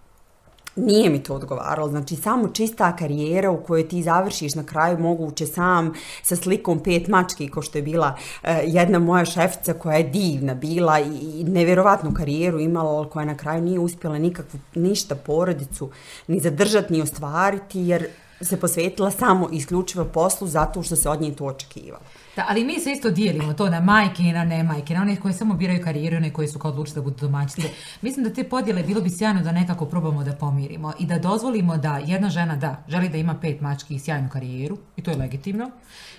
nije 0.76 1.10
mi 1.10 1.24
to 1.24 1.36
odgovaralo. 1.36 1.90
Znači, 1.90 2.16
samo 2.16 2.48
čista 2.48 2.96
karijera 2.96 3.52
u 3.52 3.64
kojoj 3.64 3.88
ti 3.88 4.04
završiš 4.04 4.56
na 4.56 4.64
kraju 4.64 5.00
moguće 5.00 5.46
sam 5.46 5.94
sa 6.24 6.36
slikom 6.36 6.80
pet 6.84 7.08
mački, 7.08 7.48
ko 7.48 7.62
što 7.62 7.78
je 7.78 7.82
bila 7.82 8.16
uh, 8.44 8.50
jedna 8.64 9.00
moja 9.00 9.26
šefica 9.26 9.74
koja 9.74 9.98
je 9.98 10.04
divna 10.04 10.54
bila 10.54 11.00
i, 11.00 11.40
i 11.40 11.44
nevjerovatnu 11.44 12.14
karijeru 12.14 12.60
imala, 12.60 12.92
ali 12.92 13.10
koja 13.10 13.26
na 13.26 13.38
kraju 13.38 13.62
nije 13.62 13.80
uspjela 13.80 14.18
nikakvu, 14.18 14.60
ništa 14.76 15.16
porodicu 15.16 15.90
ni 16.28 16.40
zadržati, 16.40 16.94
ni 16.94 17.02
ostvariti, 17.02 17.80
jer 17.80 18.08
se 18.42 18.60
posvetila 18.60 19.12
samo 19.12 19.50
isključivo 19.52 20.06
poslu 20.06 20.48
zato 20.48 20.84
što 20.84 20.96
se 20.96 21.10
od 21.10 21.22
nje 21.22 21.36
to 21.36 21.46
očekivalo. 21.46 22.04
Da, 22.36 22.46
ali 22.50 22.66
mi 22.66 22.80
se 22.80 22.92
isto 22.92 23.12
dijelimo 23.12 23.54
to 23.54 23.70
na 23.70 23.80
majke 23.80 24.24
i 24.24 24.32
na 24.32 24.44
ne 24.44 24.64
majke, 24.64 24.94
na 24.94 25.02
one 25.02 25.16
koji 25.16 25.34
samo 25.34 25.54
biraju 25.54 25.84
karijeru, 25.84 26.18
one 26.18 26.34
koji 26.34 26.48
su 26.48 26.60
kao 26.60 26.72
odlučili 26.72 26.96
da 26.96 27.02
budu 27.02 27.16
domaćice. 27.22 27.70
Mislim 28.02 28.24
da 28.26 28.34
te 28.34 28.44
podjele 28.44 28.84
bilo 28.84 29.02
bi 29.02 29.10
sjajno 29.10 29.42
da 29.42 29.52
nekako 29.52 29.86
probamo 29.86 30.24
da 30.24 30.34
pomirimo 30.34 30.94
i 31.00 31.06
da 31.06 31.20
dozvolimo 31.20 31.78
da 31.78 31.98
jedna 32.06 32.30
žena 32.30 32.56
da, 32.56 32.84
želi 32.88 33.10
da 33.10 33.18
ima 33.18 33.36
pet 33.42 33.62
mački 33.62 33.96
i 33.96 34.00
sjajnu 34.00 34.30
karijeru, 34.30 34.78
i 34.98 35.02
to 35.02 35.12
je 35.12 35.18
legitimno. 35.18 35.72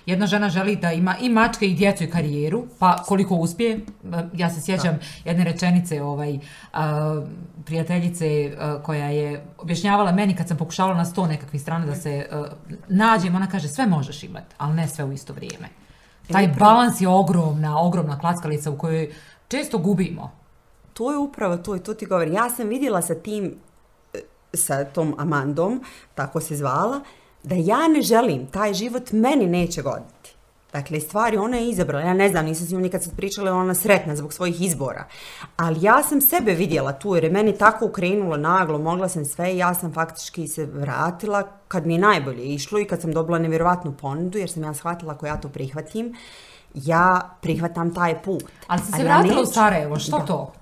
Jedna 0.05 0.27
žena 0.27 0.49
želi 0.49 0.75
da 0.75 0.91
ima 0.91 1.15
i 1.17 1.29
mačke 1.29 1.67
i 1.67 1.73
djecu 1.73 2.03
i 2.03 2.09
karijeru, 2.09 2.67
pa 2.79 3.03
koliko 3.03 3.35
uspije. 3.35 3.79
Ja 4.33 4.49
se 4.49 4.61
sjećam 4.61 4.99
jedne 5.25 5.43
rečenice 5.43 6.01
ovaj, 6.01 6.39
a, 6.73 7.25
prijateljice 7.65 8.55
a, 8.59 8.79
koja 8.83 9.09
je 9.09 9.45
objašnjavala 9.57 10.11
meni 10.11 10.35
kad 10.35 10.47
sam 10.47 10.57
pokušavala 10.57 10.97
na 10.97 11.05
sto 11.05 11.27
nekakvih 11.27 11.61
strana 11.61 11.85
da 11.85 11.95
se 11.95 12.25
a, 12.31 12.45
nađem, 12.87 13.35
ona 13.35 13.47
kaže 13.47 13.67
sve 13.67 13.85
možeš 13.85 14.23
imati, 14.23 14.55
ali 14.57 14.75
ne 14.75 14.87
sve 14.87 15.05
u 15.05 15.11
isto 15.11 15.33
vrijeme. 15.33 15.84
Taj 16.31 16.47
balans 16.59 17.01
je 17.01 17.07
ogromna, 17.07 17.79
ogromna 17.81 18.19
klackalica 18.19 18.71
u 18.71 18.77
kojoj 18.77 19.13
često 19.47 19.77
gubimo. 19.77 20.31
To 20.93 21.11
je 21.11 21.17
upravo 21.17 21.57
to 21.57 21.75
i 21.75 21.79
to 21.79 21.93
ti 21.93 22.05
govori. 22.05 22.33
Ja 22.33 22.49
sam 22.49 22.67
vidjela 22.67 23.01
sa 23.01 23.15
tim, 23.15 23.55
e, 24.13 24.19
sa 24.53 24.83
tom 24.83 25.15
Amandom, 25.17 25.83
tako 26.15 26.39
se 26.39 26.55
zvala, 26.55 27.01
da 27.43 27.55
ja 27.55 27.87
ne 27.87 28.01
želim, 28.01 28.47
taj 28.47 28.73
život 28.73 29.11
meni 29.11 29.45
neće 29.45 29.81
goditi. 29.81 30.34
Dakle, 30.75 30.99
stvari 30.99 31.37
ona 31.37 31.57
je 31.57 31.69
izabrala, 31.69 32.05
ja 32.05 32.13
ne 32.13 32.29
znam, 32.29 32.45
nisam 32.45 32.67
s 32.67 32.71
njom 32.71 32.81
nikad 32.81 33.03
sad 33.03 33.15
pričala, 33.15 33.51
ona 33.51 33.73
sretna 33.73 34.15
zbog 34.15 34.33
svojih 34.33 34.61
izbora. 34.61 35.07
Ali 35.57 35.77
ja 35.81 36.03
sam 36.03 36.21
sebe 36.21 36.53
vidjela 36.53 36.93
tu, 36.93 37.15
jer 37.15 37.23
je 37.23 37.29
meni 37.29 37.57
tako 37.57 37.85
ukrenulo 37.85 38.37
naglo, 38.37 38.77
mogla 38.77 39.09
sam 39.09 39.25
sve 39.25 39.53
i 39.53 39.57
ja 39.57 39.73
sam 39.73 39.93
faktički 39.93 40.47
se 40.47 40.65
vratila 40.65 41.43
kad 41.67 41.85
mi 41.85 41.93
je 41.93 41.99
najbolje 41.99 42.43
išlo 42.43 42.79
i 42.79 42.85
kad 42.85 43.01
sam 43.01 43.13
dobila 43.13 43.39
nevjerovatnu 43.39 43.91
ponudu, 43.91 44.37
jer 44.37 44.49
sam 44.49 44.63
ja 44.63 44.73
shvatila 44.73 45.13
ako 45.13 45.25
ja 45.25 45.37
to 45.37 45.49
prihvatim, 45.49 46.15
ja 46.73 47.29
prihvatam 47.41 47.93
taj 47.93 48.21
put. 48.23 48.43
Ali 48.67 48.81
si 48.81 48.91
se 48.91 48.97
A 48.97 48.99
ja 48.99 49.05
vratila 49.05 49.39
u 49.39 49.41
neću. 49.41 49.53
Sarajevo, 49.53 49.99
što 49.99 50.19
Da. 50.19 50.25
to? 50.25 50.53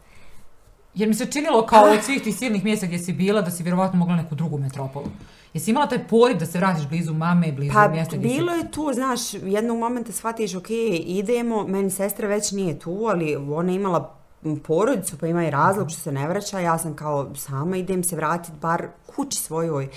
Jer 0.94 1.10
mi 1.10 1.16
se 1.16 1.26
činilo 1.26 1.66
kao 1.66 1.84
od 1.84 2.04
svih 2.04 2.24
tih 2.24 2.36
silnih 2.36 2.64
mjesta 2.64 2.86
gdje 2.86 3.00
si 3.00 3.14
bila 3.14 3.42
da 3.42 3.52
si 3.52 3.64
vjerovatno 3.64 4.00
mogla 4.00 4.16
neku 4.16 4.36
drugu 4.36 4.58
metropolu. 4.58 5.08
Jesi 5.54 5.72
imala 5.72 5.88
taj 5.88 6.08
poriv 6.08 6.38
da 6.38 6.46
se 6.46 6.58
vratiš 6.58 6.88
blizu 6.90 7.14
mame, 7.14 7.52
blizu 7.52 7.74
Pa 7.74 7.88
mjesta 7.88 8.18
gdje 8.18 8.30
si... 8.30 8.36
bilo 8.36 8.52
je 8.52 8.72
tu, 8.72 8.92
znaš, 8.94 9.34
jednog 9.34 9.78
momenta 9.78 10.12
shvatiš, 10.12 10.56
ok, 10.56 10.70
idemo, 11.06 11.68
meni 11.68 11.90
sestra 11.90 12.28
već 12.28 12.52
nije 12.52 12.80
tu, 12.80 13.06
ali 13.10 13.36
ona 13.36 13.72
je 13.72 13.76
imala 13.76 14.16
porodicu, 14.64 15.18
pa 15.18 15.28
ima 15.28 15.48
i 15.48 15.52
razlog 15.52 15.90
što 15.92 16.00
se 16.00 16.12
ne 16.12 16.28
vraća, 16.28 16.60
ja 16.60 16.78
sam 16.78 16.96
kao 16.96 17.36
sama 17.36 17.78
idem 17.78 18.04
se 18.04 18.16
vratiti 18.16 18.58
bar 18.62 18.88
kući 19.16 19.38
svojoj, 19.38 19.90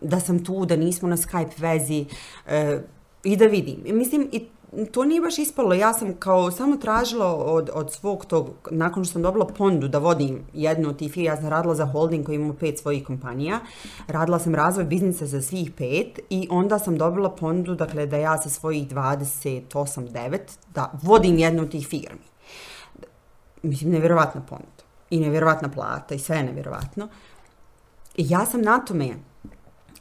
da 0.00 0.20
sam 0.20 0.44
tu, 0.44 0.66
da 0.66 0.76
nismo 0.76 1.08
na 1.08 1.16
Skype 1.16 1.60
vezi 1.60 2.06
e, 2.46 2.80
i 3.24 3.36
da 3.36 3.46
vidim. 3.46 3.82
I 3.84 3.92
Mislim, 3.92 4.28
i 4.32 4.46
to 4.92 5.04
nije 5.04 5.20
baš 5.20 5.38
ispalo, 5.38 5.74
ja 5.74 5.94
sam 5.94 6.14
kao 6.18 6.50
samo 6.50 6.76
tražila 6.76 7.34
od, 7.34 7.70
od 7.74 7.92
svog 7.92 8.26
tog, 8.26 8.50
nakon 8.70 9.04
što 9.04 9.12
sam 9.12 9.22
dobila 9.22 9.46
pondu 9.46 9.88
da 9.88 9.98
vodim 9.98 10.40
jednu 10.52 10.88
od 10.88 10.98
tih 10.98 11.12
firma, 11.12 11.30
ja 11.30 11.36
sam 11.36 11.48
radila 11.48 11.74
za 11.74 11.86
holding 11.86 12.26
koji 12.26 12.36
ima 12.36 12.54
pet 12.54 12.78
svojih 12.78 13.04
kompanija, 13.04 13.60
radila 14.08 14.38
sam 14.38 14.54
razvoj 14.54 14.84
biznisa 14.84 15.26
za 15.26 15.42
svih 15.42 15.70
pet 15.70 16.20
i 16.30 16.48
onda 16.50 16.78
sam 16.78 16.98
dobila 16.98 17.30
pondu, 17.30 17.74
dakle 17.74 18.06
da 18.06 18.16
ja 18.16 18.38
sa 18.38 18.48
svojih 18.48 18.88
28-9 18.88 20.38
da 20.74 20.90
vodim 21.02 21.38
jednu 21.38 21.62
od 21.62 21.70
tih 21.70 21.86
firmi. 21.86 22.24
Mislim, 23.62 23.90
nevjerovatna 23.90 24.40
ponuda 24.40 24.84
i 25.10 25.20
nevjerovatna 25.20 25.68
plata 25.68 26.14
i 26.14 26.18
sve 26.18 26.36
je 26.36 26.44
nevjerovatno. 26.44 27.08
I 28.16 28.26
ja 28.28 28.46
sam 28.46 28.62
na 28.62 28.78
tome 28.78 29.14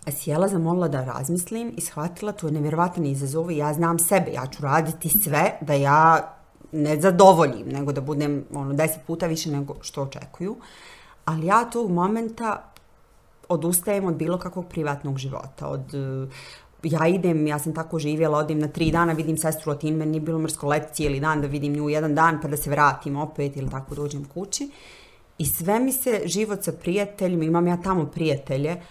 E, 0.06 0.12
sjela, 0.12 0.48
zamolila 0.48 0.88
da 0.88 1.04
razmislim 1.04 1.74
i 1.78 1.82
shvatila 1.82 2.32
to 2.32 2.48
je 2.48 2.52
nevjerovatan 2.54 3.06
izazov 3.06 3.52
i 3.52 3.58
ja 3.58 3.74
znam 3.74 4.00
sebe, 4.00 4.32
ja 4.32 4.48
ću 4.48 4.62
raditi 4.62 5.10
sve 5.10 5.58
da 5.62 5.74
ja 5.74 6.34
ne 6.72 7.02
zadovoljim, 7.02 7.68
nego 7.68 7.92
da 7.92 8.02
budem 8.02 8.46
ono, 8.54 8.74
deset 8.74 9.06
puta 9.08 9.28
više 9.28 9.52
nego 9.52 9.76
što 9.82 10.02
očekuju. 10.02 10.56
Ali 11.26 11.46
ja 11.46 11.66
tog 11.66 11.92
momenta 11.92 12.72
odustajem 13.50 14.06
od 14.06 14.16
bilo 14.16 14.38
kakvog 14.38 14.66
privatnog 14.70 15.18
života, 15.18 15.68
od 15.68 15.94
e, 15.94 16.28
ja 16.84 17.08
idem, 17.08 17.48
ja 17.48 17.60
sam 17.60 17.74
tako 17.74 18.00
živjela, 18.00 18.38
odim 18.38 18.60
na 18.60 18.68
tri 18.68 18.92
dana, 18.92 19.14
vidim 19.14 19.38
sestru 19.38 19.72
od 19.72 19.84
meni 19.84 20.06
nije 20.06 20.22
bilo 20.22 20.40
mrsko 20.40 20.68
leti 20.68 20.94
cijeli 20.94 21.20
dan, 21.20 21.42
da 21.42 21.48
vidim 21.48 21.74
nju 21.74 21.90
jedan 21.90 22.16
dan, 22.16 22.42
pa 22.42 22.48
da 22.48 22.58
se 22.58 22.70
vratim 22.70 23.16
opet 23.16 23.58
ili 23.58 23.70
tako 23.70 23.96
dođem 23.96 24.26
kući. 24.26 24.70
I 25.38 25.46
sve 25.46 25.80
mi 25.80 25.92
se 25.92 26.22
život 26.26 26.64
sa 26.64 26.72
prijateljima, 26.72 27.44
imam 27.44 27.68
ja 27.68 27.78
tamo 27.82 28.06
prijatelje, 28.06 28.82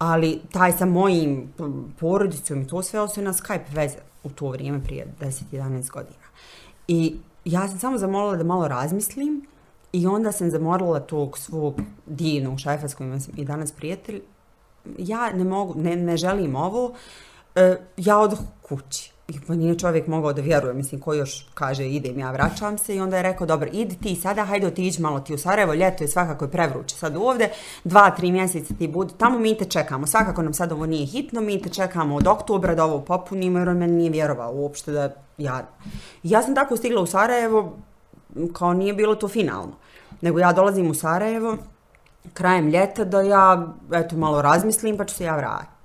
ali 0.00 0.40
taj 0.52 0.72
sa 0.72 0.86
mojim 0.86 1.52
porodicom 1.98 2.62
i 2.62 2.66
to 2.66 2.82
sve 2.82 3.00
ostaje 3.00 3.24
na 3.24 3.32
Skype 3.32 3.72
veze 3.72 3.96
u 4.24 4.30
to 4.30 4.48
vrijeme 4.48 4.84
prije 4.84 5.06
10-11 5.20 5.90
godina. 5.90 6.24
I 6.88 7.16
ja 7.44 7.68
sam 7.68 7.78
samo 7.78 7.98
zamolila 7.98 8.36
da 8.36 8.44
malo 8.44 8.68
razmislim 8.68 9.46
i 9.92 10.06
onda 10.06 10.32
sam 10.32 10.50
zamolila 10.50 11.00
tog 11.00 11.38
svog 11.38 11.80
divnog 12.06 12.60
šefa 12.60 12.88
s 12.88 12.94
kojim 12.94 13.20
sam 13.20 13.34
i 13.36 13.44
danas 13.44 13.72
prijatelj, 13.72 14.20
ja 14.98 15.32
ne 15.32 15.44
mogu, 15.44 15.74
ne, 15.80 15.96
ne 15.96 16.16
želim 16.16 16.56
ovo, 16.56 16.94
e, 17.54 17.76
ja 17.96 18.18
odoh 18.18 18.38
kući. 18.62 19.09
I 19.30 19.40
pa 19.46 19.54
nije 19.54 19.78
čovjek 19.78 20.06
mogao 20.06 20.32
da 20.32 20.42
vjeruje, 20.42 20.74
mislim, 20.74 21.00
ko 21.00 21.14
još 21.14 21.46
kaže 21.54 21.88
idem, 21.88 22.18
ja 22.18 22.30
vraćam 22.30 22.78
se 22.78 22.96
i 22.96 23.00
onda 23.00 23.16
je 23.16 23.22
rekao, 23.22 23.46
dobro, 23.46 23.68
idi 23.72 23.96
ti 23.96 24.16
sada, 24.16 24.44
hajde 24.44 24.66
otiđi 24.66 25.02
malo 25.02 25.20
ti 25.20 25.34
u 25.34 25.38
Sarajevo, 25.38 25.74
ljeto 25.74 26.04
je 26.04 26.08
svakako 26.08 26.44
je 26.44 26.50
prevruće 26.50 26.96
sad 26.96 27.16
ovde, 27.16 27.48
dva, 27.84 28.10
tri 28.10 28.32
mjeseca 28.32 28.74
ti 28.74 28.88
budu, 28.88 29.14
tamo 29.14 29.38
mi 29.38 29.58
te 29.58 29.64
čekamo, 29.64 30.06
svakako 30.06 30.42
nam 30.42 30.54
sad 30.54 30.72
ovo 30.72 30.86
nije 30.86 31.06
hitno, 31.06 31.40
mi 31.40 31.62
te 31.62 31.68
čekamo 31.68 32.16
od 32.16 32.26
oktobra 32.26 32.74
da 32.74 32.84
ovo 32.84 33.00
popunimo, 33.00 33.58
jer 33.58 33.68
on 33.68 33.76
meni 33.76 33.92
nije 33.92 34.10
vjerovao 34.10 34.52
uopšte 34.52 34.92
da 34.92 35.10
ja... 35.38 35.68
Ja 36.22 36.42
sam 36.42 36.54
tako 36.54 36.76
stigla 36.76 37.02
u 37.02 37.06
Sarajevo, 37.06 37.76
kao 38.52 38.72
nije 38.72 38.94
bilo 38.94 39.14
to 39.14 39.28
finalno, 39.28 39.72
nego 40.20 40.38
ja 40.38 40.52
dolazim 40.52 40.90
u 40.90 40.94
Sarajevo, 40.94 41.56
krajem 42.32 42.68
ljeta 42.68 43.04
da 43.04 43.20
ja, 43.20 43.74
eto, 43.92 44.16
malo 44.16 44.42
razmislim 44.42 44.96
pa 44.96 45.04
ću 45.04 45.14
se 45.14 45.24
ja 45.24 45.36
vratiti. 45.36 45.79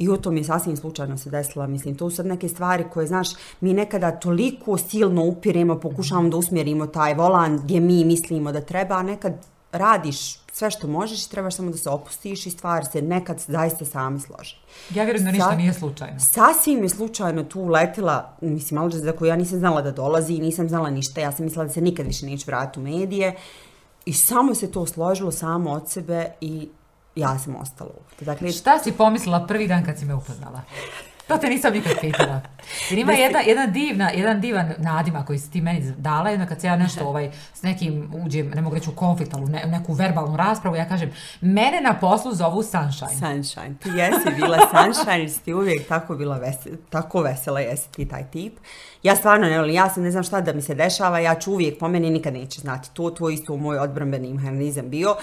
I 0.00 0.08
u 0.08 0.16
to 0.16 0.30
mi 0.30 0.40
je 0.40 0.44
sasvim 0.44 0.76
slučajno 0.76 1.18
se 1.18 1.30
desila, 1.30 1.66
mislim, 1.66 1.94
to 1.94 2.10
su 2.10 2.16
sad 2.16 2.26
neke 2.26 2.48
stvari 2.48 2.84
koje, 2.92 3.06
znaš, 3.06 3.28
mi 3.60 3.74
nekada 3.74 4.10
toliko 4.10 4.78
silno 4.78 5.24
upiremo, 5.24 5.80
pokušavamo 5.80 6.28
da 6.28 6.36
usmjerimo 6.36 6.86
taj 6.86 7.14
volan 7.14 7.58
gdje 7.58 7.80
mi 7.80 8.04
mislimo 8.04 8.52
da 8.52 8.60
treba, 8.60 8.94
a 8.94 9.02
nekad 9.02 9.32
radiš 9.72 10.38
sve 10.52 10.70
što 10.70 10.88
možeš 10.88 11.26
i 11.26 11.30
trebaš 11.30 11.56
samo 11.56 11.70
da 11.70 11.76
se 11.76 11.90
opustiš 11.90 12.46
i 12.46 12.50
stvari 12.50 12.86
se 12.92 13.02
nekad 13.02 13.44
zaista 13.46 13.84
sami 13.84 14.20
slože. 14.20 14.56
Ja 14.94 15.04
vjerujem 15.04 15.24
da 15.24 15.30
ništa 15.30 15.48
Sad- 15.48 15.58
nije 15.58 15.72
slučajno. 15.72 16.20
Sasvim 16.20 16.82
je 16.82 16.88
slučajno 16.88 17.44
tu 17.44 17.60
uletila, 17.60 18.36
mislim, 18.40 18.78
malo 18.78 18.90
za 18.90 19.12
koju 19.12 19.28
ja 19.28 19.36
nisam 19.36 19.58
znala 19.58 19.82
da 19.82 19.92
dolazi 19.92 20.34
i 20.34 20.40
nisam 20.40 20.68
znala 20.68 20.90
ništa, 20.90 21.20
ja 21.20 21.32
sam 21.32 21.44
mislila 21.44 21.64
da 21.64 21.70
se 21.70 21.80
nikad 21.80 22.06
više 22.06 22.26
neću 22.26 22.44
vratiti 22.46 22.80
u 22.80 22.82
medije 22.82 23.36
i 24.04 24.12
samo 24.12 24.54
se 24.54 24.72
to 24.72 24.86
složilo 24.86 25.30
samo 25.30 25.70
od 25.70 25.90
sebe 25.90 26.26
i 26.40 26.68
ja 27.14 27.38
sam 27.38 27.56
ostala 27.56 27.90
ovdje. 27.90 28.24
Dakle, 28.24 28.52
Šta 28.52 28.78
si 28.78 28.92
pomislila 28.92 29.46
prvi 29.46 29.68
dan 29.68 29.84
kad 29.84 29.98
si 29.98 30.04
me 30.04 30.14
upoznala? 30.14 30.62
To 31.30 31.38
te 31.38 31.48
nisam 31.48 31.72
nikad 31.72 31.92
pitala. 32.00 32.40
Jer 32.90 32.98
ima 32.98 33.12
jedna, 33.12 33.38
jedna 33.38 33.66
divna, 33.66 34.10
jedan 34.10 34.40
divan 34.40 34.72
nadima 34.78 35.24
koji 35.24 35.38
si 35.38 35.50
ti 35.50 35.60
meni 35.60 35.92
dala, 35.98 36.30
jedna 36.30 36.46
kad 36.46 36.60
se 36.60 36.66
ja 36.66 36.76
nešto 36.76 37.04
ovaj, 37.08 37.30
s 37.54 37.62
nekim 37.62 38.10
uđem, 38.24 38.50
ne 38.54 38.60
mogu 38.60 38.74
reći 38.74 38.90
u 38.90 38.92
konflikt, 38.92 39.34
ali 39.34 39.44
u 39.44 39.48
ne, 39.48 39.64
neku 39.66 39.92
verbalnu 39.92 40.36
raspravu, 40.36 40.76
ja 40.76 40.88
kažem, 40.88 41.12
mene 41.40 41.80
na 41.80 41.98
poslu 41.98 42.34
zovu 42.34 42.62
Sunshine. 42.62 43.10
Sunshine. 43.20 43.74
Ti 43.82 43.88
jesi 43.88 44.40
bila 44.40 44.58
sunshine, 44.58 45.20
jer 45.20 45.30
si 45.30 45.40
ti 45.40 45.54
uvijek 45.54 45.88
tako 45.88 46.14
bila 46.14 46.38
vesela, 46.38 46.76
tako 46.90 47.20
vesela 47.20 47.60
jesi 47.60 47.92
ti 47.92 48.08
taj 48.08 48.24
tip. 48.30 48.58
Ja 49.02 49.16
stvarno 49.16 49.46
ne 49.46 49.74
ja 49.74 49.90
sam 49.90 50.02
ne 50.02 50.10
znam 50.10 50.22
šta 50.22 50.40
da 50.40 50.52
mi 50.52 50.62
se 50.62 50.74
dešava, 50.74 51.18
ja 51.18 51.34
ću 51.34 51.52
uvijek, 51.52 51.78
po 51.78 51.88
meni 51.88 52.10
nikad 52.10 52.32
neće 52.32 52.60
znati. 52.60 52.90
To, 52.92 53.10
to 53.10 53.30
isto 53.30 53.56
moj 53.56 53.78
odbrambeni 53.78 54.34
mehanizam 54.34 54.90
bio. 54.90 55.16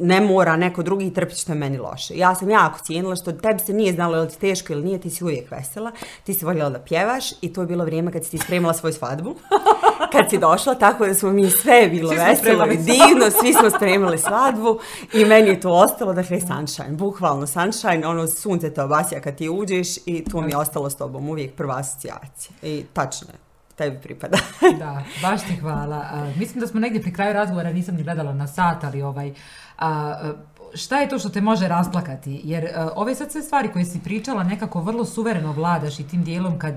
Ne 0.00 0.20
mora 0.20 0.56
neko 0.56 0.82
drugi 0.82 1.12
trpiti 1.12 1.40
što 1.40 1.52
je 1.52 1.58
meni 1.58 1.78
loše. 1.78 2.16
Ja 2.16 2.34
sam 2.34 2.50
jako 2.50 2.78
cijenila 2.78 3.16
što 3.16 3.32
tebi 3.32 3.58
se 3.58 3.72
nije 3.72 3.92
znalo 3.92 4.16
je 4.16 4.22
li 4.22 4.28
ti 4.28 4.38
teško 4.38 4.72
ili 4.72 4.84
nije, 4.84 5.00
ti 5.00 5.10
si 5.10 5.24
uvijek 5.24 5.50
vesela. 5.50 5.92
Ti 6.24 6.34
si 6.34 6.44
voljela 6.44 6.70
da 6.70 6.78
pjevaš 6.78 7.24
i 7.40 7.52
to 7.52 7.60
je 7.60 7.66
bilo 7.66 7.84
vrijeme 7.84 8.12
kad 8.12 8.24
si 8.24 8.30
ti 8.30 8.38
spremala 8.38 8.74
svoju 8.74 8.92
svadbu. 8.92 9.34
Kad 10.12 10.30
si 10.30 10.38
došla, 10.38 10.74
tako 10.74 11.06
da 11.06 11.14
smo 11.14 11.30
mi 11.30 11.50
sve 11.50 11.88
bilo 11.88 12.08
Svi 12.08 12.18
veselo 12.18 12.66
i 12.66 12.76
divno, 12.76 13.30
svi 13.40 13.52
smo 13.52 13.70
spremali 13.70 14.18
svadbu 14.18 14.78
i 15.12 15.24
meni 15.24 15.48
je 15.48 15.60
to 15.60 15.70
ostalo, 15.70 16.12
dakle, 16.12 16.40
sunshine, 16.40 16.90
bukvalno 16.90 17.46
sunshine, 17.46 18.06
ono 18.06 18.26
sunce 18.26 18.74
te 18.74 18.82
obasja 18.82 19.20
kad 19.20 19.36
ti 19.36 19.48
uđeš 19.48 19.96
i 20.06 20.24
to 20.24 20.40
mi 20.40 20.50
je 20.50 20.56
ostalo 20.56 20.90
s 20.90 20.96
tobom 20.96 21.28
uvijek 21.28 21.54
prva 21.54 21.78
asocijacija. 21.78 22.56
I 22.62 22.84
tačno 22.92 23.28
je, 23.32 23.43
tebi 23.76 24.00
pripada. 24.00 24.38
Da, 24.78 25.02
baš 25.22 25.42
ti 25.42 25.56
hvala. 25.56 25.96
A, 25.96 26.32
mislim 26.38 26.60
da 26.60 26.66
smo 26.66 26.80
negdje 26.80 27.02
pri 27.02 27.12
kraju 27.12 27.32
razgovora, 27.32 27.72
nisam 27.72 27.94
ni 27.94 28.02
gledala 28.02 28.34
na 28.34 28.46
sat, 28.46 28.84
ali 28.84 29.02
ovaj, 29.02 29.34
a, 29.78 30.32
šta 30.74 31.00
je 31.00 31.08
to 31.08 31.18
što 31.18 31.28
te 31.28 31.40
može 31.40 31.68
rasplakati? 31.68 32.40
Jer 32.44 32.64
a, 32.64 32.90
ove 32.96 33.14
sad 33.14 33.32
sve 33.32 33.42
stvari 33.42 33.72
koje 33.72 33.84
si 33.84 34.00
pričala 34.00 34.44
nekako 34.44 34.80
vrlo 34.80 35.04
suvereno 35.04 35.52
vladaš 35.52 36.00
i 36.00 36.08
tim 36.08 36.24
dijelom 36.24 36.58
kad 36.58 36.74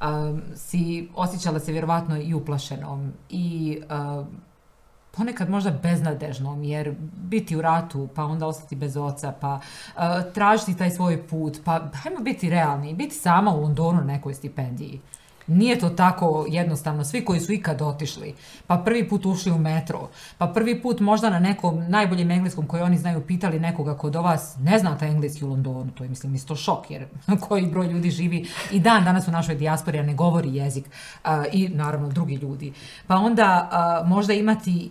a, 0.00 0.34
si 0.56 1.08
osjećala 1.14 1.60
se 1.60 1.72
vjerovatno 1.72 2.16
i 2.16 2.34
uplašenom 2.34 3.12
i 3.30 3.78
a, 3.88 4.24
ponekad 5.16 5.50
možda 5.50 5.70
beznadežnom, 5.70 6.62
jer 6.62 6.94
biti 7.16 7.56
u 7.56 7.62
ratu, 7.62 8.08
pa 8.14 8.24
onda 8.24 8.46
ostati 8.46 8.76
bez 8.76 8.96
oca, 8.96 9.34
pa 9.40 9.54
uh, 9.54 10.02
tražiti 10.34 10.76
taj 10.76 10.90
svoj 10.90 11.26
put, 11.26 11.58
pa 11.64 11.90
hajmo 11.94 12.20
biti 12.20 12.50
realni, 12.50 12.94
biti 12.94 13.14
sama 13.14 13.54
u 13.54 13.60
Londonu 13.60 13.98
na 13.98 14.04
nekoj 14.04 14.34
stipendiji. 14.34 15.00
Nije 15.46 15.78
to 15.78 15.88
tako 15.88 16.46
jednostavno. 16.48 17.04
Svi 17.04 17.24
koji 17.24 17.40
su 17.40 17.52
ikad 17.52 17.82
otišli, 17.82 18.34
pa 18.66 18.76
prvi 18.76 19.08
put 19.08 19.26
ušli 19.26 19.52
u 19.52 19.58
metro, 19.58 20.08
pa 20.38 20.46
prvi 20.46 20.82
put 20.82 21.00
možda 21.00 21.30
na 21.30 21.38
nekom 21.38 21.84
najboljem 21.88 22.30
engleskom 22.30 22.66
koji 22.66 22.82
oni 22.82 22.98
znaju 22.98 23.26
pitali 23.26 23.60
nekoga 23.60 23.96
kod 23.96 24.14
vas 24.14 24.56
ne 24.60 24.78
znate 24.78 25.06
engleski 25.06 25.44
u 25.44 25.48
Londonu, 25.48 25.90
to 25.90 26.04
je 26.04 26.10
mislim 26.10 26.34
isto 26.34 26.56
šok 26.56 26.90
jer 26.90 27.06
koji 27.48 27.66
broj 27.66 27.86
ljudi 27.86 28.10
živi 28.10 28.46
i 28.70 28.80
dan 28.80 29.04
danas 29.04 29.28
u 29.28 29.30
našoj 29.30 29.54
dijaspori, 29.54 29.98
a 29.98 30.02
ne 30.02 30.14
govori 30.14 30.56
jezik 30.56 30.90
a, 31.24 31.44
i 31.52 31.68
naravno 31.68 32.08
drugi 32.08 32.34
ljudi. 32.34 32.72
Pa 33.06 33.16
onda 33.16 33.68
a, 33.72 34.02
možda 34.06 34.32
imati 34.32 34.90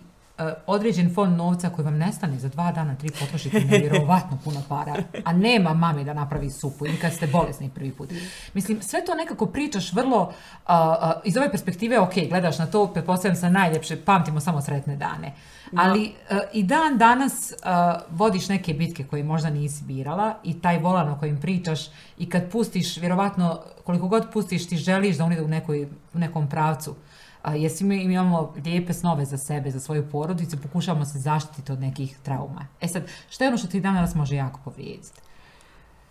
određen 0.66 1.14
fond 1.14 1.36
novca 1.36 1.70
koji 1.70 1.84
vam 1.84 1.96
nestane 1.96 2.38
za 2.38 2.48
dva 2.48 2.72
dana, 2.72 2.94
tri 2.94 3.10
potrošite 3.20 3.60
nevjerovatno 3.60 4.38
puno 4.44 4.62
para, 4.68 4.94
a 5.24 5.32
nema 5.32 5.74
mame 5.74 6.04
da 6.04 6.14
napravi 6.14 6.50
supu 6.50 6.86
ili 6.86 6.96
kad 6.96 7.12
ste 7.12 7.26
bolesni 7.26 7.70
prvi 7.74 7.92
put. 7.92 8.10
Mislim, 8.54 8.82
sve 8.82 9.04
to 9.04 9.14
nekako 9.14 9.46
pričaš 9.46 9.92
vrlo, 9.92 10.22
uh, 10.22 10.28
uh, 10.68 11.12
iz 11.24 11.36
ove 11.36 11.50
perspektive, 11.50 12.00
ok, 12.00 12.14
gledaš 12.28 12.58
na 12.58 12.66
to, 12.66 12.86
pretpostavljam 12.86 13.36
sa 13.36 13.48
najljepše, 13.48 14.04
pamtimo 14.04 14.40
samo 14.40 14.60
sretne 14.60 14.96
dane. 14.96 15.34
Ali 15.76 16.12
uh, 16.30 16.36
i 16.52 16.62
dan 16.62 16.98
danas 16.98 17.52
uh, 17.52 18.18
vodiš 18.18 18.48
neke 18.48 18.74
bitke 18.74 19.04
koje 19.04 19.24
možda 19.24 19.50
nisi 19.50 19.84
birala 19.84 20.34
i 20.44 20.60
taj 20.60 20.78
volan 20.78 21.08
o 21.08 21.18
kojim 21.18 21.40
pričaš 21.40 21.80
i 22.18 22.30
kad 22.30 22.50
pustiš, 22.50 22.96
vjerovatno, 22.96 23.60
koliko 23.84 24.08
god 24.08 24.32
pustiš, 24.32 24.68
ti 24.68 24.76
želiš 24.76 25.16
da 25.16 25.24
on 25.24 25.32
ide 25.32 25.42
u, 25.42 25.48
nekoj, 25.48 25.88
u 26.14 26.18
nekom 26.18 26.48
pravcu. 26.48 26.94
A, 27.42 27.54
jesi 27.54 27.84
mi 27.84 28.02
imamo 28.02 28.54
lijepe 28.64 28.92
snove 28.92 29.24
za 29.24 29.38
sebe, 29.38 29.70
za 29.70 29.80
svoju 29.80 30.10
porodicu, 30.10 30.56
pokušavamo 30.62 31.04
se 31.04 31.18
zaštititi 31.18 31.72
od 31.72 31.80
nekih 31.80 32.16
trauma. 32.22 32.66
E 32.80 32.88
sad, 32.88 33.02
što 33.30 33.44
je 33.44 33.48
ono 33.48 33.58
što 33.58 33.68
ti 33.68 33.80
danas 33.80 34.14
može 34.14 34.36
jako 34.36 34.60
povrijediti? 34.64 35.20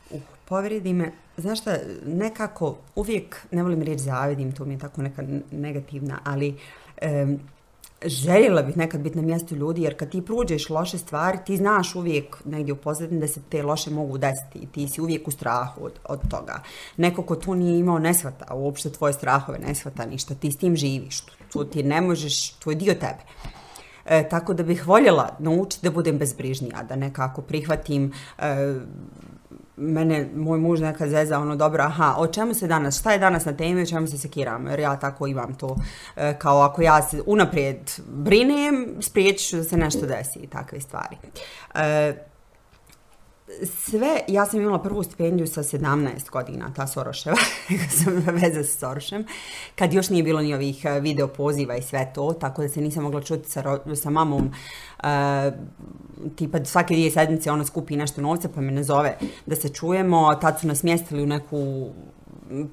Uh, 0.10 0.22
povrijedi 0.46 0.94
me, 0.94 1.12
znaš 1.38 1.62
šta, 1.62 1.78
nekako 2.06 2.78
uvijek, 2.96 3.46
ne 3.52 3.64
volim 3.64 3.82
reći 3.82 4.04
zavidim, 4.04 4.52
to 4.52 4.66
mi 4.66 4.74
je 4.74 4.80
tako 4.80 5.02
neka 5.02 5.24
negativna, 5.52 6.20
ali 6.24 6.58
um, 7.02 7.40
željela 8.06 8.62
bih 8.62 8.78
nekad 8.78 9.02
biti 9.02 9.16
na 9.16 9.22
mjestu 9.22 9.56
ljudi, 9.56 9.82
jer 9.82 9.98
kad 9.98 10.10
ti 10.10 10.26
pruđeš 10.26 10.70
loše 10.70 10.98
stvari, 10.98 11.38
ti 11.46 11.58
znaš 11.58 11.96
uvijek 11.96 12.46
negdje 12.46 12.74
u 12.74 12.78
pozadini 12.78 13.20
da 13.20 13.28
se 13.28 13.40
te 13.50 13.64
loše 13.64 13.90
mogu 13.90 14.18
desiti 14.18 14.60
i 14.60 14.68
ti 14.68 14.88
si 14.88 15.02
uvijek 15.02 15.28
u 15.28 15.32
strahu 15.32 15.86
od, 15.86 16.00
od 16.10 16.20
toga. 16.30 16.64
Neko 16.98 17.24
ko 17.24 17.36
tu 17.36 17.56
nije 17.56 17.80
imao 17.80 18.00
nesvata, 18.00 18.54
uopšte 18.54 18.90
tvoje 18.90 19.14
strahove 19.14 19.60
nesvata 19.60 20.06
ništa, 20.06 20.36
ti 20.36 20.52
s 20.52 20.58
tim 20.58 20.76
živiš, 20.76 21.22
to 21.54 21.64
ti 21.64 21.84
ne 21.84 22.02
možeš, 22.02 22.52
to 22.52 22.70
je 22.70 22.76
dio 22.76 22.94
tebe. 22.94 23.24
E, 24.06 24.30
tako 24.30 24.54
da 24.54 24.64
bih 24.64 24.88
voljela 24.88 25.36
naučiti 25.40 25.86
da 25.86 25.92
budem 25.92 26.18
bezbrižnija, 26.18 26.84
da 26.84 26.96
nekako 26.96 27.42
prihvatim 27.42 28.14
e, 28.38 28.76
mene, 29.82 30.30
moj 30.36 30.60
muž 30.60 30.82
nekad 30.82 31.10
zeza, 31.10 31.40
ono, 31.40 31.56
dobro, 31.56 31.84
aha, 31.84 32.16
o 32.18 32.28
čemu 32.28 32.54
se 32.54 32.68
danas, 32.68 33.00
šta 33.00 33.12
je 33.12 33.20
danas 33.20 33.46
na 33.46 33.54
temi, 33.54 33.82
o 33.82 33.86
čemu 33.86 34.08
se 34.08 34.18
sekiramo, 34.18 34.70
jer 34.70 34.80
ja 34.80 35.00
tako 35.00 35.28
imam 35.28 35.54
to, 35.54 35.76
e, 36.16 36.40
kao 36.40 36.62
ako 36.62 36.82
ja 36.82 37.02
se 37.02 37.22
unaprijed 37.26 37.92
brinem, 38.08 38.96
spriječit 39.02 39.50
ću 39.50 39.58
da 39.58 39.64
se 39.64 39.78
nešto 39.78 40.06
desi 40.06 40.40
i 40.40 40.48
takve 40.48 40.80
stvari. 40.80 41.18
E, 41.76 42.31
sve, 43.66 44.20
ja 44.28 44.46
sam 44.46 44.62
imala 44.62 44.80
prvu 44.80 45.04
stipendiju 45.04 45.48
sa 45.48 45.64
17 45.64 46.30
godina, 46.30 46.74
ta 46.76 46.88
Soroševa, 46.88 47.38
sam 48.04 48.14
veze 48.42 48.64
sa 48.64 48.80
Sorošem, 48.80 49.26
kad 49.76 49.94
još 49.94 50.10
nije 50.10 50.24
bilo 50.24 50.42
ni 50.42 50.54
ovih 50.54 50.86
eh, 50.86 51.00
video 51.00 51.28
poziva 51.28 51.76
i 51.76 51.82
sve 51.82 52.12
to, 52.16 52.34
tako 52.34 52.62
da 52.62 52.70
se 52.70 52.82
nisam 52.82 53.04
mogla 53.04 53.22
čuti 53.22 53.50
sa, 53.50 53.80
sa 53.96 54.10
mamom, 54.10 54.52
uh, 55.04 55.08
tipa 56.36 56.66
svake 56.66 56.94
dvije 56.94 57.12
sedmice 57.12 57.52
ona 57.52 57.66
skupi 57.66 57.96
nešto 57.96 58.22
novca 58.22 58.50
pa 58.56 58.62
me 58.62 58.72
nazove 58.72 59.18
da 59.46 59.56
se 59.56 59.70
čujemo, 59.70 60.36
tad 60.36 60.60
su 60.60 60.68
nas 60.68 60.84
mjestili 60.84 61.24
u 61.24 61.28
neku 61.28 61.90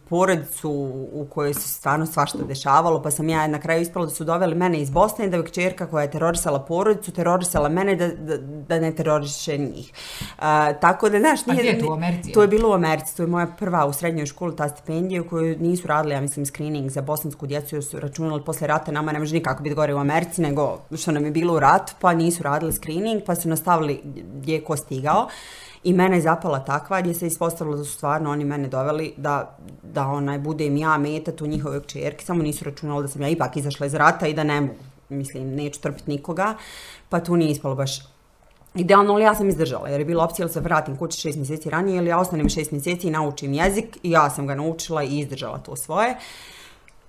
porodicu 0.09 0.71
u 1.13 1.27
kojoj 1.31 1.55
se 1.55 1.69
stvarno 1.69 2.07
svašta 2.07 2.39
dešavalo, 2.39 3.03
pa 3.03 3.11
sam 3.11 3.29
ja 3.29 3.47
na 3.47 3.61
kraju 3.61 3.83
ispala 3.83 4.07
da 4.07 4.13
su 4.13 4.25
doveli 4.25 4.55
mene 4.55 4.81
iz 4.81 4.91
Bosne 4.91 5.27
i 5.27 5.31
da 5.31 5.37
je 5.37 5.49
čerka 5.49 5.87
koja 5.87 6.03
je 6.03 6.11
terorisala 6.11 6.59
porodicu, 6.65 7.13
terorisala 7.13 7.69
mene 7.69 7.97
da, 7.97 8.09
da, 8.09 8.37
da 8.39 8.81
ne 8.81 8.93
teroriše 8.95 9.59
njih. 9.59 9.93
Uh, 10.39 10.45
tako 10.81 11.09
da, 11.09 11.19
znaš, 11.19 11.47
nije... 11.47 11.59
A 11.59 11.61
gdje 11.61 11.71
je 11.71 11.79
to 11.79 11.91
u 11.91 11.93
Americi? 11.93 12.33
To 12.33 12.43
je 12.43 12.49
bilo 12.49 12.71
u 12.71 12.73
Americi, 12.73 13.17
to 13.17 13.23
je 13.23 13.27
moja 13.27 13.47
prva 13.47 13.87
u 13.87 13.93
srednjoj 13.93 14.27
školi, 14.27 14.57
ta 14.57 14.69
stipendija 14.69 15.23
u 15.23 15.29
kojoj 15.29 15.57
nisu 15.57 15.89
radili, 15.89 16.15
ja 16.15 16.21
mislim, 16.21 16.47
screening 16.47 16.91
za 16.91 17.03
bosansku 17.03 17.47
djecu, 17.47 17.77
jer 17.77 17.85
su 17.85 18.01
računali 18.01 18.45
posle 18.45 18.67
rata, 18.67 18.93
nama 18.93 19.13
ne 19.13 19.19
može 19.19 19.35
nikako 19.35 19.63
biti 19.63 19.75
gore 19.75 19.95
u 19.95 19.99
Americi, 19.99 20.43
nego 20.43 20.79
što 20.97 21.13
nam 21.13 21.25
je 21.25 21.31
bilo 21.31 21.55
u 21.55 21.61
ratu, 21.61 21.93
pa 22.01 22.15
nisu 22.15 22.43
radili 22.43 22.73
screening, 22.73 23.23
pa 23.27 23.35
su 23.35 23.49
nastavili 23.49 24.01
gdje 24.35 24.55
je 24.55 24.65
ko 24.65 24.77
stigao. 24.77 25.23
Uh, 25.23 25.31
I 25.85 25.93
mene 25.93 26.17
je 26.17 26.21
zapala 26.21 26.65
takva 26.65 27.01
gdje 27.01 27.15
se 27.15 27.27
ispostavilo 27.27 27.77
da 27.77 27.85
su 27.85 27.93
stvarno 27.93 28.31
oni 28.31 28.45
mene 28.45 28.69
doveli 28.69 29.15
da, 29.17 29.57
da 29.83 30.07
onaj 30.07 30.39
budem 30.39 30.77
ja 30.77 30.99
meta 30.99 31.33
tu 31.33 31.47
njihove 31.47 31.81
čerke, 31.87 32.25
samo 32.25 32.43
nisu 32.43 32.65
računali 32.65 33.03
da 33.03 33.09
sam 33.09 33.23
ja 33.23 33.29
ipak 33.29 33.57
izašla 33.57 33.87
iz 33.87 33.95
rata 33.95 34.27
i 34.27 34.35
da 34.35 34.45
ne 34.45 34.61
mogu, 34.61 34.75
mislim, 35.09 35.55
neću 35.55 35.81
trpiti 35.81 36.11
nikoga, 36.11 36.55
pa 37.09 37.21
tu 37.21 37.37
nije 37.37 37.51
ispalo 37.51 37.75
baš 37.75 37.99
Idealno, 38.75 39.13
ali 39.13 39.25
ja 39.25 39.35
sam 39.35 39.49
izdržala, 39.49 39.89
jer 39.89 40.01
je 40.01 40.05
bila 40.05 40.25
opcija 40.25 40.47
da 40.47 40.53
se 40.53 40.61
vratim 40.61 40.97
kući 40.97 41.21
šest 41.21 41.37
mjeseci 41.37 41.71
ranije 41.71 41.99
ili 41.99 42.11
ja 42.11 42.19
ostanem 42.19 42.49
šest 42.49 42.73
mjeseci 42.73 43.07
i 43.07 43.11
naučim 43.11 43.53
jezik 43.53 43.99
i 44.03 44.11
ja 44.11 44.31
sam 44.31 44.47
ga 44.47 44.55
naučila 44.55 45.03
i 45.03 45.19
izdržala 45.19 45.59
to 45.59 45.77
svoje. 45.77 46.11
Uh, 46.11 46.19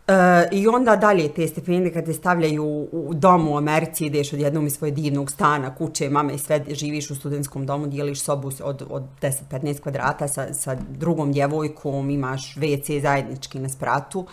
Uh, 0.09 0.15
I 0.51 0.67
onda 0.67 0.95
dalje 0.95 1.29
te 1.29 1.47
stipendije 1.47 1.93
kad 1.93 2.05
te 2.05 2.13
stavljaju 2.13 2.87
u 2.91 3.13
domu 3.13 3.53
u 3.53 3.57
Americi, 3.57 4.05
ideš 4.05 4.33
od 4.33 4.39
jednog 4.39 4.65
iz 4.65 4.73
svoje 4.73 4.91
divnog 4.91 5.31
stana, 5.31 5.75
kuće, 5.75 6.09
mame 6.09 6.33
i 6.33 6.37
sve, 6.37 6.65
živiš 6.69 7.11
u 7.11 7.15
studentskom 7.15 7.65
domu, 7.65 7.87
dijeliš 7.87 8.21
sobu 8.21 8.51
od, 8.63 8.83
od 8.89 9.03
10-15 9.21 9.79
kvadrata 9.81 10.27
sa, 10.27 10.53
sa 10.53 10.77
drugom 10.89 11.31
djevojkom, 11.31 12.09
imaš 12.09 12.55
WC 12.55 13.01
zajednički 13.01 13.59
na 13.59 13.69
spratu. 13.69 14.27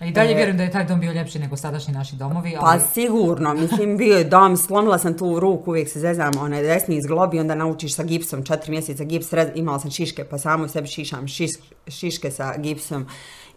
I 0.00 0.12
dalje 0.12 0.32
e, 0.32 0.34
vjerujem 0.34 0.56
da 0.56 0.62
je 0.62 0.70
taj 0.70 0.84
dom 0.84 1.00
bio 1.00 1.12
ljepši 1.12 1.38
nego 1.38 1.56
sadašnji 1.56 1.94
naši 1.94 2.16
domovi. 2.16 2.56
Pa 2.60 2.66
ali... 2.66 2.80
Pa 2.80 2.86
sigurno, 2.86 3.54
mislim 3.54 3.96
bio 3.96 4.18
je 4.18 4.24
dom, 4.24 4.56
slomila 4.56 4.98
sam 4.98 5.18
tu 5.18 5.40
ruku, 5.40 5.70
uvijek 5.70 5.88
se 5.88 6.00
zezam, 6.00 6.32
onaj 6.40 6.62
desni 6.62 6.96
izglobi, 6.96 7.40
onda 7.40 7.54
naučiš 7.54 7.94
sa 7.94 8.02
gipsom, 8.02 8.44
četiri 8.44 8.70
mjeseca 8.70 9.04
gips, 9.04 9.26
imala 9.54 9.78
sam 9.78 9.90
šiške, 9.90 10.24
pa 10.24 10.38
samo 10.38 10.68
sebi 10.68 10.88
šišam 10.88 11.28
šiš, 11.28 11.50
šiške 11.88 12.30
sa 12.30 12.54
gipsom. 12.58 13.06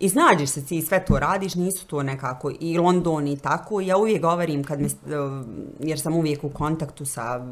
I 0.03 0.09
snađeš 0.09 0.49
se 0.49 0.65
ti 0.65 0.81
sve 0.81 1.05
to 1.05 1.19
radiš, 1.19 1.55
nisu 1.55 1.87
to 1.87 2.03
nekako 2.03 2.51
i 2.59 2.77
London 2.77 3.27
i 3.27 3.37
tako. 3.37 3.81
Ja 3.81 3.97
uvijek 3.97 4.21
govorim, 4.21 4.63
kad 4.63 4.81
me, 4.81 4.87
e, 4.87 4.91
jer 5.79 5.99
sam 5.99 6.15
uvijek 6.15 6.43
u 6.43 6.49
kontaktu 6.49 7.05
sa 7.05 7.45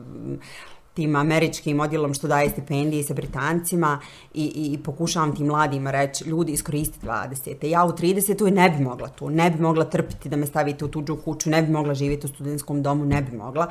tim 0.94 1.16
američkim 1.16 1.80
odjelom 1.80 2.14
što 2.14 2.28
daje 2.28 2.50
stipendije 2.50 3.04
sa 3.04 3.14
Britancima 3.14 4.00
i, 4.34 4.44
i, 4.44 4.74
i 4.74 4.84
pokušavam 4.84 5.36
tim 5.36 5.48
mladima 5.48 5.92
reći, 5.92 6.24
ljudi 6.24 6.52
iskoristi 6.52 7.00
20. 7.06 7.66
Ja 7.66 7.86
u 7.86 7.92
30. 7.92 8.52
ne 8.52 8.70
bi 8.70 8.84
mogla 8.84 9.08
to, 9.08 9.30
ne 9.30 9.50
bi 9.52 9.62
mogla 9.62 9.86
trpiti 9.86 10.30
da 10.30 10.36
me 10.36 10.46
stavite 10.46 10.86
u 10.86 10.88
tuđu 10.88 11.16
kuću, 11.16 11.50
ne 11.50 11.62
bi 11.62 11.72
mogla 11.72 11.94
živjeti 11.94 12.26
u 12.26 12.30
studentskom 12.30 12.84
domu, 12.84 13.06
ne 13.06 13.22
bi 13.22 13.38
mogla 13.38 13.68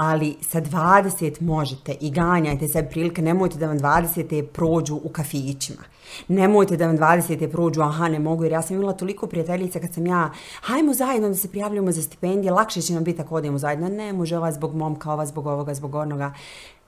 ali 0.00 0.36
sa 0.40 0.60
20 0.60 1.42
možete 1.42 1.92
i 2.00 2.10
ganjajte 2.10 2.68
sve 2.68 2.90
prilike, 2.90 3.22
nemojte 3.22 3.58
da 3.58 3.66
vam 3.66 3.78
20 3.78 4.46
prođu 4.46 5.00
u 5.04 5.08
kafićima. 5.08 5.82
Nemojte 6.28 6.76
da 6.76 6.86
vam 6.86 6.98
20 6.98 7.52
prođu, 7.52 7.82
aha, 7.82 8.08
ne 8.08 8.18
mogu, 8.18 8.44
jer 8.44 8.52
ja 8.52 8.62
sam 8.62 8.76
imala 8.76 8.92
toliko 8.92 9.26
prijateljica 9.26 9.80
kad 9.80 9.94
sam 9.94 10.06
ja, 10.06 10.30
hajmo 10.60 10.94
zajedno 10.94 11.28
da 11.28 11.34
se 11.34 11.48
prijavljamo 11.48 11.92
za 11.92 12.02
stipendije, 12.02 12.52
lakše 12.52 12.82
će 12.82 12.94
nam 12.94 13.04
biti 13.04 13.20
ako 13.20 13.34
odemo 13.34 13.58
zajedno. 13.58 13.88
Ne 13.88 14.12
može 14.12 14.36
ova 14.36 14.52
zbog 14.52 14.74
momka, 14.74 15.12
ova 15.12 15.26
zbog 15.26 15.46
ovoga, 15.46 15.74
zbog 15.74 15.94
onoga. 15.94 16.32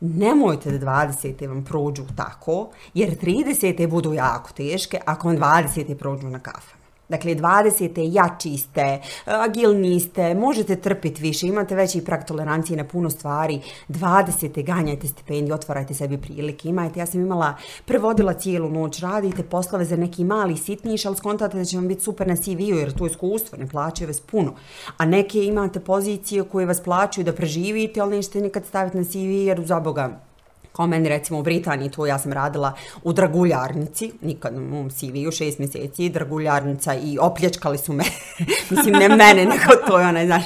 Nemojte 0.00 0.78
da 0.78 0.86
20 0.86 1.48
vam 1.48 1.64
prođu 1.64 2.02
tako, 2.16 2.68
jer 2.94 3.16
30 3.16 3.86
budu 3.88 4.12
jako 4.12 4.52
teške 4.52 5.00
ako 5.04 5.28
vam 5.28 5.36
20 5.36 5.94
prođu 5.94 6.28
na 6.28 6.38
kafe. 6.38 6.81
Dakle, 7.12 7.34
20. 7.34 8.08
jači 8.12 8.56
ste, 8.56 9.00
agilni 9.26 10.00
ste, 10.00 10.34
možete 10.34 10.76
trpiti 10.76 11.22
više, 11.22 11.46
imate 11.46 11.74
veći 11.74 12.04
prag 12.04 12.24
tolerancije 12.24 12.76
na 12.76 12.84
puno 12.84 13.10
stvari. 13.10 13.60
20. 13.88 14.64
ganjajte 14.64 15.08
stipendiju, 15.08 15.54
otvarajte 15.54 15.94
sebi 15.94 16.18
prilike, 16.18 16.68
imajte. 16.68 17.00
Ja 17.00 17.06
sam 17.06 17.20
imala, 17.20 17.54
prevodila 17.84 18.34
cijelu 18.34 18.70
noć, 18.70 19.00
radite 19.00 19.42
poslove 19.42 19.84
za 19.84 19.96
neki 19.96 20.24
mali 20.24 20.56
sitniš, 20.56 21.06
ali 21.06 21.16
skontate 21.16 21.58
da 21.58 21.64
će 21.64 21.76
vam 21.76 21.88
biti 21.88 22.02
super 22.02 22.26
na 22.28 22.36
CV-u, 22.36 22.78
jer 22.78 22.92
to 22.92 23.04
je 23.04 23.10
iskustvo, 23.10 23.58
ne 23.58 23.68
plaćaju 23.68 24.08
vas 24.08 24.20
puno. 24.20 24.54
A 24.96 25.04
neke 25.04 25.44
imate 25.44 25.80
pozicije 25.80 26.44
koje 26.44 26.66
vas 26.66 26.80
plaćaju 26.80 27.24
da 27.24 27.32
preživite, 27.32 28.00
ali 28.00 28.16
nećete 28.16 28.40
nikad 28.40 28.66
staviti 28.66 28.96
na 28.96 29.04
CV, 29.04 29.46
jer 29.46 29.66
za 29.66 29.80
Boga, 29.80 30.31
kao 30.72 30.86
meni 30.86 31.08
recimo 31.08 31.38
u 31.38 31.42
Britaniji, 31.42 31.90
tu 31.90 32.06
ja 32.06 32.18
sam 32.18 32.32
radila 32.32 32.72
u 33.02 33.12
draguljarnici, 33.12 34.12
nikad 34.20 34.56
u 34.56 34.60
mom 34.60 34.90
CV-u, 34.90 35.32
šest 35.32 35.58
mjeseci, 35.58 36.08
draguljarnica 36.08 36.94
i 36.94 37.18
opljačkali 37.20 37.78
su 37.78 37.92
me, 37.92 38.04
mislim 38.70 38.94
ne 38.94 39.08
mene, 39.08 39.44
nego 39.44 39.86
to 39.86 39.98
je 39.98 40.06
onaj, 40.06 40.26
znaš, 40.26 40.44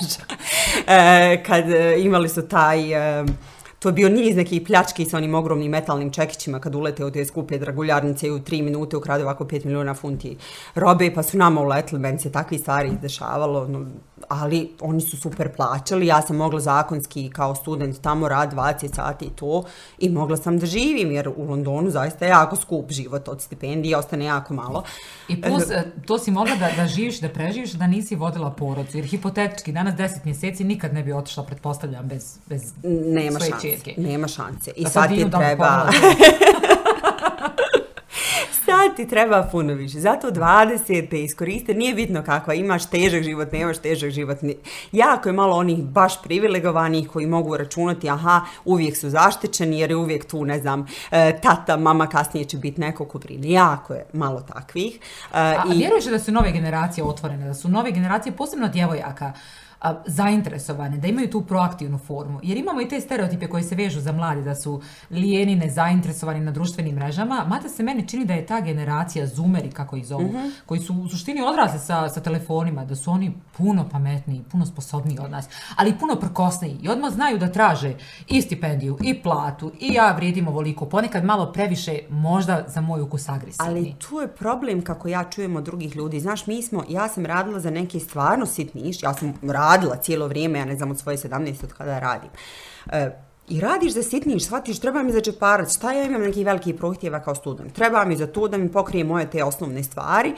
e, 0.86 1.42
kad 1.46 1.70
e, 1.70 1.94
imali 1.98 2.28
su 2.28 2.48
taj... 2.48 3.20
E, 3.20 3.24
to 3.78 3.88
je 3.88 3.92
bio 3.92 4.08
niz 4.08 4.36
nekih 4.36 4.62
pljački 4.66 5.04
sa 5.04 5.16
onim 5.16 5.34
ogromnim 5.34 5.70
metalnim 5.70 6.10
čekićima 6.10 6.60
kad 6.60 6.74
ulete 6.74 7.04
u 7.04 7.10
te 7.10 7.24
skupe 7.24 7.58
draguljarnice 7.58 8.26
i 8.26 8.30
u 8.30 8.38
tri 8.38 8.62
minute 8.62 8.96
ukrade 8.96 9.24
ovako 9.24 9.44
5 9.44 9.64
miliona 9.64 9.94
funti 9.94 10.36
robe, 10.74 11.14
pa 11.14 11.22
su 11.22 11.38
nama 11.38 11.60
uletili, 11.60 12.00
meni 12.00 12.18
se 12.18 12.32
takvi 12.32 12.58
stvari 12.58 12.88
izdešavalo, 12.88 13.68
no, 13.68 13.86
ali 14.28 14.72
oni 14.80 15.00
su 15.00 15.16
super 15.16 15.48
plaćali, 15.56 16.06
ja 16.06 16.22
sam 16.22 16.36
mogla 16.36 16.60
zakonski 16.60 17.30
kao 17.30 17.54
student 17.54 18.00
tamo 18.00 18.28
rad 18.28 18.52
20 18.52 18.94
sati 18.94 19.24
i 19.24 19.30
to 19.30 19.64
i 19.98 20.08
mogla 20.08 20.36
sam 20.36 20.58
da 20.58 20.66
živim 20.66 21.10
jer 21.10 21.28
u 21.28 21.44
Londonu 21.48 21.90
zaista 21.90 22.24
je 22.24 22.28
jako 22.28 22.56
skup 22.56 22.92
život 22.92 23.28
od 23.28 23.42
stipendije, 23.42 23.96
ostane 23.96 24.24
jako 24.24 24.54
malo. 24.54 24.82
I 25.28 25.42
plus, 25.42 25.70
e, 25.70 25.92
to 26.06 26.18
si 26.18 26.30
mogla 26.30 26.56
da, 26.56 26.70
da 26.76 26.88
živiš, 26.88 27.20
da 27.20 27.28
preživiš, 27.28 27.72
da 27.72 27.86
nisi 27.86 28.16
vodila 28.16 28.50
porodcu, 28.50 28.96
jer 28.96 29.06
hipotetički 29.06 29.72
danas 29.72 29.94
10 29.94 30.24
mjeseci 30.24 30.64
nikad 30.64 30.94
ne 30.94 31.02
bi 31.02 31.12
otišla, 31.12 31.42
pretpostavljam, 31.42 32.06
bez, 32.08 32.38
bez 32.46 32.72
Nema 32.82 33.40
svoje 33.40 33.50
šanse. 33.50 33.94
Nema 33.96 34.28
šanse. 34.28 34.70
I 34.76 34.84
da 34.84 34.90
sad 34.90 35.08
ti 35.08 35.26
treba... 35.30 35.88
Sad 38.64 38.96
ti 38.96 39.08
treba 39.08 39.48
puno 39.52 39.74
više. 39.74 40.00
Zato 40.00 40.30
20 40.30 41.10
te 41.10 41.22
iskoriste, 41.22 41.74
nije 41.74 41.94
bitno 41.94 42.22
kakva, 42.22 42.54
imaš 42.54 42.86
težak 42.86 43.22
život, 43.22 43.52
nemaš 43.52 43.78
težak 43.78 44.10
život. 44.10 44.38
Jako 44.92 45.28
je 45.28 45.32
malo 45.32 45.56
onih 45.56 45.84
baš 45.84 46.22
privilegovanih 46.22 47.08
koji 47.08 47.26
mogu 47.26 47.56
računati, 47.56 48.10
aha, 48.10 48.40
uvijek 48.64 48.96
su 48.96 49.10
zaštićeni 49.10 49.80
jer 49.80 49.90
je 49.90 49.96
uvijek 49.96 50.26
tu, 50.26 50.44
ne 50.44 50.58
znam, 50.58 50.86
e, 51.10 51.40
tata, 51.40 51.76
mama, 51.76 52.06
kasnije 52.06 52.44
će 52.44 52.56
biti 52.56 52.80
neko 52.80 53.04
ko 53.04 53.18
brine. 53.18 53.50
Jako 53.50 53.94
je 53.94 54.06
malo 54.12 54.40
takvih. 54.40 54.94
E, 54.94 54.98
a, 55.32 55.54
i... 55.66 55.70
a 55.70 55.74
vjeruješ 55.74 56.04
da 56.04 56.18
su 56.18 56.32
nove 56.32 56.52
generacije 56.52 57.04
otvorene, 57.04 57.46
da 57.46 57.54
su 57.54 57.68
nove 57.68 57.90
generacije, 57.90 58.32
posebno 58.32 58.68
djevojaka, 58.68 59.32
a, 59.80 60.02
zainteresovane, 60.06 60.98
da 60.98 61.08
imaju 61.08 61.30
tu 61.30 61.42
proaktivnu 61.42 61.98
formu. 61.98 62.40
Jer 62.42 62.58
imamo 62.58 62.80
i 62.80 62.88
te 62.88 63.00
stereotipe 63.00 63.48
koje 63.48 63.62
se 63.62 63.74
vežu 63.74 64.00
za 64.00 64.12
mladi, 64.12 64.42
da 64.42 64.54
su 64.54 64.82
lijeni, 65.10 65.56
nezainteresovani 65.56 66.40
na 66.40 66.50
društvenim 66.50 66.94
mrežama, 66.94 67.44
mada 67.48 67.68
se 67.68 67.82
meni 67.82 68.08
čini 68.08 68.24
da 68.24 68.34
je 68.34 68.46
ta 68.46 68.60
generacija 68.60 69.26
zoomeri, 69.26 69.70
kako 69.70 69.96
ih 69.96 70.06
zovu, 70.06 70.22
mm 70.22 70.36
-hmm. 70.36 70.50
koji 70.66 70.80
su 70.80 70.94
u 70.94 71.08
suštini 71.08 71.42
odrasli 71.42 71.78
sa, 71.78 72.08
sa 72.08 72.20
telefonima, 72.20 72.84
da 72.84 72.96
su 72.96 73.10
oni 73.10 73.32
puno 73.56 73.88
pametniji, 73.88 74.44
puno 74.50 74.66
sposobniji 74.66 75.18
od 75.20 75.30
nas, 75.30 75.48
ali 75.76 75.98
puno 75.98 76.16
prkosniji 76.16 76.78
i 76.82 76.88
odmah 76.88 77.12
znaju 77.12 77.38
da 77.38 77.52
traže 77.52 77.94
i 78.28 78.42
stipendiju, 78.42 78.98
i 79.02 79.22
platu, 79.22 79.72
i 79.80 79.92
ja 79.92 80.12
vrijedim 80.12 80.48
ovoliko, 80.48 80.86
ponekad 80.86 81.24
malo 81.24 81.52
previše, 81.52 81.98
možda 82.10 82.64
za 82.68 82.80
moj 82.80 83.00
ukus 83.00 83.28
agresivni. 83.28 83.70
Ali 83.70 83.94
tu 84.08 84.20
je 84.20 84.28
problem 84.28 84.82
kako 84.82 85.08
ja 85.08 85.24
čujem 85.24 85.56
od 85.56 85.64
drugih 85.64 85.96
ljudi. 85.96 86.20
Znaš, 86.20 86.46
mi 86.46 86.62
smo, 86.62 86.84
ja 86.88 87.08
sam 87.08 87.26
radila 87.26 87.60
za 87.60 87.70
neki 87.70 88.00
stvarno 88.00 88.46
sitniš, 88.46 89.02
ja 89.02 89.14
sam 89.14 89.34
radila 89.42 89.65
radila 89.66 89.96
cijelo 89.96 90.28
vrijeme, 90.28 90.58
ja 90.58 90.64
ne 90.64 90.76
znam 90.76 90.90
od 90.90 90.98
svoje 90.98 91.18
17 91.18 91.64
od 91.64 91.72
kada 91.72 91.98
radim. 91.98 92.30
E, 92.92 93.10
I 93.48 93.60
radiš 93.60 93.92
za 93.92 94.02
sitniš, 94.02 94.44
shvatiš, 94.44 94.80
treba 94.80 95.02
mi 95.02 95.12
za 95.12 95.20
džeparac, 95.20 95.74
šta 95.76 95.92
ja 95.92 96.04
imam 96.04 96.22
neki 96.22 96.44
veliki 96.44 96.72
prohtjeva 96.76 97.20
kao 97.20 97.34
student? 97.34 97.72
Treba 97.72 98.04
mi 98.04 98.16
za 98.16 98.26
to 98.26 98.48
da 98.48 98.58
mi 98.58 98.72
pokrije 98.72 99.04
moje 99.04 99.30
te 99.30 99.44
osnovne 99.44 99.82
stvari, 99.82 100.32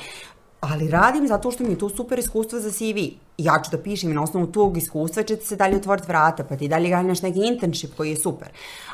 ali 0.60 0.90
radim 0.90 1.28
zato 1.28 1.50
što 1.50 1.64
mi 1.64 1.70
je 1.70 1.78
to 1.78 1.88
super 1.88 2.18
iskustvo 2.18 2.60
za 2.60 2.70
CV. 2.70 3.27
Ja 3.38 3.62
ću 3.64 3.70
da 3.70 3.82
pišem 3.82 4.14
na 4.14 4.22
osnovu 4.22 4.46
tog 4.46 4.76
iskustva 4.76 5.22
će 5.22 5.36
se 5.36 5.56
dalje 5.56 5.76
otvoriti 5.76 6.08
vrata, 6.08 6.44
pa 6.44 6.56
ti 6.56 6.68
dalje 6.68 6.88
ganjaš 6.88 7.22
neki 7.22 7.40
internship 7.46 7.96
koji 7.96 8.10
je 8.10 8.16
super. 8.16 8.48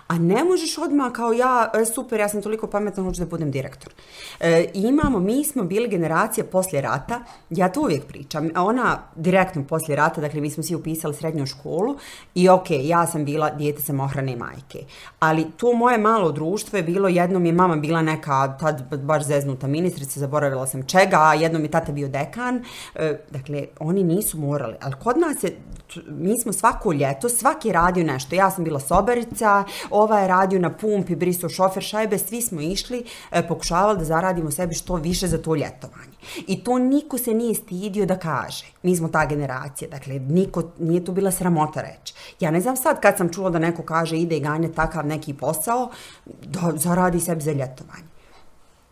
A 0.06 0.18
ne 0.18 0.44
možeš 0.44 0.78
odmah 0.78 1.12
kao 1.12 1.32
ja, 1.32 1.70
e, 1.74 1.84
super, 1.84 2.20
ja 2.20 2.28
sam 2.28 2.42
toliko 2.42 2.66
pametna, 2.66 3.02
hoću 3.02 3.20
da 3.20 3.26
budem 3.26 3.50
direktor. 3.50 3.92
E, 4.40 4.66
imamo, 4.74 5.20
mi 5.20 5.44
smo 5.44 5.62
bili 5.62 5.88
generacija 5.88 6.44
poslije 6.44 6.82
rata, 6.82 7.20
ja 7.50 7.68
to 7.68 7.80
uvijek 7.80 8.04
pričam, 8.04 8.50
ona 8.56 8.98
direktno 9.16 9.64
poslije 9.64 9.96
rata, 9.96 10.20
dakle 10.20 10.40
mi 10.40 10.50
smo 10.50 10.62
svi 10.62 10.74
upisali 10.74 11.14
srednju 11.14 11.46
školu 11.46 11.96
i 12.34 12.48
ok, 12.48 12.66
ja 12.70 13.06
sam 13.06 13.24
bila 13.24 13.50
dijete 13.50 13.82
samohrane 13.82 14.36
majke. 14.36 14.78
Ali 15.18 15.46
to 15.56 15.72
moje 15.72 15.98
malo 15.98 16.32
društvo 16.32 16.76
je 16.76 16.82
bilo, 16.82 17.08
jednom 17.08 17.46
je 17.46 17.52
mama 17.52 17.76
bila 17.76 18.02
neka, 18.02 18.56
tad 18.60 19.02
baš 19.02 19.24
zeznuta 19.24 19.66
ministrica, 19.66 20.20
zaboravila 20.20 20.66
sam 20.66 20.82
čega, 20.86 21.16
a 21.20 21.34
jednom 21.34 21.62
je 21.62 21.70
tata 21.70 21.92
bio 21.92 22.08
dekan. 22.08 22.64
E, 22.94 23.18
dakle, 23.30 23.66
oni 23.80 24.02
nisu 24.02 24.33
morali, 24.36 24.74
ali 24.80 24.94
kod 25.02 25.18
nas 25.18 25.44
je, 25.44 25.60
mi 26.08 26.40
smo 26.40 26.52
svako 26.52 26.92
ljeto, 26.92 27.28
svaki 27.28 27.72
radio 27.72 28.04
nešto. 28.04 28.34
Ja 28.34 28.50
sam 28.50 28.64
bila 28.64 28.80
sobarica, 28.80 29.64
ova 29.90 30.20
je 30.20 30.28
radio 30.28 30.58
na 30.58 30.70
pumpi, 30.70 31.16
briso 31.16 31.48
šofer 31.48 31.82
šajbe, 31.82 32.18
svi 32.18 32.42
smo 32.42 32.60
išli, 32.60 33.04
e, 33.30 33.48
pokušavali 33.48 33.98
da 33.98 34.04
zaradimo 34.04 34.50
sebi 34.50 34.74
što 34.74 34.96
više 34.96 35.28
za 35.28 35.38
to 35.38 35.54
ljetovanje. 35.54 36.14
I 36.46 36.64
to 36.64 36.78
niko 36.78 37.18
se 37.18 37.34
nije 37.34 37.54
stidio 37.54 38.06
da 38.06 38.18
kaže. 38.18 38.64
Mi 38.82 38.96
smo 38.96 39.08
ta 39.08 39.26
generacija, 39.26 39.90
dakle, 39.90 40.18
niko, 40.18 40.62
nije 40.78 41.04
to 41.04 41.12
bila 41.12 41.30
sramota 41.30 41.80
reći. 41.80 42.14
Ja 42.40 42.50
ne 42.50 42.60
znam 42.60 42.76
sad 42.76 43.00
kad 43.00 43.16
sam 43.16 43.32
čula 43.32 43.50
da 43.50 43.58
neko 43.58 43.82
kaže 43.82 44.18
ide 44.18 44.36
i 44.36 44.40
ganja 44.40 44.72
takav 44.72 45.06
neki 45.06 45.34
posao, 45.34 45.90
da 46.26 46.72
zaradi 46.76 47.20
sebi 47.20 47.40
za 47.40 47.52
ljetovanje 47.52 48.13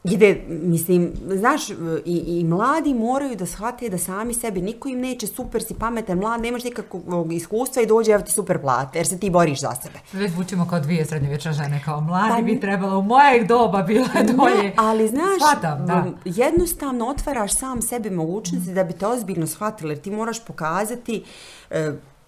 ide, 0.04 0.44
mislim, 0.48 1.12
znaš, 1.34 1.70
i, 1.70 2.24
i 2.26 2.44
mladi 2.44 2.94
moraju 2.94 3.36
da 3.36 3.46
shvate 3.46 3.88
da 3.88 3.98
sami 3.98 4.34
sebi, 4.34 4.62
niko 4.62 4.88
im 4.88 5.00
neće 5.00 5.26
super 5.26 5.62
si 5.62 5.74
pametan, 5.74 6.18
mlad, 6.18 6.40
nemaš 6.40 6.64
nikakvog 6.64 7.32
iskustva 7.32 7.82
i 7.82 7.86
dođe, 7.86 8.12
evo 8.12 8.22
ti 8.22 8.32
super 8.32 8.60
plate, 8.60 8.98
jer 8.98 9.06
se 9.06 9.18
ti 9.18 9.30
boriš 9.30 9.60
za 9.60 9.74
sebe. 9.82 9.98
Već 10.12 10.32
vučimo 10.36 10.66
kao 10.68 10.80
dvije 10.80 11.04
srednjovječne 11.04 11.52
žene, 11.52 11.82
kao 11.84 12.00
mladi 12.00 12.34
pa, 12.36 12.42
bi 12.42 12.60
trebalo 12.60 12.98
u 12.98 13.02
mojeg 13.02 13.46
doba 13.46 13.82
bila 13.82 14.08
dvoje. 14.32 14.62
Ne, 14.62 14.74
ali 14.76 15.08
znaš, 15.08 15.40
Shvatam, 15.40 15.86
da. 15.86 16.06
jednostavno 16.24 17.08
otvaraš 17.08 17.54
sam 17.54 17.82
sebi 17.82 18.10
mogućnosti 18.10 18.70
mm. 18.70 18.74
da 18.74 18.84
bi 18.84 18.92
te 18.92 19.06
ozbiljno 19.06 19.46
shvatili, 19.46 19.90
jer 19.90 20.00
ti 20.00 20.10
moraš 20.10 20.44
pokazati 20.44 21.24
uh, 21.70 21.76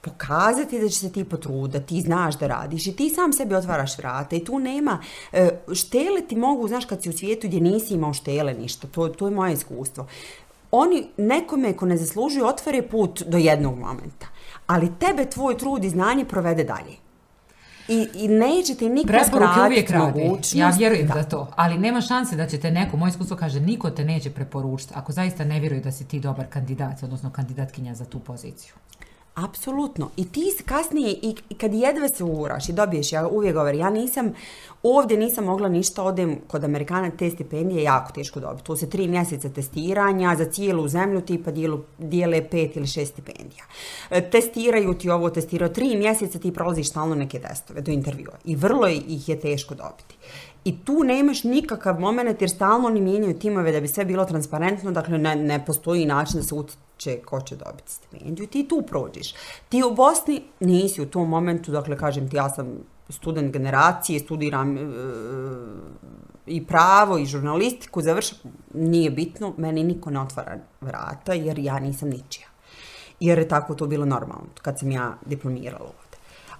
pokazati 0.04 0.80
da 0.80 0.88
će 0.88 0.98
se 0.98 1.12
ti 1.12 1.24
potruda, 1.24 1.80
ti 1.80 2.00
znaš 2.00 2.38
da 2.38 2.46
radiš 2.46 2.86
i 2.86 2.96
ti 2.96 3.10
sam 3.10 3.32
sebi 3.32 3.54
otvaraš 3.54 3.98
vrata 3.98 4.36
i 4.36 4.44
tu 4.44 4.58
nema, 4.58 4.98
e, 5.32 5.50
štele 5.74 6.20
ti 6.28 6.36
mogu, 6.36 6.68
znaš 6.68 6.84
kad 6.84 7.02
si 7.02 7.08
u 7.08 7.12
svijetu 7.12 7.46
gdje 7.46 7.60
nisi 7.60 7.94
imao 7.94 8.12
štele 8.12 8.54
ništa, 8.54 8.86
to, 8.86 9.08
to 9.08 9.26
je 9.26 9.34
moje 9.34 9.52
iskustvo. 9.52 10.06
Oni 10.70 11.06
nekome 11.16 11.72
ko 11.72 11.86
ne 11.86 11.96
zaslužuju 11.96 12.46
otvore 12.46 12.82
put 12.82 13.22
do 13.26 13.38
jednog 13.38 13.78
momenta, 13.78 14.26
ali 14.66 14.92
tebe 14.98 15.30
tvoj 15.30 15.58
trud 15.58 15.84
i 15.84 15.90
znanje 15.90 16.24
provede 16.24 16.64
dalje. 16.64 17.04
I, 17.88 18.08
i 18.14 18.28
neće 18.28 18.74
ti 18.74 18.88
niko 18.88 19.12
skratiti 19.26 19.96
mogućnost. 19.96 20.54
Ja 20.54 20.70
vjerujem 20.78 21.06
da. 21.06 21.14
da 21.14 21.22
to, 21.22 21.48
ali 21.56 21.78
nema 21.78 22.00
šanse 22.00 22.36
da 22.36 22.46
će 22.46 22.60
te 22.60 22.70
neko, 22.70 22.96
moje 22.96 23.10
iskustvo 23.10 23.36
kaže, 23.36 23.60
niko 23.60 23.90
te 23.90 24.04
neće 24.04 24.30
preporučiti 24.30 24.92
ako 24.96 25.12
zaista 25.12 25.44
ne 25.44 25.60
vjeruje 25.60 25.80
da 25.80 25.92
si 25.92 26.08
ti 26.08 26.20
dobar 26.20 26.46
kandidat, 26.50 27.02
odnosno 27.02 27.30
kandidatkinja 27.30 27.94
za 27.94 28.04
tu 28.04 28.20
poziciju. 28.20 28.74
Apsolutno. 29.34 30.10
I 30.16 30.24
ti 30.32 30.52
kasnije, 30.66 31.18
i 31.22 31.34
kad 31.60 31.74
jedva 31.74 32.08
se 32.08 32.24
uraš 32.24 32.68
i 32.68 32.72
dobiješ, 32.72 33.12
ja 33.12 33.28
uvijek 33.28 33.54
govorim, 33.54 33.80
ja 33.80 33.90
nisam, 33.90 34.32
ovdje 34.84 35.16
nisam 35.16 35.44
mogla 35.44 35.68
ništa, 35.68 36.02
odem 36.02 36.40
kod 36.46 36.64
Amerikana, 36.64 37.10
te 37.10 37.30
stipendije 37.30 37.82
jako 37.82 38.12
teško 38.12 38.40
dobiti. 38.40 38.64
Tu 38.64 38.76
se 38.76 38.90
tri 38.90 39.08
mjeseca 39.08 39.48
testiranja, 39.48 40.36
za 40.36 40.44
cijelu 40.44 40.88
zemlju 40.88 41.20
tipa 41.20 41.50
dijelu, 41.50 41.80
dijele 41.98 42.48
pet 42.50 42.76
ili 42.76 42.86
šest 42.86 43.12
stipendija. 43.12 43.64
E, 44.10 44.30
testiraju 44.30 44.94
ti 44.94 45.10
ovo, 45.10 45.30
testiraju 45.30 45.72
tri 45.72 45.96
mjeseca, 45.96 46.38
ti 46.38 46.52
prolaziš 46.52 46.88
stalno 46.88 47.14
neke 47.14 47.38
testove 47.38 47.80
do 47.80 47.92
intervjua. 47.92 48.34
I 48.44 48.56
vrlo 48.56 48.88
ih 48.88 49.28
je 49.28 49.40
teško 49.40 49.74
dobiti. 49.74 50.16
I 50.64 50.78
tu 50.84 51.04
nemaš 51.04 51.44
nikakav 51.44 52.00
moment 52.00 52.40
jer 52.40 52.50
stalno 52.50 52.86
oni 52.86 53.00
mijenjaju 53.00 53.38
timove 53.38 53.72
da 53.72 53.80
bi 53.80 53.88
sve 53.88 54.04
bilo 54.04 54.24
transparentno, 54.24 54.92
dakle 54.92 55.18
ne, 55.18 55.36
ne 55.36 55.64
postoji 55.66 56.06
način 56.06 56.40
da 56.40 56.42
se 56.42 56.54
će, 56.96 57.16
ko 57.16 57.40
će 57.40 57.56
dobiti 57.56 57.92
stipendiju, 57.92 58.46
ti 58.46 58.68
tu 58.68 58.82
prođeš. 58.82 59.34
Ti 59.68 59.82
u 59.82 59.94
Bosni 59.94 60.42
nisi 60.60 61.02
u 61.02 61.06
tom 61.06 61.28
momentu, 61.28 61.72
dakle, 61.72 61.98
kažem 61.98 62.30
ti, 62.30 62.36
ja 62.36 62.48
sam 62.48 62.78
student 63.08 63.52
generacije, 63.52 64.20
studiram 64.20 64.76
e, 64.78 64.80
i 66.46 66.66
pravo 66.66 67.18
i 67.18 67.26
žurnalistiku, 67.26 68.02
završam, 68.02 68.38
nije 68.74 69.10
bitno, 69.10 69.54
meni 69.56 69.84
niko 69.84 70.10
ne 70.10 70.20
otvara 70.20 70.58
vrata 70.80 71.32
jer 71.32 71.58
ja 71.58 71.78
nisam 71.78 72.08
ničija. 72.08 72.48
Jer 73.20 73.38
je 73.38 73.48
tako 73.48 73.74
to 73.74 73.86
bilo 73.86 74.04
normalno 74.04 74.46
kad 74.62 74.78
sam 74.78 74.90
ja 74.90 75.16
diplomirala 75.26 76.04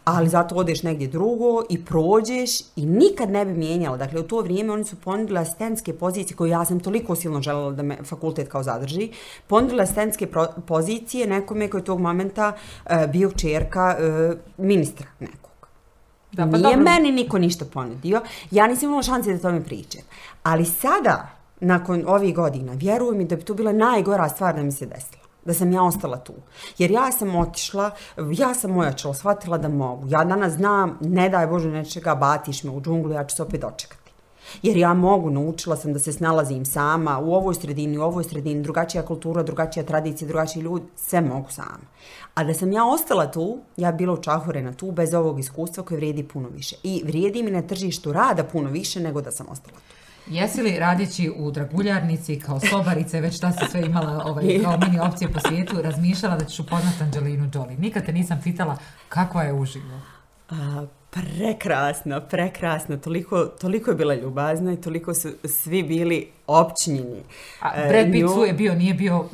ali 0.04 0.28
zato 0.28 0.54
odeš 0.54 0.82
negdje 0.82 1.08
drugo 1.08 1.62
i 1.70 1.84
prođeš 1.84 2.60
i 2.76 2.86
nikad 2.86 3.30
ne 3.30 3.44
bi 3.44 3.52
mijenjala. 3.52 3.96
Dakle, 3.96 4.20
u 4.20 4.22
to 4.22 4.40
vrijeme 4.40 4.72
oni 4.72 4.84
su 4.84 4.96
ponudili 4.96 5.38
asistentske 5.38 5.92
pozicije 5.92 6.36
koje 6.36 6.50
ja 6.50 6.64
sam 6.64 6.80
toliko 6.80 7.16
silno 7.16 7.42
željela 7.42 7.70
da 7.70 7.82
me 7.82 7.96
fakultet 8.04 8.48
kao 8.48 8.62
zadrži. 8.62 9.10
Ponudili 9.46 9.82
asistentske 9.82 10.28
pozicije 10.66 11.26
nekome 11.26 11.70
koji 11.70 11.80
je 11.80 11.84
tog 11.84 12.00
momenta 12.00 12.52
e, 12.86 13.06
bio 13.12 13.30
čerka 13.30 13.96
e, 13.98 14.32
ministra 14.56 15.06
nekog. 15.20 15.43
Da, 16.36 16.42
pa 16.42 16.56
Nije 16.56 16.76
dobro. 16.76 16.84
meni 16.84 17.12
niko 17.12 17.38
ništa 17.38 17.64
ponudio. 17.64 18.22
Ja 18.50 18.66
nisam 18.66 18.88
imala 18.88 19.02
šanse 19.02 19.32
da 19.32 19.38
to 19.38 19.52
mi 19.52 19.64
pričam. 19.64 20.02
Ali 20.42 20.64
sada, 20.64 21.28
nakon 21.60 22.04
ovih 22.06 22.34
godina, 22.34 22.72
vjerujem 22.72 23.18
mi 23.18 23.24
da 23.24 23.36
bi 23.36 23.42
to 23.42 23.54
bila 23.54 23.72
najgora 23.72 24.28
stvar 24.28 24.54
da 24.54 24.62
mi 24.62 24.72
se 24.72 24.86
desila 24.86 25.24
da 25.44 25.54
sam 25.54 25.72
ja 25.72 25.82
ostala 25.82 26.16
tu. 26.16 26.32
Jer 26.78 26.90
ja 26.90 27.12
sam 27.12 27.36
otišla, 27.36 27.90
ja 28.32 28.54
sam 28.54 28.76
ojačala, 28.76 29.14
shvatila 29.14 29.58
da 29.58 29.68
mogu. 29.68 30.06
Ja 30.08 30.24
danas 30.24 30.52
znam, 30.52 30.98
ne 31.00 31.28
daj 31.28 31.46
Bože 31.46 31.70
nečega, 31.70 32.14
batiš 32.14 32.64
me 32.64 32.70
u 32.70 32.80
džunglu, 32.80 33.12
ja 33.12 33.24
ću 33.24 33.36
se 33.36 33.42
opet 33.42 33.60
dočekati. 33.60 34.03
Jer 34.62 34.76
ja 34.76 34.94
mogu, 34.94 35.30
naučila 35.30 35.76
sam 35.76 35.92
da 35.92 35.98
se 35.98 36.12
snalazim 36.12 36.64
sama 36.64 37.18
u 37.18 37.34
ovoj 37.34 37.54
sredini, 37.54 37.98
u 37.98 38.02
ovoj 38.02 38.24
sredini, 38.24 38.62
drugačija 38.62 39.02
kultura, 39.02 39.42
drugačija 39.42 39.84
tradicija, 39.84 40.28
drugačiji 40.28 40.62
ljudi, 40.62 40.84
sve 40.96 41.20
mogu 41.20 41.50
sama. 41.50 41.86
A 42.34 42.44
da 42.44 42.54
sam 42.54 42.72
ja 42.72 42.86
ostala 42.86 43.30
tu, 43.30 43.58
ja 43.76 43.92
bila 43.92 44.12
učahurena 44.12 44.72
tu 44.72 44.92
bez 44.92 45.14
ovog 45.14 45.40
iskustva 45.40 45.84
koje 45.84 45.96
vrijedi 45.96 46.22
puno 46.22 46.48
više. 46.48 46.76
I 46.82 47.02
vrijedi 47.04 47.42
mi 47.42 47.50
na 47.50 47.62
tržištu 47.62 48.12
rada 48.12 48.44
puno 48.44 48.70
više 48.70 49.00
nego 49.00 49.20
da 49.20 49.30
sam 49.30 49.46
ostala 49.50 49.78
tu. 49.78 49.94
Jesi 50.26 50.62
li 50.62 50.78
radići 50.78 51.32
u 51.36 51.50
draguljarnici 51.50 52.40
kao 52.40 52.60
sobarice, 52.60 53.20
već 53.20 53.36
šta 53.36 53.52
si 53.52 53.70
sve 53.70 53.80
imala 53.80 54.22
ovaj, 54.26 54.62
kao 54.62 54.78
mini 54.78 55.00
opcije 55.00 55.32
po 55.32 55.40
svijetu, 55.40 55.82
razmišljala 55.82 56.36
da 56.36 56.44
ćeš 56.44 56.60
upoznat 56.60 57.00
Angelinu 57.00 57.50
Jolie? 57.54 57.76
Nikad 57.78 58.06
te 58.06 58.12
nisam 58.12 58.40
pitala 58.44 58.76
kakva 59.08 59.42
je 59.42 59.52
uživo. 59.52 60.00
A, 60.50 60.86
prekrasno, 61.14 62.20
prekrasno. 62.30 62.96
Toliko, 62.96 63.44
toliko 63.44 63.90
je 63.90 63.94
bila 63.94 64.14
ljubazna 64.14 64.72
i 64.72 64.80
toliko 64.80 65.14
su 65.14 65.28
svi 65.44 65.82
bili 65.82 66.28
općinjeni. 66.46 67.22
A 67.60 67.70
Brad 67.88 68.06
Pitt 68.12 68.36
nju... 68.36 68.44
je 68.44 68.52
bio, 68.52 68.74
nije 68.74 68.94
bio 68.94 69.24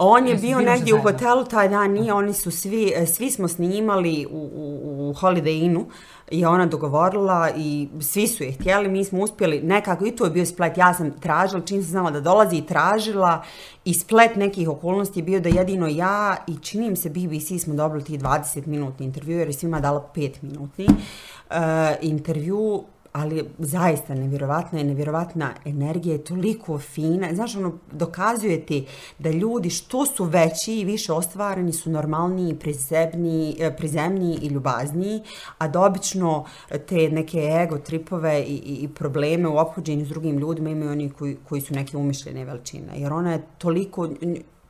On 0.00 0.28
je 0.28 0.34
bio 0.34 0.60
negdje 0.60 0.94
u 0.94 1.02
hotelu 1.02 1.44
taj 1.44 1.68
dan, 1.68 1.90
nije, 1.90 2.12
oni 2.12 2.32
su 2.32 2.50
svi, 2.50 2.92
e, 2.96 3.06
svi 3.06 3.30
smo 3.30 3.48
snimali 3.48 4.26
u, 4.30 4.50
u, 4.54 5.10
u 5.10 5.14
Holiday 5.14 5.64
Innu 5.64 5.86
i 6.30 6.44
ona 6.44 6.66
dogovorila 6.66 7.50
i 7.56 7.88
svi 8.00 8.26
su 8.26 8.44
je 8.44 8.52
htjeli, 8.52 8.88
mi 8.88 9.04
smo 9.04 9.20
uspjeli 9.20 9.62
nekako, 9.62 10.06
i 10.06 10.10
to 10.10 10.24
je 10.24 10.30
bio 10.30 10.46
splet, 10.46 10.78
ja 10.78 10.94
sam 10.94 11.10
tražila, 11.10 11.62
čim 11.62 11.82
sam 11.82 11.90
znala 11.90 12.10
da 12.10 12.20
dolazi 12.20 12.56
i 12.56 12.66
tražila 12.66 13.42
i 13.84 13.94
splet 13.94 14.36
nekih 14.36 14.68
okolnosti 14.68 15.18
je 15.18 15.24
bio 15.24 15.40
da 15.40 15.48
jedino 15.48 15.86
ja 15.86 16.36
i 16.46 16.56
činim 16.62 16.96
se 16.96 17.10
BBC 17.10 17.62
smo 17.62 17.74
dobili 17.74 18.04
ti 18.04 18.18
20 18.18 18.66
minutni 18.66 19.06
intervju 19.06 19.38
jer 19.38 19.48
je 19.48 19.52
svima 19.52 19.80
dala 19.80 20.10
5 20.14 20.32
minutni 20.42 20.86
uh, 20.86 21.56
intervju 22.02 22.84
ali 23.12 23.44
zaista 23.58 24.14
nevjerovatna 24.14 24.78
je, 24.78 24.84
nevjerovatna 24.84 25.54
energija 25.64 26.12
je 26.12 26.24
toliko 26.24 26.78
fina. 26.78 27.34
Znaš, 27.34 27.56
ono, 27.56 27.72
dokazuje 27.92 28.66
ti 28.66 28.86
da 29.18 29.30
ljudi 29.30 29.70
što 29.70 30.06
su 30.06 30.24
veći 30.24 30.74
i 30.74 30.84
više 30.84 31.12
ostvareni 31.12 31.72
su 31.72 31.90
normalniji, 31.90 32.54
prizemni, 32.54 33.56
e, 33.60 33.76
prizemniji 33.76 34.38
i 34.42 34.48
ljubazniji, 34.48 35.22
a 35.58 35.68
da 35.68 35.80
obično 35.80 36.44
te 36.88 37.08
neke 37.10 37.38
ego 37.38 37.78
tripove 37.78 38.42
i, 38.42 38.54
i, 38.54 38.74
i 38.82 38.88
probleme 38.88 39.48
u 39.48 39.58
ophođenju 39.58 40.06
s 40.06 40.08
drugim 40.08 40.38
ljudima 40.38 40.70
imaju 40.70 40.90
oni 40.90 41.10
koji, 41.10 41.36
koji 41.48 41.60
su 41.60 41.74
neke 41.74 41.96
umišljene 41.96 42.44
veličine. 42.44 42.92
Jer 42.96 43.12
ona 43.12 43.32
je 43.32 43.42
toliko, 43.58 44.08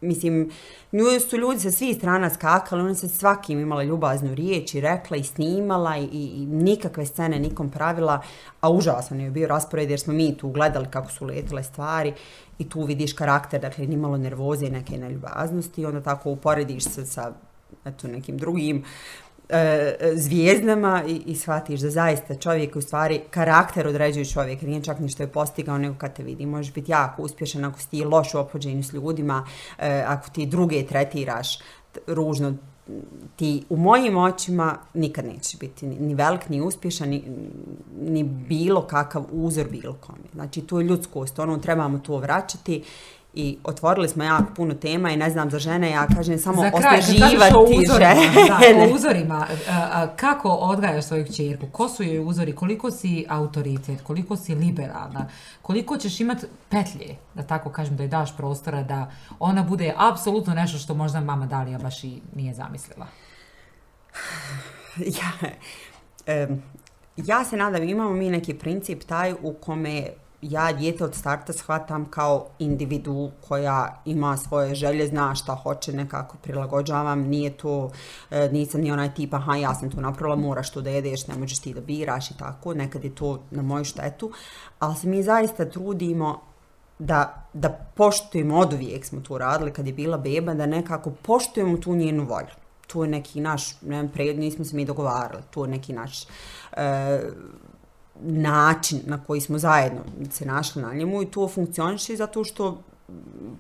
mislim, 0.01 0.51
nju 0.93 1.21
su 1.31 1.37
ljudi 1.37 1.61
sa 1.61 1.71
svih 1.71 1.97
strana 1.97 2.31
skakali, 2.31 2.83
ona 2.83 2.95
se 2.95 3.09
svakim 3.09 3.61
imala 3.61 3.83
ljubaznu 3.83 4.35
riječ 4.35 4.75
i 4.75 4.81
rekla 4.81 5.17
i 5.17 5.25
snimala 5.25 5.97
i, 5.97 6.05
i, 6.13 6.47
nikakve 6.47 7.07
scene 7.07 7.39
nikom 7.39 7.71
pravila, 7.71 8.23
a 8.61 8.71
užasan 8.71 9.21
je 9.21 9.31
bio 9.31 9.49
raspored 9.49 9.91
jer 9.91 10.01
smo 10.01 10.13
mi 10.13 10.37
tu 10.37 10.49
gledali 10.49 10.87
kako 10.91 11.11
su 11.11 11.25
letile 11.25 11.63
stvari 11.63 12.15
i 12.59 12.69
tu 12.69 12.83
vidiš 12.83 13.13
karakter, 13.13 13.61
dakle 13.61 13.87
nimalo 13.87 14.17
nervoze 14.17 14.67
i 14.67 14.71
neke 14.71 14.99
neljubaznosti 14.99 15.83
i 15.83 15.87
onda 15.87 16.01
tako 16.03 16.31
uporediš 16.31 16.85
se 16.85 17.07
sa 17.07 17.33
eto, 17.85 18.09
nekim 18.09 18.39
drugim 18.39 18.85
e, 19.49 20.13
zvijezdama 20.15 21.05
i, 21.09 21.23
i 21.27 21.37
shvatiš 21.37 21.81
da 21.81 21.91
zaista 21.91 22.35
čovjek 22.35 22.77
u 22.77 22.81
stvari 22.81 23.21
karakter 23.31 23.87
određuje 23.87 24.25
čovjek, 24.25 24.63
nije 24.63 24.85
čak 24.85 24.99
ni 24.99 25.09
što 25.09 25.23
je 25.23 25.27
postigao, 25.27 25.79
nego 25.79 25.95
kad 25.99 26.17
te 26.17 26.23
vidi. 26.23 26.47
Možeš 26.47 26.75
biti 26.75 26.93
jako 26.93 27.23
uspješan 27.23 27.65
ako 27.65 27.81
si 27.81 27.91
ti 27.91 28.05
loš 28.05 28.35
u 28.35 28.39
opođenju 28.39 28.83
s 28.83 28.93
ljudima, 28.93 29.47
e, 29.79 30.05
ako 30.07 30.31
ti 30.31 30.47
druge 30.47 30.87
tretiraš 30.87 31.59
ružno, 32.07 32.55
ti 33.37 33.65
u 33.69 33.77
mojim 33.77 34.17
očima 34.17 34.79
nikad 34.95 35.25
nećeš 35.25 35.59
biti 35.59 35.87
ni, 35.87 35.97
ni 35.97 36.15
velik, 36.15 36.49
ni 36.49 36.61
uspješan, 36.61 37.09
ni, 37.09 37.25
ni 38.01 38.25
bilo 38.25 38.83
kakav 38.83 39.25
uzor 39.33 39.67
bilo 39.71 39.95
kome. 40.01 40.29
Znači, 40.35 40.61
to 40.61 40.81
je 40.81 40.87
ljudskost, 40.87 41.39
ono 41.39 41.59
trebamo 41.59 41.99
to 41.99 42.17
vraćati 42.17 42.83
i 43.35 43.59
otvorili 43.65 44.09
smo 44.09 44.25
jako 44.25 44.55
puno 44.55 44.75
tema 44.75 45.11
i 45.11 45.17
ne 45.17 45.31
znam 45.31 45.51
za 45.51 45.59
žene, 45.59 45.91
ja 45.91 46.07
kažem 46.07 46.39
samo 46.39 46.63
Za 46.63 46.71
kraj, 46.71 46.83
kad 46.83 46.93
o 46.93 46.99
osnaživati 46.99 47.55
uzorima, 47.55 48.33
da, 48.49 48.67
žene. 48.67 48.93
o 48.93 48.95
uzorima, 48.95 49.47
kako 50.17 50.49
odgajaš 50.49 51.05
svoju 51.05 51.25
kćerku, 51.25 51.67
ko 51.73 51.89
su 51.89 52.03
joj 52.03 52.19
uzori, 52.19 52.55
koliko 52.55 52.91
si 52.91 53.27
autoritet, 53.29 54.03
koliko 54.03 54.37
si 54.37 54.55
liberalna, 54.55 55.29
koliko 55.63 55.97
ćeš 55.97 56.21
imati 56.21 56.47
petlje, 56.69 57.17
da 57.35 57.43
tako 57.43 57.71
kažem, 57.71 57.97
da 57.97 58.03
joj 58.03 58.09
daš 58.09 58.37
prostora 58.37 58.83
da 58.83 59.11
ona 59.39 59.63
bude 59.63 59.95
apsolutno 59.97 60.55
nešto 60.55 60.79
što 60.79 60.95
možda 60.95 61.21
mama 61.21 61.47
Dalija 61.47 61.79
baš 61.79 62.05
i 62.05 62.21
nije 62.35 62.55
zamislila. 62.55 63.07
ja, 65.21 65.49
em, 66.27 66.63
ja 67.17 67.45
se 67.45 67.57
nadam, 67.57 67.83
imamo 67.83 68.13
mi 68.13 68.31
neki 68.31 68.55
princip 68.55 69.03
taj 69.05 69.33
u 69.43 69.53
kome 69.53 70.07
ja 70.43 70.73
djete 70.73 71.05
od 71.05 71.15
starta 71.15 71.53
shvatam 71.53 72.05
kao 72.11 72.47
individu 72.59 73.31
koja 73.49 74.03
ima 74.05 74.37
svoje 74.37 74.75
želje, 74.75 75.07
zna 75.07 75.35
šta 75.35 75.55
hoće, 75.55 75.93
nekako 75.93 76.37
prilagođavam, 76.43 77.21
nije 77.21 77.51
to, 77.51 77.91
e, 78.31 78.49
nisam 78.53 78.81
ni 78.81 78.93
onaj 78.93 79.15
tip, 79.15 79.35
aha, 79.35 79.57
ja 79.57 79.75
sam 79.75 79.91
to 79.91 80.01
napravila, 80.01 80.37
moraš 80.37 80.71
to 80.71 80.81
da 80.81 80.91
jedeš, 80.91 81.27
ne 81.27 81.37
možeš 81.37 81.59
ti 81.59 81.75
da 81.75 81.81
biraš 81.81 82.31
i 82.31 82.37
tako, 82.39 82.75
nekad 82.75 83.05
je 83.05 83.15
to 83.15 83.43
na 83.51 83.63
moju 83.63 83.85
štetu, 83.85 84.33
ali 84.79 84.97
se 84.97 85.09
mi 85.09 85.23
zaista 85.23 85.65
trudimo 85.65 86.41
da, 86.99 87.47
da 87.53 87.69
poštujemo, 87.95 88.59
od 88.59 88.73
uvijek 88.73 89.05
smo 89.05 89.21
to 89.21 89.39
radili 89.39 89.73
kad 89.73 89.87
je 89.87 89.93
bila 89.93 90.19
beba, 90.19 90.55
da 90.55 90.67
nekako 90.67 91.11
poštujemo 91.11 91.77
tu 91.77 91.95
njenu 91.95 92.25
volju. 92.25 92.55
To 92.87 93.05
je 93.05 93.11
neki 93.11 93.41
naš, 93.41 93.83
ne 93.83 94.01
znam, 94.01 94.09
pred 94.09 94.39
nismo 94.39 94.65
se 94.65 94.77
mi 94.77 94.85
dogovarali, 94.85 95.43
to 95.51 95.65
je 95.65 95.71
neki 95.71 95.93
naš 95.93 96.25
e, 96.73 97.21
način 98.23 99.01
na 99.07 99.25
koji 99.25 99.41
smo 99.41 99.59
zajedno 99.59 100.01
se 100.31 100.45
našli 100.45 100.83
na 100.83 100.95
njemu 100.95 101.23
i 101.23 101.27
to 101.27 101.49
funkcioniše 101.49 102.17
zato 102.17 102.45
što 102.45 102.83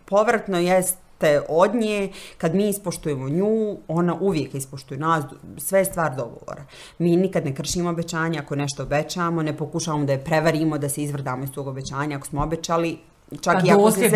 povratno 0.04 0.58
jeste 0.58 1.42
od 1.48 1.74
nje, 1.74 2.12
kad 2.38 2.54
mi 2.54 2.68
ispoštujemo 2.68 3.28
nju, 3.28 3.76
ona 3.88 4.16
uvijek 4.20 4.54
ispoštuje 4.54 4.98
nas, 4.98 5.24
sve 5.56 5.78
je 5.78 5.84
stvar 5.84 6.16
dogovora. 6.16 6.64
Mi 6.98 7.16
nikad 7.16 7.44
ne 7.44 7.54
kršimo 7.54 7.90
obećanja, 7.90 8.40
ako 8.40 8.56
nešto 8.56 8.82
obećamo, 8.82 9.42
ne 9.42 9.56
pokušavamo 9.56 10.04
da 10.04 10.12
je 10.12 10.24
prevarimo, 10.24 10.78
da 10.78 10.88
se 10.88 11.02
izvrdamo 11.02 11.44
iz 11.44 11.50
tog 11.50 11.66
obećanja, 11.66 12.16
ako 12.16 12.26
smo 12.26 12.42
obećali, 12.42 12.98
čak 13.40 13.54
Pa 13.60 13.66
i 13.66 13.70
ako 13.70 13.90
se 13.90 14.10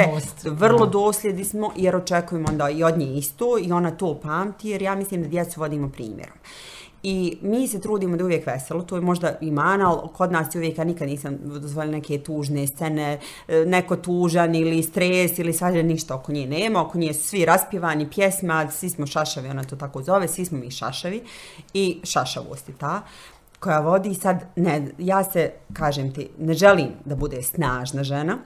vrlo 0.44 0.86
dosljedni 0.86 1.44
smo, 1.44 1.72
jer 1.76 1.96
očekujemo 1.96 2.48
onda 2.48 2.70
i 2.70 2.84
od 2.84 2.98
nje 2.98 3.06
isto 3.06 3.58
i 3.58 3.72
ona 3.72 3.90
to 3.90 4.20
pamti, 4.20 4.68
jer 4.68 4.82
ja 4.82 4.94
mislim 4.94 5.22
da 5.22 5.28
djecu 5.28 5.60
vodimo 5.60 5.88
primjerom. 5.88 6.36
I 7.02 7.38
mi 7.42 7.68
se 7.68 7.80
trudimo 7.80 8.16
da 8.16 8.20
je 8.20 8.24
uvijek 8.24 8.46
veselo, 8.46 8.82
to 8.82 8.96
je 8.96 9.02
možda 9.02 9.34
i 9.40 9.50
mana, 9.50 9.90
ali 9.90 10.08
kod 10.14 10.32
nas 10.32 10.54
je 10.54 10.58
uvijek, 10.58 10.78
ja 10.78 10.84
nikad 10.84 11.08
nisam 11.08 11.38
dozvoljila 11.42 11.96
neke 11.96 12.18
tužne 12.18 12.66
scene, 12.66 13.18
e, 13.48 13.64
neko 13.66 13.96
tužan 13.96 14.54
ili 14.54 14.82
stres 14.82 15.38
ili 15.38 15.52
svađa 15.52 15.82
ništa 15.82 16.14
oko 16.14 16.32
nje 16.32 16.46
nema, 16.46 16.82
oko 16.82 16.98
nje 16.98 17.14
su 17.14 17.28
svi 17.28 17.44
raspivani 17.44 18.10
pjesma, 18.10 18.70
svi 18.70 18.90
smo 18.90 19.06
šašavi, 19.06 19.48
ona 19.48 19.64
to 19.64 19.76
tako 19.76 20.02
zove, 20.02 20.28
svi 20.28 20.44
smo 20.44 20.58
mi 20.58 20.70
šašavi. 20.70 21.22
I 21.74 22.00
šašavost 22.04 22.68
je 22.68 22.74
ta 22.78 23.02
koja 23.62 23.80
vodi. 23.80 24.14
Sad, 24.14 24.44
ne, 24.56 24.90
ja 24.98 25.24
se, 25.24 25.50
kažem 25.72 26.12
ti, 26.12 26.28
ne 26.38 26.54
želim 26.54 26.88
da 27.04 27.16
bude 27.16 27.42
snažna 27.42 28.04
žena, 28.04 28.38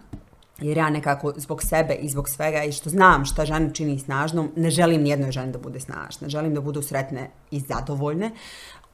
jer 0.61 0.77
ja 0.77 0.91
nekako 0.91 1.33
zbog 1.37 1.63
sebe 1.63 1.95
i 1.95 2.09
zbog 2.09 2.29
svega 2.29 2.65
i 2.65 2.73
što 2.73 2.91
znam 2.91 3.25
šta 3.25 3.45
ženu 3.45 3.71
čini 3.73 3.99
snažnom, 3.99 4.53
ne 4.57 4.71
želim 4.71 5.03
nijednoj 5.03 5.33
ženi 5.33 5.53
da 5.53 5.59
bude 5.59 5.81
snažna. 5.81 6.29
Želim 6.29 6.55
da 6.55 6.61
budu 6.61 6.83
sretne 6.83 7.31
i 7.51 7.61
zadovoljne, 7.61 8.31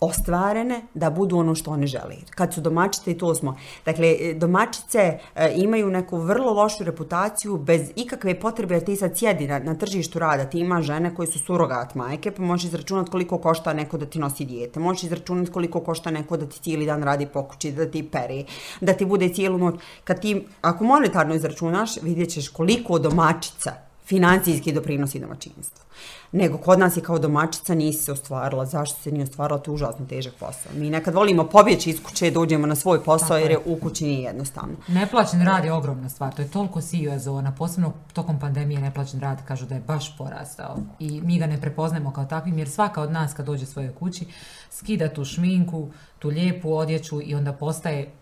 ostvarene, 0.02 0.82
da 0.94 1.10
budu 1.10 1.36
ono 1.38 1.54
što 1.54 1.70
one 1.70 1.86
žele. 1.86 2.16
Kad 2.30 2.54
su 2.54 2.60
domaćice 2.60 3.10
i 3.10 3.18
to 3.18 3.34
smo. 3.34 3.56
Dakle, 3.84 4.16
e, 4.20 4.34
domaćice 4.34 4.98
e, 4.98 5.52
imaju 5.56 5.90
neku 5.90 6.18
vrlo 6.18 6.52
lošu 6.52 6.84
reputaciju 6.84 7.56
bez 7.56 7.90
ikakve 7.96 8.40
potrebe 8.40 8.80
da 8.80 8.84
ti 8.86 8.96
sad 8.96 9.18
sjedi 9.18 9.46
na, 9.46 9.58
na 9.58 9.74
tržištu 9.74 10.18
rada. 10.18 10.44
Ti 10.44 10.58
ima 10.58 10.82
žene 10.82 11.14
koje 11.14 11.26
su 11.26 11.38
surogat 11.38 11.94
majke, 11.94 12.30
pa 12.30 12.42
možeš 12.42 12.64
izračunati 12.64 13.10
koliko 13.10 13.38
košta 13.38 13.72
neko 13.72 13.98
da 13.98 14.06
ti 14.06 14.18
nosi 14.18 14.44
dijete. 14.44 14.80
Možeš 14.80 15.02
izračunati 15.02 15.52
koliko 15.52 15.80
košta 15.80 16.10
neko 16.10 16.36
da 16.36 16.46
ti 16.46 16.60
cijeli 16.60 16.86
dan 16.86 17.02
radi 17.02 17.26
po 17.26 17.42
kući, 17.42 17.72
da 17.72 17.90
ti 17.90 18.02
peri, 18.02 18.44
da 18.80 18.92
ti 18.92 19.04
bude 19.04 19.28
cijelu 19.28 19.58
noć. 19.58 19.74
Kad 20.04 20.20
ti, 20.20 20.46
ako 20.60 20.84
monetarno 20.84 21.34
izračunaš, 21.34 22.02
vidjet 22.02 22.30
ćeš 22.30 22.48
koliko 22.48 22.98
domaćica 22.98 23.91
financijski 24.06 24.72
doprinosi 24.72 25.20
domaćinstvu. 25.20 25.84
Nego 26.32 26.58
kod 26.58 26.78
nas 26.78 26.96
je 26.96 27.02
kao 27.02 27.18
domaćica 27.18 27.74
nisi 27.74 28.04
se 28.04 28.12
ostvarila. 28.12 28.66
Zašto 28.66 29.02
se 29.02 29.12
nije 29.12 29.22
ostvarila? 29.22 29.58
To 29.58 29.70
je 29.70 29.74
užasno 29.74 30.06
težak 30.06 30.34
posao. 30.34 30.72
Mi 30.74 30.90
nekad 30.90 31.14
volimo 31.14 31.44
pobjeći 31.44 31.90
iz 31.90 32.02
kuće, 32.02 32.30
dođemo 32.30 32.66
na 32.66 32.74
svoj 32.74 33.04
posao 33.04 33.28
Tako 33.28 33.38
jer 33.38 33.50
je. 33.50 33.54
je 33.54 33.62
u 33.66 33.76
kući 33.80 34.04
nije 34.04 34.22
jednostavno. 34.22 34.74
Neplaćen 34.88 35.42
rad 35.44 35.64
je 35.64 35.72
ogromna 35.72 36.08
stvar, 36.08 36.34
to 36.34 36.42
je 36.42 36.50
toliko 36.50 36.80
siva 36.80 37.18
zona, 37.18 37.52
posebno 37.58 37.92
tokom 38.12 38.40
pandemije 38.40 38.80
neplaćen 38.80 39.20
rad 39.20 39.44
kažu 39.44 39.66
da 39.66 39.74
je 39.74 39.80
baš 39.80 40.16
porastao 40.18 40.76
i 40.98 41.20
mi 41.20 41.38
ga 41.38 41.46
ne 41.46 41.60
prepoznajemo 41.60 42.12
kao 42.12 42.24
takvim 42.24 42.58
jer 42.58 42.70
svaka 42.70 43.02
od 43.02 43.12
nas 43.12 43.34
kad 43.34 43.46
dođe 43.46 43.66
svojoj 43.66 43.94
kući 43.94 44.26
skida 44.70 45.08
tu 45.08 45.24
šminku, 45.24 45.90
tu 46.18 46.28
lijepu 46.28 46.74
odjeću 46.76 47.22
i 47.22 47.34
onda 47.34 47.52
postaje 47.52 48.12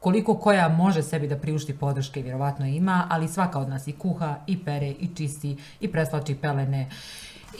koliko 0.00 0.34
koja 0.34 0.68
može 0.68 1.02
sebi 1.02 1.28
da 1.28 1.36
priušti 1.36 1.78
podrške, 1.78 2.22
vjerovatno 2.22 2.66
ima, 2.66 3.06
ali 3.10 3.28
svaka 3.28 3.58
od 3.58 3.68
nas 3.68 3.86
i 3.88 3.92
kuha, 3.92 4.36
i 4.46 4.64
pere, 4.64 4.88
i 4.88 5.08
čisti, 5.16 5.56
i 5.80 5.92
preslači 5.92 6.34
pelene, 6.34 6.88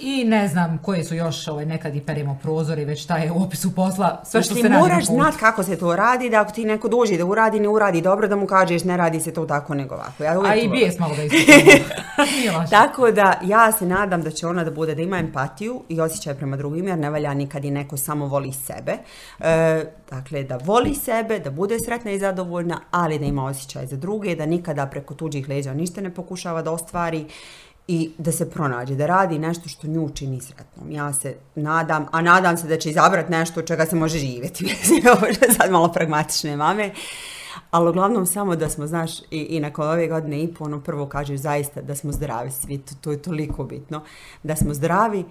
i 0.00 0.24
ne 0.24 0.48
znam 0.48 0.78
koje 0.82 1.04
su 1.04 1.14
još, 1.14 1.48
ovaj, 1.48 1.66
nekad 1.66 1.96
i 1.96 2.00
peremo 2.00 2.38
prozore, 2.42 2.84
već 2.84 3.02
šta 3.02 3.16
je 3.16 3.32
u 3.32 3.42
opisu 3.42 3.74
posla, 3.74 4.22
sve 4.24 4.42
što 4.42 4.54
Ti 4.54 4.62
se 4.62 4.68
radi 4.68 4.80
moraš 4.80 5.06
znat 5.06 5.36
kako 5.36 5.62
se 5.62 5.76
to 5.76 5.96
radi, 5.96 6.30
da 6.30 6.40
ako 6.40 6.52
ti 6.52 6.64
neko 6.64 6.88
dođe 6.88 7.16
da 7.16 7.24
uradi, 7.24 7.60
ne 7.60 7.68
uradi 7.68 8.00
dobro, 8.00 8.28
da 8.28 8.36
mu 8.36 8.46
kažeš 8.46 8.84
ne 8.84 8.96
radi 8.96 9.20
se 9.20 9.32
to 9.32 9.46
tako 9.46 9.74
nego 9.74 9.94
ovako. 9.94 10.24
Ja 10.24 10.40
A 10.44 10.54
i 10.54 10.68
bijes 10.68 10.98
malo 10.98 11.14
da 11.16 11.22
ispitamo. 11.22 12.66
Tako 12.70 13.10
da 13.10 13.40
ja 13.44 13.72
se 13.72 13.86
nadam 13.86 14.22
da 14.22 14.30
će 14.30 14.46
ona 14.46 14.64
da 14.64 14.70
bude 14.70 14.94
da 14.94 15.02
ima 15.02 15.18
empatiju 15.18 15.82
i 15.88 16.00
osjećaj 16.00 16.34
prema 16.34 16.56
drugim 16.56 16.88
jer 16.88 16.98
ne 16.98 17.10
valja 17.10 17.34
nikad 17.34 17.64
i 17.64 17.70
neko 17.70 17.96
samo 17.96 18.26
voli 18.26 18.52
sebe. 18.52 18.92
E, 19.40 19.84
dakle, 20.10 20.42
da 20.42 20.58
voli 20.64 20.94
sebe, 20.94 21.38
da 21.38 21.50
bude 21.50 21.76
sretna 21.84 22.10
i 22.10 22.18
zadovoljna, 22.18 22.80
ali 22.90 23.18
da 23.18 23.24
ima 23.24 23.44
osjećaj 23.44 23.86
za 23.86 23.96
druge, 23.96 24.34
da 24.34 24.46
nikada 24.46 24.86
preko 24.86 25.14
tuđih 25.14 25.48
leđa 25.48 25.74
ništa 25.74 26.00
ne 26.00 26.14
pokušava 26.14 26.62
da 26.62 26.72
ostvari 26.72 27.26
i 27.88 28.10
da 28.18 28.32
se 28.32 28.50
pronađe, 28.50 28.94
da 28.94 29.06
radi 29.06 29.38
nešto 29.38 29.68
što 29.68 29.86
nju 29.86 30.10
čini 30.14 30.40
sretnom. 30.40 30.90
Ja 30.90 31.12
se 31.12 31.36
nadam, 31.54 32.06
a 32.12 32.22
nadam 32.22 32.56
se 32.56 32.68
da 32.68 32.78
će 32.78 32.90
izabrati 32.90 33.30
nešto 33.30 33.60
od 33.60 33.66
čega 33.66 33.86
se 33.86 33.96
može 33.96 34.18
živjeti. 34.18 34.64
Ovo 35.16 35.26
je 35.26 35.34
sad 35.58 35.70
malo 35.70 35.92
pragmatične 35.92 36.56
mame. 36.56 36.90
Ali 37.70 37.90
uglavnom 37.90 38.26
samo 38.26 38.56
da 38.56 38.68
smo, 38.68 38.86
znaš, 38.86 39.20
i, 39.20 39.24
i 39.30 39.60
nakon 39.60 39.88
ove 39.88 40.08
godine 40.08 40.42
i 40.42 40.54
po, 40.54 40.64
ono 40.64 40.80
prvo 40.80 41.06
kaže 41.06 41.36
zaista 41.36 41.82
da 41.82 41.94
smo 41.94 42.12
zdravi 42.12 42.50
svi, 42.50 42.78
to, 42.78 42.94
to 43.00 43.10
je 43.10 43.22
toliko 43.22 43.64
bitno, 43.64 44.02
da 44.42 44.56
smo 44.56 44.74
zdravi 44.74 45.24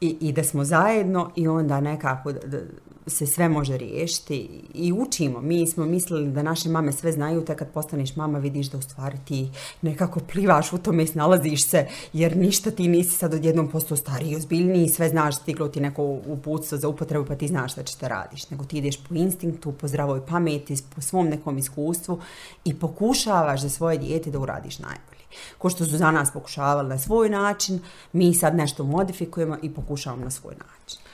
i, 0.00 0.16
i 0.20 0.32
da 0.32 0.44
smo 0.44 0.64
zajedno 0.64 1.30
i 1.36 1.48
onda 1.48 1.80
nekako 1.80 2.32
da, 2.32 2.40
da, 2.46 2.58
se 3.06 3.26
sve 3.26 3.48
može 3.48 3.76
riješiti 3.76 4.48
i 4.74 4.92
učimo. 4.92 5.40
Mi 5.40 5.66
smo 5.66 5.86
mislili 5.86 6.30
da 6.30 6.42
naše 6.42 6.68
mame 6.68 6.92
sve 6.92 7.12
znaju, 7.12 7.44
te 7.44 7.56
kad 7.56 7.72
postaneš 7.72 8.16
mama 8.16 8.38
vidiš 8.38 8.66
da 8.66 8.78
u 8.78 8.82
stvari 8.82 9.18
ti 9.24 9.50
nekako 9.82 10.20
plivaš 10.20 10.72
u 10.72 10.78
tome 10.78 11.02
i 11.02 11.06
snalaziš 11.06 11.66
se, 11.66 11.86
jer 12.12 12.36
ništa 12.36 12.70
ti 12.70 12.88
nisi 12.88 13.10
sad 13.10 13.34
odjednom 13.34 13.70
postao 13.70 13.96
stariji 13.96 14.30
i 14.30 14.36
ozbiljniji, 14.36 14.88
sve 14.88 15.08
znaš, 15.08 15.36
stiglo 15.36 15.68
ti 15.68 15.80
neko 15.80 16.02
uputstvo 16.26 16.78
za 16.78 16.88
upotrebu 16.88 17.26
pa 17.26 17.34
ti 17.34 17.48
znaš 17.48 17.72
šta 17.72 17.82
će 17.82 17.96
te 17.96 18.08
radiš, 18.08 18.50
nego 18.50 18.64
ti 18.64 18.78
ideš 18.78 18.96
po 18.96 19.14
instinktu, 19.14 19.72
po 19.72 19.88
zdravoj 19.88 20.26
pameti, 20.26 20.76
po 20.94 21.00
svom 21.00 21.28
nekom 21.28 21.58
iskustvu 21.58 22.20
i 22.64 22.74
pokušavaš 22.74 23.60
za 23.60 23.68
svoje 23.68 23.98
dijete 23.98 24.30
da 24.30 24.38
uradiš 24.38 24.78
najbolje. 24.78 25.24
Ko 25.58 25.70
što 25.70 25.84
su 25.84 25.96
za 25.96 26.10
nas 26.10 26.30
pokušavali 26.32 26.88
na 26.88 26.98
svoj 26.98 27.30
način, 27.30 27.80
mi 28.12 28.34
sad 28.34 28.54
nešto 28.54 28.84
modifikujemo 28.84 29.56
i 29.62 29.74
pokušavamo 29.74 30.24
na 30.24 30.30
svoj 30.30 30.54
način. 30.54 31.05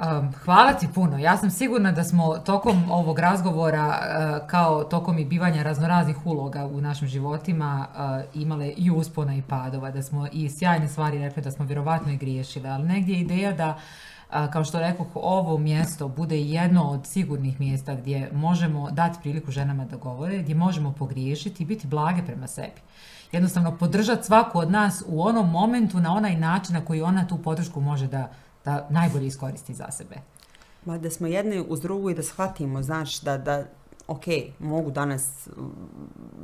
Um, 0.00 0.32
hvala 0.44 0.72
ti 0.72 0.88
puno. 0.94 1.18
Ja 1.18 1.36
sam 1.36 1.50
sigurna 1.50 1.92
da 1.92 2.04
smo 2.04 2.38
tokom 2.38 2.90
ovog 2.90 3.18
razgovora, 3.18 3.88
uh, 3.88 4.46
kao 4.46 4.84
tokom 4.84 5.18
i 5.18 5.24
bivanja 5.24 5.62
raznoraznih 5.62 6.26
uloga 6.26 6.66
u 6.66 6.80
našim 6.80 7.08
životima, 7.08 7.86
uh, 7.88 8.40
imale 8.42 8.68
i 8.68 8.90
uspona 8.90 9.34
i 9.34 9.42
padova, 9.42 9.90
da 9.90 10.02
smo 10.02 10.26
i 10.32 10.50
sjajne 10.50 10.88
stvari 10.88 11.18
rekli, 11.18 11.42
da 11.42 11.50
smo 11.50 11.64
vjerovatno 11.64 12.12
i 12.12 12.16
griješile, 12.16 12.70
ali 12.70 12.88
negdje 12.88 13.14
je 13.14 13.20
ideja 13.20 13.52
da 13.52 13.68
uh, 13.68 14.50
kao 14.52 14.64
što 14.64 14.80
rekao, 14.80 15.06
ovo 15.14 15.58
mjesto 15.58 16.08
bude 16.08 16.40
jedno 16.40 16.82
od 16.82 17.06
sigurnih 17.06 17.60
mjesta 17.60 17.94
gdje 17.94 18.30
možemo 18.32 18.90
dati 18.90 19.18
priliku 19.22 19.50
ženama 19.50 19.84
da 19.84 19.96
govore, 19.96 20.38
gdje 20.38 20.54
možemo 20.54 20.92
pogriješiti 20.92 21.62
i 21.62 21.66
biti 21.66 21.86
blage 21.86 22.22
prema 22.22 22.46
sebi. 22.46 22.80
Jednostavno, 23.32 23.76
podržati 23.78 24.26
svaku 24.26 24.58
od 24.58 24.70
nas 24.70 25.04
u 25.06 25.22
onom 25.22 25.50
momentu, 25.50 26.00
na 26.00 26.14
onaj 26.14 26.36
način 26.36 26.74
na 26.74 26.84
koji 26.84 27.02
ona 27.02 27.26
tu 27.26 27.38
podršku 27.38 27.80
može 27.80 28.06
da 28.06 28.28
da 28.64 28.86
najbolje 28.90 29.26
iskoristi 29.26 29.74
za 29.74 29.90
sebe. 29.90 30.16
Ma 30.84 30.98
da 30.98 31.10
smo 31.10 31.26
jedne 31.26 31.60
uz 31.60 31.80
drugu 31.80 32.10
i 32.10 32.14
da 32.14 32.22
shvatimo, 32.22 32.82
znaš, 32.82 33.20
da, 33.20 33.38
da 33.38 33.64
ok, 34.10 34.24
mogu 34.58 34.90
danas, 34.90 35.48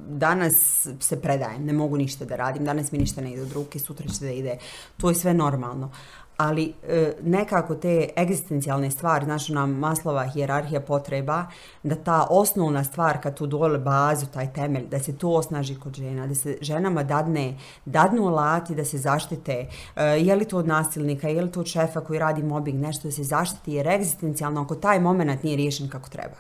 danas 0.09 0.87
se 1.01 1.21
predajem, 1.21 1.65
ne 1.65 1.73
mogu 1.73 1.97
ništa 1.97 2.25
da 2.25 2.37
radim, 2.37 2.65
danas 2.65 2.93
mi 2.93 2.99
ništa 2.99 3.21
ne 3.21 3.33
ide 3.33 3.43
od 3.43 3.53
ruke, 3.53 3.79
sutra 3.79 4.09
će 4.09 4.25
da 4.25 4.31
ide, 4.31 4.59
to 4.97 5.09
je 5.09 5.15
sve 5.15 5.35
normalno 5.35 5.91
ali 6.37 6.73
e, 6.89 7.13
nekako 7.23 7.75
te 7.75 8.09
egzistencijalne 8.17 8.91
stvari, 8.91 9.25
znaš, 9.25 9.51
ona 9.51 9.67
maslova 9.67 10.27
hijerarhija 10.27 10.81
potreba, 10.81 11.47
da 11.83 11.95
ta 11.95 12.27
osnovna 12.31 12.85
stvar 12.85 13.23
kad 13.23 13.37
tu 13.37 13.47
dole 13.47 13.79
bazu, 13.79 14.27
taj 14.27 14.53
temelj, 14.53 14.87
da 14.89 14.99
se 15.01 15.17
to 15.19 15.31
osnaži 15.31 15.75
kod 15.81 15.95
žena, 15.95 16.27
da 16.27 16.35
se 16.35 16.59
ženama 16.61 17.03
dadne, 17.03 17.59
dadnu 17.85 18.27
alati 18.27 18.75
da 18.75 18.85
se 18.85 18.99
zaštite, 18.99 19.67
e, 19.97 20.05
je 20.05 20.37
li 20.37 20.45
to 20.45 20.59
od 20.59 20.67
nasilnika, 20.67 21.29
je 21.29 21.43
li 21.43 21.53
to 21.53 21.61
od 21.61 21.67
šefa 21.67 22.01
koji 22.01 22.19
radi 22.19 22.43
mobbing, 22.43 22.81
nešto 22.81 23.09
da 23.09 23.13
se 23.13 23.25
zaštiti, 23.25 23.73
jer 23.73 23.89
egzistencijalno 23.89 24.63
ako 24.63 24.75
taj 24.75 25.01
moment 25.01 25.43
nije 25.43 25.57
riješen 25.57 25.89
kako 25.89 26.11
treba. 26.11 26.37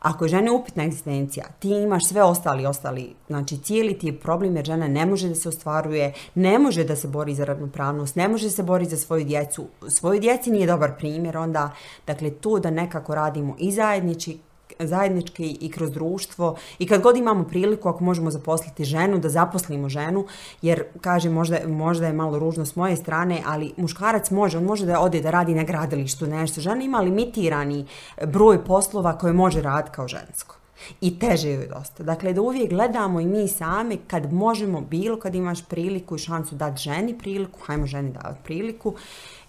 Ako 0.00 0.24
je 0.24 0.28
žene 0.28 0.50
upitna 0.50 0.84
egzistencija, 0.84 1.44
ti 1.58 1.68
imaš 1.68 2.08
sve 2.08 2.22
ostali, 2.22 2.66
ostali, 2.66 3.14
znači 3.26 3.58
cijeli 3.58 3.98
ti 3.98 4.06
je 4.06 4.20
problem 4.20 4.56
jer 4.56 4.64
žena 4.64 4.88
ne 4.88 5.06
može 5.06 5.28
da 5.28 5.34
se 5.34 5.48
ostvaruje, 5.48 6.12
ne 6.34 6.58
može 6.58 6.84
da 6.84 6.96
se 6.96 7.08
bori 7.08 7.34
za 7.34 7.44
ravnopravnost, 7.44 8.16
ne 8.16 8.28
može 8.28 8.46
da 8.46 8.50
se 8.50 8.62
bori 8.62 8.84
za 8.84 8.96
svoju 8.96 9.24
djecu, 9.24 9.66
svoju 9.88 10.20
djeci 10.20 10.50
nije 10.50 10.66
dobar 10.66 10.96
primjer, 10.98 11.36
onda, 11.36 11.70
dakle, 12.06 12.30
to 12.30 12.58
da 12.58 12.70
nekako 12.70 13.14
radimo 13.14 13.56
i 13.58 13.72
zajednički, 13.72 14.38
zajednički 14.86 15.58
i 15.60 15.70
kroz 15.70 15.90
društvo 15.90 16.56
i 16.78 16.86
kad 16.86 17.02
god 17.02 17.16
imamo 17.16 17.44
priliku 17.44 17.88
ako 17.88 18.04
možemo 18.04 18.30
zaposliti 18.30 18.84
ženu, 18.84 19.18
da 19.18 19.28
zaposlimo 19.28 19.88
ženu, 19.88 20.26
jer 20.62 20.84
kaže 21.00 21.30
možda, 21.30 21.58
možda 21.66 22.06
je 22.06 22.12
malo 22.12 22.38
ružno 22.38 22.66
s 22.66 22.76
moje 22.76 22.96
strane, 22.96 23.42
ali 23.46 23.72
muškarac 23.76 24.30
može, 24.30 24.58
on 24.58 24.64
može 24.64 24.86
da 24.86 25.00
ode 25.00 25.20
da 25.20 25.30
radi 25.30 25.54
na 25.54 25.64
gradilištu 25.64 26.26
nešto. 26.26 26.60
Žena 26.60 26.84
ima 26.84 27.00
limitirani 27.00 27.86
broj 28.26 28.64
poslova 28.64 29.18
koje 29.18 29.32
može 29.32 29.62
raditi 29.62 29.94
kao 29.94 30.08
žensko. 30.08 30.60
I 31.00 31.18
teže 31.18 31.50
joj 31.50 31.66
dosta. 31.66 32.02
Dakle, 32.02 32.32
da 32.32 32.42
uvijek 32.42 32.70
gledamo 32.70 33.20
i 33.20 33.26
mi 33.26 33.48
same 33.48 33.96
kad 34.06 34.32
možemo 34.32 34.80
bilo 34.80 35.18
kad 35.18 35.34
imaš 35.34 35.64
priliku 35.64 36.16
i 36.16 36.18
šansu 36.18 36.54
dati 36.54 36.82
ženi 36.82 37.18
priliku, 37.18 37.60
hajmo 37.66 37.86
ženi 37.86 38.12
davati 38.12 38.40
priliku, 38.44 38.94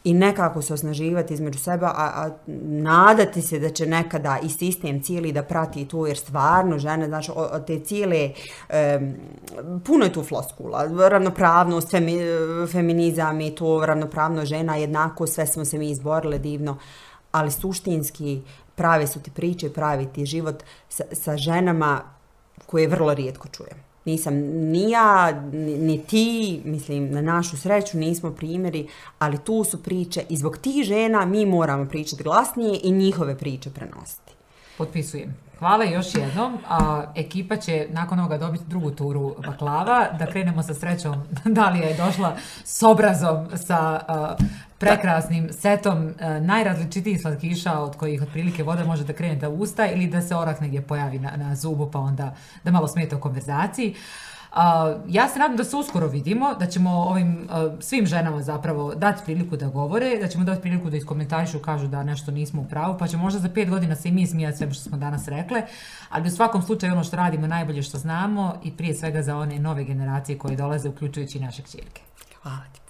i 0.04 0.14
nekako 0.14 0.62
se 0.62 0.74
osnaživati 0.74 1.34
između 1.34 1.60
seba, 1.60 1.88
a, 1.88 2.12
a 2.16 2.30
nadati 2.64 3.42
se 3.42 3.60
da 3.60 3.70
će 3.70 3.86
nekada 3.86 4.40
i 4.44 4.50
sistem 4.50 5.02
cijeli 5.04 5.32
da 5.32 5.44
prati 5.44 5.86
to, 5.86 6.08
jer 6.08 6.18
stvarno 6.18 6.78
žene, 6.78 7.08
znači, 7.08 7.32
o, 7.36 7.60
te 7.60 7.80
cijele, 7.80 8.32
e, 8.70 9.00
puno 9.86 10.06
je 10.06 10.14
tu 10.14 10.24
floskula, 10.24 10.88
ravnopravnost, 11.10 11.92
femi, 11.92 12.18
feminizam 12.72 13.42
i 13.42 13.56
to, 13.56 13.86
ravnopravno 13.86 14.46
žena, 14.46 14.76
jednako, 14.76 15.28
sve 15.28 15.48
smo 15.48 15.66
se 15.66 15.78
mi 15.78 15.90
izborile 15.90 16.40
divno, 16.40 16.78
ali 17.32 17.52
suštinski 17.52 18.42
prave 18.76 19.08
su 19.08 19.20
ti 19.20 19.32
priče, 19.32 19.74
pravi 19.74 20.06
ti 20.06 20.26
život 20.26 20.64
sa, 20.90 21.04
sa 21.12 21.38
ženama 21.38 22.02
koje 22.66 22.88
vrlo 22.88 23.14
rijetko 23.14 23.48
čujem 23.48 23.91
nisam 24.06 24.34
ni 24.72 24.92
ja, 24.92 25.42
ni 25.52 26.04
ti, 26.08 26.62
mislim, 26.66 27.12
na 27.12 27.22
našu 27.22 27.58
sreću 27.58 27.98
nismo 27.98 28.32
primjeri, 28.32 28.88
ali 29.20 29.38
tu 29.38 29.64
su 29.64 29.84
priče 29.84 30.24
i 30.30 30.38
zbog 30.38 30.58
tih 30.58 30.84
žena 30.84 31.26
mi 31.26 31.46
moramo 31.46 31.86
pričati 31.86 32.24
glasnije 32.24 32.80
i 32.84 32.92
njihove 32.92 33.38
priče 33.38 33.70
prenositi. 33.70 34.32
Potpisujem. 34.78 35.51
Hvala 35.62 35.84
još 35.84 36.16
jednom. 36.16 36.58
A, 36.70 37.04
ekipa 37.16 37.56
će 37.56 37.88
nakon 37.90 38.20
ovoga 38.20 38.38
dobiti 38.38 38.64
drugu 38.68 38.92
turu 38.92 39.36
baklava. 39.46 40.08
Da 40.20 40.26
krenemo 40.26 40.64
sa 40.64 40.74
srećom. 40.74 41.24
Dalija 41.46 41.88
je 41.88 41.98
došla 41.98 42.36
s 42.64 42.84
obrazom, 42.84 43.48
sa 43.56 43.80
a, 43.80 44.36
prekrasnim 44.78 45.50
setom 45.54 46.14
a, 46.20 46.40
najrazličitijih 46.40 47.22
slatkiša 47.22 47.80
od 47.80 47.96
kojih 47.96 48.22
otprilike 48.22 48.64
voda 48.64 48.86
može 48.86 49.04
da 49.04 49.14
krene 49.14 49.36
da 49.36 49.50
usta 49.50 49.88
ili 49.88 50.08
da 50.08 50.22
se 50.22 50.36
orah 50.36 50.62
negdje 50.62 50.82
pojavi 50.82 51.20
na, 51.20 51.32
na 51.36 51.56
zubu 51.56 51.92
pa 51.92 52.00
onda 52.00 52.36
da 52.64 52.72
malo 52.72 52.88
smeta 52.88 53.18
u 53.18 53.20
konverzaciji. 53.20 53.96
Uh, 54.52 54.58
ja 55.08 55.30
se 55.30 55.40
nadam 55.40 55.58
da 55.58 55.64
se 55.64 55.76
uskoro 55.76 56.08
vidimo, 56.08 56.56
da 56.60 56.66
ćemo 56.66 56.92
ovim 56.92 57.48
uh, 57.50 57.80
svim 57.80 58.06
ženama 58.06 58.42
zapravo 58.42 58.96
dati 58.96 59.22
priliku 59.26 59.58
da 59.58 59.68
govore, 59.68 60.18
da 60.22 60.28
ćemo 60.28 60.44
dati 60.44 60.62
priliku 60.62 60.90
da 60.90 60.98
iskomentarišu, 60.98 61.60
kažu 61.60 61.88
da 61.88 62.04
nešto 62.04 62.32
nismo 62.32 62.62
u 62.62 62.66
pravu, 62.66 62.98
pa 63.00 63.08
će 63.08 63.18
možda 63.18 63.40
za 63.40 63.50
pet 63.50 63.70
godina 63.70 63.96
se 63.96 64.10
i 64.10 64.12
mi 64.12 64.28
smijati 64.28 64.58
sve 64.58 64.74
što 64.74 64.84
smo 64.84 64.98
danas 64.98 65.28
rekle, 65.28 65.64
ali 66.10 66.28
u 66.28 66.32
svakom 66.32 66.62
slučaju 66.62 66.94
ono 66.94 67.04
što 67.04 67.16
radimo 67.16 67.48
najbolje 67.48 67.84
što 67.84 67.98
znamo 67.98 68.54
i 68.64 68.72
prije 68.72 68.94
svega 68.94 69.22
za 69.22 69.38
one 69.38 69.60
nove 69.60 69.84
generacije 69.84 70.38
koje 70.38 70.56
dolaze, 70.56 70.90
uključujući 70.90 71.40
naše 71.40 71.62
čirke. 71.72 72.02
Hvala. 72.42 72.81